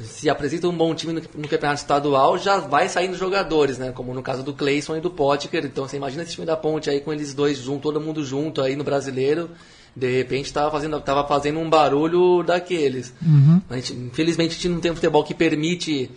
se 0.01 0.29
apresenta 0.29 0.67
um 0.69 0.75
bom 0.77 0.95
time 0.95 1.11
no, 1.11 1.19
no 1.35 1.47
campeonato 1.49 1.81
estadual, 1.81 2.37
já 2.37 2.57
vai 2.59 2.87
saindo 2.87 3.17
jogadores, 3.17 3.77
né? 3.77 3.91
Como 3.91 4.13
no 4.13 4.21
caso 4.21 4.41
do 4.43 4.53
Cleison 4.53 4.95
e 4.95 5.01
do 5.01 5.11
Potker. 5.11 5.65
Então 5.65 5.85
você 5.87 5.97
imagina 5.97 6.23
esse 6.23 6.31
time 6.33 6.45
da 6.47 6.55
Ponte 6.55 6.89
aí 6.89 7.01
com 7.01 7.11
eles 7.11 7.33
dois 7.33 7.57
junto, 7.57 7.81
todo 7.81 7.99
mundo 7.99 8.23
junto 8.23 8.61
aí 8.61 8.77
no 8.77 8.83
brasileiro. 8.85 9.49
De 9.93 10.09
repente 10.15 10.45
estava 10.45 10.71
fazendo, 10.71 11.01
tava 11.01 11.27
fazendo 11.27 11.59
um 11.59 11.69
barulho 11.69 12.41
daqueles. 12.43 13.13
A 13.69 13.75
gente, 13.75 13.91
infelizmente 13.93 14.51
a 14.51 14.53
gente 14.53 14.69
não 14.69 14.79
tem 14.79 14.91
um 14.91 14.95
futebol 14.95 15.23
que 15.25 15.33
permite 15.33 16.09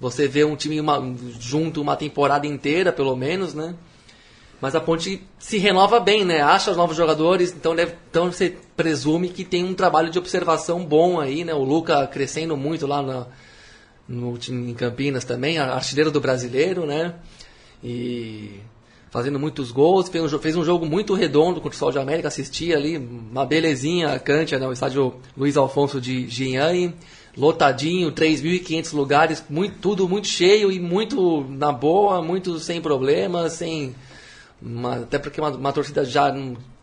você 0.00 0.26
ver 0.26 0.44
um 0.46 0.56
time 0.56 0.80
uma- 0.80 1.00
junto 1.38 1.80
uma 1.80 1.94
temporada 1.94 2.46
inteira, 2.46 2.92
pelo 2.92 3.14
menos, 3.14 3.54
né? 3.54 3.74
Mas 4.60 4.74
a 4.74 4.80
Ponte 4.80 5.22
se 5.38 5.56
renova 5.58 6.00
bem, 6.00 6.24
né? 6.24 6.40
Acha 6.40 6.70
os 6.72 6.76
novos 6.76 6.96
jogadores, 6.96 7.52
então, 7.56 7.76
deve, 7.76 7.94
então 8.10 8.30
você 8.32 8.56
presume 8.76 9.28
que 9.28 9.44
tem 9.44 9.64
um 9.64 9.72
trabalho 9.74 10.10
de 10.10 10.18
observação 10.18 10.84
bom 10.84 11.20
aí, 11.20 11.44
né? 11.44 11.54
O 11.54 11.62
Luca 11.62 12.06
crescendo 12.08 12.56
muito 12.56 12.86
lá 12.86 13.00
na- 13.00 13.26
no 14.08 14.36
time 14.36 14.70
em 14.70 14.74
Campinas 14.74 15.24
também, 15.24 15.58
artilheiro 15.58 16.10
do 16.10 16.20
brasileiro, 16.20 16.86
né? 16.86 17.14
E 17.84 18.60
fazendo 19.10 19.38
muitos 19.38 19.70
gols, 19.70 20.08
fez 20.08 20.32
um, 20.32 20.38
fez 20.38 20.56
um 20.56 20.64
jogo 20.64 20.84
muito 20.84 21.14
redondo 21.14 21.60
contra 21.60 21.76
o 21.76 21.78
Sol 21.78 21.92
de 21.92 21.98
América, 21.98 22.28
assisti 22.28 22.74
ali, 22.74 22.96
uma 22.98 23.46
belezinha 23.46 24.12
a 24.12 24.18
Cântia, 24.18 24.58
né? 24.58 24.66
o 24.66 24.72
estádio 24.72 25.14
Luiz 25.36 25.56
Alfonso 25.56 26.00
de 26.00 26.28
Jinhai, 26.28 26.92
lotadinho, 27.36 28.10
3.500 28.12 28.92
lugares, 28.92 29.44
muito, 29.48 29.76
tudo 29.80 30.08
muito 30.08 30.26
cheio 30.26 30.70
e 30.72 30.78
muito 30.80 31.46
na 31.48 31.72
boa, 31.72 32.20
muito 32.20 32.58
sem 32.58 32.80
problemas, 32.82 33.52
sem 33.54 33.94
uma- 34.62 34.96
até 34.96 35.18
porque 35.18 35.40
uma, 35.40 35.50
uma 35.50 35.72
torcida 35.72 36.04
já 36.04 36.32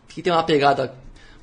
que 0.08 0.22
tem 0.22 0.32
uma 0.32 0.42
pegada 0.42 0.94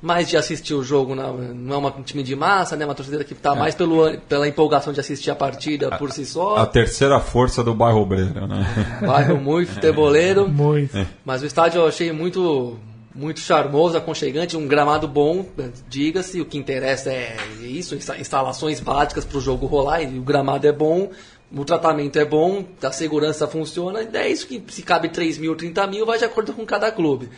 mais 0.02 0.28
de 0.28 0.36
assistir 0.36 0.74
o 0.74 0.82
jogo, 0.82 1.14
não, 1.14 1.38
não 1.38 1.74
é 1.74 1.78
uma- 1.78 1.96
um 1.96 2.02
time 2.02 2.22
de 2.22 2.36
massa, 2.36 2.76
né? 2.76 2.84
Uma 2.84 2.94
torcida 2.94 3.24
que 3.24 3.32
está 3.32 3.54
mais 3.54 3.74
pelo, 3.74 4.18
pela 4.28 4.46
empolgação 4.46 4.92
de 4.92 5.00
assistir 5.00 5.30
a 5.30 5.34
partida 5.34 5.96
por 5.96 6.12
si 6.12 6.26
só. 6.26 6.56
A 6.56 6.66
terceira 6.66 7.18
força 7.20 7.64
do 7.64 7.74
bairro 7.74 8.00
Obreiro, 8.00 8.46
né? 8.46 8.66
Bairro 9.00 9.38
muito 9.38 9.72
futeboleiro. 9.72 10.46
Muito. 10.52 10.94
Mas 11.24 11.42
o 11.42 11.46
estádio 11.46 11.80
eu 11.80 11.86
achei 11.86 12.12
muito, 12.12 12.76
muito 13.14 13.40
charmoso, 13.40 13.96
aconchegante, 13.96 14.58
um 14.58 14.66
gramado 14.68 15.08
bom, 15.08 15.46
diga-se. 15.88 16.38
O 16.38 16.44
que 16.44 16.58
interessa 16.58 17.10
é 17.10 17.36
isso, 17.62 17.94
insta- 17.94 18.18
instalações 18.18 18.80
básicas 18.80 19.24
para 19.24 19.38
o 19.38 19.40
jogo 19.40 19.64
rolar. 19.64 20.02
E 20.02 20.18
o 20.18 20.22
gramado 20.22 20.66
é 20.66 20.72
bom, 20.72 21.08
o 21.56 21.64
tratamento 21.64 22.18
é 22.18 22.24
bom, 22.24 22.64
a 22.82 22.90
segurança 22.90 23.46
funciona. 23.46 24.00
É 24.12 24.28
isso 24.28 24.46
que 24.46 24.62
se 24.68 24.82
cabe 24.82 25.08
3 25.08 25.38
mil, 25.38 25.54
30 25.54 25.86
mil, 25.86 26.04
vai 26.04 26.18
de 26.18 26.24
acordo 26.24 26.52
com 26.52 26.66
cada 26.66 26.90
clube. 26.90 27.28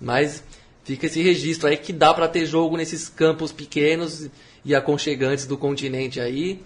Mas 0.00 0.42
fica 0.84 1.06
esse 1.06 1.22
registro 1.22 1.68
aí 1.68 1.76
que 1.76 1.92
dá 1.92 2.12
para 2.12 2.28
ter 2.28 2.46
jogo 2.46 2.76
nesses 2.76 3.08
campos 3.08 3.52
pequenos 3.52 4.28
e 4.64 4.74
aconchegantes 4.74 5.46
do 5.46 5.56
continente 5.56 6.20
aí. 6.20 6.60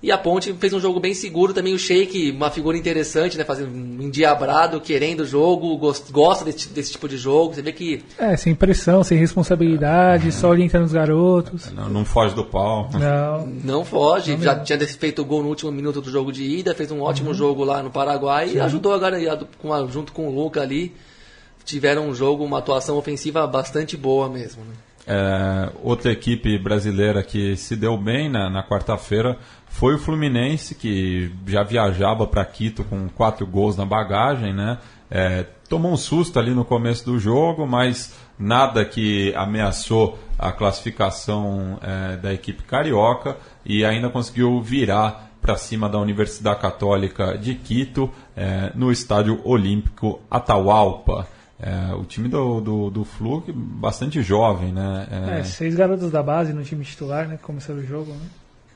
E 0.00 0.12
a 0.12 0.16
Ponte 0.16 0.52
fez 0.52 0.72
um 0.72 0.78
jogo 0.78 1.00
bem 1.00 1.12
seguro 1.12 1.52
também. 1.52 1.74
O 1.74 1.78
Sheik, 1.78 2.30
uma 2.30 2.50
figura 2.52 2.78
interessante, 2.78 3.36
né? 3.36 3.42
Fazendo 3.44 3.70
um 3.74 4.02
endiabrado, 4.02 4.80
querendo 4.80 5.20
o 5.20 5.26
jogo, 5.26 5.76
gos- 5.76 6.04
gosta 6.08 6.44
desse, 6.44 6.68
desse 6.68 6.92
tipo 6.92 7.08
de 7.08 7.16
jogo. 7.16 7.52
Você 7.54 7.62
vê 7.62 7.72
que 7.72 8.04
É, 8.16 8.36
sem 8.36 8.54
pressão, 8.54 9.02
sem 9.02 9.18
responsabilidade, 9.18 10.30
só 10.30 10.50
orientando 10.50 10.84
os 10.84 10.92
garotos. 10.92 11.72
Não, 11.72 11.88
não 11.88 12.04
foge 12.04 12.32
do 12.32 12.44
pau. 12.44 12.88
Não. 12.94 13.44
não 13.64 13.84
foge. 13.84 14.38
Já 14.40 14.54
tinha 14.60 14.78
feito 14.86 15.20
o 15.22 15.24
gol 15.24 15.42
no 15.42 15.48
último 15.48 15.72
minuto 15.72 16.00
do 16.00 16.10
jogo 16.12 16.30
de 16.30 16.44
ida, 16.44 16.76
fez 16.76 16.92
um 16.92 17.00
ótimo 17.02 17.34
jogo 17.34 17.64
lá 17.64 17.82
no 17.82 17.90
Paraguai 17.90 18.50
e 18.54 18.60
ajudou 18.60 18.92
agora 18.92 19.18
junto 19.90 20.12
com 20.12 20.28
o 20.28 20.32
Luca 20.32 20.62
ali. 20.62 20.94
Tiveram 21.64 22.08
um 22.08 22.14
jogo, 22.14 22.44
uma 22.44 22.58
atuação 22.60 22.96
ofensiva 22.96 23.44
bastante 23.48 23.96
boa 23.96 24.28
mesmo. 24.28 24.62
Né? 24.62 24.74
É, 25.10 25.70
outra 25.82 26.12
equipe 26.12 26.58
brasileira 26.58 27.22
que 27.22 27.56
se 27.56 27.74
deu 27.74 27.96
bem 27.96 28.28
na, 28.28 28.50
na 28.50 28.62
quarta-feira 28.62 29.38
foi 29.66 29.94
o 29.94 29.98
Fluminense, 29.98 30.74
que 30.74 31.32
já 31.46 31.62
viajava 31.62 32.26
para 32.26 32.44
Quito 32.44 32.84
com 32.84 33.08
quatro 33.08 33.46
gols 33.46 33.74
na 33.74 33.86
bagagem, 33.86 34.52
né? 34.52 34.76
É, 35.10 35.46
tomou 35.66 35.92
um 35.92 35.96
susto 35.96 36.38
ali 36.38 36.50
no 36.50 36.62
começo 36.62 37.06
do 37.06 37.18
jogo, 37.18 37.66
mas 37.66 38.14
nada 38.38 38.84
que 38.84 39.32
ameaçou 39.34 40.18
a 40.38 40.52
classificação 40.52 41.78
é, 41.80 42.16
da 42.18 42.34
equipe 42.34 42.62
carioca 42.64 43.38
e 43.64 43.86
ainda 43.86 44.10
conseguiu 44.10 44.60
virar 44.60 45.30
para 45.40 45.56
cima 45.56 45.88
da 45.88 45.98
Universidade 45.98 46.60
Católica 46.60 47.38
de 47.38 47.54
Quito 47.54 48.10
é, 48.36 48.72
no 48.74 48.92
Estádio 48.92 49.40
Olímpico 49.42 50.20
Atahualpa. 50.30 51.26
É, 51.60 51.92
o 51.94 52.04
time 52.04 52.28
do, 52.28 52.60
do, 52.60 52.90
do 52.90 53.04
Flu, 53.04 53.42
bastante 53.52 54.22
jovem, 54.22 54.72
né? 54.72 55.06
É, 55.10 55.40
É, 55.40 55.42
seis 55.42 55.74
garotos 55.74 56.10
da 56.10 56.22
base 56.22 56.52
no 56.52 56.62
time 56.62 56.84
titular, 56.84 57.26
né? 57.26 57.36
que 57.36 57.42
Começaram 57.42 57.80
o 57.80 57.84
jogo, 57.84 58.12
né? 58.12 58.26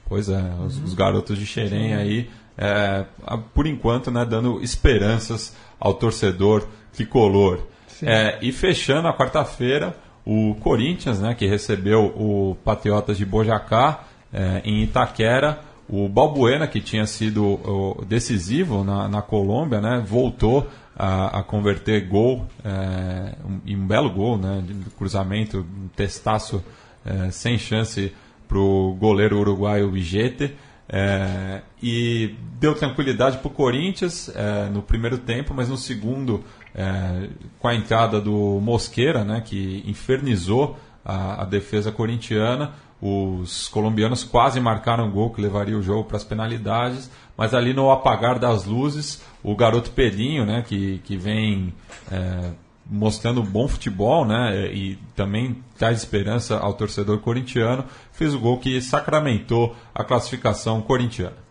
Pois 0.09 0.29
é, 0.29 0.43
os, 0.67 0.79
os 0.83 0.95
garotos 0.95 1.39
de 1.39 1.47
Xerém 1.47 1.95
aí, 1.95 2.29
é, 2.59 3.07
por 3.55 3.67
enquanto, 3.67 4.11
né, 4.11 4.27
dando 4.27 4.63
esperanças 4.63 5.57
ao 5.81 5.95
torcedor 5.95 6.67
tricolor. 6.93 7.61
É, 8.03 8.39
e 8.43 8.53
fechando 8.53 9.07
a 9.09 9.17
quarta-feira, 9.17 9.97
o 10.27 10.57
Corinthians, 10.57 11.21
né, 11.21 11.35
que 11.35 11.47
recebeu 11.47 12.07
o 12.17 12.57
Patriotas 12.65 13.17
de 13.17 13.25
Bojacá 13.25 14.05
é, 14.33 14.61
em 14.65 14.83
Itaquera, 14.83 15.61
o 15.89 16.09
Balbuena, 16.09 16.67
que 16.67 16.81
tinha 16.81 17.07
sido 17.07 17.59
decisivo 18.07 18.83
na, 18.85 19.09
na 19.09 19.23
Colômbia, 19.23 19.81
né, 19.81 20.03
voltou 20.07 20.69
a, 20.97 21.41
a 21.41 21.43
converter 21.43 22.07
gol, 22.07 22.47
é, 22.65 23.35
um, 23.45 23.61
um 23.75 23.87
belo 23.87 24.11
gol, 24.11 24.39
né, 24.39 24.63
de 24.67 24.75
cruzamento, 24.91 25.59
um 25.59 25.89
testaço 25.89 26.63
é, 27.05 27.31
sem 27.31 27.59
chance 27.59 28.13
para 28.47 28.59
o 28.59 28.95
goleiro 28.95 29.39
uruguaio 29.39 29.91
Vigete. 29.91 30.55
é, 30.89 31.63
e 31.83 32.35
deu 32.61 32.75
tranquilidade 32.75 33.39
para 33.39 33.49
o 33.49 33.51
Corinthians 33.51 34.29
é, 34.35 34.69
no 34.69 34.83
primeiro 34.83 35.19
tempo, 35.19 35.55
mas 35.55 35.69
no 35.69 35.77
segundo, 35.77 36.45
é, 36.75 37.29
com 37.59 37.69
a 37.69 37.75
entrada 37.75 38.21
do 38.21 38.61
Mosqueira, 38.61 39.25
né, 39.25 39.43
que 39.45 39.83
infernizou 39.87 40.77
a, 41.05 41.43
a 41.43 41.45
defesa 41.45 41.91
corintiana, 41.91 42.75
os 43.01 43.67
colombianos 43.69 44.23
quase 44.23 44.61
marcaram 44.61 45.07
um 45.07 45.11
gol 45.11 45.31
que 45.31 45.41
levaria 45.41 45.77
o 45.77 45.83
jogo 45.83 46.05
para 46.05 46.17
as 46.17 46.25
penalidades, 46.25 47.11
mas 47.37 47.53
ali 47.53 47.73
no 47.73 47.91
apagar 47.91 48.39
das 48.39 48.65
luzes, 48.65 49.21
o 49.43 49.57
garoto 49.57 49.91
Pedrinho, 49.91 50.47
né, 50.47 50.65
que, 50.67 50.99
que 51.05 51.17
vem 51.17 51.75
é, 52.11 52.51
mostrando 52.87 53.43
bom 53.43 53.67
futebol, 53.67 54.25
né, 54.25 54.73
e 54.73 54.97
também 55.17 55.63
traz 55.77 55.99
esperança 55.99 56.59
ao 56.59 56.75
torcedor 56.75 57.19
corintiano, 57.19 57.85
fez 58.13 58.35
o 58.35 58.39
gol 58.39 58.59
que 58.59 58.81
sacramentou 58.81 59.75
a 59.93 60.05
classificação 60.05 60.81
corintiana. 60.81 61.43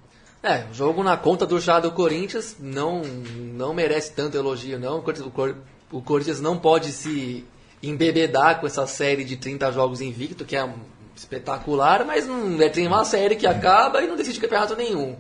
É, 0.44 0.66
jogo 0.74 1.04
na 1.04 1.18
conta 1.18 1.46
do 1.46 1.60
já 1.60 1.80
do 1.80 1.92
Corinthians 1.92 2.56
não, 2.60 3.02
não 3.04 3.74
merece 3.74 4.14
tanto 4.14 4.36
elogio, 4.36 4.80
não. 4.80 4.98
O 4.98 5.04
o 5.04 5.56
o 5.92 6.02
Corinthians 6.02 6.40
não 6.40 6.58
pode 6.58 6.92
se 6.92 7.46
embebedar 7.82 8.60
com 8.60 8.68
essa 8.68 8.86
série 8.86 9.24
de 9.24 9.38
30 9.38 9.72
jogos 9.72 10.02
invicto, 10.02 10.46
que 10.46 10.56
é 10.56 10.70
espetacular, 11.16 12.06
mas 12.06 12.28
não 12.28 12.62
é, 12.62 12.70
tem 12.70 12.88
uma 12.88 13.06
série 13.06 13.36
que 13.36 13.48
acaba 13.48 14.02
e 14.02 14.08
não 14.08 14.16
decide 14.16 14.40
campeonato 14.40 14.76
nenhum. 14.76 15.16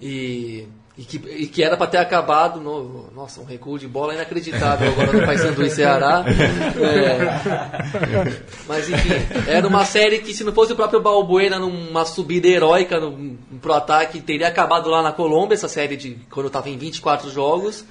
E, 0.00 0.66
e, 0.96 1.04
que, 1.04 1.16
e 1.16 1.46
que 1.46 1.62
era 1.62 1.76
para 1.76 1.86
ter 1.86 1.98
acabado 1.98 2.60
no. 2.60 3.10
Nossa, 3.14 3.40
um 3.40 3.44
recuo 3.44 3.78
de 3.78 3.88
bola 3.88 4.14
inacreditável 4.14 4.92
agora 4.92 5.12
no 5.12 5.26
Paysandu 5.26 5.64
e 5.64 5.70
Ceará. 5.70 6.24
É, 6.76 8.42
mas 8.68 8.88
enfim, 8.88 9.14
era 9.48 9.66
uma 9.66 9.84
série 9.84 10.18
que 10.18 10.34
se 10.34 10.44
não 10.44 10.52
fosse 10.52 10.72
o 10.72 10.76
próprio 10.76 11.00
Balbuena 11.00 11.58
numa 11.58 12.04
subida 12.04 12.46
heróica 12.46 13.00
no, 13.00 13.38
pro 13.60 13.72
ataque, 13.72 14.20
teria 14.20 14.48
acabado 14.48 14.90
lá 14.90 15.02
na 15.02 15.12
Colômbia, 15.12 15.54
essa 15.54 15.68
série 15.68 15.96
de 15.96 16.18
quando 16.30 16.48
estava 16.48 16.68
em 16.68 16.76
24 16.76 17.30
jogos. 17.30 17.84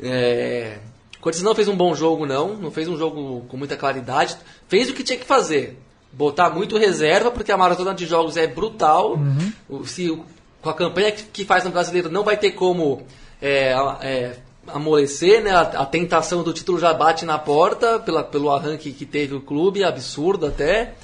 É, 0.00 0.78
Corinthians 1.20 1.44
não 1.44 1.54
fez 1.54 1.68
um 1.68 1.76
bom 1.76 1.94
jogo, 1.94 2.24
não. 2.26 2.54
Não 2.56 2.70
fez 2.70 2.88
um 2.88 2.96
jogo 2.96 3.44
com 3.48 3.56
muita 3.56 3.76
claridade. 3.76 4.36
Fez 4.68 4.88
o 4.88 4.94
que 4.94 5.02
tinha 5.04 5.18
que 5.18 5.26
fazer. 5.26 5.78
Botar 6.12 6.50
muito 6.50 6.76
reserva, 6.78 7.30
porque 7.30 7.52
a 7.52 7.56
maratona 7.56 7.94
de 7.94 8.06
jogos 8.06 8.36
é 8.36 8.46
brutal. 8.46 9.18
O- 9.68 9.84
Se, 9.86 10.08
com 10.62 10.70
a 10.70 10.74
campanha 10.74 11.12
que, 11.12 11.44
faz 11.44 11.64
no 11.64 11.70
brasileiro, 11.70 12.10
não 12.10 12.24
vai 12.24 12.36
ter 12.36 12.52
como 12.52 13.02
é, 13.40 13.72
é, 14.02 14.36
amolecer, 14.66 15.42
né? 15.42 15.50
A, 15.50 15.60
a 15.60 15.86
tentação 15.86 16.42
do 16.42 16.52
título 16.52 16.78
já 16.78 16.92
bate 16.94 17.24
na 17.24 17.38
porta 17.38 17.98
pela, 17.98 18.22
pelo 18.24 18.50
arranque 18.50 18.92
que 18.92 19.04
teve 19.06 19.34
o 19.34 19.40
clube, 19.40 19.84
absurdo 19.84 20.46
até. 20.46 20.94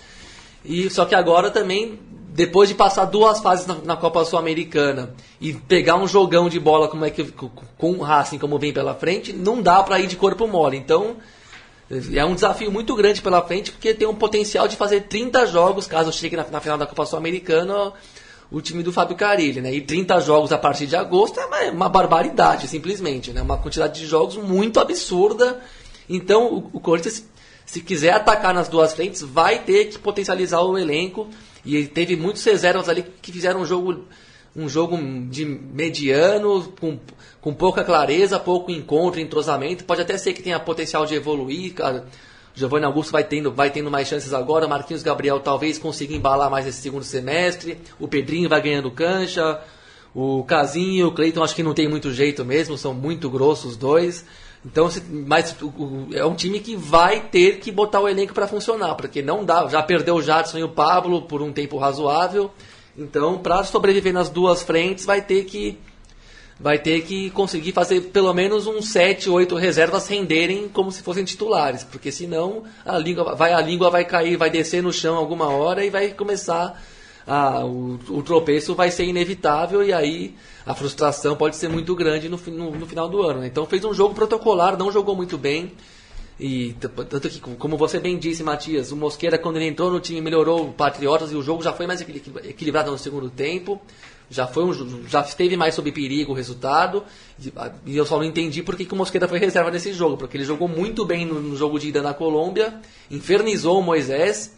E 0.65 0.91
só 0.91 1.05
que 1.05 1.15
agora 1.15 1.51
também, 1.51 1.99
depois 2.37 2.69
de 2.69 2.75
passar 2.75 3.07
duas 3.07 3.41
fases 3.41 3.67
na, 3.67 3.77
na 3.77 3.97
Copa 3.97 4.23
Sul-Americana 4.23 5.15
e 5.41 5.55
pegar 5.55 5.97
um 5.97 6.07
jogão 6.07 6.51
de 6.51 6.61
bola 6.61 6.87
como 6.87 7.07
é 7.07 7.11
que 7.11 7.25
com, 7.25 7.93
o 7.93 8.03
Racing 8.03 8.39
como 8.39 8.59
vem 8.59 8.75
pela 8.75 8.95
frente, 8.95 9.33
não 9.33 9.63
dá 9.63 9.83
para 9.83 9.99
ir 9.99 10.07
de 10.07 10.17
corpo 10.17 10.47
mole. 10.47 10.77
Então, 10.77 11.17
é 12.15 12.23
um 12.27 12.35
desafio 12.35 12.71
muito 12.71 12.95
grande 12.95 13.23
pela 13.23 13.41
frente, 13.41 13.73
porque 13.73 13.95
tem 13.95 14.07
um 14.07 14.15
potencial 14.15 14.69
de 14.69 14.77
fazer 14.77 15.05
30 15.05 15.47
jogos, 15.47 15.87
caso 15.87 16.13
chegue 16.13 16.37
na, 16.37 16.45
na 16.45 16.61
final 16.61 16.77
da 16.77 16.87
Copa 16.87 17.07
Sul-Americana, 17.07 17.95
o 18.51 18.61
time 18.61 18.83
do 18.83 18.93
Fábio 18.93 19.17
Carilli, 19.17 19.63
né? 19.63 19.73
E 19.73 19.81
30 19.81 20.21
jogos 20.21 20.53
a 20.53 20.59
partir 20.59 20.87
de 20.87 20.95
agosto 20.95 21.41
é 21.41 21.47
uma, 21.47 21.63
é 21.63 21.71
uma 21.71 21.89
barbaridade, 21.89 22.69
simplesmente, 22.69 23.33
né? 23.33 23.41
Uma 23.41 23.57
quantidade 23.57 23.99
de 23.99 24.07
jogos 24.07 24.37
muito 24.37 24.79
absurda. 24.79 25.59
Então, 26.07 26.53
o, 26.53 26.71
o 26.75 26.81
Corinthians, 26.81 27.25
se 27.65 27.81
quiser 27.81 28.13
atacar 28.13 28.53
nas 28.53 28.69
duas 28.69 28.93
frentes, 28.93 29.23
vai 29.23 29.61
ter 29.61 29.87
que 29.87 29.99
potencializar 29.99 30.61
o 30.61 30.77
elenco. 30.77 31.29
E 31.67 31.87
teve 31.87 32.17
muitos 32.17 32.45
reservas 32.45 32.89
ali 32.89 33.05
que 33.21 33.33
fizeram 33.33 33.61
um 33.61 33.67
jogo 33.67 34.07
um 34.55 34.71
jogo 34.71 34.97
de 35.29 35.45
mediano, 35.45 36.73
com, 36.81 36.99
com 37.43 37.53
pouca 37.53 37.85
clareza, 37.85 38.41
pouco 38.41 38.71
encontro, 38.71 39.21
entrosamento. 39.21 39.85
Pode 39.85 40.01
até 40.01 40.17
ser 40.17 40.33
que 40.33 40.43
tenha 40.43 40.59
potencial 40.59 41.05
de 41.05 41.15
evoluir, 41.15 41.75
cara. 41.75 42.07
Giovanni 42.55 42.87
Augusto 42.87 43.13
vai 43.13 43.23
tendo, 43.23 43.53
vai 43.53 43.71
tendo 43.71 43.91
mais 43.91 44.09
chances 44.09 44.33
agora. 44.33 44.67
Marquinhos 44.67 45.03
Gabriel 45.03 45.41
talvez 45.41 45.79
consiga 45.79 46.15
embalar 46.15 46.51
mais 46.51 46.67
esse 46.67 46.81
segundo 46.81 47.05
semestre. 47.05 47.77
O 48.01 48.09
Pedrinho 48.09 48.49
vai 48.49 48.63
ganhando 48.63 48.91
cancha. 48.91 49.61
O 50.15 50.43
Casinho 50.45 51.01
e 51.01 51.05
o 51.05 51.13
Cleiton 51.13 51.45
acho 51.45 51.55
que 51.55 51.63
não 51.63 51.75
tem 51.75 51.87
muito 51.87 52.11
jeito 52.11 52.43
mesmo, 52.43 52.79
são 52.79 52.95
muito 52.95 53.29
grossos 53.29 53.73
os 53.73 53.77
dois. 53.77 54.25
Então, 54.67 54.89
mas 55.29 55.55
é 56.13 56.27
um 56.27 56.35
time 56.35 56.59
que 56.59 56.75
vai 56.75 57.21
ter 57.21 57.61
que 57.61 57.71
botar 57.71 58.01
o 58.01 58.09
elenco 58.09 58.35
para 58.35 58.49
funcionar, 58.49 58.97
porque 58.97 59.23
não 59.23 59.45
dá. 59.45 59.69
Já 59.69 59.81
perdeu 59.81 60.17
o 60.17 60.23
Jadson 60.23 60.59
e 60.59 60.65
o 60.65 60.69
Pablo 60.69 61.23
por 61.23 61.41
um 61.41 61.53
tempo 61.53 61.79
razoável. 61.79 62.51
Então, 62.99 63.39
para 63.39 63.63
sobreviver 63.63 64.13
nas 64.13 64.29
duas 64.29 64.63
frentes, 64.63 65.05
vai 65.05 65.23
ter 65.23 65.45
que 65.45 65.79
vai 66.59 66.79
ter 66.79 67.03
que 67.03 67.31
conseguir 67.31 67.73
fazer 67.73 68.01
pelo 68.01 68.33
menos 68.33 68.67
uns 68.67 68.89
7, 68.89 69.29
8 69.29 69.55
reservas 69.57 70.09
renderem 70.09 70.69
como 70.71 70.91
se 70.91 71.03
fossem 71.03 71.23
titulares, 71.23 71.85
porque 71.85 72.11
senão 72.11 72.65
a 72.85 72.97
língua 72.97 73.35
vai 73.35 73.53
a 73.53 73.61
língua 73.61 73.91
vai 73.91 74.07
cair, 74.07 74.39
vai 74.39 74.49
descer 74.49 74.83
no 74.83 74.91
chão 74.91 75.17
alguma 75.17 75.51
hora 75.51 75.85
e 75.85 75.91
vai 75.91 76.09
começar 76.15 76.83
a, 77.27 77.65
o, 77.65 77.99
o 78.11 78.23
tropeço 78.23 78.75
vai 78.75 78.91
ser 78.91 79.05
inevitável 79.05 79.83
e 79.83 79.93
aí 79.93 80.35
a 80.65 80.75
frustração 80.75 81.37
pode 81.37 81.57
ser 81.57 81.69
muito 81.69 81.95
grande 81.95 82.29
no, 82.29 82.39
no, 82.49 82.71
no 82.71 82.87
final 82.87 83.09
do 83.09 83.23
ano. 83.23 83.41
né? 83.41 83.47
Então 83.49 83.67
fez 83.67 83.85
um 83.85 83.93
jogo 83.93 84.15
protocolar, 84.15 84.79
não 84.79 84.93
jogou 84.93 85.17
muito 85.17 85.37
bem. 85.37 85.73
E 86.39 86.75
tanto 87.09 87.31
que, 87.31 87.41
como 87.41 87.79
você 87.79 87.99
bem 87.99 88.19
disse, 88.19 88.43
Matias, 88.43 88.93
o 88.93 88.97
Mosqueira, 88.97 89.39
quando 89.39 89.57
ele 89.57 89.67
entrou 89.69 89.91
no 89.91 89.99
time, 89.99 90.21
melhorou 90.21 90.69
o 90.69 90.73
Patriotas 90.73 91.33
e 91.33 91.35
o 91.35 91.43
jogo 91.43 91.63
já 91.63 91.73
foi 91.73 91.87
mais 91.87 92.03
equili- 92.03 92.23
equilibrado 92.45 92.91
no 92.91 92.99
segundo 92.99 93.31
tempo. 93.31 93.81
Já 94.29 94.47
foi 94.47 94.65
um, 94.65 95.07
já 95.09 95.23
esteve 95.23 95.57
mais 95.57 95.75
sob 95.75 95.91
perigo 95.93 96.33
o 96.33 96.35
resultado. 96.35 97.05
E 97.87 97.97
eu 97.97 98.05
só 98.05 98.19
não 98.19 98.25
entendi 98.25 98.63
por 98.63 98.77
que, 98.77 98.85
que 98.85 98.93
o 98.93 98.97
Mosqueira 98.97 99.27
foi 99.27 99.39
reserva 99.39 99.71
nesse 99.71 99.95
jogo, 99.95 100.19
porque 100.19 100.37
ele 100.37 100.45
jogou 100.45 100.69
muito 100.69 101.07
bem 101.07 101.25
no, 101.25 101.41
no 101.41 101.57
jogo 101.57 101.79
de 101.79 101.89
ida 101.89 102.03
na 102.03 102.13
Colômbia, 102.13 102.81
infernizou 103.11 103.79
o 103.79 103.83
Moisés. 103.83 104.55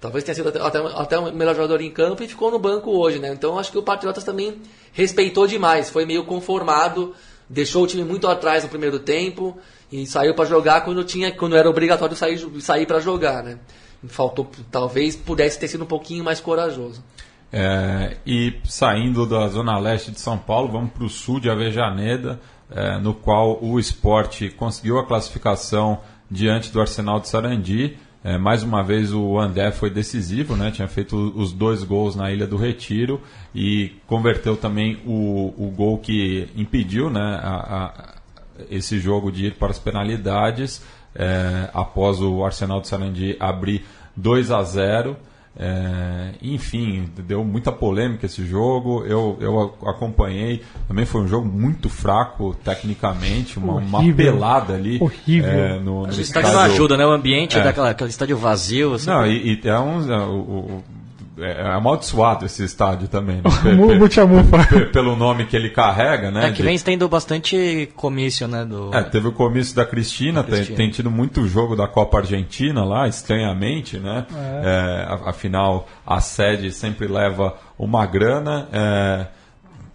Talvez 0.00 0.24
tenha 0.24 0.34
sido 0.34 0.48
até, 0.48 0.58
até, 0.58 1.18
o 1.18 1.32
melhor 1.32 1.54
jogador 1.54 1.80
em 1.82 1.90
campo 1.90 2.22
e 2.22 2.28
ficou 2.28 2.50
no 2.50 2.58
banco 2.58 2.90
hoje, 2.90 3.18
né? 3.18 3.32
Então 3.32 3.58
acho 3.58 3.70
que 3.70 3.76
o 3.76 3.82
Patriotas 3.82 4.24
também 4.24 4.56
respeitou 4.92 5.46
demais, 5.46 5.90
foi 5.90 6.06
meio 6.06 6.24
conformado, 6.24 7.14
deixou 7.48 7.84
o 7.84 7.86
time 7.86 8.02
muito 8.02 8.26
atrás 8.26 8.62
no 8.62 8.70
primeiro 8.70 8.98
tempo 8.98 9.58
e 9.92 10.06
saiu 10.06 10.34
para 10.34 10.46
jogar 10.46 10.82
quando 10.82 11.04
tinha, 11.04 11.30
quando 11.32 11.54
era 11.54 11.68
obrigatório 11.68 12.16
sair, 12.16 12.38
sair 12.60 12.86
para 12.86 12.98
jogar, 13.00 13.42
né? 13.42 13.58
Faltou, 14.08 14.50
talvez 14.70 15.14
pudesse 15.14 15.58
ter 15.58 15.68
sido 15.68 15.84
um 15.84 15.86
pouquinho 15.86 16.24
mais 16.24 16.40
corajoso. 16.40 17.04
É, 17.52 18.16
e 18.24 18.54
saindo 18.64 19.26
da 19.26 19.48
zona 19.48 19.78
leste 19.78 20.10
de 20.10 20.20
São 20.20 20.38
Paulo, 20.38 20.72
vamos 20.72 20.92
para 20.92 21.04
o 21.04 21.08
sul 21.08 21.40
de 21.40 21.50
Avejaneda, 21.50 22.40
é, 22.70 22.98
no 22.98 23.12
qual 23.12 23.62
o 23.62 23.78
esporte 23.78 24.48
conseguiu 24.48 24.98
a 24.98 25.06
classificação 25.06 25.98
diante 26.30 26.70
do 26.70 26.80
Arsenal 26.80 27.20
de 27.20 27.28
Sarandi. 27.28 27.98
É, 28.22 28.36
mais 28.36 28.62
uma 28.62 28.82
vez 28.82 29.14
o 29.14 29.38
André 29.38 29.70
foi 29.70 29.88
decisivo, 29.88 30.54
né? 30.54 30.70
tinha 30.70 30.86
feito 30.86 31.16
os 31.34 31.52
dois 31.52 31.82
gols 31.82 32.14
na 32.14 32.30
Ilha 32.30 32.46
do 32.46 32.56
Retiro 32.58 33.18
e 33.54 33.92
converteu 34.06 34.58
também 34.58 34.98
o, 35.06 35.54
o 35.56 35.72
gol 35.74 35.96
que 35.96 36.46
impediu 36.54 37.08
né, 37.08 37.40
a- 37.42 37.84
a- 37.86 38.14
esse 38.70 38.98
jogo 38.98 39.32
de 39.32 39.46
ir 39.46 39.54
para 39.54 39.70
as 39.70 39.78
penalidades 39.78 40.82
é, 41.14 41.70
após 41.72 42.20
o 42.20 42.44
Arsenal 42.44 42.80
de 42.82 42.88
Sarandi 42.88 43.36
abrir 43.40 43.84
2 44.14 44.50
a 44.50 44.62
0. 44.62 45.16
É, 45.56 46.30
enfim, 46.40 47.08
deu 47.26 47.44
muita 47.44 47.70
polêmica 47.72 48.24
esse 48.26 48.46
jogo. 48.46 49.04
Eu, 49.04 49.36
eu 49.40 49.74
acompanhei. 49.86 50.62
Também 50.88 51.04
foi 51.04 51.20
um 51.22 51.28
jogo 51.28 51.46
muito 51.46 51.88
fraco 51.88 52.54
tecnicamente, 52.64 53.58
uma, 53.58 53.74
uma 53.74 54.14
pelada 54.14 54.74
ali. 54.74 54.98
Horrível. 55.00 55.50
é, 55.50 55.78
no, 55.78 56.06
no 56.06 56.12
O 56.12 56.20
estádio 56.20 56.52
não 56.52 56.60
ajuda, 56.60 56.96
né? 56.96 57.04
O 57.04 57.10
ambiente 57.10 57.58
É. 57.58 57.62
daquela 57.62 57.90
aquele 57.90 58.10
estádio 58.10 58.36
vazio. 58.38 58.94
assim. 58.94 59.10
Não, 59.10 59.26
e, 59.26 59.60
e 59.64 59.68
é 59.68 59.78
um. 59.78 60.12
É, 60.12 60.18
o- 60.18 60.30
o- 60.40 60.84
é 61.42 61.62
amaldiçoado 61.72 62.44
esse 62.46 62.64
estádio 62.64 63.08
também. 63.08 63.36
Né? 63.36 63.42
Pelo 64.92 65.16
nome 65.16 65.46
que 65.46 65.56
ele 65.56 65.70
carrega, 65.70 66.30
né? 66.30 66.48
É 66.48 66.52
que 66.52 66.62
vem 66.62 66.78
tendo 66.78 67.08
bastante 67.08 67.88
comício, 67.96 68.46
né? 68.48 68.64
Do... 68.64 68.90
É, 68.94 69.02
teve 69.02 69.28
o 69.28 69.32
comício 69.32 69.74
da 69.74 69.84
Cristina, 69.84 70.42
tem- 70.42 70.54
Cristina. 70.54 70.76
Tem, 70.76 70.90
tido 70.90 71.10
muito 71.10 71.46
jogo 71.46 71.74
da 71.76 71.86
Copa 71.88 72.18
Argentina 72.18 72.84
lá, 72.84 73.06
estranhamente, 73.08 73.98
né? 73.98 74.26
É, 74.64 75.06
a- 75.08 75.30
afinal, 75.30 75.88
a 76.06 76.20
sede 76.20 76.72
sempre 76.72 77.06
leva 77.06 77.54
uma 77.78 78.04
grana. 78.06 78.68
é, 78.72 79.26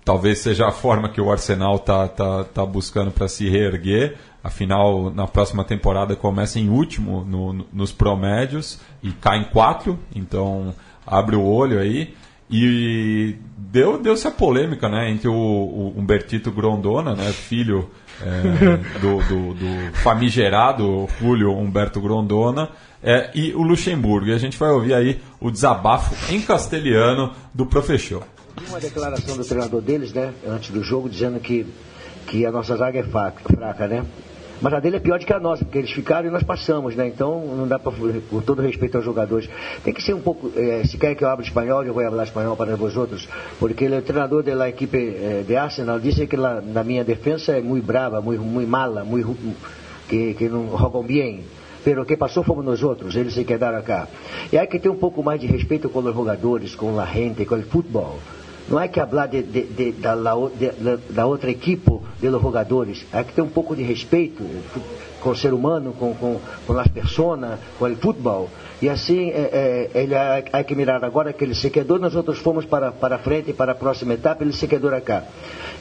talvez 0.03 0.37
seja 0.39 0.67
a 0.67 0.71
forma 0.71 1.09
que 1.09 1.19
o 1.19 1.31
Arsenal 1.31 1.79
tá, 1.79 2.07
tá, 2.07 2.43
tá 2.43 2.65
buscando 2.65 3.09
para 3.11 3.27
se 3.27 3.49
reerguer. 3.49 4.15
Afinal, 4.43 5.09
na 5.09 5.25
próxima 5.25 5.63
temporada 5.63 6.15
começa 6.15 6.59
em 6.59 6.69
último 6.69 7.25
no- 7.25 7.51
no- 7.51 7.65
nos 7.73 7.91
promédios 7.91 8.79
e 9.01 9.11
cai 9.11 9.39
em 9.39 9.43
quatro, 9.45 9.97
então 10.15 10.75
abre 11.05 11.35
o 11.35 11.43
olho 11.43 11.79
aí. 11.79 12.13
E 12.49 13.35
deu, 13.57 13.97
deu-se 13.99 14.27
a 14.27 14.31
polêmica 14.31 14.87
né, 14.87 15.09
entre 15.09 15.27
o, 15.27 15.33
o 15.33 15.93
Humbertito 15.97 16.51
Grondona, 16.51 17.15
né, 17.15 17.31
filho 17.31 17.89
é, 18.21 18.77
do, 18.99 19.17
do- 19.27 19.53
do 19.55 19.93
famigerado 19.95 21.07
Julio 21.19 21.51
Humberto 21.57 21.99
Grondona, 21.99 22.69
é, 23.03 23.31
e 23.33 23.51
o 23.53 23.61
Luxemburgo. 23.63 24.27
E 24.27 24.33
a 24.33 24.37
gente 24.37 24.57
vai 24.57 24.69
ouvir 24.71 24.93
aí 24.93 25.19
o 25.39 25.49
desabafo 25.49 26.15
em 26.33 26.39
castelhano 26.41 27.31
do 27.53 27.65
professor. 27.65 28.23
Uma 28.69 28.79
declaração 28.79 29.35
do 29.35 29.43
treinador 29.43 29.81
deles, 29.81 30.13
né, 30.13 30.31
antes 30.47 30.69
do 30.69 30.83
jogo, 30.83 31.09
dizendo 31.09 31.39
que, 31.39 31.65
que 32.27 32.45
a 32.45 32.51
nossa 32.51 32.77
zaga 32.77 32.99
é 32.99 33.03
fraca, 33.03 33.41
fraca, 33.53 33.87
né? 33.87 34.05
Mas 34.61 34.73
a 34.73 34.79
dele 34.79 34.95
é 34.97 34.99
pior 34.99 35.19
do 35.19 35.25
que 35.25 35.33
a 35.33 35.39
nossa, 35.39 35.65
porque 35.65 35.77
eles 35.79 35.91
ficaram 35.91 36.27
e 36.27 36.31
nós 36.31 36.43
passamos, 36.43 36.95
né? 36.95 37.07
Então 37.07 37.45
não 37.57 37.67
dá 37.67 37.77
para, 37.77 37.91
com 38.29 38.41
todo 38.41 38.61
respeito 38.61 38.95
aos 38.95 39.03
jogadores, 39.05 39.49
tem 39.83 39.93
que 39.93 40.01
ser 40.01 40.13
um 40.13 40.21
pouco. 40.21 40.51
eh, 40.55 40.83
se 40.85 40.97
quer 40.97 41.13
que 41.15 41.23
eu 41.23 41.29
abra 41.29 41.43
espanhol, 41.45 41.83
eu 41.83 41.93
vou 41.93 42.03
falar 42.03 42.23
espanhol 42.23 42.55
para 42.55 42.75
vocês, 42.75 43.27
porque 43.59 43.85
o 43.87 44.01
treinador 44.01 44.43
da 44.43 44.69
equipe 44.69 44.97
eh, 44.97 45.43
de 45.45 45.55
Arsenal 45.57 45.99
disse 45.99 46.25
que 46.25 46.37
na 46.37 46.83
minha 46.83 47.03
defesa 47.03 47.51
é 47.57 47.61
muito 47.61 47.85
brava, 47.85 48.21
muito, 48.21 48.41
muito 48.43 48.69
mala, 48.69 49.03
muito, 49.03 49.35
que, 50.07 50.33
que 50.35 50.47
não 50.49 50.77
jogam 50.77 51.03
bem. 51.03 51.41
Pero 51.83 52.03
que 52.03 52.17
passou 52.17 52.43
fomos 52.43 52.65
nós 52.65 52.81
outros, 52.81 53.15
eles 53.15 53.33
se 53.35 53.43
quedaram 53.43 53.79
cá. 53.83 54.07
E 54.51 54.57
há 54.57 54.65
que 54.65 54.79
ter 54.79 54.89
um 54.89 54.95
pouco 54.95 55.21
mais 55.21 55.39
de 55.39 55.45
respeito 55.45 55.87
com 55.87 55.99
os 55.99 56.15
jogadores, 56.15 56.73
com 56.73 56.99
a 56.99 57.05
gente, 57.05 57.45
com 57.45 57.55
o 57.55 57.61
futebol. 57.61 58.17
Não 58.67 58.79
é 58.79 58.87
que 58.87 58.99
falar 58.99 59.27
de, 59.27 59.43
de, 59.43 59.63
de, 59.65 59.91
da, 59.91 60.15
de- 60.15 60.97
da 61.13 61.27
outra 61.27 61.51
equipe 61.51 61.91
de 62.25 62.31
los 62.31 62.41
jogadores. 62.41 63.05
Há 63.13 63.23
que 63.23 63.33
ter 63.33 63.41
um 63.41 63.49
pouco 63.49 63.75
de 63.75 63.83
respeito 63.83 64.43
com 65.21 65.29
o 65.31 65.35
ser 65.35 65.53
humano, 65.53 65.93
com, 65.99 66.13
com, 66.15 66.39
com 66.65 66.79
as 66.79 66.87
pessoas, 66.87 67.39
com 67.79 67.85
o 67.85 67.95
futebol. 67.95 68.49
E 68.81 68.89
assim, 68.89 69.29
é, 69.29 69.89
é, 69.93 70.01
ele 70.03 70.15
há, 70.15 70.43
há 70.51 70.63
que 70.63 70.75
mirar 70.75 71.03
agora 71.03 71.33
que 71.33 71.43
ele 71.43 71.55
se 71.55 71.69
quedou, 71.69 71.97
nós 71.97 72.15
outros 72.15 72.39
fomos 72.39 72.65
para, 72.65 72.91
para 72.91 73.17
frente, 73.19 73.53
para 73.53 73.71
a 73.71 73.75
próxima 73.75 74.13
etapa, 74.13 74.43
ele 74.43 74.53
se 74.53 74.67
quedou 74.67 74.91
cá. 75.01 75.23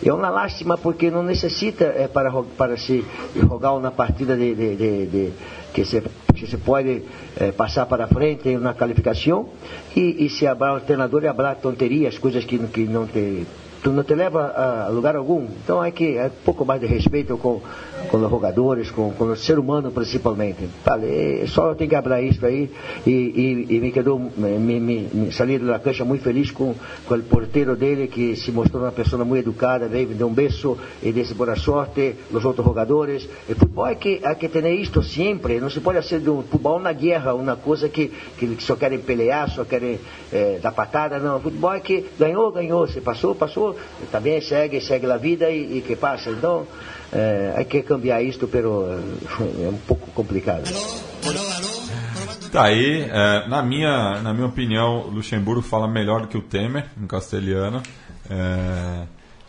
É 0.05 0.13
uma 0.13 0.31
lástima 0.31 0.79
porque 0.79 1.11
não 1.11 1.23
necessita 1.23 1.85
é, 1.85 2.07
para, 2.09 2.31
para 2.57 2.77
se 2.77 3.05
jogar 3.35 3.73
uma 3.73 3.91
partida 3.91 4.37
de, 4.37 4.55
de, 4.55 4.77
de- 4.77 5.07
de- 5.07 5.33
que, 5.73 5.85
se, 5.85 6.01
que 6.35 6.47
se 6.47 6.57
pode 6.57 7.03
eh, 7.37 7.51
passar 7.51 7.85
para 7.87 8.07
frente 8.07 8.57
na 8.59 8.75
qualificação 8.75 9.49
e, 9.97 10.25
e 10.25 10.31
se 10.31 10.47
hablar 10.47 10.77
o 10.77 10.81
treinador 10.81 11.27
hablar 11.27 11.57
tonterias, 11.57 12.17
coisas 12.17 12.45
que, 12.45 12.57
que 12.69 12.85
não 12.85 13.09
te 13.09 13.45
tu 13.45 13.64
não 13.93 14.05
te 14.05 14.15
leva 14.15 14.53
a 14.87 14.89
lugar 14.89 15.17
algum. 15.17 15.45
Então 15.63 15.85
é 15.85 15.91
que 15.91 16.17
é 16.17 16.31
pouco 16.45 16.65
mais 16.65 16.81
de 16.81 16.87
respeito 16.87 17.37
com, 17.37 17.61
com 18.11 18.19
os 18.19 18.31
jogadores, 18.31 18.91
com, 18.91 19.13
com 19.13 19.25
o 19.25 19.37
ser 19.37 19.59
humano 19.59 19.91
principalmente. 19.91 20.69
Vale, 20.85 21.47
só 21.49 21.75
tem 21.75 21.89
que 21.89 21.95
abrir 21.95 22.31
isso 22.31 22.45
aí 22.45 22.71
e, 23.07 23.11
e, 23.11 23.77
e 23.77 23.81
me 23.81 23.91
quedou, 23.91 24.19
me, 24.19 24.59
me, 24.59 25.09
me 25.13 25.33
saí 25.33 25.59
da 25.59 25.79
cancha 25.79 26.05
muito 26.05 26.23
feliz 26.23 26.51
com, 26.51 26.75
com 27.07 27.15
o 27.15 27.23
porteiro 27.23 27.77
dele 27.77 28.09
que 28.09 28.37
se 28.37 28.51
mostrou 28.53 28.83
uma 28.83 28.93
pessoa 28.93 29.25
muito 29.25 29.45
educada, 29.45 29.89
veio 29.89 30.09
me 30.09 30.15
deu 30.15 30.29
um 30.29 30.33
beijo 30.33 30.77
e 31.03 31.13
disse 31.13 31.35
boa 31.35 31.57
sorte, 31.57 32.15
os 32.31 32.45
outros 32.45 32.65
jogadores. 32.65 33.29
E 33.49 33.55
futebol 33.55 33.87
é 33.87 33.95
que, 33.95 34.21
é 34.23 34.35
que 34.35 34.49
ter 34.49 34.65
isto 34.73 35.03
sempre, 35.03 35.61
não 35.61 35.71
se 35.71 35.81
pode 35.81 36.03
ser 36.07 36.21
de 36.21 36.31
um 36.31 36.43
futebol 36.43 36.79
na 36.79 36.93
guerra, 36.93 37.35
uma 37.35 37.57
coisa 37.57 37.89
que, 37.89 38.13
que 38.39 38.57
só 38.63 38.77
querem 38.77 38.99
pelear, 38.99 39.51
só 39.51 39.65
querem 39.65 39.99
eh, 40.33 40.59
dar 40.63 40.73
patada, 40.73 41.19
não. 41.19 41.41
Futebol 41.41 41.73
é 41.73 41.81
que 41.81 42.05
ganhou, 42.19 42.51
ganhou, 42.53 42.87
se 42.87 43.01
passou, 43.01 43.35
passou, 43.35 43.77
também 44.11 44.41
segue, 44.41 44.81
segue 44.81 45.11
a 45.11 45.17
vida 45.17 45.51
e, 45.51 45.79
e 45.79 45.83
que 45.83 45.97
passa. 45.97 46.31
Então, 46.31 46.67
há 47.57 47.65
que 47.65 47.83
cambiar 47.83 48.23
isto, 48.23 48.49
pero 48.49 48.87
é 49.63 49.69
um 49.69 49.79
pouco 49.87 50.11
complicado. 50.13 50.65
Tá 52.51 52.65
aí, 52.65 53.03
é, 53.11 53.49
na, 53.49 53.63
minha, 53.63 54.21
na 54.21 54.33
minha 54.33 54.47
opinião, 54.47 55.09
Luxemburgo 55.09 55.63
fala 55.63 55.89
melhor 55.89 56.23
do 56.23 56.29
que 56.29 56.39
o 56.39 56.43
Temer 56.43 56.87
em 57.01 57.07
castelhano. 57.07 57.83
é, 58.31 59.07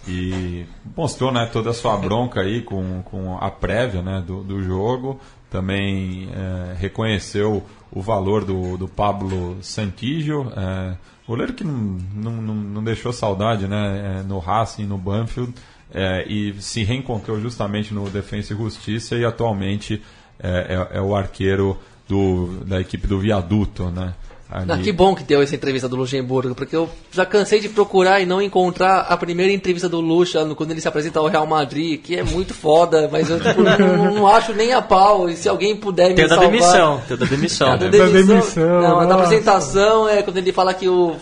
e 0.08 0.66
mostrou 0.96 1.32
né, 1.32 1.50
toda 1.52 1.72
a 1.72 1.74
sua 1.74 1.98
bronca 1.98 2.42
aí 2.42 2.62
com, 2.62 3.02
com 3.04 3.38
a 3.38 3.50
prévia 3.50 4.02
né, 4.02 4.24
do, 4.26 4.44
do 4.44 4.62
jogo. 4.62 5.20
Também 5.50 6.30
é, 6.32 6.76
reconheceu 6.78 7.64
o 7.92 8.02
valor 8.02 8.44
do, 8.44 8.78
do 8.78 8.88
Pablo 8.88 9.58
Santijo, 9.62 10.52
é, 10.56 10.98
goleiro 11.28 11.54
que 11.54 11.64
não, 11.64 11.98
não, 12.14 12.32
não, 12.34 12.56
não 12.56 12.84
deixou 12.84 13.14
saudade 13.14 13.68
né, 13.68 14.20
é, 14.20 14.24
no 14.24 14.38
Racing, 14.38 14.86
no 14.86 14.98
Banfield, 14.98 15.54
é, 15.94 16.26
e 16.28 16.54
se 16.60 16.84
reencontrou 16.84 17.40
justamente 17.40 17.94
no 17.94 18.10
Defensa 18.10 18.54
e 18.54 18.58
Justiça 18.58 19.16
e 19.16 19.24
atualmente 19.26 20.02
é, 20.40 20.88
é- 20.94 20.98
é 20.98 21.02
o 21.02 21.16
arqueiro 21.16 21.78
do, 22.08 22.60
da 22.66 22.80
equipe 22.82 23.08
do 23.08 23.20
Viaduto, 23.20 23.86
né? 23.90 24.14
Ali. 24.48 24.72
Ah, 24.72 24.78
que 24.78 24.92
bom 24.92 25.16
que 25.16 25.24
deu 25.24 25.42
essa 25.42 25.56
entrevista 25.56 25.90
do 25.90 25.96
Luxemburgo, 25.96 26.54
porque 26.54 26.76
eu 26.76 26.88
já 27.12 27.26
cansei 27.26 27.60
de 27.60 27.68
procurar 27.68 28.22
e 28.22 28.28
não 28.28 28.40
encontrar 28.40 29.00
a 29.10 29.18
primeira 29.18 29.52
entrevista 29.52 29.90
do 29.90 30.00
Luxa 30.00 30.46
no- 30.46 30.56
quando 30.56 30.70
ele 30.70 30.80
se 30.80 30.88
apresenta 30.88 31.20
ao 31.20 31.26
Real 31.28 31.48
Madrid, 31.48 32.00
que 32.00 32.16
é 32.16 32.24
muito 32.24 32.54
foda, 32.54 33.10
mas 33.12 33.28
eu 33.28 33.40
tipo, 33.40 33.62
não, 33.64 34.14
não 34.14 34.28
acho 34.28 34.54
nem 34.54 34.72
a 34.72 34.84
pau. 34.84 35.28
E 35.28 35.36
se 35.36 35.50
alguém 35.50 35.76
puder 35.76 36.10
me 36.10 36.16
Tem 36.16 36.26
o 36.26 36.30
da 36.30 36.36
salvar... 36.36 36.52
demissão, 36.52 37.02
tem 37.08 37.18
da 37.18 37.26
demissão. 37.26 37.70
Da 37.78 37.88
demissão, 37.88 38.82
não, 38.82 39.00
a 39.00 39.06
da 39.06 39.14
nossa. 39.16 39.24
apresentação 39.26 40.08
é 40.08 40.22
quando 40.22 40.38
ele 40.38 40.52
fala 40.52 40.76
que 40.76 40.88
o 40.88 41.16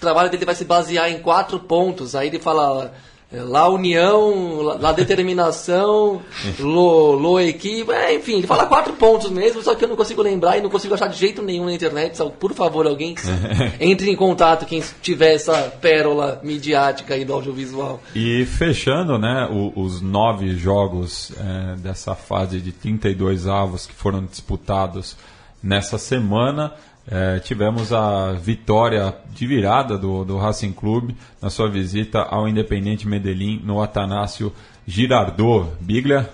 trabalho 0.00 0.28
dele 0.28 0.44
vai 0.44 0.54
se 0.56 0.64
basear 0.64 1.08
em 1.12 1.20
quatro 1.20 1.60
pontos. 1.60 2.16
Aí 2.16 2.26
ele 2.26 2.40
fala 2.40 2.92
lá 3.30 3.68
União, 3.68 4.62
lá, 4.62 4.74
lá 4.80 4.92
Determinação, 4.92 6.22
Lo, 6.58 7.12
Lo 7.12 7.38
Equipe, 7.40 7.90
é, 7.92 8.14
enfim, 8.14 8.38
ele 8.38 8.46
fala 8.46 8.66
quatro 8.66 8.94
pontos 8.94 9.30
mesmo, 9.30 9.62
só 9.62 9.74
que 9.74 9.84
eu 9.84 9.88
não 9.88 9.96
consigo 9.96 10.22
lembrar 10.22 10.56
e 10.56 10.62
não 10.62 10.70
consigo 10.70 10.94
achar 10.94 11.08
de 11.08 11.18
jeito 11.18 11.42
nenhum 11.42 11.66
na 11.66 11.72
internet. 11.74 12.16
Só, 12.16 12.28
por 12.30 12.52
favor, 12.54 12.86
alguém 12.86 13.14
entre 13.78 14.10
em 14.10 14.16
contato, 14.16 14.64
quem 14.66 14.82
tiver 15.02 15.34
essa 15.34 15.54
pérola 15.80 16.40
midiática 16.42 17.14
aí 17.14 17.24
do 17.24 17.34
audiovisual. 17.34 18.00
E 18.14 18.46
fechando, 18.46 19.18
né, 19.18 19.48
o- 19.50 19.72
os 19.78 20.00
nove 20.00 20.56
jogos 20.56 21.32
é, 21.38 21.76
dessa 21.76 22.14
fase 22.14 22.60
de 22.60 22.72
32 22.72 23.46
avos 23.46 23.86
que 23.86 23.94
foram 23.94 24.24
disputados 24.24 25.16
nessa 25.62 25.98
semana, 25.98 26.72
é, 27.10 27.38
tivemos 27.38 27.90
a 27.90 28.32
vitória 28.32 29.16
de 29.30 29.46
virada 29.46 29.96
do, 29.96 30.24
do 30.24 30.36
Racing 30.36 30.72
Clube 30.72 31.16
na 31.40 31.48
sua 31.48 31.68
visita 31.68 32.20
ao 32.20 32.46
Independente 32.46 33.08
Medellín 33.08 33.62
no 33.64 33.80
Atanásio 33.82 34.52
Girardot. 34.86 35.70
Biglia? 35.80 36.28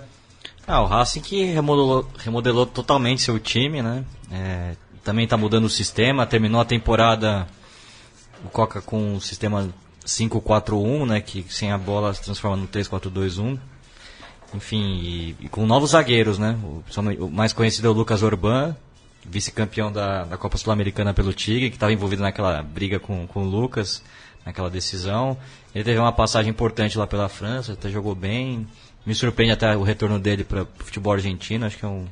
Ah, 0.67 0.81
o 0.81 0.85
Racing 0.85 1.21
que 1.21 1.45
remodelou, 1.45 2.05
remodelou 2.17 2.65
totalmente 2.65 3.21
seu 3.21 3.39
time, 3.39 3.81
né? 3.81 4.03
É, 4.29 4.75
também 5.01 5.23
está 5.23 5.37
mudando 5.37 5.65
o 5.65 5.69
sistema, 5.69 6.25
terminou 6.25 6.59
a 6.59 6.65
temporada 6.65 7.47
o 8.43 8.49
Coca 8.49 8.81
com 8.81 9.15
o 9.15 9.21
sistema 9.21 9.69
5-4-1, 10.05 11.07
né? 11.07 11.21
Que 11.21 11.45
sem 11.47 11.71
a 11.71 11.77
bola 11.77 12.13
se 12.13 12.21
transforma 12.21 12.57
no 12.57 12.67
3-4-2-1. 12.67 13.57
Enfim, 14.53 14.99
e, 15.01 15.35
e 15.39 15.49
com 15.49 15.65
novos 15.65 15.91
zagueiros, 15.91 16.37
né? 16.37 16.57
O, 16.63 17.29
mais 17.29 17.53
conhecido 17.53 17.87
é 17.87 17.91
o 17.91 17.93
Lucas 17.93 18.23
Orban, 18.23 18.75
vice-campeão 19.29 19.91
da, 19.91 20.23
da 20.23 20.37
Copa 20.37 20.57
Sul-Americana 20.57 21.13
pelo 21.13 21.33
Tigre, 21.33 21.69
que 21.69 21.75
estava 21.75 21.91
envolvido 21.91 22.21
naquela 22.21 22.61
briga 22.61 22.99
com, 22.99 23.25
com 23.27 23.43
o 23.43 23.49
Lucas, 23.49 24.03
naquela 24.45 24.69
decisão. 24.69 25.37
Ele 25.73 25.83
teve 25.83 25.99
uma 25.99 26.11
passagem 26.11 26.51
importante 26.51 26.97
lá 26.97 27.07
pela 27.07 27.27
França, 27.27 27.73
até 27.73 27.89
jogou 27.89 28.15
bem. 28.15 28.67
Me 29.05 29.13
surpreende 29.13 29.53
até 29.53 29.75
o 29.75 29.83
retorno 29.83 30.19
dele 30.19 30.43
para 30.43 30.63
o 30.63 30.67
futebol 30.79 31.13
argentino, 31.13 31.65
acho 31.65 31.77
que 31.77 31.85
é 31.85 31.87
um, 31.87 32.05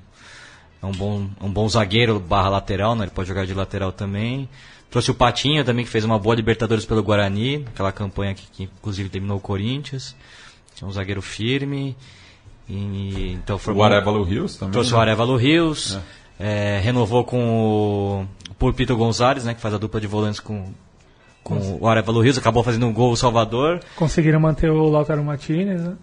é 0.82 0.86
um 0.86 0.92
bom, 0.92 1.30
um 1.42 1.52
bom 1.52 1.68
zagueiro 1.68 2.20
barra 2.20 2.50
lateral, 2.50 2.96
né? 2.96 3.06
Ele 3.06 3.12
pode 3.12 3.28
jogar 3.28 3.46
de 3.46 3.54
lateral 3.54 3.92
também. 3.92 4.50
Trouxe 4.92 5.10
o 5.10 5.16
Patinho 5.16 5.64
também, 5.64 5.84
que 5.84 5.90
fez 5.90 6.04
uma 6.04 6.20
boa 6.20 6.36
Libertadores 6.36 6.86
pelo 6.86 7.02
Guarani, 7.02 7.66
aquela 7.68 7.92
campanha 7.92 8.36
que, 8.36 8.46
que 8.52 8.64
inclusive 8.64 9.10
terminou 9.10 9.38
o 9.38 9.42
Corinthians. 9.42 10.16
Tinha 10.76 10.88
um 10.88 10.92
zagueiro 10.92 11.22
firme. 11.22 11.96
E, 12.70 13.34
então 13.34 13.58
foi 13.58 13.74
O. 13.74 13.84
Arevalo 13.84 14.24
Rios 14.24 14.56
também. 14.56 14.74
Trouxe 14.74 14.92
né? 14.92 14.98
o 14.98 15.02
Arevalo 15.02 15.36
Rios. 15.36 15.96
é, 15.96 16.02
renovou 16.82 17.24
com 17.24 18.26
o 18.50 18.54
Pulpito 18.56 18.96
Gonzalez, 18.96 19.44
né? 19.46 19.54
Que 19.54 19.62
faz 19.62 19.74
a 19.74 19.78
dupla 19.78 20.00
de 20.02 20.08
volantes 20.08 20.40
com, 20.40 20.66
com 21.44 21.78
o 21.80 21.88
Arevalo 21.88 22.22
Rios. 22.22 22.38
Acabou 22.38 22.64
fazendo 22.64 22.86
um 22.88 22.94
gol 22.94 23.12
o 23.12 23.18
Salvador. 23.18 23.80
Conseguiram 23.96 24.40
manter 24.40 24.70
o 24.70 24.90
Lautaro 24.90 25.24
Martinez, 25.24 25.82
né? 25.82 25.94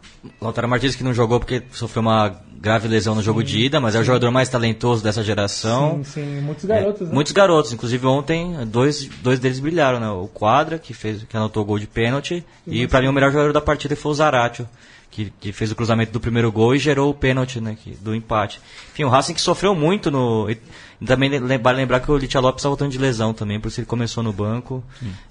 Lautaro 0.41 0.69
Martins 0.69 0.97
que 0.97 1.05
não 1.05 1.15
jogou 1.15 1.39
porque 1.39 1.63
sofreu 1.73 2.03
uma 2.03 2.35
grave 2.61 2.89
lesão 2.89 3.15
no 3.15 3.23
jogo 3.23 3.43
de 3.43 3.59
ida, 3.59 3.81
mas 3.81 3.95
é 3.95 4.01
o 4.01 4.05
jogador 4.05 4.31
mais 4.31 4.49
talentoso 4.49 5.03
dessa 5.03 5.23
geração. 5.23 6.03
Sim, 6.05 6.05
sim, 6.05 6.41
muitos 6.43 6.65
É, 6.65 6.69
garotos, 6.69 7.09
né? 7.09 7.15
Muitos 7.15 7.33
garotos, 7.33 7.73
inclusive 7.73 8.07
ontem 8.07 8.55
dois, 8.67 9.07
dois 9.23 9.39
deles 9.41 9.59
brilharam, 9.61 9.99
né? 9.99 10.11
O 10.11 10.29
Quadra, 10.29 10.79
que 10.79 10.93
fez 10.93 11.23
que 11.23 11.35
anotou 11.37 11.63
o 11.63 11.67
gol 11.67 11.79
de 11.79 11.87
pênalti, 11.87 12.45
e 12.67 12.87
pra 12.87 13.01
mim 13.01 13.09
o 13.09 13.13
melhor 13.15 13.33
jogador 13.33 13.55
da 13.55 13.63
partida 13.63 13.97
foi 13.97 14.13
o 14.13 14.15
Zaratio, 14.15 14.69
que, 15.11 15.33
que 15.41 15.53
fez 15.53 15.71
o 15.73 15.75
cruzamento 15.77 16.13
do 16.13 16.21
primeiro 16.21 16.51
gol 16.53 16.75
e 16.75 16.79
gerou 16.79 17.11
o 17.11 17.15
pênalti, 17.15 17.61
né, 17.61 17.77
que- 17.83 17.97
do 17.97 18.15
empate. 18.15 18.61
Enfim, 18.93 19.05
o 19.05 19.09
Racing 19.09 19.35
que 19.35 19.41
sofreu 19.41 19.75
muito 19.75 20.11
no 20.11 20.49
e 20.51 20.57
também 21.07 21.31
lembrar, 21.31 21.73
lembrar 21.73 22.01
que 22.01 22.11
o 22.13 22.17
Litia 22.19 22.39
Lopes 22.41 22.61
está 22.61 22.69
voltando 22.69 22.93
de 22.93 22.99
lesão 22.99 23.33
também, 23.33 23.59
por 23.59 23.69
isso 23.69 23.81
ele 23.81 23.87
começou 23.87 24.23
no 24.23 24.35
banco. 24.35 24.85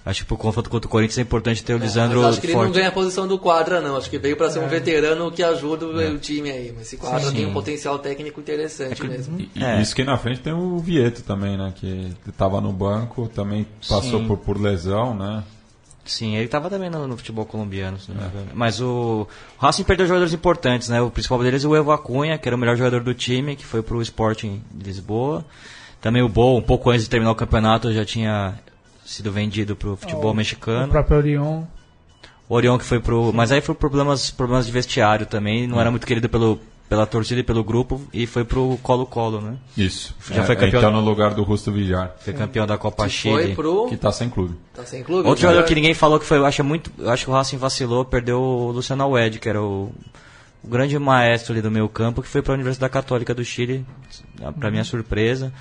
Acho 0.03 0.21
que 0.21 0.27
pro 0.27 0.35
confronto 0.35 0.67
contra 0.67 0.87
o 0.87 0.89
Corinthians 0.91 1.19
é 1.19 1.21
importante 1.21 1.63
ter 1.63 1.75
o 1.75 1.77
Lisandro 1.77 2.21
Mas 2.21 2.31
acho 2.31 2.41
que 2.41 2.47
ele 2.47 2.53
não 2.53 2.61
forte. 2.63 2.73
ganha 2.73 2.87
a 2.87 2.91
posição 2.91 3.27
do 3.27 3.37
quadra, 3.37 3.79
não. 3.79 3.95
Acho 3.95 4.09
que 4.09 4.17
veio 4.17 4.35
pra 4.35 4.49
ser 4.49 4.59
um 4.59 4.67
veterano 4.67 5.31
que 5.31 5.43
ajuda 5.43 5.85
o, 5.85 6.15
o 6.15 6.17
time 6.17 6.49
aí. 6.49 6.73
Mas 6.75 6.87
esse 6.87 6.97
quadra 6.97 7.31
tem 7.31 7.45
um 7.45 7.53
potencial 7.53 7.99
técnico 7.99 8.39
interessante 8.41 9.03
mesmo. 9.05 9.39
E 9.55 9.63
É. 9.63 9.79
isso 9.79 9.95
que 9.95 10.03
na 10.03 10.17
frente 10.17 10.39
tem 10.41 10.53
o 10.53 10.79
Vieto 10.79 11.21
também, 11.21 11.55
né? 11.55 11.71
Que 11.75 12.13
estava 12.27 12.59
no 12.59 12.73
banco, 12.73 13.29
também 13.29 13.67
passou 13.87 14.21
Sim. 14.21 14.27
por, 14.27 14.37
por 14.39 14.59
lesão, 14.59 15.13
né? 15.15 15.43
Sim, 16.09 16.35
ele 16.35 16.45
estava 16.45 16.69
também 16.69 16.89
no, 16.89 17.07
no 17.07 17.15
futebol 17.15 17.45
colombiano, 17.45 17.97
engano. 18.09 18.31
Mas 18.53 18.81
o, 18.81 19.27
o 19.57 19.61
Racing 19.61 19.83
perdeu 19.83 20.07
jogadores 20.07 20.33
importantes, 20.33 20.89
né? 20.89 20.99
O 21.01 21.11
principal 21.11 21.37
deles 21.43 21.63
é 21.63 21.67
o 21.67 21.75
Evo 21.75 21.91
Acunha, 21.91 22.37
que 22.37 22.49
era 22.49 22.55
o 22.55 22.59
melhor 22.59 22.75
jogador 22.75 23.01
do 23.03 23.13
time, 23.13 23.55
que 23.55 23.63
foi 23.65 23.83
pro 23.83 24.01
Sporting 24.01 24.61
de 24.71 24.85
Lisboa. 24.85 25.45
Também 26.01 26.21
o 26.23 26.27
Bo, 26.29 26.57
um 26.57 26.61
pouco 26.61 26.89
antes 26.89 27.03
de 27.03 27.09
terminar 27.09 27.31
o 27.31 27.35
campeonato, 27.35 27.93
já 27.93 28.03
tinha 28.03 28.55
sido 29.05 29.31
vendido 29.31 29.75
pro 29.75 29.95
futebol 29.95 30.31
O 30.31 30.35
mexicano. 30.35 30.87
próprio 30.87 31.17
Orion. 31.17 31.63
O 32.47 32.55
Orion 32.55 32.77
que 32.77 32.85
foi 32.85 32.99
pro. 32.99 33.31
Mas 33.31 33.51
aí 33.51 33.61
foi 33.61 33.75
problemas, 33.75 34.31
problemas 34.31 34.65
de 34.65 34.71
vestiário 34.71 35.25
também, 35.27 35.67
não 35.67 35.79
era 35.79 35.91
muito 35.91 36.07
querido 36.07 36.27
pelo, 36.27 36.59
pela 36.89 37.05
torcida 37.05 37.39
e 37.39 37.43
pelo 37.43 37.63
grupo, 37.63 38.01
e 38.11 38.25
foi 38.25 38.43
pro 38.43 38.77
Colo-Colo, 38.81 39.39
né? 39.39 39.57
Isso. 39.77 40.15
Já 40.31 40.41
É, 40.41 40.45
foi 40.45 40.55
campeão- 40.55 40.79
Então 40.79 40.91
no 40.91 41.01
lugar 41.01 41.35
do 41.35 41.43
Rusto 41.43 41.71
Villar, 41.71 42.15
Foi 42.19 42.33
campeão 42.33 42.65
da 42.65 42.79
Copa 42.79 43.03
Que 43.05 43.11
Chile. 43.11 43.35
foi 43.43 43.55
pro. 43.55 43.85
que 43.87 43.95
tá 43.95 44.11
sem 44.11 44.27
clube. 44.27 44.55
Tá 44.73 44.83
sem 44.83 45.03
clube? 45.03 45.27
Outro 45.29 45.43
jogador 45.43 45.63
que 45.65 45.75
ninguém 45.75 45.93
falou 45.93 46.19
que 46.19 46.25
foi, 46.25 46.39
eu 46.39 46.45
acho 46.47 46.63
muito, 46.63 46.91
eu 46.97 47.11
acho 47.11 47.25
que 47.25 47.29
o 47.29 47.33
Racing 47.33 47.57
vacilou, 47.57 48.03
perdeu 48.03 48.41
o 48.41 48.71
Luciano 48.71 49.03
Alwed, 49.03 49.37
que 49.37 49.47
era 49.47 49.61
o, 49.61 49.93
o 50.63 50.67
grande 50.67 50.97
maestro 50.97 51.53
ali 51.53 51.61
do 51.61 51.69
meio 51.69 51.87
campo, 51.87 52.23
que 52.23 52.27
foi 52.27 52.41
para 52.41 52.53
a 52.53 52.55
Universidade 52.55 52.91
Católica 52.91 53.35
do 53.35 53.45
Chile, 53.45 53.85
para 54.59 54.71
minha 54.71 54.83
surpresa. 54.83 55.53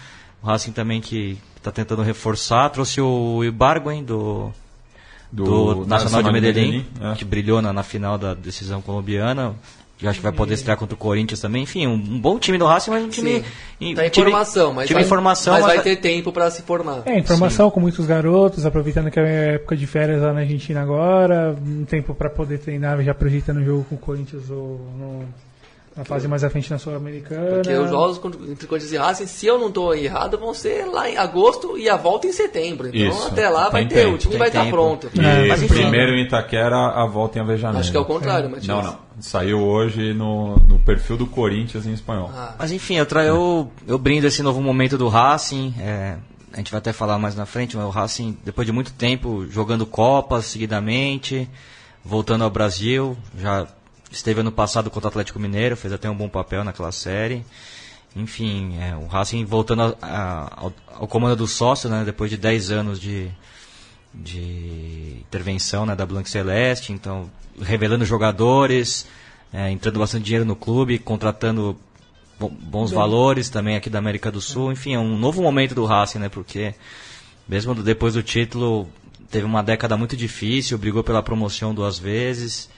O 0.42 0.46
Racing 0.46 0.72
também 0.72 1.00
que 1.00 1.38
está 1.56 1.70
tentando 1.70 2.00
reforçar, 2.00 2.70
trouxe 2.70 3.02
o 3.02 3.44
Ibarguen 3.44 4.02
do, 4.02 4.50
do, 5.30 5.84
Nacional 5.84 6.22
de 6.22 6.32
Medellín, 6.32 6.86
é. 7.00 7.14
que 7.16 7.24
brilhou 7.24 7.60
na, 7.60 7.70
na 7.72 7.82
final 7.82 8.16
da 8.16 8.32
decisão 8.32 8.80
colombiana. 8.80 9.54
Que 9.98 10.06
eu 10.06 10.10
acho 10.10 10.20
que 10.20 10.22
vai 10.22 10.32
poder 10.32 10.54
estrear 10.54 10.78
contra 10.78 10.94
o 10.94 10.98
Corinthians 10.98 11.40
também. 11.40 11.64
Enfim, 11.64 11.88
um, 11.88 11.94
um 11.94 12.20
bom 12.20 12.38
time 12.38 12.56
do 12.56 12.64
Racing, 12.66 12.90
mas 12.90 13.02
um 13.04 13.08
time. 13.08 13.42
Sim. 13.80 13.94
Tá 13.96 14.06
em 14.06 14.10
time- 14.10 14.30
formação, 14.30 14.72
mas, 14.72 14.86
time 14.86 15.00
vai, 15.00 15.08
formação, 15.08 15.52
mas 15.54 15.62
mas 15.64 15.74
vai 15.74 15.82
ter 15.84 15.96
tempo 15.96 16.30
pra 16.32 16.48
se 16.52 16.62
formar. 16.62 17.02
É, 17.04 17.18
informação 17.18 17.68
com 17.70 17.80
muitos 17.80 18.06
garotos, 18.06 18.64
aproveitando 18.64 19.10
que 19.10 19.18
é 19.18 19.54
época 19.56 19.76
de 19.76 19.86
férias 19.88 20.22
lá 20.22 20.32
na 20.32 20.40
Argentina 20.40 20.80
agora, 20.82 21.56
um 21.66 21.84
tempo 21.84 22.14
para 22.14 22.30
poder 22.30 22.58
treinar, 22.58 23.02
já 23.02 23.12
projetando 23.12 23.58
o 23.58 23.64
jogo 23.64 23.86
com 23.88 23.96
o 23.96 23.98
Corinthians 23.98 24.48
ou 24.50 24.80
no- 24.96 25.24
na 25.98 26.04
fase 26.04 26.28
mais 26.28 26.44
à 26.44 26.48
frente 26.48 26.70
na 26.70 26.78
Sul-Americana. 26.78 27.56
Porque 27.56 27.72
os 27.74 27.90
jogos 27.90 28.20
entre 28.48 28.68
Corinthians 28.68 28.92
e 28.92 28.96
Racing, 28.96 29.26
se 29.26 29.46
eu 29.46 29.58
não 29.58 29.66
estou 29.66 29.92
errado, 29.92 30.38
vão 30.38 30.54
ser 30.54 30.84
lá 30.86 31.10
em 31.10 31.16
agosto 31.16 31.76
e 31.76 31.88
a 31.88 31.96
volta 31.96 32.28
em 32.28 32.32
setembro. 32.32 32.86
Então 32.86 33.08
Isso. 33.08 33.26
até 33.26 33.48
lá 33.48 33.68
vai 33.68 33.80
Tem 33.84 33.88
ter, 33.88 34.04
tempo, 34.04 34.14
o 34.14 34.18
time 34.18 34.36
vai 34.36 34.46
estar 34.46 34.60
tempo. 34.62 34.76
pronto. 34.76 35.10
E 35.12 35.18
É, 35.20 35.48
mas 35.48 35.60
enfim. 35.60 35.74
primeiro 35.74 36.12
em 36.12 36.22
Itaquera, 36.22 36.76
a 36.76 37.04
volta 37.04 37.38
em 37.38 37.42
Avejaneda. 37.42 37.80
Acho 37.80 37.90
que 37.90 37.96
é 37.96 38.00
o 38.00 38.04
contrário, 38.04 38.48
Matias. 38.48 38.68
Não, 38.68 38.80
não. 38.80 38.96
Saiu 39.18 39.60
hoje 39.60 40.14
no, 40.14 40.54
no 40.68 40.78
perfil 40.78 41.16
do 41.16 41.26
Corinthians 41.26 41.84
em 41.84 41.92
espanhol. 41.92 42.30
Ah, 42.32 42.54
Mas 42.56 42.70
enfim, 42.70 42.94
eu, 42.94 43.04
tra... 43.04 43.24
eu, 43.24 43.68
eu 43.84 43.98
brindo 43.98 44.24
esse 44.28 44.40
novo 44.40 44.60
momento 44.62 44.96
do 44.96 45.08
Racing. 45.08 45.74
é, 45.80 46.14
a 46.52 46.58
gente 46.58 46.70
vai 46.70 46.78
até 46.78 46.92
falar 46.92 47.18
mais 47.18 47.34
na 47.34 47.44
frente, 47.44 47.76
mas 47.76 47.84
o 47.84 47.90
Racing, 47.90 48.38
depois 48.44 48.64
de 48.64 48.72
muito 48.72 48.92
tempo 48.92 49.44
jogando 49.50 49.84
Copas 49.84 50.44
seguidamente, 50.44 51.48
voltando 52.04 52.44
ao 52.44 52.50
Brasil, 52.50 53.16
já 53.36 53.66
esteve 54.10 54.40
ano 54.40 54.52
passado 54.52 54.90
contra 54.90 55.08
o 55.08 55.10
Atlético 55.10 55.38
Mineiro, 55.38 55.76
fez 55.76 55.92
até 55.92 56.08
um 56.08 56.16
bom 56.16 56.28
papel 56.28 56.64
naquela 56.64 56.92
série. 56.92 57.44
Enfim, 58.16 58.76
é, 58.80 58.96
o 58.96 59.06
Racing 59.06 59.44
voltando 59.44 59.82
a- 59.82 59.96
a- 60.02 60.52
ao, 60.56 60.72
ao 61.00 61.06
comando 61.08 61.36
do 61.36 61.46
sócio, 61.46 61.88
né, 61.90 62.02
depois 62.04 62.30
de 62.30 62.36
10 62.36 62.70
anos 62.70 62.98
de, 62.98 63.30
de 64.14 65.16
intervenção 65.20 65.84
né, 65.86 65.94
da 65.94 66.06
Blanc 66.06 66.28
Celeste, 66.28 66.92
então 66.92 67.30
revelando 67.60 68.04
jogadores, 68.04 69.06
é, 69.52 69.70
entrando 69.70 69.98
bastante 69.98 70.24
dinheiro 70.24 70.44
no 70.44 70.56
clube, 70.56 70.98
contratando 70.98 71.78
bo- 72.38 72.48
bons 72.48 72.90
valores 72.90 73.48
também 73.50 73.76
aqui 73.76 73.90
da 73.90 73.98
América 73.98 74.30
do 74.32 74.40
Sul. 74.40 74.72
Enfim, 74.72 74.94
é 74.94 74.98
um 74.98 75.16
novo 75.18 75.42
momento 75.42 75.74
do 75.74 75.84
Racing, 75.84 76.18
né? 76.18 76.28
Porque 76.28 76.74
mesmo 77.48 77.74
depois 77.74 78.14
do 78.14 78.22
título 78.22 78.88
teve 79.30 79.44
uma 79.44 79.62
década 79.62 79.96
muito 79.96 80.16
difícil, 80.16 80.78
brigou 80.78 81.04
pela 81.04 81.22
promoção 81.22 81.74
duas 81.74 81.98
vezes. 81.98 82.68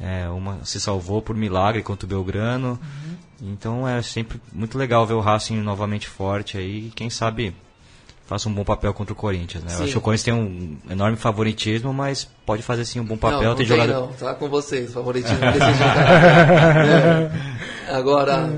É, 0.00 0.28
uma 0.28 0.58
se 0.64 0.80
salvou 0.80 1.20
por 1.20 1.36
milagre 1.36 1.82
contra 1.82 2.06
o 2.06 2.08
Belgrano. 2.08 2.78
Então 3.42 3.86
é 3.88 4.02
sempre 4.02 4.40
muito 4.52 4.76
legal 4.76 5.06
ver 5.06 5.14
o 5.14 5.20
Racing 5.20 5.56
novamente 5.60 6.08
forte 6.08 6.58
aí. 6.58 6.86
e 6.88 6.90
Quem 6.94 7.08
sabe 7.10 7.54
faça 8.26 8.48
um 8.48 8.52
bom 8.54 8.62
papel 8.64 8.94
contra 8.94 9.12
o 9.12 9.16
Corinthians, 9.16 9.64
né? 9.64 9.72
Eu 9.74 9.82
acho 9.82 9.92
que 9.92 9.98
o 9.98 10.00
Corinthians 10.00 10.24
tem 10.24 10.34
um 10.34 10.76
enorme 10.92 11.16
favoritismo, 11.16 11.92
mas 11.92 12.28
pode 12.46 12.62
fazer 12.62 12.84
sim 12.84 13.00
um 13.00 13.04
bom 13.04 13.16
papel. 13.16 13.40
não, 13.40 13.48
não 13.48 13.54
tem 13.56 13.66
tem 13.66 13.76
jogador... 13.76 13.92
não, 14.06 14.08
tá 14.12 14.34
com 14.34 14.48
vocês, 14.48 14.92
favoritismo 14.92 15.38
desse 15.52 15.58
jeito. 15.58 15.82
É. 17.88 17.92
Agora, 17.92 18.48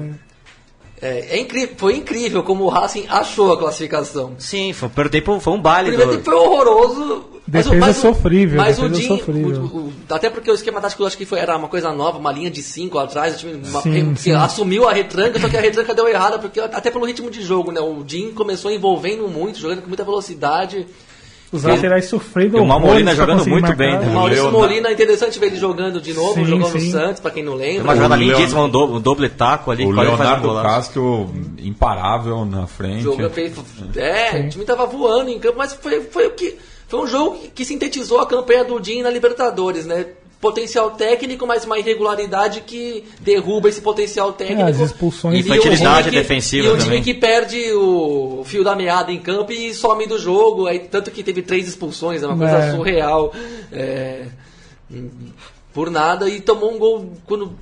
é, 1.01 1.36
é 1.36 1.40
incrível, 1.40 1.74
foi 1.78 1.97
incrível 1.97 2.43
como 2.43 2.64
o 2.64 2.69
Racing 2.69 3.06
achou 3.09 3.52
a 3.52 3.59
classificação. 3.59 4.35
Sim, 4.39 4.73
foi, 4.73 4.89
tempo 5.09 5.40
foi 5.40 5.52
um 5.55 5.60
baile. 5.62 5.89
O 5.90 5.93
primeiro 5.97 6.12
do- 6.12 6.16
tempo 6.19 6.31
foi 6.31 6.35
horroroso. 6.47 7.24
Mas 7.52 7.66
o- 7.66 7.70
Defesa 7.70 7.86
mas 7.86 7.98
o- 7.98 8.00
sofrível, 8.00 8.56
Mas 8.58 8.78
o 8.78 8.82
defesa 8.88 9.00
Dinho, 9.00 9.16
sofrível. 9.18 9.62
o- 9.62 9.76
o- 9.88 9.92
até 10.10 10.30
porque 10.30 10.50
o 10.50 10.54
esquema 10.54 10.80
tático 10.80 11.02
eu 11.02 11.06
acho 11.06 11.16
que 11.18 11.26
foi, 11.26 11.38
era 11.38 11.56
uma 11.56 11.68
coisa 11.68 11.92
nova, 11.92 12.18
uma 12.18 12.32
linha 12.32 12.50
de 12.50 12.62
5 12.62 12.98
atrás, 12.98 13.34
o 13.34 13.38
time 13.38 13.54
uma- 13.54 13.82
Sim, 13.82 14.14
que 14.14 14.20
sim. 14.20 14.32
assumiu 14.32 14.88
a 14.88 14.92
retranca, 14.92 15.38
só 15.38 15.48
que 15.48 15.56
a 15.56 15.60
retranca 15.60 15.94
deu 15.94 16.08
errada, 16.08 16.38
porque 16.38 16.58
até 16.60 16.90
pelo 16.90 17.04
ritmo 17.04 17.30
de 17.30 17.42
jogo, 17.42 17.70
né? 17.70 17.80
O 17.80 18.02
Dinho 18.02 18.32
começou 18.32 18.70
envolvendo 18.70 19.28
muito, 19.28 19.58
jogando 19.58 19.82
com 19.82 19.88
muita 19.88 20.04
velocidade. 20.04 20.86
Os 21.52 21.64
laterais 21.64 22.06
sofrendo 22.06 22.56
E 22.56 22.60
o 22.60 22.64
Molina 22.64 23.14
jogando 23.14 23.46
muito 23.46 23.60
marcar. 23.60 23.76
bem, 23.76 23.98
né? 23.98 24.06
Maurício 24.06 24.44
Leonardo- 24.44 24.68
Molina, 24.68 24.88
é 24.88 24.92
interessante 24.94 25.38
ver 25.38 25.48
ele 25.48 25.56
jogando 25.56 26.00
de 26.00 26.14
novo, 26.14 26.32
Sim, 26.36 26.46
jogando 26.46 26.72
no 26.72 26.80
sim. 26.80 26.90
Santos, 26.90 27.20
pra 27.20 27.30
quem 27.30 27.42
não 27.42 27.52
lembra. 27.52 27.84
uma 27.84 27.94
jogada 27.94 28.14
O 28.14 28.16
lindíssima, 28.16 28.62
um 28.64 28.70
doble, 28.70 28.96
um 28.96 29.00
doble 29.02 29.28
taco 29.28 29.70
ali. 29.70 29.84
O 29.84 29.88
um 29.88 29.92
Leonardo 29.92 30.48
golaço. 30.48 30.66
Castro 30.66 31.30
imparável 31.58 32.44
na 32.46 32.66
frente. 32.66 33.02
Jogo 33.02 33.28
fez, 33.28 33.52
é, 33.96 34.40
o 34.46 34.48
time 34.48 34.64
tava 34.64 34.86
voando 34.86 35.28
em 35.28 35.38
campo, 35.38 35.58
mas 35.58 35.74
foi, 35.74 36.00
foi, 36.00 36.26
o 36.28 36.30
que, 36.30 36.56
foi 36.93 37.01
um 37.01 37.06
jogo 37.06 37.39
que, 37.39 37.48
que 37.48 37.64
sintetizou 37.64 38.20
a 38.20 38.27
campanha 38.27 38.64
do 38.64 38.78
Dinho 38.78 39.02
na 39.02 39.09
Libertadores, 39.10 39.86
né? 39.86 40.05
Potencial 40.40 40.90
técnico, 40.90 41.47
mas 41.47 41.64
uma 41.64 41.78
irregularidade 41.78 42.62
que 42.62 43.05
derruba 43.20 43.69
esse 43.69 43.81
potencial 43.81 44.32
técnico. 44.32 44.60
É, 44.62 44.70
as 44.70 44.78
expulsões. 44.81 45.35
E 45.35 45.39
um 45.51 45.55
Infantilidade 45.55 46.09
time 46.10 46.10
que- 46.16 46.23
defensiva 46.23 46.66
E 46.66 46.70
um 46.70 46.73
também. 46.77 47.01
time 47.01 47.02
que 47.02 47.14
perde 47.14 47.73
o, 47.73 48.40
o 48.40 48.44
fio 48.44 48.62
da 48.64 48.74
meada 48.77 49.10
em 49.12 49.20
campo 49.20 49.52
e 49.52 49.73
some 49.73 50.06
do 50.06 50.19
jogo. 50.19 50.66
Aí, 50.66 50.81
tanto 50.81 51.10
que 51.10 51.23
teve 51.23 51.40
três 51.43 51.66
expulsões, 51.69 52.23
é 52.23 52.27
uma 52.27 52.36
coisa 52.36 52.56
É. 52.59 52.73
surreal. 52.73 53.32
É, 53.73 54.27
por 55.73 55.90
nada 55.90 56.28
e 56.28 56.40
tomou 56.40 56.74
um 56.74 56.78
gol 56.78 57.12
quando 57.24 57.52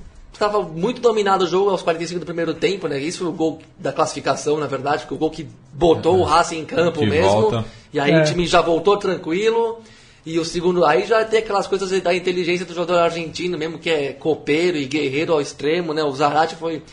estava 0.43 0.61
muito 0.63 0.99
dominado 1.01 1.45
o 1.45 1.47
jogo 1.47 1.69
aos 1.69 1.81
45 1.81 2.19
do 2.19 2.25
primeiro 2.25 2.53
tempo, 2.53 2.87
né? 2.87 2.99
Isso 2.99 3.19
foi 3.19 3.27
o 3.27 3.31
gol 3.31 3.59
da 3.77 3.91
classificação, 3.91 4.57
na 4.57 4.65
verdade, 4.67 5.03
porque 5.03 5.13
o 5.13 5.17
gol 5.17 5.29
que 5.29 5.47
botou 5.73 6.17
o 6.19 6.23
Racing 6.23 6.59
em 6.59 6.65
campo 6.65 6.99
Que 6.99 7.05
mesmo. 7.05 7.29
volta. 7.41 7.65
E 7.93 7.99
aí 7.99 8.11
É. 8.11 8.21
o 8.21 8.25
time 8.25 8.45
já 8.47 8.61
voltou 8.61 8.97
tranquilo. 8.97 9.79
E 10.23 10.37
o 10.37 10.45
segundo, 10.45 10.85
aí 10.85 11.05
já 11.07 11.25
tem 11.25 11.39
aquelas 11.39 11.65
coisas 11.65 11.89
da 12.01 12.13
inteligência 12.13 12.63
do 12.65 12.73
jogador 12.75 12.99
argentino 12.99 13.57
mesmo, 13.57 13.79
que 13.79 13.89
é 13.89 14.13
copeiro 14.13 14.77
e 14.77 14.85
guerreiro 14.85 15.33
ao 15.33 15.41
extremo, 15.41 15.93
né? 15.93 16.03
O 16.03 16.11
Zarate 16.11 16.55
foi. 16.55 16.83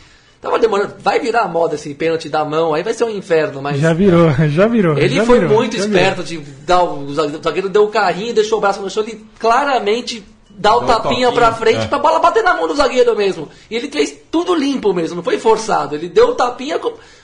Tava 0.41 0.57
demorando. 0.57 0.95
Vai 0.99 1.19
virar 1.19 1.47
moda 1.47 1.75
esse 1.75 1.93
pênalti 1.93 2.27
da 2.29 2.43
mão, 2.45 2.73
aí 2.73 2.81
vai 2.81 2.93
ser 2.93 3.03
um 3.03 3.09
inferno, 3.09 3.61
mas. 3.61 3.79
Já 3.79 3.93
virou, 3.93 4.31
já 4.49 4.67
virou. 4.67 4.97
Ele 4.97 5.15
já 5.15 5.25
foi 5.25 5.39
virou, 5.39 5.55
muito 5.57 5.77
esperto 5.77 6.23
de 6.23 6.37
dar 6.65 6.81
o, 6.83 7.01
o 7.05 7.13
zagueiro 7.13 7.69
deu 7.69 7.83
o 7.83 7.89
carrinho, 7.89 8.33
deixou 8.33 8.57
o 8.57 8.61
braço 8.61 8.81
no 8.81 8.89
chão, 8.89 9.03
ele 9.03 9.23
claramente 9.37 10.23
dá 10.59 10.75
o 10.75 10.81
tapinha 10.85 11.01
toquinho, 11.01 11.33
pra 11.33 11.53
frente 11.53 11.85
é. 11.85 11.87
pra 11.87 11.97
bola 11.99 12.19
bater 12.19 12.43
na 12.43 12.53
mão 12.53 12.67
do 12.67 12.75
zagueiro 12.75 13.15
mesmo. 13.15 13.47
E 13.71 13.75
ele 13.75 13.89
fez 13.89 14.15
tudo 14.29 14.53
limpo 14.53 14.93
mesmo, 14.93 15.15
não 15.15 15.23
foi 15.23 15.39
forçado. 15.39 15.95
Ele 15.95 16.09
deu 16.09 16.29
o 16.29 16.35
tapinha 16.35 16.79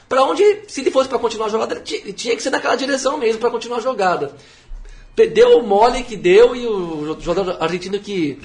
pra 0.08 0.24
onde, 0.24 0.62
se 0.68 0.82
ele 0.82 0.92
fosse 0.92 1.10
pra 1.10 1.20
continuar 1.20 1.48
a 1.48 1.50
jogada, 1.50 1.74
ele 1.76 1.82
ti- 1.82 2.14
tinha 2.14 2.36
que 2.36 2.42
ser 2.42 2.50
naquela 2.50 2.76
direção 2.76 3.18
mesmo 3.18 3.40
pra 3.40 3.50
continuar 3.50 3.78
a 3.78 3.82
jogada. 3.82 4.34
Deu 5.34 5.60
o 5.60 5.64
mole 5.68 6.04
que 6.04 6.16
deu 6.16 6.56
e 6.56 6.66
o 6.68 7.18
jogador 7.22 7.58
argentino 7.62 8.00
que 8.00 8.40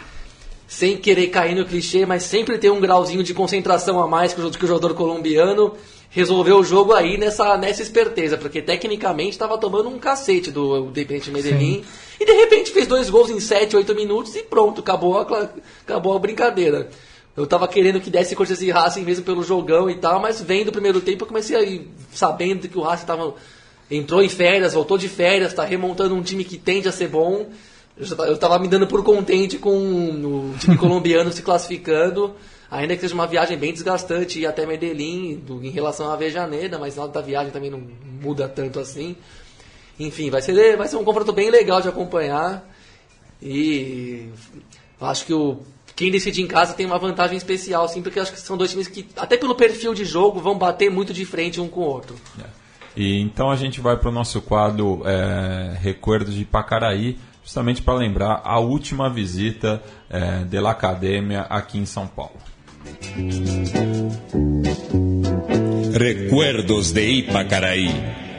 sem 0.69 0.97
querer 0.97 1.27
cair 1.29 1.57
no 1.57 1.65
clichê, 1.65 2.07
mas 2.07 2.23
sempre 2.23 2.57
tem 2.57 2.71
um 2.71 2.81
grauzinho 2.81 3.25
de 3.25 3.35
concentração 3.35 4.01
a 4.01 4.07
mais 4.07 4.33
que 4.33 4.41
o, 4.41 4.67
jogador 4.67 4.95
colombiano, 4.95 5.75
resolveu 6.11 6.59
o 6.59 6.65
jogo 6.65 6.93
aí 6.93 7.19
nessa, 7.19 7.57
nessa 7.57 7.83
esperteza, 7.83 8.37
porque 8.39 8.63
tecnicamente 8.63 9.31
estava 9.31 9.59
tomando 9.59 9.89
um 9.89 9.99
cacete 9.99 10.53
do 10.53 10.79
Independente 10.79 11.31
Medellín, 11.33 11.85
e 12.21 12.27
de 12.27 12.33
repente 12.33 12.71
fez 12.71 12.87
dois 12.87 13.09
gols 13.09 13.31
em 13.31 13.41
7, 13.41 13.75
8 13.75 13.95
minutos 13.95 14.37
e 14.37 14.43
pronto, 14.43 14.83
acabou 14.83 15.19
a, 15.19 15.49
acabou 15.83 16.15
a 16.15 16.19
brincadeira. 16.19 16.91
Eu 17.35 17.47
tava 17.47 17.67
querendo 17.67 17.99
que 17.99 18.11
desse 18.11 18.37
Corinthians 18.37 18.61
e 18.61 18.71
Racing 18.71 19.05
mesmo 19.05 19.25
pelo 19.25 19.43
jogão 19.43 19.89
e 19.89 19.95
tal, 19.95 20.21
mas 20.21 20.43
vendo 20.43 20.69
o 20.69 20.73
primeiro 20.73 21.01
tempo 21.01 21.25
eu 21.25 21.29
comecei 21.29 21.57
a 21.57 21.63
ir 21.63 21.89
sabendo 22.13 22.69
que 22.69 22.77
o 22.77 22.83
Racing 22.83 23.07
tava, 23.07 23.35
entrou 23.91 24.23
em 24.23 24.29
férias, 24.29 24.75
voltou 24.75 24.99
de 24.99 25.09
férias, 25.09 25.55
tá 25.55 25.65
remontando 25.65 26.15
um 26.15 26.21
time 26.21 26.45
que 26.45 26.59
tende 26.59 26.89
a 26.89 26.93
ser 26.93 27.09
bom. 27.09 27.49
Eu, 27.97 28.37
tava 28.37 28.59
me 28.59 28.69
dando 28.69 28.87
por 28.87 29.03
contente 29.03 29.57
com 29.57 29.75
o 29.75 30.55
time 30.59 30.77
colombiano 30.77 31.33
se 31.33 31.41
classificando, 31.41 32.35
ainda 32.71 32.95
que 32.95 33.01
seja 33.01 33.15
uma 33.15 33.27
viagem 33.27 33.57
bem 33.57 33.73
desgastante 33.73 34.41
ir 34.41 34.47
até 34.47 34.67
Medellín 34.67 35.43
em 35.63 35.71
relação 35.71 36.11
à 36.11 36.13
Avejaneda, 36.13 36.79
mas 36.79 36.97
na 36.97 37.05
hora 37.05 37.13
da 37.13 37.23
viagem 37.23 37.51
também 37.51 37.71
não 37.71 37.83
muda 38.21 38.47
tanto 38.47 38.79
assim. 38.79 39.17
Enfim, 40.01 40.31
vai 40.31 40.41
ser, 40.41 40.77
vai 40.77 40.89
ser 40.89 40.97
um 40.97 41.05
confronto 41.05 41.33
bem 41.33 41.51
legal 41.51 41.81
de 41.81 41.89
acompanhar. 41.89 42.67
E 43.43 44.29
acho 45.01 45.27
que 45.27 45.35
o 45.35 45.61
quem 45.95 46.11
decide 46.11 46.41
em 46.41 46.47
casa 46.47 46.73
tem 46.73 46.87
uma 46.87 46.99
vantagem 46.99 47.37
especial, 47.37 47.87
sim, 47.87 48.01
porque 48.01 48.19
acho 48.19 48.33
que 48.33 48.41
são 48.41 48.57
dois 48.57 48.71
times 48.71 48.89
que, 48.89 49.07
até 49.15 49.37
pelo 49.37 49.55
perfil 49.55 49.93
de 49.93 50.07
jogo, 50.07 50.41
vão 50.41 50.57
bater 50.57 50.91
muito 50.91 51.13
de 51.13 51.27
frente 51.27 51.61
um 51.61 51.69
com 51.69 51.81
o 51.81 51.85
outro. 51.85 52.17
E 52.97 53.21
então 53.21 53.51
a 53.51 53.57
gente 53.57 53.83
vai 53.83 53.99
para 53.99 54.09
o 54.09 54.13
nosso 54.13 54.41
quadro 54.41 55.03
é, 55.05 55.77
Recuerdos 55.79 56.35
de 56.35 56.47
Pacaraí, 56.47 57.19
justamente 57.45 57.83
para 57.83 57.93
lembrar 57.93 58.41
a 58.43 58.59
última 58.59 59.11
visita 59.11 59.83
é, 60.09 60.45
de 60.45 60.59
La 60.59 60.71
Academia 60.71 61.43
aqui 61.43 61.77
em 61.77 61.85
São 61.85 62.07
Paulo. 62.07 62.33
Recuerdos 65.93 66.93
de 66.93 67.11
Ipacaraí. 67.11 68.30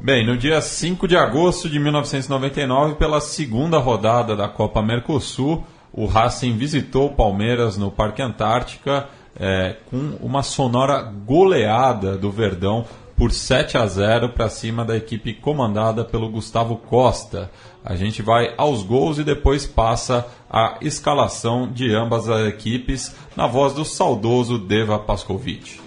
Bem, 0.00 0.26
no 0.26 0.36
dia 0.36 0.60
5 0.60 1.08
de 1.08 1.16
agosto 1.16 1.68
de 1.68 1.78
1999, 1.78 2.96
pela 2.96 3.20
segunda 3.20 3.78
rodada 3.78 4.36
da 4.36 4.48
Copa 4.48 4.82
Mercosul, 4.82 5.64
o 5.92 6.06
Racing 6.06 6.56
visitou 6.56 7.06
o 7.06 7.14
Palmeiras 7.14 7.76
no 7.76 7.90
Parque 7.90 8.20
Antártica 8.20 9.08
é, 9.38 9.76
com 9.90 10.16
uma 10.20 10.42
sonora 10.42 11.02
goleada 11.02 12.16
do 12.16 12.30
Verdão 12.30 12.84
por 13.22 13.30
7 13.30 13.78
a 13.78 13.86
0 13.86 14.30
para 14.30 14.48
cima 14.48 14.84
da 14.84 14.96
equipe 14.96 15.32
comandada 15.32 16.04
pelo 16.04 16.28
Gustavo 16.28 16.76
Costa. 16.76 17.52
A 17.84 17.94
gente 17.94 18.20
vai 18.20 18.52
aos 18.58 18.82
gols 18.82 19.16
e 19.16 19.22
depois 19.22 19.64
passa 19.64 20.26
a 20.50 20.78
escalação 20.80 21.70
de 21.70 21.94
ambas 21.94 22.28
as 22.28 22.48
equipes 22.48 23.14
na 23.36 23.46
voz 23.46 23.74
do 23.74 23.84
saudoso 23.84 24.58
Deva 24.58 24.98
Pascovitch. 24.98 25.78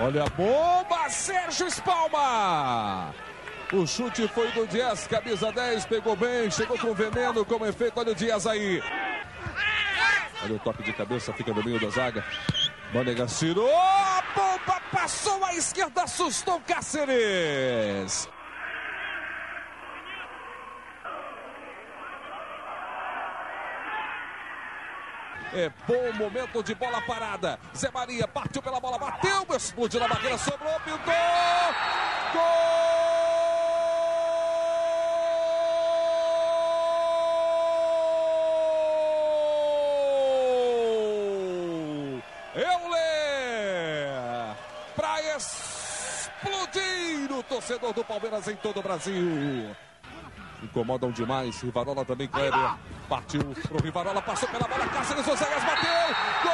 Olha 0.00 0.24
a 0.24 0.30
bomba, 0.30 1.10
Sérgio 1.10 1.66
Espalma! 1.66 3.14
O 3.70 3.86
chute 3.86 4.26
foi 4.28 4.50
do 4.52 4.66
Dias, 4.66 5.06
camisa 5.06 5.52
10, 5.52 5.84
pegou 5.84 6.16
bem, 6.16 6.50
chegou 6.50 6.78
com 6.78 6.94
veneno, 6.94 7.44
como 7.44 7.66
efeito, 7.66 8.00
olha 8.00 8.12
o 8.12 8.14
Dias 8.14 8.46
aí. 8.46 8.82
Olha 10.42 10.54
o 10.54 10.58
toque 10.60 10.82
de 10.84 10.94
cabeça, 10.94 11.34
fica 11.34 11.52
no 11.52 11.62
meio 11.62 11.78
da 11.78 11.90
zaga. 11.90 12.24
Manegas 12.92 13.38
tirou, 13.38 13.68
a 13.68 14.22
bomba 14.34 14.80
passou 14.90 15.44
à 15.44 15.54
esquerda, 15.54 16.04
assustou 16.04 16.60
Cáceres. 16.66 18.28
É 25.52 25.70
bom 25.86 26.12
momento 26.14 26.62
de 26.62 26.74
bola 26.74 27.00
parada. 27.02 27.58
Zé 27.76 27.90
Maria 27.90 28.26
partiu 28.26 28.62
pela 28.62 28.80
bola, 28.80 28.98
bateu, 28.98 29.46
explodiu 29.54 30.00
na 30.00 30.08
barreira, 30.08 30.38
sobrou, 30.38 30.78
pintou. 30.80 31.14
Gol! 32.32 32.87
Torcedor 47.68 47.92
do 47.92 48.02
Palmeiras 48.02 48.48
em 48.48 48.56
todo 48.56 48.80
o 48.80 48.82
Brasil. 48.82 49.76
Incomodam 50.62 51.10
demais. 51.10 51.60
Rivarola 51.60 52.02
também, 52.04 52.26
Kleber. 52.26 52.74
Partiu 53.08 53.42
pro 53.68 53.82
Rivarola, 53.82 54.22
passou 54.22 54.48
pela 54.48 54.66
bola. 54.66 54.88
Cáceres 54.88 55.28
Oséias 55.28 55.62
bateu. 55.64 55.90
Gol! 56.42 56.52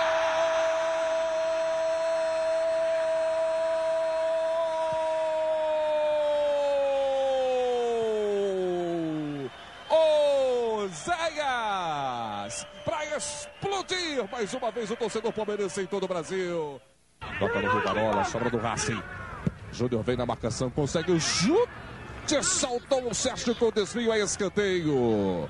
Oséias! 10.85 12.67
Para 12.85 13.17
explodir 13.17 14.29
mais 14.33 14.53
uma 14.53 14.73
vez 14.73 14.91
o 14.91 14.97
torcedor 14.97 15.33
palmeirense 15.33 15.81
em 15.81 15.87
todo 15.87 16.03
o 16.03 16.09
Brasil. 16.09 16.81
Toca 17.39 17.61
no 17.61 17.73
Rivarola, 17.73 18.25
sobra 18.25 18.51
do 18.51 18.59
Racing. 18.59 19.01
Júnior 19.75 20.03
vem 20.05 20.17
na 20.17 20.25
marcação, 20.25 20.71
consegue 20.71 21.11
o 21.11 21.21
chute. 21.21 21.69
Saltou 22.43 23.11
o 23.11 23.15
Sérgio 23.15 23.55
com 23.57 23.71
desvio 23.71 24.11
a 24.13 24.19
escanteio. 24.19 25.47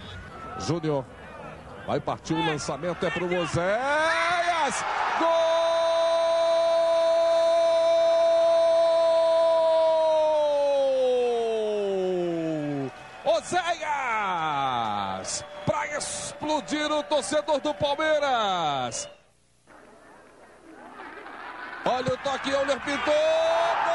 Júnior 0.58 1.04
vai 1.86 2.00
partir 2.00 2.32
o 2.34 2.44
lançamento, 2.44 3.04
é 3.04 3.10
pro 3.10 3.26
Oséias. 3.26 4.84
Gol! 5.20 5.28
Oséias! 13.36 13.84
Para 15.66 15.98
explodir 15.98 16.90
o 16.90 17.02
torcedor 17.04 17.60
do 17.60 17.74
Palmeiras. 17.74 19.08
Olha 21.84 22.14
o 22.14 22.16
toque, 22.16 22.50
Euler 22.50 22.80
pintou. 22.80 23.93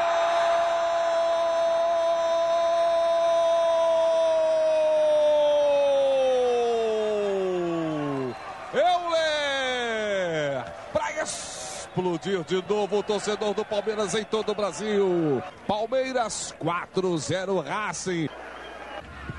Explodir 12.00 12.44
de 12.46 12.64
novo 12.68 13.00
o 13.00 13.04
torcedor 13.04 13.54
do 13.54 13.66
Palmeiras 13.66 14.16
em 14.16 14.24
todo 14.24 14.52
o 14.52 14.56
Brasil. 14.56 15.44
Palmeiras 15.68 16.56
4-0 16.62 17.64
Racing. 17.64 18.30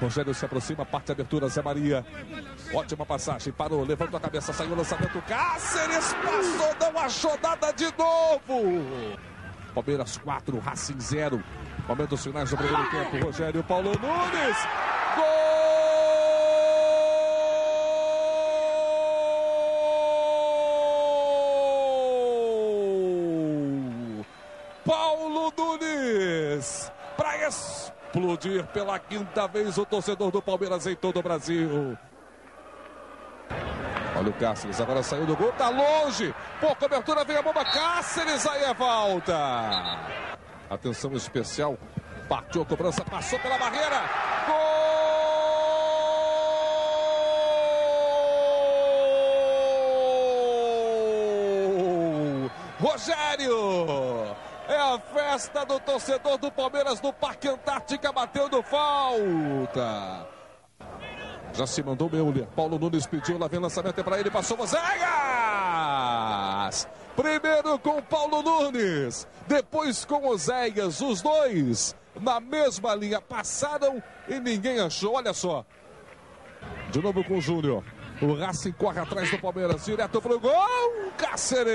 Rogério 0.00 0.32
se 0.34 0.44
aproxima, 0.44 0.84
parte 0.84 1.12
abertura, 1.12 1.48
Zé 1.48 1.62
Maria. 1.62 2.04
Ótima 2.72 3.04
passagem, 3.04 3.52
parou, 3.52 3.84
levantou 3.84 4.16
a 4.16 4.20
cabeça, 4.20 4.52
saiu 4.52 4.72
o 4.72 4.76
lançamento. 4.76 5.20
Cáceres 5.22 6.14
passou, 6.14 6.92
não 6.92 7.00
achou 7.00 7.38
nada 7.42 7.72
de 7.72 7.86
novo. 7.98 9.18
Palmeiras 9.74 10.18
4, 10.18 10.58
Racing 10.58 11.00
0. 11.00 11.42
Momentos 11.88 12.22
finais 12.22 12.50
do 12.50 12.56
primeiro 12.56 12.90
tempo. 12.90 13.26
Rogério 13.26 13.64
Paulo 13.64 13.92
Nunes. 14.00 14.56
Explodir 28.40 28.64
pela 28.68 28.98
quinta 28.98 29.46
vez 29.46 29.76
o 29.76 29.84
torcedor 29.84 30.30
do 30.30 30.40
Palmeiras 30.40 30.86
em 30.86 30.96
todo 30.96 31.18
o 31.18 31.22
Brasil. 31.22 31.96
Olha 34.16 34.30
o 34.30 34.32
Cáceres, 34.32 34.80
agora 34.80 35.02
saiu 35.02 35.26
do 35.26 35.36
gol, 35.36 35.52
tá 35.52 35.68
longe. 35.68 36.34
Por 36.60 36.74
cobertura 36.76 37.24
vem 37.24 37.36
a 37.36 37.42
bomba, 37.42 37.64
Cáceres, 37.64 38.46
aí 38.46 38.64
é 38.64 38.74
volta. 38.74 39.36
Atenção 40.68 41.12
especial, 41.12 41.76
partiu 42.28 42.62
a 42.62 42.66
cobrança, 42.66 43.04
passou 43.04 43.38
pela 43.38 43.58
barreira. 43.58 44.02
Gol! 44.46 44.70
Rogério! 52.80 54.49
É 54.70 54.78
a 54.78 55.00
festa 55.00 55.66
do 55.66 55.80
torcedor 55.80 56.38
do 56.38 56.48
Palmeiras 56.52 57.00
no 57.00 57.12
Parque 57.12 57.48
Antártica, 57.48 58.12
bateu 58.12 58.48
no 58.48 58.62
falta. 58.62 60.28
Já 61.52 61.66
se 61.66 61.82
mandou 61.82 62.08
Meuler. 62.08 62.46
Paulo 62.54 62.78
Nunes 62.78 63.04
pediu, 63.04 63.36
lá 63.36 63.48
vem 63.48 63.58
lançamento 63.58 63.98
é 63.98 64.04
para 64.04 64.20
ele, 64.20 64.30
passou 64.30 64.56
Mozegas! 64.56 64.86
Primeiro 67.16 67.80
com 67.80 68.00
Paulo 68.00 68.42
Nunes, 68.44 69.26
depois 69.48 70.04
com 70.04 70.28
Oséias, 70.28 71.00
os 71.00 71.20
dois 71.20 71.96
na 72.20 72.38
mesma 72.38 72.94
linha 72.94 73.20
passaram 73.20 74.00
e 74.28 74.38
ninguém 74.38 74.78
achou. 74.78 75.14
Olha 75.14 75.32
só. 75.32 75.66
De 76.90 77.02
novo 77.02 77.24
com 77.24 77.38
o 77.38 77.40
Júnior. 77.40 77.82
O 78.22 78.34
Racing 78.34 78.70
corre 78.70 79.00
atrás 79.00 79.28
do 79.32 79.38
Palmeiras, 79.40 79.84
direto 79.84 80.22
pro 80.22 80.38
gol. 80.38 80.52
Cáceres. 81.16 81.70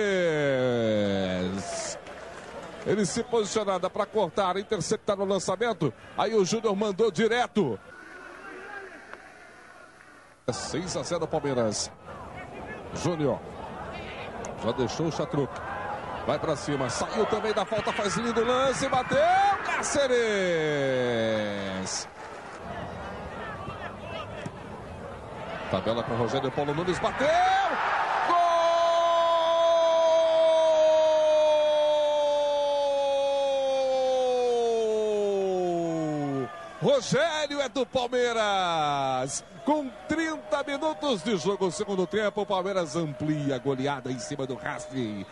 Ele 2.86 3.06
se 3.06 3.24
posicionada 3.24 3.90
para 3.90 4.06
cortar, 4.06 4.58
interceptar 4.58 5.18
no 5.18 5.26
lançamento. 5.26 5.94
Aí 6.18 6.36
o 6.36 6.46
Júnior 6.46 6.76
mandou 6.76 7.10
direto. 7.10 7.80
6 10.52 10.96
a 10.98 11.04
0 11.04 11.28
Palmeiras. 11.28 11.92
Júnior. 12.94 13.40
Já 14.64 14.72
deixou 14.72 15.08
o 15.08 15.12
Chatruc. 15.12 15.52
Vai 16.28 16.38
para 16.40 16.56
cima. 16.56 16.90
Saiu 16.90 17.26
também 17.26 17.54
da 17.54 17.66
falta. 17.66 17.92
Faz 17.92 18.16
lindo 18.16 18.44
lance. 18.44 18.88
Bateu. 18.88 19.18
Cáceres. 19.66 20.16
Tabela 25.72 26.04
com 26.04 26.16
Rogério 26.16 26.52
Paulo 26.52 26.74
Nunes. 26.74 27.00
Bateu. 27.00 27.65
Rogério 36.86 37.60
é 37.60 37.68
do 37.68 37.84
Palmeiras. 37.84 39.44
Com 39.66 39.90
30 40.08 40.64
minutos 40.68 41.24
de 41.24 41.36
jogo, 41.36 41.72
segundo 41.72 42.06
tempo, 42.06 42.42
o 42.42 42.46
Palmeiras 42.46 42.96
amplia 42.96 43.56
a 43.56 43.58
goleada 43.58 44.12
em 44.12 44.20
cima 44.20 44.46
do 44.46 44.54
Racing. 44.54 45.26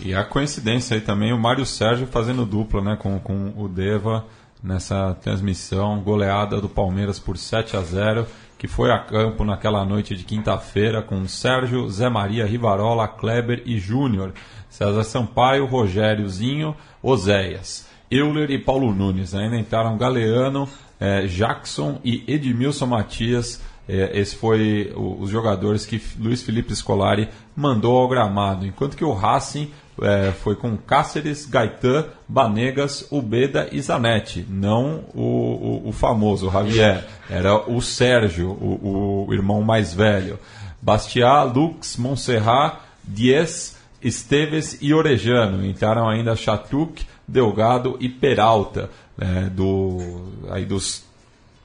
E 0.00 0.12
a 0.12 0.24
coincidência 0.24 0.96
aí 0.96 1.00
também, 1.00 1.32
o 1.32 1.38
Mário 1.38 1.64
Sérgio 1.64 2.08
fazendo 2.08 2.44
dupla 2.44 2.82
né, 2.82 2.96
com, 2.96 3.20
com 3.20 3.54
o 3.56 3.68
Deva 3.68 4.26
nessa 4.60 5.14
transmissão, 5.14 6.02
goleada 6.02 6.60
do 6.60 6.68
Palmeiras 6.68 7.20
por 7.20 7.38
7 7.38 7.76
a 7.76 7.80
0 7.80 8.26
que 8.58 8.66
foi 8.66 8.90
a 8.90 8.98
campo 8.98 9.44
naquela 9.44 9.84
noite 9.84 10.16
de 10.16 10.24
quinta-feira 10.24 11.00
com 11.00 11.26
Sérgio, 11.28 11.88
Zé 11.88 12.08
Maria, 12.08 12.46
Rivarola, 12.46 13.06
Kleber 13.06 13.62
e 13.66 13.78
Júnior, 13.78 14.32
César 14.68 15.02
Sampaio, 15.04 15.66
Rogériozinho, 15.66 16.76
Oséias, 17.02 17.91
Euler 18.14 18.50
e 18.50 18.58
Paulo 18.58 18.94
Nunes. 18.94 19.34
Ainda 19.34 19.56
entraram 19.56 19.96
Galeano, 19.96 20.68
eh, 21.00 21.26
Jackson 21.26 21.98
e 22.04 22.22
Edmilson 22.26 22.86
Matias. 22.86 23.60
Eh, 23.88 24.20
esse 24.20 24.36
foi 24.36 24.92
o, 24.94 25.20
os 25.20 25.30
jogadores 25.30 25.86
que 25.86 26.00
Luiz 26.18 26.42
Felipe 26.42 26.74
Scolari 26.74 27.28
mandou 27.56 27.96
ao 27.96 28.08
gramado, 28.08 28.66
enquanto 28.66 28.96
que 28.96 29.04
o 29.04 29.12
Racing 29.12 29.70
é, 30.00 30.32
foi 30.32 30.56
com 30.56 30.76
Cáceres, 30.76 31.44
Gaetan, 31.44 32.06
Banegas, 32.26 33.06
Ubeda 33.10 33.68
e 33.70 33.80
Zanetti, 33.80 34.46
não 34.48 35.04
o, 35.14 35.82
o, 35.84 35.88
o 35.88 35.92
famoso 35.92 36.50
Javier, 36.50 37.06
era 37.28 37.70
o 37.70 37.80
Sérgio, 37.80 38.50
o, 38.50 39.26
o 39.28 39.34
irmão 39.34 39.62
mais 39.62 39.92
velho. 39.92 40.38
Bastiá, 40.80 41.42
Lux, 41.42 41.96
Montserrat, 41.96 42.80
Diez, 43.04 43.76
Esteves 44.02 44.78
e 44.80 44.92
Orejano. 44.92 45.64
Entraram 45.64 46.08
ainda 46.08 46.34
Chatruc, 46.34 47.06
Delgado 47.32 47.96
e 47.98 48.08
Peralta, 48.08 48.90
é, 49.18 49.48
do, 49.48 50.28
aí 50.50 50.66
dos 50.66 51.02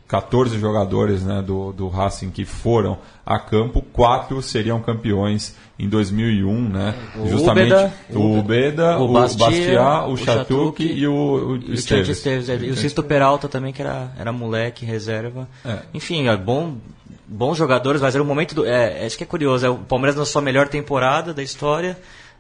14 0.08 0.58
jogadores 0.58 1.24
né, 1.24 1.42
do, 1.42 1.74
do 1.74 1.90
Racing 1.90 2.32
que 2.32 2.46
foram 2.46 2.98
a 3.26 3.38
campo, 3.38 3.82
quatro 3.82 4.42
seriam 4.42 4.82
campeões 4.82 5.54
em 5.78 5.90
2001, 5.90 6.70
né? 6.70 6.96
O 7.18 7.28
Justamente 7.28 7.74
Ubeda, 7.74 7.94
o 8.12 8.40
Ubeda, 8.40 9.00
o 9.00 9.08
Bastiá, 9.12 10.06
o 10.06 10.14
o 10.14 10.18
Chatuque 10.18 10.86
e 10.86 11.06
o, 11.06 11.14
o 11.14 11.56
E 11.58 11.72
o 11.72 11.74
Esteves. 11.74 12.10
Esteves, 12.18 12.48
é, 12.48 12.56
e 12.56 12.72
o 12.72 12.78
Sisto 12.78 13.04
Peralta 13.04 13.50
também, 13.50 13.74
que 13.74 13.82
era, 13.82 14.12
era 14.18 14.32
moleque, 14.32 14.86
reserva. 14.86 15.48
É. 15.66 15.80
Enfim, 15.94 16.30
é 16.30 16.38
bom, 16.38 16.78
bons 17.28 17.58
jogadores, 17.58 18.02
mas 18.02 18.16
era 18.16 18.24
o 18.24 18.26
momento 18.26 18.56
do. 18.56 18.66
É, 18.66 19.06
acho 19.06 19.18
que 19.18 19.26
é 19.26 19.28
curioso, 19.28 19.66
é 19.66 19.70
o 19.70 19.78
Palmeiras 19.78 20.16
na 20.16 20.26
sua 20.26 20.42
melhor 20.42 20.70
temporada 20.70 21.34
da 21.34 21.44
história, 21.44 21.98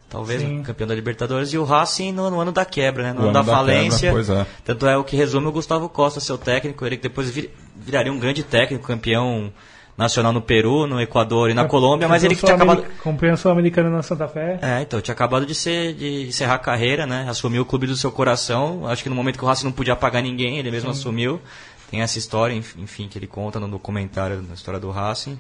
talvez 0.10 0.42
Sim. 0.42 0.64
campeão 0.64 0.88
da 0.88 0.96
Libertadores, 0.96 1.52
e 1.54 1.58
o 1.58 1.64
Racing 1.64 2.12
no, 2.12 2.30
no 2.30 2.40
ano 2.40 2.52
da 2.52 2.64
quebra, 2.66 3.04
né? 3.04 3.14
No 3.14 3.20
O 3.22 3.24
ano 3.26 3.34
da, 3.34 3.42
da 3.42 3.52
falência. 3.52 4.14
quebra, 4.14 4.42
é. 4.42 4.46
Tanto 4.64 4.88
é 4.88 4.98
o 4.98 5.04
que 5.04 5.16
resume 5.16 5.48
o 5.48 5.52
Gustavo 5.52 5.90
Costa, 5.90 6.20
seu 6.20 6.38
técnico, 6.38 6.86
ele 6.86 6.98
que 6.98 7.04
depois 7.04 7.30
vir- 7.30 7.52
viraria 7.76 8.12
um 8.12 8.20
grande 8.20 8.44
técnico, 8.44 8.86
campeão 8.88 9.52
nacional 9.98 10.32
no 10.32 10.42
Peru, 10.42 10.86
no 10.86 11.02
Equador 11.02 11.50
e 11.50 11.56
na 11.56 11.66
Colômbia, 11.66 12.08
mas 12.08 12.24
ele 12.24 12.36
que 12.36 12.42
tinha 12.44 12.54
acabado. 12.54 12.86
Compreensão 13.04 13.52
americana 13.52 13.90
na 13.90 14.04
Santa 14.04 14.28
Fé. 14.28 14.60
É, 14.62 14.82
então, 14.84 15.02
tinha 15.02 15.14
acabado 15.14 15.44
de, 15.44 15.56
ser, 15.56 15.94
de 15.96 16.28
encerrar 16.28 16.54
a 16.54 16.60
carreira, 16.60 17.08
né? 17.08 17.26
Assumiu 17.28 17.64
o 17.64 17.66
clube 17.66 17.88
do 17.88 17.96
seu 17.98 18.12
coração. 18.12 18.86
Acho 18.88 19.02
que 19.02 19.10
no 19.10 19.16
momento 19.16 19.40
que 19.40 19.44
o 19.44 19.48
Racing 19.48 19.66
não 19.66 19.72
podia 19.72 19.96
pagar 19.96 20.22
ninguém, 20.22 20.60
ele 20.60 20.70
mesmo 20.70 20.92
assumiu. 20.92 21.42
Tem 21.90 22.02
essa 22.02 22.18
história, 22.18 22.54
enf- 22.54 22.76
enfim, 22.78 23.08
que 23.08 23.18
ele 23.18 23.28
conta 23.28 23.60
no 23.60 23.68
documentário, 23.68 24.42
na 24.42 24.54
história 24.54 24.80
do 24.80 24.92
Racing. 24.92 25.40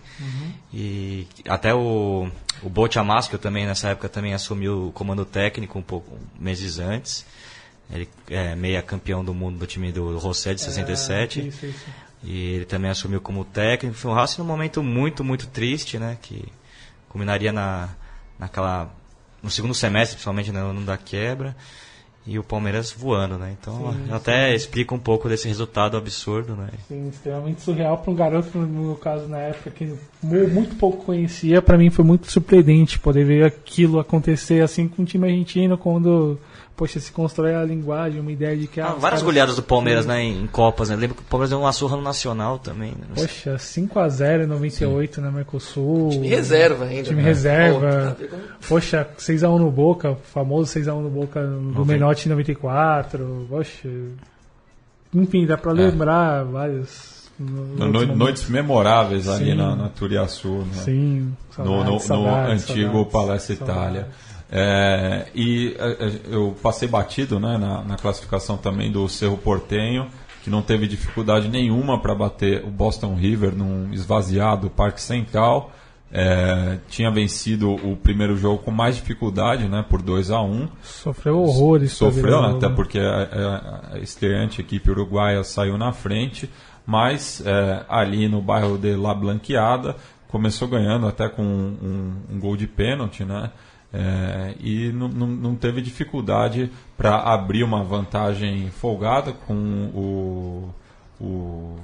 E 0.73 1.27
até 1.47 1.73
o, 1.73 2.29
o 2.63 2.69
Bote 2.69 2.97
Amasco 2.99 3.37
também, 3.37 3.65
nessa 3.65 3.89
época, 3.89 4.07
também 4.09 4.33
assumiu 4.33 4.87
o 4.87 4.91
comando 4.91 5.25
técnico 5.25 5.77
um 5.77 5.81
pouco 5.81 6.17
meses 6.39 6.79
antes. 6.79 7.25
Ele 7.91 8.07
é 8.29 8.55
meia 8.55 8.81
campeão 8.81 9.23
do 9.23 9.33
mundo 9.33 9.57
do 9.59 9.67
time 9.67 9.91
do 9.91 10.19
José 10.19 10.53
de 10.53 10.61
67. 10.61 11.39
É, 11.41 11.43
isso, 11.43 11.65
isso. 11.65 11.85
E 12.23 12.53
ele 12.55 12.65
também 12.65 12.89
assumiu 12.89 13.21
como 13.21 13.45
técnico. 13.45 13.95
Foi 13.97 14.11
um 14.11 14.13
Racing 14.13 14.41
num 14.41 14.47
momento 14.47 14.81
muito, 14.83 15.23
muito 15.23 15.47
triste, 15.47 15.97
né? 15.99 16.17
Que 16.21 16.45
culminaria 17.09 17.51
na, 17.53 17.89
naquela, 18.39 18.89
no 19.43 19.49
segundo 19.51 19.73
semestre, 19.73 20.15
principalmente 20.15 20.51
no 20.51 20.59
ano 20.59 20.83
da 20.85 20.97
quebra. 20.97 21.55
E 22.29 22.37
o 22.37 22.43
Palmeiras 22.43 22.91
voando, 22.91 23.37
né? 23.37 23.55
Então 23.59 23.93
Sim, 23.93 24.11
até 24.13 24.53
explica 24.53 24.93
um 24.93 24.99
pouco 24.99 25.29
desse 25.29 25.47
resultado 25.47 25.95
absurdo, 25.95 26.55
né? 26.57 26.67
Sim, 26.89 27.07
extremamente 27.07 27.61
surreal 27.61 27.97
para 27.99 28.11
um 28.11 28.15
garoto, 28.15 28.57
no 28.57 28.67
meu 28.87 28.95
caso, 28.95 29.27
na 29.29 29.37
época, 29.39 29.71
que 29.71 29.85
mu- 30.21 30.47
muito 30.49 30.75
pouco 30.75 31.05
conhecia. 31.05 31.61
Para 31.61 31.77
mim 31.77 31.89
foi 31.89 32.03
muito 32.03 32.29
surpreendente 32.29 32.99
poder 32.99 33.23
ver 33.23 33.45
aquilo 33.45 33.97
acontecer 33.97 34.61
assim 34.61 34.89
com 34.89 35.03
o 35.03 35.05
time 35.05 35.25
argentino, 35.25 35.77
quando, 35.77 36.37
poxa, 36.77 36.99
se 36.99 37.11
constrói 37.11 37.55
a 37.55 37.63
linguagem, 37.63 38.21
uma 38.21 38.31
ideia 38.31 38.55
de 38.55 38.67
que... 38.67 38.79
Ah, 38.79 38.85
várias 38.89 39.01
caras- 39.01 39.21
goleadas 39.23 39.55
do 39.57 39.63
Palmeiras, 39.63 40.05
né? 40.05 40.21
Em, 40.23 40.43
em 40.43 40.47
Copas, 40.47 40.89
né? 40.89 40.95
Lembro 40.95 41.15
que 41.17 41.23
o 41.23 41.25
Palmeiras 41.25 41.49
deu 41.49 41.59
uma 41.59 41.73
surra 41.73 41.97
no 41.97 42.03
Nacional 42.03 42.59
também. 42.59 42.91
Né? 42.91 43.07
Poxa, 43.15 43.55
5x0 43.55 44.43
em 44.43 44.47
98 44.47 45.19
na 45.19 45.31
Mercosul. 45.31 46.09
Time 46.11 46.27
reserva 46.29 46.85
ainda, 46.85 47.03
Time 47.03 47.21
né? 47.21 47.27
reserva. 47.27 48.15
Pô, 48.19 48.25
tá? 48.27 48.37
Poxa, 48.69 49.07
6x1 49.17 49.57
no 49.57 49.71
Boca, 49.71 50.15
famoso 50.31 50.71
6x1 50.79 51.01
no 51.01 51.09
Boca 51.09 51.41
do. 51.45 51.83
Menotti 51.85 52.27
em 52.27 52.29
94. 52.29 53.47
Poxa. 53.49 53.89
Enfim, 55.13 55.45
dá 55.45 55.57
pra 55.57 55.71
lembrar 55.71 56.43
vários 56.43 57.17
no- 57.39 57.87
No- 57.87 58.15
noites 58.15 58.49
memoráveis 58.49 59.27
ali 59.27 59.51
Sim. 59.51 59.55
na, 59.55 59.75
na 59.75 59.89
Turiaçu, 59.89 60.49
né? 60.49 60.65
Sim, 60.83 61.33
no, 61.57 61.63
no- 61.65 61.71
saudades, 61.75 61.93
no 61.93 61.99
saudades, 61.99 62.69
antigo 62.69 63.09
saudades, 63.11 63.43
saudades. 63.43 63.51
Itália. 63.61 64.07
É, 64.51 65.27
e 65.35 65.75
é, 65.77 65.87
é, 66.05 66.11
eu 66.31 66.55
passei 66.61 66.87
batido 66.87 67.39
né, 67.39 67.57
na, 67.57 67.83
na 67.83 67.95
classificação 67.97 68.57
também 68.57 68.91
do 68.91 69.07
Cerro 69.09 69.37
Portenho, 69.37 70.07
que 70.43 70.49
não 70.49 70.61
teve 70.61 70.87
dificuldade 70.87 71.49
nenhuma 71.49 71.99
para 71.99 72.15
bater 72.15 72.63
o 72.63 72.69
Boston 72.69 73.15
River 73.15 73.53
num 73.55 73.91
esvaziado 73.93 74.69
Parque 74.69 75.01
Central. 75.01 75.71
É, 76.09 76.77
tinha 76.87 77.11
vencido 77.11 77.69
o 77.73 77.97
primeiro 77.97 78.37
jogo 78.37 78.59
com 78.63 78.71
mais 78.71 78.95
dificuldade, 78.95 79.67
né, 79.67 79.83
por 79.89 80.01
2 80.01 80.31
a 80.31 80.41
1 80.41 80.69
Sofreu 80.81 81.39
horrores. 81.41 81.91
Sofreu, 81.91 82.41
né, 82.53 82.53
até 82.55 82.69
porque 82.69 82.97
a, 82.97 83.89
a- 83.91 83.95
a 83.95 83.99
estreante 83.99 84.61
equipe 84.61 84.89
uruguaia 84.89 85.43
saiu 85.43 85.77
na 85.77 85.91
frente, 85.91 86.49
mas 86.85 87.43
é, 87.45 87.83
ali 87.89 88.29
no 88.29 88.41
bairro 88.41 88.77
de 88.77 88.95
La 88.95 89.13
Blanqueada 89.13 89.97
começou 90.29 90.69
ganhando 90.69 91.05
até 91.07 91.27
com 91.27 91.43
um, 91.43 91.77
um- 92.31 92.35
um 92.35 92.39
gol 92.39 92.55
de 92.55 92.67
pênalti, 92.67 93.25
né? 93.25 93.51
É, 93.93 94.53
e 94.59 94.91
não- 94.91 95.07
não 95.07 95.27
não 95.27 95.55
teve 95.55 95.81
dificuldade 95.81 96.69
para 96.97 97.19
abrir 97.19 97.64
uma 97.64 97.84
vantagem 97.85 98.69
folgada 98.69 99.31
com 99.31 99.53
o, 99.95 100.69
o 101.22 101.76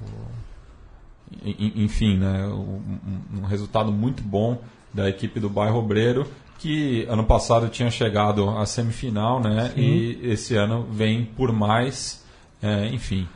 en- 1.46 1.84
enfim, 1.84 2.18
né, 2.18 2.46
um, 2.48 3.46
resultado 3.46 3.92
muito 3.92 4.22
bom 4.22 4.62
da 4.94 5.10
equipe 5.10 5.40
do 5.40 5.50
Bairro 5.50 5.80
Obreiro, 5.80 6.28
que 6.60 7.06
ano 7.10 7.24
passado 7.24 7.70
tinha 7.70 7.90
chegado 7.90 8.50
à 8.50 8.66
semifinal, 8.66 9.40
né, 9.40 9.72
Sim. 9.74 9.82
e 9.82 10.20
esse 10.30 10.56
ano 10.56 10.86
vem 10.92 11.24
por 11.26 11.52
mais, 11.54 12.24
é, 12.62 12.88
enfim. 12.88 13.28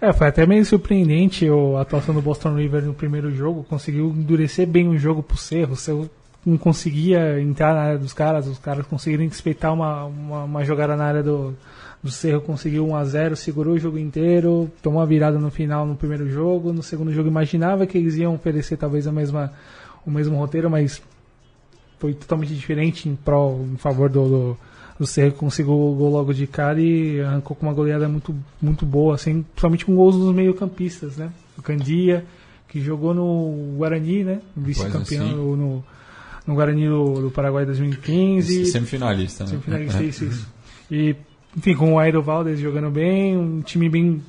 É, 0.00 0.12
foi 0.12 0.28
até 0.28 0.46
meio 0.46 0.64
surpreendente 0.64 1.46
a 1.76 1.80
atuação 1.80 2.14
do 2.14 2.22
Boston 2.22 2.54
River 2.54 2.82
no 2.84 2.94
primeiro 2.94 3.30
jogo. 3.34 3.64
Conseguiu 3.64 4.06
endurecer 4.10 4.66
bem 4.66 4.88
o 4.88 4.96
jogo 4.96 5.22
pro 5.22 5.36
Cerro. 5.36 5.72
O 5.72 5.76
Cerro 5.76 6.08
não 6.44 6.56
conseguia 6.56 7.40
entrar 7.40 7.74
na 7.74 7.80
área 7.80 7.98
dos 7.98 8.12
caras. 8.12 8.46
Os 8.46 8.58
caras 8.58 8.86
conseguiram 8.86 9.24
respeitar 9.24 9.72
uma, 9.72 10.04
uma, 10.04 10.44
uma 10.44 10.64
jogada 10.64 10.96
na 10.96 11.04
área 11.04 11.22
do, 11.22 11.54
do 12.02 12.10
Cerro. 12.10 12.40
Conseguiu 12.40 12.86
1 12.88 12.96
a 12.96 13.04
0 13.04 13.36
segurou 13.36 13.74
o 13.74 13.78
jogo 13.78 13.98
inteiro. 13.98 14.70
Tomou 14.82 15.02
a 15.02 15.06
virada 15.06 15.38
no 15.38 15.50
final 15.50 15.86
no 15.86 15.96
primeiro 15.96 16.28
jogo. 16.28 16.72
No 16.72 16.82
segundo 16.82 17.12
jogo 17.12 17.28
imaginava 17.28 17.86
que 17.86 17.98
eles 17.98 18.16
iam 18.16 18.34
oferecer 18.34 18.76
talvez 18.76 19.06
a 19.06 19.12
mesma, 19.12 19.52
o 20.06 20.10
mesmo 20.10 20.36
roteiro, 20.36 20.70
mas 20.70 21.02
foi 21.98 22.14
totalmente 22.14 22.54
diferente 22.54 23.08
em 23.08 23.14
prol, 23.14 23.66
em 23.70 23.76
favor 23.76 24.08
do, 24.08 24.28
do, 24.28 24.58
do 24.98 25.06
Cerro, 25.06 25.32
conseguiu 25.32 25.74
o 25.74 25.94
gol 25.94 26.10
logo 26.10 26.32
de 26.32 26.46
cara 26.46 26.80
e 26.80 27.20
arrancou 27.20 27.54
com 27.54 27.66
uma 27.66 27.74
goleada 27.74 28.08
muito, 28.08 28.34
muito 28.60 28.86
boa, 28.86 29.14
assim, 29.14 29.42
principalmente 29.42 29.84
com 29.84 29.94
gols 29.94 30.16
dos 30.16 30.34
meio-campistas, 30.34 31.18
né? 31.18 31.30
O 31.58 31.62
Candia, 31.62 32.24
que 32.66 32.80
jogou 32.80 33.12
no 33.12 33.76
Guarani, 33.76 34.24
né? 34.24 34.40
Vice-campeão 34.56 35.26
assim. 35.26 35.36
no, 35.36 35.84
no, 36.46 36.54
Guarani 36.54 36.88
do, 36.88 37.22
do 37.22 37.30
Paraguai 37.30 37.64
2015. 37.66 38.66
Semifinalista, 38.66 39.44
né? 39.44 39.50
Semifinalista, 39.50 40.02
É. 40.02 40.06
isso, 40.06 40.24
isso. 40.24 40.48
E, 40.90 41.14
enfim, 41.56 41.74
com 41.74 41.94
o 41.94 41.98
Airo 41.98 42.22
Valdes 42.22 42.58
jogando 42.58 42.90
bem, 42.90 43.36
um 43.36 43.60
time 43.60 43.88
bem 43.88 44.22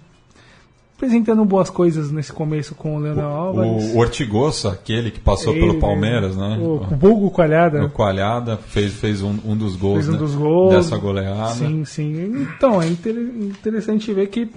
apresentando 0.96 1.44
boas 1.44 1.68
coisas 1.70 2.12
nesse 2.12 2.32
começo 2.32 2.76
com 2.76 2.96
o 2.96 3.00
Leonel 3.00 3.26
Álvares. 3.28 3.92
O 3.96 3.98
Ortigosa, 3.98 4.72
aquele 4.74 5.10
que 5.10 5.20
passou 5.20 5.52
Ele, 5.52 5.62
pelo 5.66 5.80
Palmeiras, 5.80 6.38
né? 6.38 6.60
O, 6.62 6.76
o 6.76 6.96
Bulgo 6.96 7.32
Coalhada. 7.32 7.84
O 7.84 7.90
Coalhada 7.90 8.56
fez, 8.58 8.94
fez 8.94 9.24
um, 9.24 9.36
um 9.44 9.58
dos 9.58 9.76
gols, 9.76 9.96
Fez 10.06 10.10
um 10.10 10.12
né, 10.12 10.18
dos 10.20 10.36
gols. 10.36 10.76
dessa 10.76 10.98
goleada. 10.98 11.54
Sim, 11.56 11.84
sim. 11.86 12.48
Então, 12.56 12.80
é 12.80 12.88
inter- 12.88 13.16
interessante 13.16 14.14
ver 14.14 14.28
que 14.28 14.42
é 14.42 14.48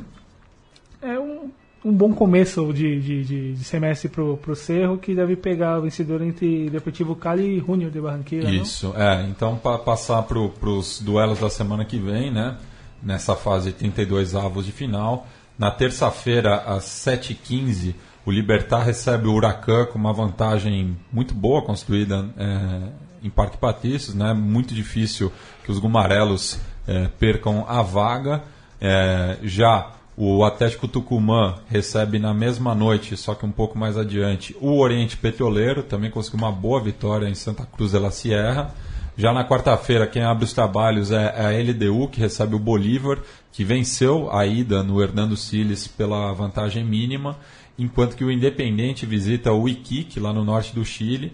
um, 1.85 1.93
bom 1.93 2.13
começo 2.13 2.73
de, 2.73 3.01
de, 3.01 3.25
de, 3.25 3.53
de 3.55 3.65
semestre 3.65 4.09
pro, 4.09 4.37
pro 4.37 4.57
Cerro, 4.57 4.99
que 4.99 5.15
deve 5.15 5.37
pegar 5.37 5.79
o 5.79 5.83
vencedor 5.83 6.23
entre 6.23 6.71
Deportivo 6.71 7.15
Cali 7.15 7.59
e 7.59 7.61
Junior 7.61 7.91
de 7.91 8.01
Barranquilla, 8.01 8.51
não? 8.51 8.63
Isso, 8.63 8.95
é. 8.97 9.23
Então, 9.25 9.57
para 9.57 9.79
passar 9.79 10.23
para 10.23 10.39
os 10.39 11.01
duelos 11.01 11.41
da 11.41 11.51
semana 11.51 11.85
que 11.85 11.99
vem, 11.99 12.31
né? 12.31 12.57
Nessa 13.03 13.37
fase 13.37 13.73
32 13.73 14.35
avos 14.35 14.65
de 14.65 14.73
final. 14.73 15.27
Na 15.59 15.71
terça-feira, 15.71 16.57
às 16.57 16.85
7h15, 16.85 17.95
o 18.27 18.31
Libertar 18.31 18.83
recebe 18.83 19.29
o 19.29 19.35
Huracan 19.35 19.87
com 19.87 19.99
uma 19.99 20.13
vantagem 20.13 20.97
muito 21.13 21.35
boa 21.35 21.63
construída 21.63 22.29
é, 22.37 22.89
em 23.23 23.31
Parque 23.31 23.59
Patrícios, 23.59 24.15
né? 24.15 24.33
Muito 24.33 24.75
difícil 24.75 25.31
que 25.63 25.71
os 25.71 25.79
gumarelos 25.79 26.59
é, 26.87 27.09
percam 27.19 27.65
a 27.69 27.83
vaga. 27.83 28.43
É, 28.81 29.39
já 29.43 29.93
o 30.17 30.45
Atlético 30.45 30.87
Tucumã 30.87 31.57
recebe 31.69 32.19
na 32.19 32.33
mesma 32.33 32.75
noite, 32.75 33.17
só 33.17 33.35
que 33.35 33.45
um 33.45 33.51
pouco 33.51 33.77
mais 33.77 33.97
adiante, 33.97 34.57
o 34.61 34.79
Oriente 34.79 35.17
Petroleiro, 35.17 35.83
também 35.83 36.11
conseguiu 36.11 36.39
uma 36.39 36.53
boa 36.53 36.81
vitória 36.81 37.29
em 37.29 37.35
Santa 37.35 37.67
Cruz 37.67 37.91
de 37.91 37.99
la 37.99 38.11
Sierra. 38.11 38.73
Já 39.17 39.33
na 39.33 39.47
quarta-feira, 39.47 40.07
quem 40.07 40.23
abre 40.23 40.45
os 40.45 40.53
trabalhos 40.53 41.11
é 41.11 41.35
a 41.37 41.51
LDU, 41.51 42.09
que 42.09 42.21
recebe 42.21 42.55
o 42.55 42.61
Bolívar, 42.61 43.19
que 43.53 43.65
venceu 43.65 44.31
a 44.33 44.47
ida 44.47 44.83
no 44.83 45.03
Hernando 45.03 45.37
Siles 45.37 45.87
pela 45.89 46.33
vantagem 46.33 46.85
mínima, 46.85 47.37
enquanto 47.79 48.17
que 48.17 48.25
o 48.25 48.31
Independente 48.31 49.07
visita 49.07 49.53
o 49.53 49.69
Iquique, 49.69 50.21
lá 50.21 50.33
no 50.33 50.45
norte 50.45 50.75
do 50.75 50.85
Chile, 50.85 51.33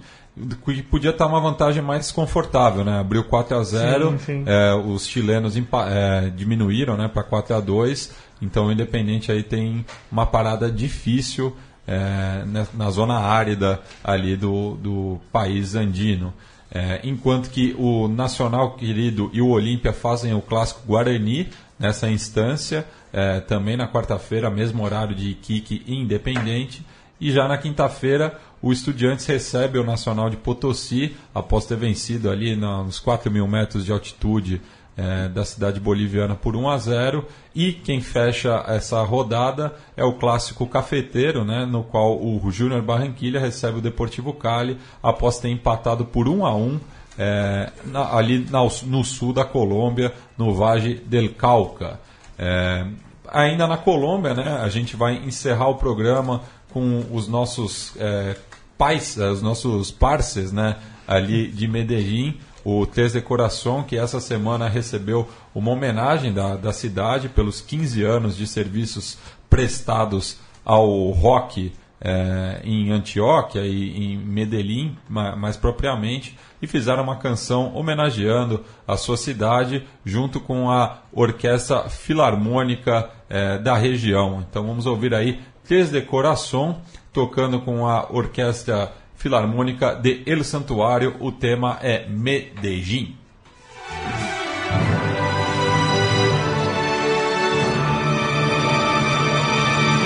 que 0.64 0.82
podia 0.82 1.10
estar 1.10 1.26
uma 1.26 1.40
vantagem 1.40 1.82
mais 1.82 2.10
confortável, 2.10 2.84
né? 2.84 2.98
Abriu 3.00 3.24
4 3.24 3.56
a 3.56 3.62
0 3.62 4.10
Sim, 4.12 4.18
sim. 4.18 4.44
é, 4.46 4.74
os 4.74 5.06
chilenos 5.06 5.54
é, 5.56 6.30
diminuíram 6.30 6.96
né, 6.96 7.08
para 7.08 7.22
4 7.22 7.56
a 7.56 7.60
2 7.60 8.29
então 8.40 8.66
o 8.66 8.72
Independente 8.72 9.30
aí 9.30 9.42
tem 9.42 9.84
uma 10.10 10.26
parada 10.26 10.70
difícil 10.70 11.56
é, 11.86 12.44
na, 12.46 12.66
na 12.74 12.90
zona 12.90 13.18
árida 13.18 13.80
ali 14.02 14.36
do, 14.36 14.76
do 14.76 15.20
país 15.32 15.74
andino. 15.74 16.32
É, 16.72 17.00
enquanto 17.02 17.50
que 17.50 17.74
o 17.76 18.06
Nacional 18.06 18.76
Querido 18.76 19.28
e 19.32 19.42
o 19.42 19.48
Olímpia 19.48 19.92
fazem 19.92 20.32
o 20.32 20.40
clássico 20.40 20.82
Guarani 20.86 21.48
nessa 21.76 22.08
instância, 22.08 22.86
é, 23.12 23.40
também 23.40 23.76
na 23.76 23.88
quarta-feira, 23.88 24.48
mesmo 24.50 24.84
horário 24.84 25.14
de 25.14 25.30
Iquique 25.30 25.82
Independente. 25.86 26.86
E 27.20 27.32
já 27.32 27.48
na 27.48 27.58
quinta-feira, 27.58 28.38
o 28.62 28.72
Estudiantes 28.72 29.26
recebe 29.26 29.78
o 29.78 29.84
Nacional 29.84 30.30
de 30.30 30.36
Potosí, 30.36 31.16
após 31.34 31.66
ter 31.66 31.76
vencido 31.76 32.30
ali 32.30 32.54
nos 32.54 33.00
4 33.00 33.30
mil 33.30 33.48
metros 33.48 33.84
de 33.84 33.90
altitude 33.90 34.62
eh, 34.96 35.28
da 35.28 35.44
cidade 35.44 35.78
boliviana 35.80 36.34
por 36.34 36.54
1 36.56 36.68
a 36.68 36.78
0. 36.78 37.24
E 37.54 37.72
quem 37.72 38.00
fecha 38.00 38.64
essa 38.68 39.02
rodada 39.02 39.74
é 39.96 40.04
o 40.04 40.14
clássico 40.14 40.66
cafeteiro, 40.66 41.44
né, 41.44 41.64
no 41.66 41.82
qual 41.82 42.16
o 42.20 42.40
Júnior 42.50 42.82
Barranquilha 42.82 43.40
recebe 43.40 43.78
o 43.78 43.82
Deportivo 43.82 44.32
Cali 44.32 44.78
após 45.02 45.38
ter 45.38 45.48
empatado 45.48 46.04
por 46.04 46.28
1 46.28 46.44
a 46.46 46.54
1 46.54 46.80
eh, 47.18 47.70
na- 47.86 48.14
ali 48.16 48.46
na- 48.50 48.66
no 48.86 49.04
sul 49.04 49.32
da 49.32 49.44
Colômbia, 49.44 50.12
no 50.38 50.54
Valle 50.54 50.94
del 50.94 51.34
Cauca. 51.34 51.98
É, 52.38 52.86
ainda 53.28 53.66
na 53.66 53.76
Colômbia, 53.76 54.32
né, 54.32 54.58
a 54.62 54.68
gente 54.70 54.96
vai 54.96 55.16
encerrar 55.16 55.68
o 55.68 55.74
programa 55.74 56.40
com 56.72 57.04
os 57.12 57.28
nossos 57.28 57.92
é, 57.98 58.34
pais, 58.78 59.16
os 59.18 59.42
nossos 59.42 59.90
parceiros 59.90 60.52
né, 60.52 60.76
ali 61.06 61.48
de 61.48 61.68
Medellín, 61.68 62.38
o 62.64 62.86
Tres 62.86 63.12
de 63.12 63.20
Coração, 63.20 63.82
que 63.82 63.96
essa 63.96 64.20
semana 64.20 64.68
recebeu 64.68 65.28
uma 65.54 65.70
homenagem 65.70 66.32
da, 66.32 66.56
da 66.56 66.72
cidade 66.72 67.28
pelos 67.28 67.60
15 67.60 68.02
anos 68.02 68.36
de 68.36 68.46
serviços 68.46 69.18
prestados 69.48 70.38
ao 70.64 71.10
rock 71.10 71.72
eh, 72.02 72.60
em 72.64 72.90
Antioquia 72.92 73.62
e 73.62 73.96
em 74.12 74.16
Medellín, 74.16 74.96
ma- 75.08 75.34
mais 75.36 75.56
propriamente, 75.56 76.38
e 76.62 76.66
fizeram 76.66 77.02
uma 77.02 77.16
canção 77.16 77.74
homenageando 77.74 78.64
a 78.86 78.96
sua 78.96 79.16
cidade 79.16 79.86
junto 80.04 80.40
com 80.40 80.70
a 80.70 80.98
Orquestra 81.12 81.88
Filarmônica 81.88 83.10
eh, 83.28 83.58
da 83.58 83.76
região. 83.76 84.44
Então 84.48 84.66
vamos 84.66 84.86
ouvir 84.86 85.14
aí 85.14 85.40
Tres 85.64 85.90
de 85.90 86.00
Coração 86.00 86.80
tocando 87.12 87.60
com 87.60 87.86
a 87.86 88.06
Orquestra 88.10 88.92
Filarmônica 89.20 89.94
de 89.94 90.22
El 90.24 90.42
Santuário. 90.44 91.14
O 91.20 91.30
tema 91.30 91.78
é 91.82 92.06
Medellín. 92.08 93.18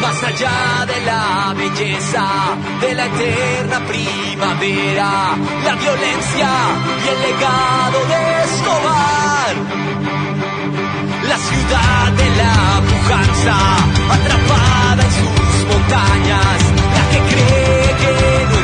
Más 0.03 0.25
allá 0.25 0.85
de 0.85 1.01
la 1.07 1.55
belleza, 1.57 2.27
de 2.81 2.95
la 2.95 3.07
eterna 3.07 3.79
primavera, 3.87 5.37
la 5.65 5.75
violencia 5.77 6.51
y 7.05 7.09
el 7.09 7.19
legado 7.23 7.99
de 8.13 8.21
Escobar. 8.47 9.55
La 11.31 11.39
ciudad 11.39 12.13
de 12.21 12.29
la 12.43 12.83
pujanza, 12.91 13.57
atrapada 14.17 15.03
en 15.05 15.13
sus 15.21 15.67
montañas, 15.71 16.59
la 16.97 17.05
que 17.11 17.21
cree 17.31 17.95
que 18.03 18.47
no 18.51 18.64